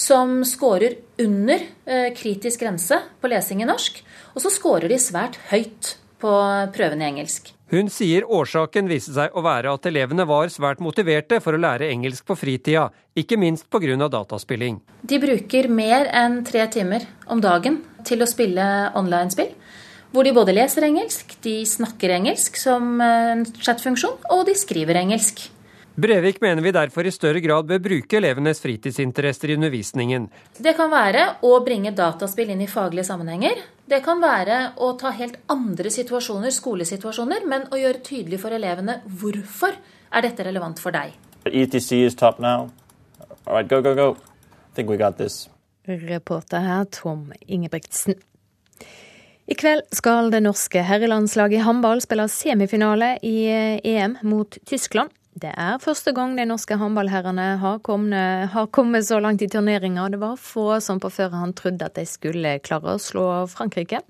som 0.00 0.40
scorer 0.48 0.96
under 1.20 1.60
eh, 1.84 2.10
kritisk 2.16 2.62
grense 2.62 3.00
på 3.20 3.30
lesing 3.30 3.64
i 3.64 3.68
norsk, 3.68 4.00
og 4.34 4.44
så 4.44 4.52
scorer 4.52 4.88
de 4.90 5.00
svært 5.02 5.36
høyt 5.50 5.96
på 6.20 6.32
prøven 6.74 7.02
i 7.02 7.08
engelsk. 7.10 7.52
Hun 7.70 7.86
sier 7.86 8.24
årsaken 8.26 8.88
viste 8.90 9.12
seg 9.14 9.36
å 9.38 9.44
være 9.46 9.70
at 9.70 9.84
elevene 9.86 10.24
var 10.26 10.50
svært 10.50 10.80
motiverte 10.82 11.38
for 11.38 11.54
å 11.54 11.60
lære 11.62 11.86
engelsk 11.94 12.24
på 12.26 12.34
fritida, 12.34 12.88
ikke 13.14 13.38
minst 13.38 13.68
pga. 13.70 14.08
dataspilling. 14.10 14.80
De 15.06 15.18
bruker 15.22 15.68
mer 15.68 16.10
enn 16.10 16.42
tre 16.44 16.66
timer 16.66 17.06
om 17.30 17.40
dagen 17.40 17.78
til 18.02 18.22
å 18.22 18.26
spille 18.26 18.90
online-spill. 18.98 19.54
Hvor 20.10 20.26
de 20.26 20.34
både 20.34 20.52
leser 20.56 20.82
engelsk, 20.82 21.36
de 21.42 21.62
snakker 21.62 22.10
engelsk 22.10 22.56
som 22.58 23.00
en 23.00 23.46
chatfunksjon, 23.46 24.18
og 24.34 24.46
de 24.46 24.56
skriver 24.58 24.98
engelsk. 24.98 25.46
Brevik 26.00 26.40
mener 26.40 26.62
vi 26.62 26.70
derfor 26.72 27.04
i 27.04 27.10
større 27.12 27.40
grad 27.44 27.66
bør 27.68 27.80
bruke 27.84 28.16
elevenes 28.16 28.62
fritidsinteresser 28.62 29.50
i 29.50 29.56
undervisningen. 29.58 30.28
Det 30.56 30.72
kan 30.78 30.88
være 30.88 31.24
å 31.44 31.50
bringe 31.66 31.92
dataspill 31.92 32.52
inn 32.54 32.62
i 32.64 32.68
faglige 32.70 33.04
sammenhenger. 33.10 33.60
Det 33.90 33.98
kan 34.06 34.22
være 34.22 34.60
å 34.80 34.94
ta 35.00 35.12
helt 35.18 35.36
andre 35.52 35.92
situasjoner, 35.92 36.54
skolesituasjoner, 36.56 37.44
men 37.44 37.68
å 37.68 37.82
gjøre 37.82 38.00
tydelig 38.06 38.40
for 38.40 38.56
elevene 38.56 39.00
hvorfor 39.20 39.76
er 39.76 40.24
dette 40.24 40.46
relevant 40.48 40.80
for 40.80 40.96
deg. 40.96 41.12
ETC 41.44 41.92
is 42.06 42.16
top 42.16 42.40
now. 42.40 42.70
All 43.44 43.58
right, 43.58 43.68
go, 43.68 43.82
go, 43.82 43.94
go. 43.94 44.16
I 44.70 44.74
think 44.74 44.88
we 44.88 44.96
got 44.96 45.18
this. 45.18 45.50
Reporter 45.84 46.64
her 46.64 46.88
Tom 46.88 47.34
Ingebrigtsen. 47.44 48.16
I 49.50 49.56
kveld 49.58 49.84
skal 49.92 50.30
det 50.32 50.46
norske 50.46 50.80
herrelandslaget 50.86 51.60
i 51.60 51.64
håndball 51.66 52.00
spille 52.00 52.30
semifinale 52.30 53.16
i 53.26 53.50
EM 53.84 54.20
mot 54.22 54.56
Tyskland. 54.64 55.10
Det 55.40 55.50
er 55.56 55.78
første 55.80 56.12
gang 56.12 56.34
de 56.36 56.44
norske 56.44 56.76
håndballherrene 56.76 57.46
har, 57.62 57.78
har, 58.52 58.66
kommet 58.76 59.06
så 59.08 59.20
langt 59.24 59.40
i 59.40 59.48
turneringa. 59.48 60.10
Det 60.12 60.18
var 60.20 60.36
få 60.36 60.74
som 60.84 61.00
på 61.00 61.08
førehånd 61.08 61.56
trodde 61.56 61.86
at 61.86 61.96
de 61.96 62.04
skulle 62.04 62.58
klare 62.60 62.96
å 62.96 63.00
slå 63.00 63.26
Frankrike. 63.48 64.02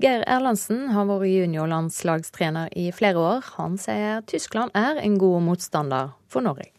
Geir 0.00 0.22
Erlandsen 0.30 0.86
har 0.94 1.08
vært 1.10 1.28
juniorlandslagstrener 1.28 2.72
i 2.80 2.86
flere 2.96 3.20
år. 3.20 3.50
Han 3.58 3.76
sier 3.82 4.22
Tyskland 4.30 4.72
er 4.78 5.02
en 5.02 5.18
god 5.20 5.44
motstander 5.50 6.14
for 6.32 6.46
Norge. 6.46 6.70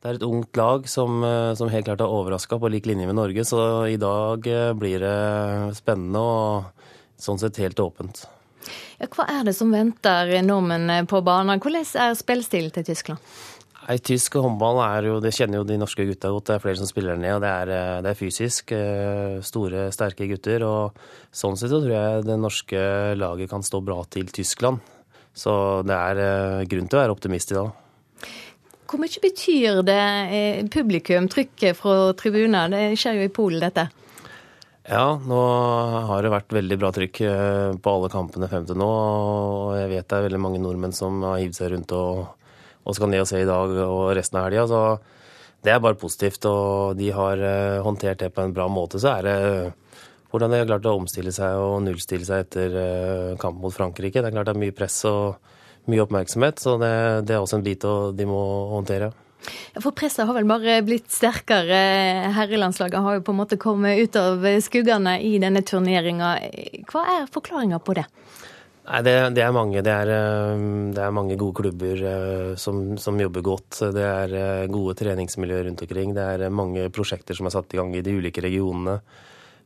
Det 0.00 0.12
er 0.12 0.20
et 0.20 0.24
ungt 0.24 0.56
lag 0.56 0.88
som, 0.88 1.20
som 1.58 1.72
helt 1.72 1.88
klart 1.88 2.04
har 2.04 2.14
overraska 2.14 2.56
på 2.62 2.70
lik 2.70 2.86
linje 2.88 3.08
med 3.10 3.18
Norge, 3.18 3.44
så 3.44 3.60
i 3.90 3.98
dag 4.00 4.46
blir 4.78 5.02
det 5.02 5.76
spennende 5.76 6.22
og 6.22 7.20
sånn 7.20 7.42
sett 7.42 7.60
helt 7.60 7.82
åpent. 7.82 8.24
Ja, 8.96 9.10
hva 9.12 9.26
er 9.28 9.44
det 9.44 9.52
som 9.56 9.74
venter 9.74 10.30
nordmenn 10.44 11.08
på 11.10 11.20
banen? 11.24 11.60
Hvordan 11.60 11.84
er 11.84 12.16
spillstilen 12.16 12.72
til 12.72 12.86
Tyskland? 12.88 13.20
Nei, 13.86 14.00
Tysk 14.02 14.34
håndball 14.42 14.80
er 14.82 15.06
jo, 15.06 15.18
det 15.22 15.30
kjenner 15.36 15.60
jo 15.60 15.66
de 15.66 15.76
norske 15.78 16.02
gutta 16.08 16.32
godt. 16.34 16.48
Det 16.48 16.54
er 16.56 16.62
flere 16.64 16.78
som 16.80 16.88
spiller 16.90 17.18
ned, 17.20 17.36
og 17.36 17.44
det 17.44 17.50
er, 17.52 17.70
eh, 17.70 17.98
det 18.02 18.10
er 18.10 18.18
fysisk. 18.18 18.72
Eh, 18.74 19.36
store, 19.46 19.86
sterke 19.94 20.26
gutter. 20.26 20.64
Og 20.66 20.96
sånn 21.30 21.54
sett 21.54 21.70
så 21.70 21.78
tror 21.78 21.94
jeg 21.94 22.24
det 22.26 22.38
norske 22.40 22.80
laget 23.14 23.50
kan 23.50 23.62
stå 23.62 23.82
bra 23.86 24.02
til 24.10 24.26
Tyskland. 24.26 24.80
Så 25.36 25.84
det 25.86 25.94
er 25.94 26.22
eh, 26.24 26.64
grunn 26.66 26.88
til 26.90 26.98
å 26.98 27.02
være 27.04 27.14
optimist 27.14 27.52
i 27.52 27.58
dag. 27.60 27.70
Hvor 28.86 29.02
mye 29.02 29.22
betyr 29.22 29.82
det 29.86 30.02
publikum, 30.74 31.30
trykket 31.30 31.78
fra 31.78 32.12
tribuner? 32.18 32.70
Det 32.70 32.98
skjer 32.98 33.20
jo 33.20 33.28
i 33.28 33.34
Polen, 33.34 33.62
dette. 33.62 33.86
Ja, 34.86 35.16
nå 35.18 35.38
har 36.06 36.22
det 36.22 36.30
vært 36.30 36.52
veldig 36.54 36.76
bra 36.78 36.92
trykk 36.94 37.20
eh, 37.26 37.72
på 37.82 37.92
alle 37.92 38.10
kampene 38.12 38.46
frem 38.46 38.68
til 38.68 38.78
nå. 38.78 38.86
Og 38.86 39.72
jeg 39.80 39.90
vet 39.90 40.06
det 40.06 40.18
er 40.18 40.26
veldig 40.28 40.42
mange 40.44 40.60
nordmenn 40.62 40.94
som 40.94 41.24
har 41.26 41.40
hivd 41.42 41.58
seg 41.58 41.72
rundt 41.72 41.94
og, 41.96 42.20
og, 42.84 42.94
skal 42.94 43.10
ned 43.10 43.24
og 43.24 43.26
se 43.26 43.42
i 43.42 43.48
dag 43.48 43.74
og 43.82 44.04
resten 44.14 44.38
av 44.38 44.46
helga. 44.46 44.68
Så 44.70 44.84
det 45.66 45.74
er 45.74 45.82
bare 45.82 45.98
positivt. 45.98 46.46
Og 46.46 46.94
de 47.00 47.10
har 47.18 47.42
eh, 47.42 47.80
håndtert 47.82 48.22
det 48.22 48.30
på 48.36 48.46
en 48.46 48.54
bra 48.54 48.68
måte. 48.70 49.02
Så 49.02 49.10
er 49.16 49.26
det 49.26 49.36
hvordan 50.30 50.54
de 50.54 50.62
har 50.62 50.70
klart 50.70 50.86
å 50.86 50.94
omstille 51.00 51.34
seg 51.34 51.58
og 51.58 51.80
nullstille 51.82 52.28
seg 52.28 52.46
etter 52.46 52.80
eh, 52.84 53.34
kampen 53.42 53.66
mot 53.66 53.74
Frankrike. 53.74 54.22
Det 54.22 54.30
er 54.30 54.38
klart 54.38 54.52
det 54.52 54.54
er 54.54 54.64
mye 54.68 54.78
press 54.84 55.02
og 55.10 55.90
mye 55.90 56.06
oppmerksomhet, 56.06 56.62
så 56.62 56.78
det, 56.82 56.96
det 57.26 57.34
er 57.34 57.42
også 57.42 57.58
en 57.58 57.66
bit 57.66 57.84
de 58.18 58.26
må 58.26 58.42
håndtere. 58.72 59.12
For 59.78 59.92
presset 59.94 60.26
har 60.26 60.34
vel 60.34 60.48
bare 60.48 60.80
blitt 60.86 61.10
sterkere. 61.12 61.80
Herrelandslaget 62.34 63.04
har 63.04 63.18
jo 63.18 63.24
på 63.26 63.34
en 63.34 63.40
måte 63.42 63.58
kommet 63.60 64.00
ut 64.00 64.18
av 64.18 64.46
skuggene 64.64 65.18
i 65.22 65.36
denne 65.42 65.62
turneringa. 65.66 66.36
Hva 66.90 67.04
er 67.14 67.30
forklaringa 67.30 67.78
på 67.84 67.98
det? 68.00 68.06
Nei, 68.86 69.00
det, 69.02 69.14
det, 69.34 69.42
er 69.42 69.54
mange. 69.54 69.82
Det 69.82 69.90
er, 69.90 70.10
eh, 70.14 70.66
det 70.94 71.02
er, 71.02 71.14
mange 71.14 71.34
gode 71.38 71.58
klubber 71.58 72.02
eh, 72.06 72.52
som, 72.60 72.94
som, 73.02 73.18
jobber 73.18 73.42
godt. 73.42 73.80
Det 73.94 74.04
er 74.06 74.34
eh, 74.38 74.66
gode 74.70 74.94
treningsmiljøer 75.00 75.66
rundt 75.66 75.82
omkring. 75.82 76.12
Det 76.14 76.26
er 76.36 76.54
mange 76.54 76.86
prosjekter 76.94 77.34
som 77.34 77.48
er 77.48 77.56
satt 77.56 77.74
i 77.74 77.80
gang 77.80 77.90
i 77.96 78.04
de 78.06 78.14
ulike 78.14 78.44
regionene. 78.44 79.00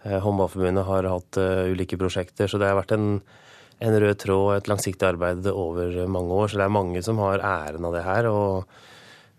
Håndballforbundet 0.01 0.86
har 0.88 1.06
hatt 1.12 1.36
ulike 1.68 1.98
prosjekter, 2.01 2.48
så 2.48 2.56
det 2.56 2.70
har 2.70 2.78
vært 2.78 2.94
en, 2.97 3.18
en 3.84 3.97
rød 4.01 4.16
tråd 4.22 4.44
og 4.47 4.52
et 4.55 4.70
langsiktig 4.70 5.05
arbeid 5.05 5.44
over 5.52 5.98
mange 6.09 6.38
år. 6.38 6.48
Så 6.48 6.56
det 6.56 6.64
er 6.64 6.72
mange 6.72 7.02
som 7.05 7.20
har 7.20 7.44
æren 7.44 7.84
av 7.84 7.98
det 7.98 8.06
her. 8.06 8.30
og 8.30 8.78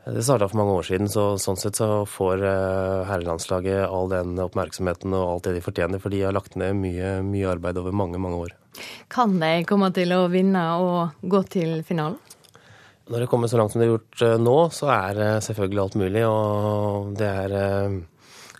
det 0.05 0.23
starta 0.25 0.47
for 0.49 0.57
mange 0.57 0.73
år 0.79 0.87
siden, 0.87 1.09
så 1.13 1.35
sånn 1.37 1.59
sett 1.61 1.77
så 1.77 2.01
får 2.09 2.41
eh, 2.41 3.03
herrelandslaget 3.05 3.83
all 3.85 4.09
den 4.09 4.33
oppmerksomheten 4.41 5.13
og 5.13 5.27
alt 5.27 5.49
det 5.49 5.59
de 5.59 5.61
fortjener, 5.61 6.01
for 6.01 6.13
de 6.13 6.23
har 6.25 6.33
lagt 6.33 6.57
ned 6.57 6.73
mye, 6.79 7.19
mye 7.25 7.51
arbeid 7.51 7.77
over 7.77 7.93
mange, 7.93 8.17
mange 8.21 8.39
år. 8.47 8.55
Kan 9.13 9.37
de 9.41 9.51
komme 9.69 9.91
til 9.93 10.13
å 10.15 10.23
vinne 10.31 10.63
og 10.81 11.21
gå 11.21 11.41
til 11.53 11.83
finalen? 11.85 12.17
Når 13.11 13.23
det 13.23 13.27
kommer 13.29 13.51
så 13.51 13.59
langt 13.59 13.73
som 13.73 13.81
det 13.81 13.89
er 13.89 13.93
gjort 13.93 14.23
eh, 14.25 14.39
nå, 14.41 14.55
så 14.73 14.89
er 14.95 15.21
selvfølgelig 15.45 15.83
alt 15.83 15.99
mulig. 16.01 16.25
Og 16.25 17.13
det 17.19 17.29
er 17.29 17.55
eh, 17.59 17.99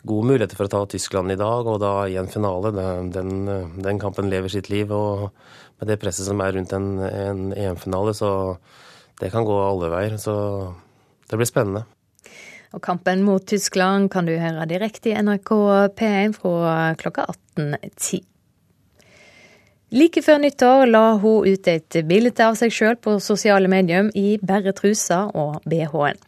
gode 0.04 0.30
muligheter 0.30 0.60
for 0.60 0.70
å 0.70 0.74
ta 0.76 0.84
Tyskland 0.94 1.34
i 1.34 1.40
dag, 1.42 1.66
og 1.66 1.82
da 1.82 1.96
i 2.06 2.20
en 2.22 2.30
finale. 2.30 2.74
Den, 3.16 3.34
den 3.82 4.02
kampen 4.02 4.30
lever 4.30 4.54
sitt 4.54 4.70
liv. 4.70 4.94
Og 4.94 5.32
med 5.82 5.90
det 5.90 5.98
presset 6.04 6.30
som 6.30 6.42
er 6.46 6.54
rundt 6.54 6.78
en, 6.78 6.94
en 7.02 7.44
EM-finale, 7.58 8.14
så 8.14 8.32
det 9.22 9.34
kan 9.34 9.48
gå 9.48 9.58
alle 9.58 9.90
veier. 9.94 10.22
Så 10.22 10.36
det 11.32 11.40
blir 11.40 11.49
spennende. 11.49 11.86
Og 12.72 12.84
kampen 12.84 13.24
mot 13.28 13.44
Tyskland 13.48 14.12
kan 14.12 14.28
du 14.28 14.36
høre 14.40 14.68
direkte 14.70 15.12
i 15.12 15.16
NRK 15.20 15.52
P1 15.98 16.36
fra 16.40 16.76
klokka 16.99 17.28
18.10. 17.58 18.22
Like 19.91 20.22
før 20.24 20.40
nyttår 20.40 20.86
la 20.88 21.03
hun 21.20 21.48
ut 21.52 21.68
et 21.68 21.98
bilde 22.08 22.32
av 22.45 22.56
seg 22.56 22.72
sjøl 22.72 22.95
på 22.95 23.18
sosiale 23.20 23.68
medier 23.72 24.08
i 24.16 24.38
bare 24.40 24.72
trusa 24.76 25.26
og 25.36 25.58
BH-en. 25.68 26.20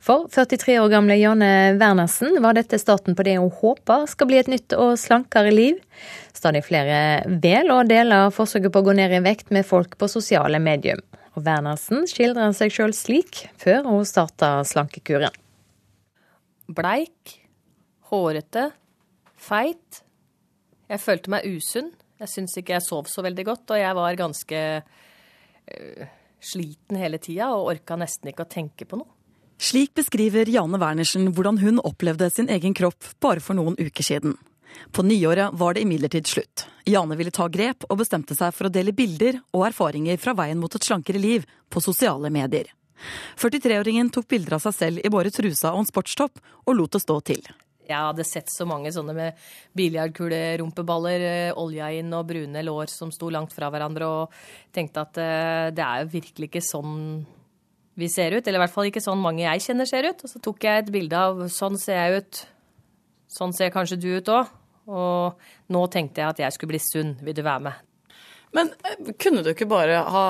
For 0.00 0.28
43 0.32 0.78
år 0.80 0.88
gamle 0.92 1.16
Janne 1.18 1.50
Wernersen 1.80 2.38
var 2.44 2.54
dette 2.56 2.78
starten 2.80 3.18
på 3.18 3.26
det 3.26 3.34
hun 3.40 3.50
håper 3.50 4.06
skal 4.10 4.30
bli 4.30 4.38
et 4.38 4.50
nytt 4.50 4.74
og 4.78 4.94
slankere 5.02 5.50
liv. 5.52 5.82
Stadig 6.30 6.62
flere 6.66 7.26
vel 7.42 7.74
og 7.74 7.90
deler 7.90 8.30
forsøket 8.34 8.72
på 8.72 8.84
å 8.84 8.86
gå 8.86 8.96
ned 8.96 9.18
i 9.18 9.22
vekt 9.26 9.50
med 9.54 9.66
folk 9.66 9.98
på 9.98 10.10
sosiale 10.10 10.62
medier. 10.62 11.02
Og 11.38 11.44
Wernersen 11.46 12.02
skildrer 12.10 12.50
seg 12.56 12.72
sjøl 12.74 12.92
slik 12.96 13.44
før 13.62 13.86
hun 13.86 14.06
starta 14.08 14.58
slankekuren. 14.66 15.34
Bleik, 16.74 17.36
hårete, 18.10 18.64
feit. 19.38 20.00
Jeg 20.90 21.00
følte 21.04 21.30
meg 21.30 21.46
usunn. 21.46 21.92
Jeg 22.18 22.32
syns 22.32 22.56
ikke 22.58 22.74
jeg 22.74 22.82
sov 22.82 23.06
så 23.06 23.22
veldig 23.22 23.44
godt, 23.46 23.70
og 23.70 23.78
jeg 23.78 23.94
var 23.94 24.18
ganske 24.18 24.62
øh, 24.82 26.08
sliten 26.42 26.98
hele 26.98 27.20
tida 27.22 27.52
og 27.54 27.70
orka 27.76 27.94
nesten 28.00 28.32
ikke 28.32 28.48
å 28.48 28.50
tenke 28.50 28.88
på 28.88 28.98
noe. 28.98 29.14
Slik 29.62 29.94
beskriver 29.94 30.50
Jane 30.50 30.78
Wernersen 30.82 31.30
hvordan 31.34 31.62
hun 31.62 31.78
opplevde 31.86 32.30
sin 32.34 32.50
egen 32.50 32.74
kropp 32.78 33.12
bare 33.22 33.42
for 33.42 33.58
noen 33.58 33.78
uker 33.78 34.06
siden. 34.06 34.34
På 34.92 35.04
nyåret 35.06 35.54
var 35.58 35.74
det 35.74 35.84
imidlertid 35.84 36.26
slutt. 36.26 36.66
Jane 36.88 37.16
ville 37.16 37.34
ta 37.34 37.48
grep, 37.52 37.84
og 37.88 38.00
bestemte 38.00 38.36
seg 38.38 38.54
for 38.56 38.68
å 38.68 38.72
dele 38.72 38.96
bilder 38.96 39.40
og 39.52 39.68
erfaringer 39.68 40.20
fra 40.20 40.34
veien 40.38 40.60
mot 40.60 40.74
et 40.74 40.84
slankere 40.84 41.20
liv 41.20 41.46
på 41.68 41.82
sosiale 41.84 42.30
medier. 42.32 42.70
43-åringen 43.38 44.10
tok 44.10 44.26
bilder 44.28 44.56
av 44.56 44.64
seg 44.66 44.74
selv 44.74 45.06
i 45.06 45.12
bare 45.12 45.32
trusa 45.34 45.72
og 45.74 45.84
en 45.84 45.90
sportstopp, 45.90 46.40
og 46.66 46.76
lot 46.76 46.96
det 46.96 47.02
stå 47.04 47.18
til. 47.30 47.48
Jeg 47.88 48.04
hadde 48.04 48.26
sett 48.26 48.50
så 48.52 48.66
mange 48.68 48.90
sånne 48.92 49.14
med 49.16 49.44
biljardkulerumpeballer, 49.78 51.24
eh, 51.24 51.56
olja 51.56 51.88
inn 51.96 52.12
og 52.12 52.26
brune 52.28 52.62
lår 52.66 52.92
som 52.92 53.12
sto 53.14 53.30
langt 53.32 53.54
fra 53.56 53.70
hverandre, 53.72 54.04
og 54.04 54.74
tenkte 54.76 55.06
at 55.06 55.20
uh, 55.22 55.70
det 55.72 55.84
er 55.84 56.02
jo 56.02 56.12
virkelig 56.18 56.50
ikke 56.50 56.64
sånn 56.66 56.98
vi 57.98 58.08
ser 58.12 58.36
ut. 58.36 58.44
Eller 58.44 58.60
i 58.60 58.64
hvert 58.66 58.74
fall 58.74 58.90
ikke 58.90 59.02
sånn 59.02 59.22
mange 59.22 59.46
jeg 59.46 59.64
kjenner 59.64 59.88
ser 59.88 60.06
ut. 60.06 60.20
Og 60.22 60.30
så 60.30 60.42
tok 60.42 60.68
jeg 60.68 60.84
et 60.84 60.92
bilde 60.94 61.24
av 61.30 61.40
sånn 61.52 61.80
ser 61.80 61.98
jeg 61.98 62.22
ut. 62.22 62.42
Sånn 63.28 63.52
ser 63.56 63.74
kanskje 63.74 64.00
du 64.00 64.08
ut 64.16 64.32
òg. 64.32 64.54
Og 64.88 65.72
nå 65.74 65.84
tenkte 65.92 66.22
jeg 66.22 66.32
at 66.32 66.40
jeg 66.46 66.56
skulle 66.56 66.72
bli 66.74 66.80
sunn. 66.82 67.18
Vil 67.20 67.36
du 67.36 67.44
være 67.44 67.66
med? 67.68 67.84
Men 68.56 68.70
eh, 68.88 69.10
kunne 69.20 69.42
du 69.44 69.50
ikke 69.52 69.68
bare 69.68 70.00
ha 70.08 70.24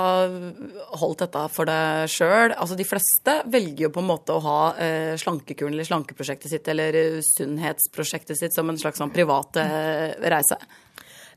holdt 0.99 1.23
dette 1.23 1.45
for 1.55 1.71
deg 1.71 2.11
sjøl? 2.11 2.55
Altså, 2.57 2.75
de 2.79 2.87
fleste 2.89 3.37
velger 3.47 3.87
jo 3.87 3.93
på 3.95 4.03
en 4.03 4.11
måte 4.11 4.35
å 4.35 4.43
ha 4.43 4.59
eh, 4.83 5.15
slankekuren 5.21 5.77
eller 5.77 5.87
slankeprosjektet 5.87 6.51
sitt 6.51 6.71
eller 6.73 6.99
eh, 6.99 7.21
sunnhetsprosjektet 7.37 8.41
sitt 8.41 8.57
som 8.57 8.71
en 8.71 8.81
slags 8.81 8.99
sånn 8.99 9.15
privat 9.15 9.61
eh, 9.63 10.19
reise. 10.35 10.59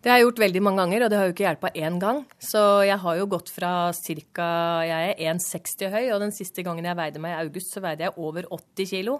Det 0.01 0.09
har 0.09 0.17
jeg 0.17 0.25
gjort 0.25 0.39
veldig 0.41 0.61
mange 0.65 0.81
ganger, 0.81 1.03
og 1.05 1.11
det 1.13 1.17
har 1.19 1.27
jo 1.27 1.33
ikke 1.35 1.43
hjulpet 1.45 1.75
én 1.77 1.97
gang. 2.01 2.23
Så 2.41 2.61
jeg 2.87 2.97
har 3.03 3.17
jo 3.19 3.27
gått 3.29 3.51
fra 3.53 3.73
ca. 3.93 4.47
Jeg 4.81 5.11
er 5.11 5.35
1,60 5.35 5.93
høy, 5.93 6.05
og 6.15 6.23
den 6.23 6.33
siste 6.33 6.65
gangen 6.65 6.87
jeg 6.89 6.97
veide 6.97 7.21
meg 7.21 7.35
i 7.35 7.43
august, 7.43 7.69
så 7.75 7.83
veide 7.85 8.07
jeg 8.07 8.17
over 8.17 8.49
80 8.49 8.89
kilo. 8.89 9.19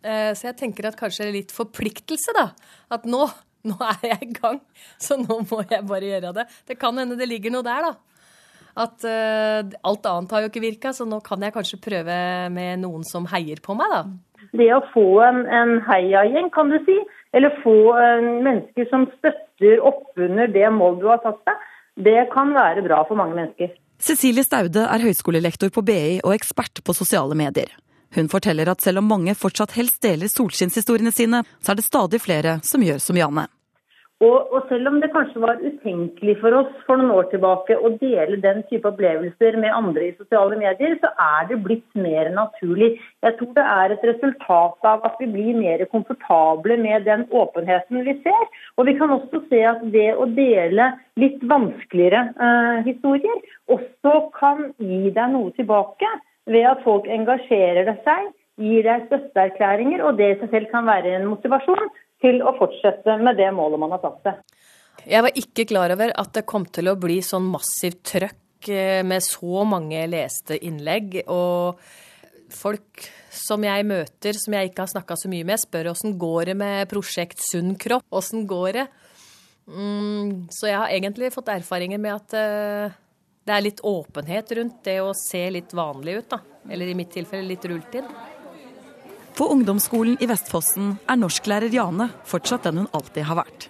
Eh, 0.00 0.32
så 0.36 0.50
jeg 0.50 0.58
tenker 0.62 0.88
at 0.88 0.98
kanskje 0.98 1.26
er 1.26 1.34
litt 1.34 1.54
forpliktelse, 1.54 2.34
da. 2.36 2.50
At 2.92 3.08
nå, 3.08 3.26
nå 3.68 3.76
er 3.84 4.06
jeg 4.12 4.30
i 4.30 4.36
gang, 4.38 4.60
så 5.00 5.18
nå 5.20 5.42
må 5.50 5.62
jeg 5.68 5.84
bare 5.88 6.14
gjøre 6.14 6.32
det. 6.40 6.46
Det 6.70 6.78
kan 6.80 6.96
hende 7.00 7.18
det 7.20 7.28
ligger 7.28 7.54
noe 7.54 7.66
der, 7.66 7.90
da. 7.90 7.96
At 8.80 9.02
uh, 9.02 9.66
alt 9.90 10.04
annet 10.06 10.32
har 10.32 10.44
jo 10.44 10.48
ikke 10.48 10.62
virka, 10.62 10.92
så 10.94 11.04
nå 11.08 11.18
kan 11.26 11.42
jeg 11.42 11.52
kanskje 11.56 11.80
prøve 11.82 12.16
med 12.54 12.78
noen 12.84 13.02
som 13.04 13.26
heier 13.32 13.58
på 13.64 13.74
meg, 13.76 13.90
da. 13.92 14.04
Det 14.56 14.68
å 14.72 14.80
få 14.94 15.04
en, 15.26 15.42
en 15.50 15.76
heiagjeng, 15.84 16.48
kan 16.54 16.70
du 16.70 16.78
si, 16.86 16.96
eller 17.36 17.54
få 17.64 17.74
uh, 17.98 18.22
mennesker 18.46 18.86
som 18.92 19.08
støtter 19.18 19.82
oppunder 19.84 20.50
det 20.54 20.70
mål 20.72 21.00
du 21.02 21.10
har 21.10 21.20
satt 21.26 21.42
deg, 21.50 21.68
det 22.06 22.18
kan 22.32 22.54
være 22.54 22.86
bra 22.86 23.02
for 23.08 23.18
mange 23.18 23.36
mennesker. 23.36 23.74
Cecilie 24.00 24.46
Staude 24.46 24.86
er 24.86 25.02
høyskolelektor 25.04 25.74
på 25.74 25.84
BI 25.84 26.20
og 26.22 26.32
ekspert 26.32 26.80
på 26.86 26.94
sosiale 26.96 27.36
medier. 27.36 27.74
Hun 28.14 28.28
forteller 28.28 28.70
at 28.72 28.82
selv 28.82 29.02
om 29.02 29.08
mange 29.12 29.36
fortsatt 29.38 29.76
helst 29.78 30.02
deler 30.02 30.30
solskinnshistoriene 30.30 31.14
sine, 31.14 31.44
så 31.62 31.72
er 31.72 31.80
det 31.80 31.86
stadig 31.86 32.22
flere 32.22 32.58
som 32.66 32.82
gjør 32.82 33.02
som 33.02 33.18
Jane. 33.18 33.46
Og, 34.20 34.50
og, 34.52 34.66
selv 34.68 34.90
om 34.90 34.98
det 35.00 35.08
kanskje 35.14 35.40
var 35.40 35.62
utenkelig 35.64 36.34
for 36.42 36.52
oss 36.58 36.72
for 36.84 37.00
noen 37.00 37.14
år 37.14 37.30
tilbake 37.30 37.78
å 37.80 37.88
dele 38.02 38.36
den 38.42 38.58
type 38.68 38.90
opplevelser 38.90 39.56
med 39.62 39.72
andre 39.72 40.10
i 40.10 40.16
sosiale 40.18 40.58
medier, 40.60 40.98
så 41.00 41.08
er 41.24 41.48
det 41.48 41.56
blitt 41.64 41.88
mer 41.96 42.28
naturlig. 42.34 42.90
Jeg 43.24 43.38
tror 43.38 43.54
det 43.56 43.64
er 43.64 43.94
et 43.94 44.04
resultat 44.10 44.90
av 44.92 45.08
at 45.08 45.16
vi 45.22 45.30
blir 45.32 45.56
mer 45.56 45.86
komfortable 45.88 46.76
med 46.84 47.08
den 47.08 47.24
åpenheten 47.32 48.04
vi 48.04 48.18
ser. 48.20 48.44
Og 48.76 48.90
vi 48.90 48.98
kan 49.00 49.16
også 49.16 49.40
se 49.48 49.62
at 49.72 49.86
det 49.96 50.10
å 50.12 50.28
dele 50.36 50.92
litt 51.20 51.40
vanskeligere 51.40 52.26
eh, 52.36 52.84
historier 52.90 53.40
også 53.72 54.18
kan 54.36 54.66
gi 54.76 55.06
deg 55.16 55.32
noe 55.32 55.56
tilbake 55.56 56.12
ved 56.48 56.66
at 56.70 56.84
folk 56.84 57.08
engasjerer 57.10 57.90
seg, 58.04 58.30
gir 58.60 58.84
deg 58.84 59.06
støtteerklæringer, 59.08 60.02
og 60.04 60.18
det 60.20 60.34
i 60.34 60.38
seg 60.42 60.54
selv 60.54 60.70
kan 60.72 60.88
være 60.88 61.16
en 61.16 61.28
motivasjon 61.30 61.90
til 62.20 62.42
å 62.44 62.52
fortsette 62.58 63.16
med 63.24 63.38
det 63.40 63.48
målet 63.56 63.80
man 63.80 63.94
har 63.96 64.02
satt 64.04 64.20
seg. 64.26 64.42
Jeg 65.08 65.24
var 65.24 65.38
ikke 65.38 65.64
klar 65.70 65.94
over 65.94 66.12
at 66.20 66.34
det 66.36 66.44
kom 66.48 66.66
til 66.68 66.90
å 66.90 66.98
bli 67.00 67.20
sånn 67.24 67.46
massivt 67.48 68.02
trøkk 68.10 68.68
eh, 68.68 69.00
med 69.06 69.24
så 69.24 69.64
mange 69.68 70.02
leste 70.12 70.58
innlegg. 70.60 71.22
Og 71.32 71.80
folk 72.52 73.06
som 73.32 73.64
jeg 73.64 73.86
møter, 73.88 74.36
som 74.36 74.56
jeg 74.56 74.70
ikke 74.70 74.84
har 74.84 74.92
snakka 74.92 75.16
så 75.16 75.30
mye 75.32 75.46
med, 75.48 75.62
spør 75.62 75.92
åssen 75.94 76.18
går 76.20 76.52
det 76.52 76.56
med 76.60 76.90
prosjekt 76.90 77.40
Sunn 77.46 77.76
kropp. 77.80 78.04
Åssen 78.12 78.44
går 78.50 78.76
det? 78.76 78.86
Mm, 79.70 80.50
så 80.52 80.68
jeg 80.68 80.80
har 80.82 80.92
egentlig 80.92 81.32
fått 81.32 81.52
erfaringer 81.52 82.00
med 82.02 82.16
at 82.16 82.36
uh, 82.36 82.98
det 83.50 83.56
er 83.56 83.64
litt 83.64 83.80
åpenhet 83.82 84.52
rundt 84.54 84.84
det 84.86 85.00
å 85.02 85.10
se 85.16 85.40
litt 85.50 85.72
vanlig 85.74 86.20
ut, 86.20 86.26
da. 86.30 86.38
Eller 86.70 86.86
i 86.86 86.94
mitt 86.94 87.10
tilfelle 87.10 87.42
litt 87.48 87.64
rullet 87.66 87.96
inn. 87.98 88.10
På 89.34 89.48
ungdomsskolen 89.50 90.20
i 90.22 90.28
Vestfossen 90.30 90.92
er 91.10 91.18
norsklærer 91.18 91.72
Jane 91.74 92.06
fortsatt 92.30 92.68
den 92.68 92.78
hun 92.78 92.86
alltid 92.94 93.26
har 93.26 93.40
vært. 93.40 93.66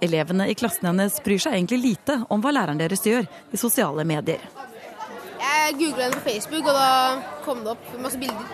Elevene 0.00 0.46
i 0.48 0.54
klassen 0.56 0.88
hennes 0.88 1.18
bryr 1.20 1.42
seg 1.44 1.58
egentlig 1.58 1.80
lite 1.82 2.16
om 2.32 2.40
hva 2.40 2.54
læreren 2.56 2.80
deres 2.80 3.04
gjør 3.04 3.28
i 3.28 3.60
sosiale 3.60 4.06
medier. 4.08 4.40
Jeg 5.42 5.74
googla 5.76 6.06
henne 6.06 6.22
på 6.22 6.24
Facebook, 6.30 6.70
og 6.70 6.78
da 6.78 7.42
kom 7.44 7.60
det 7.66 7.74
opp 7.74 7.90
masse 8.00 8.20
bilder. 8.22 8.48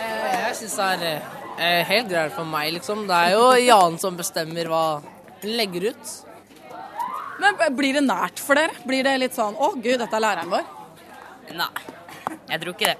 Eh, 0.00 0.34
jeg 0.48 0.56
syns 0.64 0.74
det 0.80 0.88
er 0.88 1.06
eh, 1.12 1.84
helt 1.92 2.10
greit 2.10 2.34
for 2.34 2.48
meg, 2.56 2.72
liksom. 2.80 3.06
Det 3.06 3.20
er 3.20 3.36
jo 3.36 3.46
Jane 3.68 4.02
som 4.02 4.18
bestemmer 4.18 4.72
hva 4.72 4.82
hun 5.44 5.54
legger 5.62 5.92
ut. 5.92 6.16
Men 7.40 7.76
Blir 7.76 7.96
det 7.96 8.04
nært 8.04 8.40
for 8.42 8.58
dere? 8.58 8.76
Blir 8.86 9.06
det 9.06 9.16
litt 9.22 9.36
sånn 9.36 9.56
'Å, 9.56 9.72
gud, 9.80 9.98
dette 9.98 10.16
er 10.16 10.24
læreren 10.26 10.52
vår'? 10.52 10.66
Nei, 11.56 11.70
jeg 12.50 12.60
tror 12.60 12.74
ikke 12.74 12.90
det. 12.92 12.98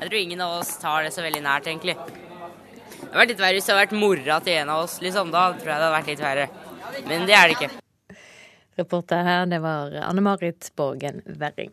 Jeg 0.00 0.08
tror 0.08 0.18
ingen 0.18 0.40
av 0.40 0.58
oss 0.60 0.76
tar 0.80 1.04
det 1.04 1.12
så 1.14 1.22
veldig 1.22 1.42
nært, 1.44 1.68
egentlig. 1.68 1.94
Det 1.94 3.12
hadde 3.12 3.20
vært 3.20 3.28
litt 3.28 3.42
verre 3.44 3.54
hvis 3.54 3.66
det 3.66 3.74
hadde 3.74 3.84
vært 3.84 4.00
mora 4.00 4.40
til 4.40 4.58
en 4.58 4.70
av 4.74 4.84
oss, 4.84 4.98
liksom. 5.04 5.30
Da 5.30 5.52
tror 5.52 5.70
jeg 5.70 5.78
det 5.78 5.86
hadde 5.86 5.96
vært 5.98 6.10
litt 6.10 6.24
verre. 6.24 6.48
Men 7.06 7.26
det 7.28 7.36
er 7.36 7.48
det 7.48 7.56
ikke. 7.58 7.70
Reporter 8.78 9.22
her, 9.22 9.46
det 9.46 9.60
var 9.62 9.94
Anne 10.02 10.24
Marit 10.24 10.70
Borgen 10.74 11.22
Werring. 11.38 11.70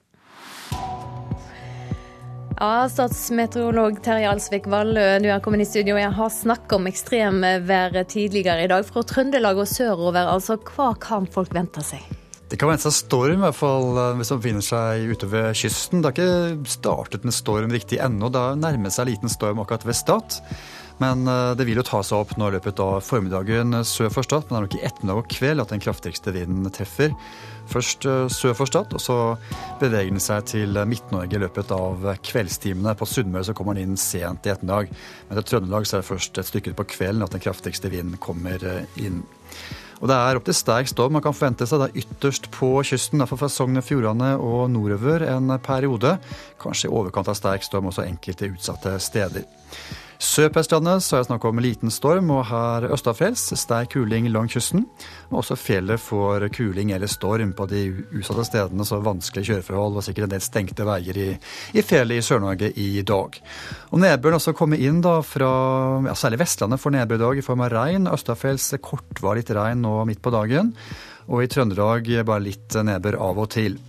Ja, 2.61 2.85
Statsmeteorolog 2.85 3.95
Terje 4.05 4.27
Alsvik 4.29 4.67
Vallø, 4.69 5.01
du 5.17 5.31
er 5.33 5.39
kommet 5.41 5.63
i 5.63 5.65
studio. 5.65 5.95
Jeg 5.97 6.13
har 6.13 6.27
snakket 6.29 6.75
om 6.75 6.85
ekstremvær 6.85 7.95
tidligere 8.05 8.67
i 8.67 8.69
dag 8.69 8.85
fra 8.85 9.01
Trøndelag 9.01 9.57
og 9.63 9.65
sørover. 9.65 10.29
Altså, 10.29 10.59
hva 10.69 10.91
kan 11.01 11.25
folk 11.25 11.55
vente 11.57 11.81
seg? 11.81 12.05
Det 12.51 12.59
kan 12.61 12.69
vente 12.69 12.85
seg 12.85 12.93
storm, 12.99 13.39
i 13.39 13.45
hvert 13.47 13.57
fall 13.57 13.97
eh, 13.97 14.11
hvis 14.19 14.29
man 14.35 14.43
befinner 14.43 14.67
seg 14.67 15.09
ute 15.09 15.31
ved 15.31 15.57
kysten. 15.57 16.03
Det 16.03 16.11
har 16.11 16.13
ikke 16.19 16.69
startet 16.75 17.25
med 17.25 17.33
storm 17.33 17.73
riktig 17.73 17.97
ennå. 18.05 18.29
Det 18.29 18.45
har 18.45 18.61
nærmet 18.61 18.93
seg 18.93 19.09
liten 19.09 19.33
storm 19.33 19.63
akkurat 19.65 19.87
ved 19.89 19.97
Stad. 19.97 20.37
Men 21.01 21.25
eh, 21.27 21.53
det 21.57 21.65
vil 21.65 21.79
jo 21.81 21.85
ta 21.87 22.03
seg 22.05 22.21
opp 22.21 22.35
nå 22.37 22.51
i 22.51 22.55
løpet 22.57 22.81
av 22.83 22.99
formiddagen 23.05 23.79
sør 23.87 24.11
for 24.13 24.27
Stad. 24.27 24.45
Men 24.47 24.53
det 24.53 24.59
er 24.59 24.67
nok 24.67 24.77
i 24.77 24.83
ettermiddag 24.89 25.21
og 25.23 25.31
kveld 25.33 25.63
at 25.63 25.73
den 25.73 25.83
kraftigste 25.83 26.33
vinden 26.35 26.69
treffer. 26.73 27.15
Først 27.71 28.05
eh, 28.09 28.25
sør 28.33 28.55
for 28.59 28.69
Stad, 28.69 28.93
og 28.93 29.01
så 29.01 29.17
beveger 29.81 30.11
den 30.11 30.21
seg 30.23 30.45
til 30.51 30.77
Midt-Norge 30.87 31.37
i 31.37 31.41
løpet 31.41 31.73
av 31.75 32.05
kveldstimene. 32.27 32.95
På 32.99 33.09
Sunnmøre 33.09 33.49
så 33.49 33.57
kommer 33.57 33.77
den 33.77 33.91
inn 33.93 34.01
sent 34.01 34.45
i 34.45 34.53
ettermiddag, 34.53 34.91
men 35.29 35.39
til 35.39 35.47
Trøndelag 35.49 35.87
så 35.87 35.97
er 35.97 36.03
det 36.03 36.11
først 36.11 36.41
et 36.41 36.51
stykke 36.51 36.75
på 36.77 36.89
kvelden 36.97 37.25
at 37.25 37.33
den 37.33 37.43
kraftigste 37.43 37.91
vinden 37.93 38.21
kommer 38.21 38.61
eh, 38.61 38.99
inn. 39.01 39.23
Og 40.01 40.09
Det 40.09 40.15
er 40.17 40.37
opp 40.37 40.45
til 40.47 40.57
sterk 40.57 40.89
storm 40.89 41.13
man 41.13 41.21
kan 41.21 41.35
forvente 41.37 41.67
seg. 41.69 41.81
Det 41.81 41.91
er 41.91 42.01
ytterst 42.01 42.47
på 42.53 42.71
kysten, 42.89 43.21
derfor 43.21 43.37
fra 43.37 43.49
Sogn 43.53 43.77
og 43.77 43.85
Fjordane 43.85 44.31
og 44.41 44.63
nordover 44.73 45.27
en 45.29 45.53
periode. 45.61 46.15
Kanskje 46.61 46.89
i 46.89 46.93
overkant 46.93 47.29
av 47.29 47.37
sterk 47.37 47.65
storm 47.65 47.91
også 47.91 48.07
enkelte 48.07 48.49
utsatte 48.49 48.95
steder. 48.97 49.45
Sør 50.21 50.51
på 50.53 50.61
Østlandet 50.61 51.01
så 51.01 51.15
er 51.15 51.23
det 51.23 51.27
snakk 51.31 51.45
om 51.49 51.59
liten 51.65 51.89
storm, 51.89 52.27
og 52.29 52.43
her 52.51 52.85
østafjells 52.93 53.41
sterk 53.57 53.95
kuling 53.95 54.27
lang 54.29 54.45
kysten. 54.53 54.83
Og 55.31 55.39
også 55.39 55.55
fjellet 55.57 55.97
får 55.97 56.45
kuling 56.53 56.91
eller 56.93 57.09
storm 57.09 57.55
på 57.57 57.65
de 57.71 57.79
utsatte 58.19 58.45
stedene, 58.45 58.85
så 58.85 58.99
vanskelige 59.01 59.49
kjøreforhold 59.49 59.97
og 59.97 60.05
sikkert 60.05 60.27
en 60.27 60.35
del 60.35 60.43
stengte 60.45 60.85
veier 60.85 61.17
i, 61.17 61.25
i 61.73 61.81
fjellet 61.81 62.21
i 62.21 62.25
Sør-Norge 62.27 62.69
i 62.77 63.01
dag. 63.01 63.39
Og 63.89 64.03
Nedbøren 64.03 64.37
også 64.37 64.53
kommer 64.57 64.77
inn 64.77 64.99
da 65.01 65.15
fra 65.25 65.49
ja, 66.05 66.13
særlig 66.13 66.43
Vestlandet 66.43 66.83
får 66.83 66.93
nedbør 66.99 67.17
i 67.17 67.23
dag 67.23 67.41
i 67.41 67.45
form 67.47 67.65
av 67.65 67.73
regn. 67.73 68.05
Østafjells 68.13 68.75
kortvarig 68.85 69.47
regn 69.57 69.81
nå 69.87 69.95
midt 70.05 70.21
på 70.21 70.35
dagen. 70.37 70.69
Og 71.33 71.41
i 71.41 71.49
Trøndelag 71.49 72.13
bare 72.29 72.45
litt 72.45 72.77
nedbør 72.77 73.17
av 73.31 73.41
og 73.41 73.49
til. 73.57 73.81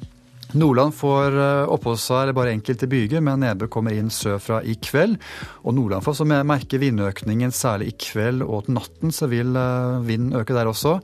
Nordland 0.52 0.92
får 0.92 1.32
oppholdsvær 1.32 1.70
oppholde 1.72 2.00
seg 2.02 2.34
bare 2.36 2.52
enkelte 2.52 2.88
byger, 2.90 3.22
men 3.24 3.40
nedbør 3.40 3.70
kommer 3.72 3.96
inn 3.96 4.10
sørfra 4.12 4.60
i 4.68 4.74
kveld. 4.76 5.16
Og 5.64 5.76
Nordland 5.76 6.04
får 6.04 6.18
så 6.18 6.26
merke 6.28 6.80
vindøkningen 6.82 7.54
særlig 7.54 7.92
i 7.92 7.96
kveld 8.08 8.44
og 8.44 8.66
til 8.66 8.76
natten, 8.76 9.14
så 9.14 9.28
vil 9.32 9.56
eh, 9.56 10.02
vinden 10.04 10.36
øke 10.40 10.56
der 10.56 10.68
også. 10.68 10.98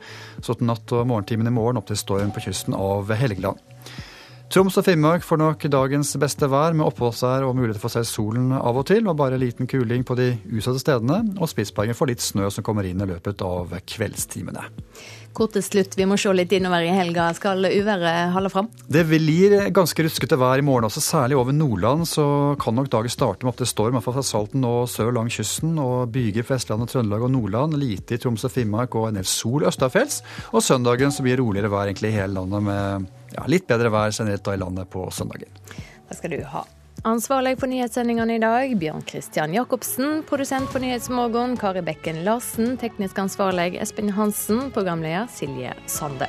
Så 0.45 0.59
til 0.59 0.69
natt 0.69 0.93
og 0.93 1.07
morgentimen 1.09 1.49
i 1.49 1.55
morgen 1.55 1.81
opp 1.81 1.89
til 1.89 2.01
storm 2.01 2.33
på 2.35 2.45
kysten 2.45 2.77
av 2.77 3.09
Helgeland. 3.17 3.61
Troms 4.49 4.79
og 4.81 4.85
Finnmark 4.87 5.25
får 5.29 5.41
nok 5.43 5.65
dagens 5.69 6.15
beste 6.21 6.49
vær, 6.49 6.73
med 6.73 6.87
oppholdsvær 6.87 7.45
og 7.45 7.57
mulighet 7.59 7.81
for 7.83 7.91
å 7.91 7.99
se 7.99 8.05
solen 8.09 8.55
av 8.57 8.79
og 8.81 8.87
til, 8.89 9.05
og 9.05 9.19
bare 9.21 9.41
liten 9.41 9.69
kuling 9.69 10.07
på 10.09 10.17
de 10.17 10.31
utsatte 10.57 10.81
stedene. 10.81 11.19
Og 11.37 11.51
Spitsbergen 11.53 11.97
får 11.97 12.13
litt 12.13 12.25
snø 12.25 12.49
som 12.53 12.65
kommer 12.65 12.89
inn 12.89 13.01
i 13.05 13.09
løpet 13.11 13.45
av 13.45 13.77
kveldstimene. 13.93 14.65
Kort 15.37 15.53
til 15.55 15.63
slutt, 15.63 15.95
vi 15.99 16.07
må 16.09 16.17
se 16.19 16.33
litt 16.35 16.53
innover 16.57 16.87
i 16.87 16.93
helga. 16.95 17.29
Skal 17.37 17.69
uværet 17.69 18.33
holde 18.35 18.51
fram? 18.53 18.71
Det 18.91 19.05
blir 19.07 19.55
ganske 19.75 20.07
ruskete 20.07 20.39
vær 20.41 20.59
i 20.59 20.65
morgen 20.67 20.89
også, 20.89 21.03
særlig 21.05 21.39
over 21.39 21.55
Nordland. 21.55 22.09
Så 22.11 22.25
kan 22.63 22.75
nok 22.79 22.91
dagen 22.93 23.13
starte 23.13 23.47
med 23.47 23.53
opptil 23.53 23.71
storm, 23.71 23.93
i 23.93 23.99
hvert 23.99 24.07
fall 24.09 24.19
fra 24.19 24.27
Salten 24.27 24.67
og 24.67 24.89
sør 24.91 25.13
langs 25.15 25.39
kysten. 25.39 25.77
Og 25.83 26.09
byger 26.15 26.47
på 26.47 26.57
Vestlandet, 26.57 26.95
Trøndelag 26.95 27.29
og 27.29 27.33
Nordland. 27.35 27.79
Lite 27.79 28.17
i 28.17 28.23
Troms 28.23 28.47
og 28.49 28.55
Finnmark 28.55 28.97
og 28.99 29.11
en 29.11 29.21
del 29.21 29.29
sol 29.29 29.69
østafjells. 29.69 30.23
Og 30.53 30.65
søndagen 30.65 31.15
så 31.15 31.27
blir 31.27 31.37
det 31.37 31.45
roligere 31.45 31.73
vær 31.73 31.87
egentlig 31.87 32.15
i 32.15 32.19
hele 32.19 32.35
landet 32.41 32.67
med 32.71 33.13
ja, 33.37 33.47
litt 33.51 33.69
bedre 33.71 33.93
vær 33.95 34.15
generelt 34.15 34.51
i 34.55 34.59
landet 34.65 34.91
på 34.91 35.07
søndagen. 35.15 35.53
Hva 36.09 36.19
skal 36.19 36.35
du 36.35 36.43
ha. 36.55 36.65
Ansvarlig 37.07 37.61
for 37.61 37.71
nyhetssendingene 37.71 38.35
i 38.35 38.41
dag, 38.43 38.73
Bjørn 38.81 39.05
Christian 39.07 39.53
Jacobsen. 39.55 40.25
Produsent 40.27 40.67
for 40.73 40.83
Nyhetsmorgen, 40.83 41.55
Kari 41.57 41.83
Bekken 41.87 42.25
Larsen. 42.27 42.75
Teknisk 42.81 43.19
ansvarlig, 43.23 43.77
Espen 43.79 44.11
Hansen. 44.11 44.73
Programleder, 44.75 45.31
Silje 45.31 45.77
Sande. 45.87 46.27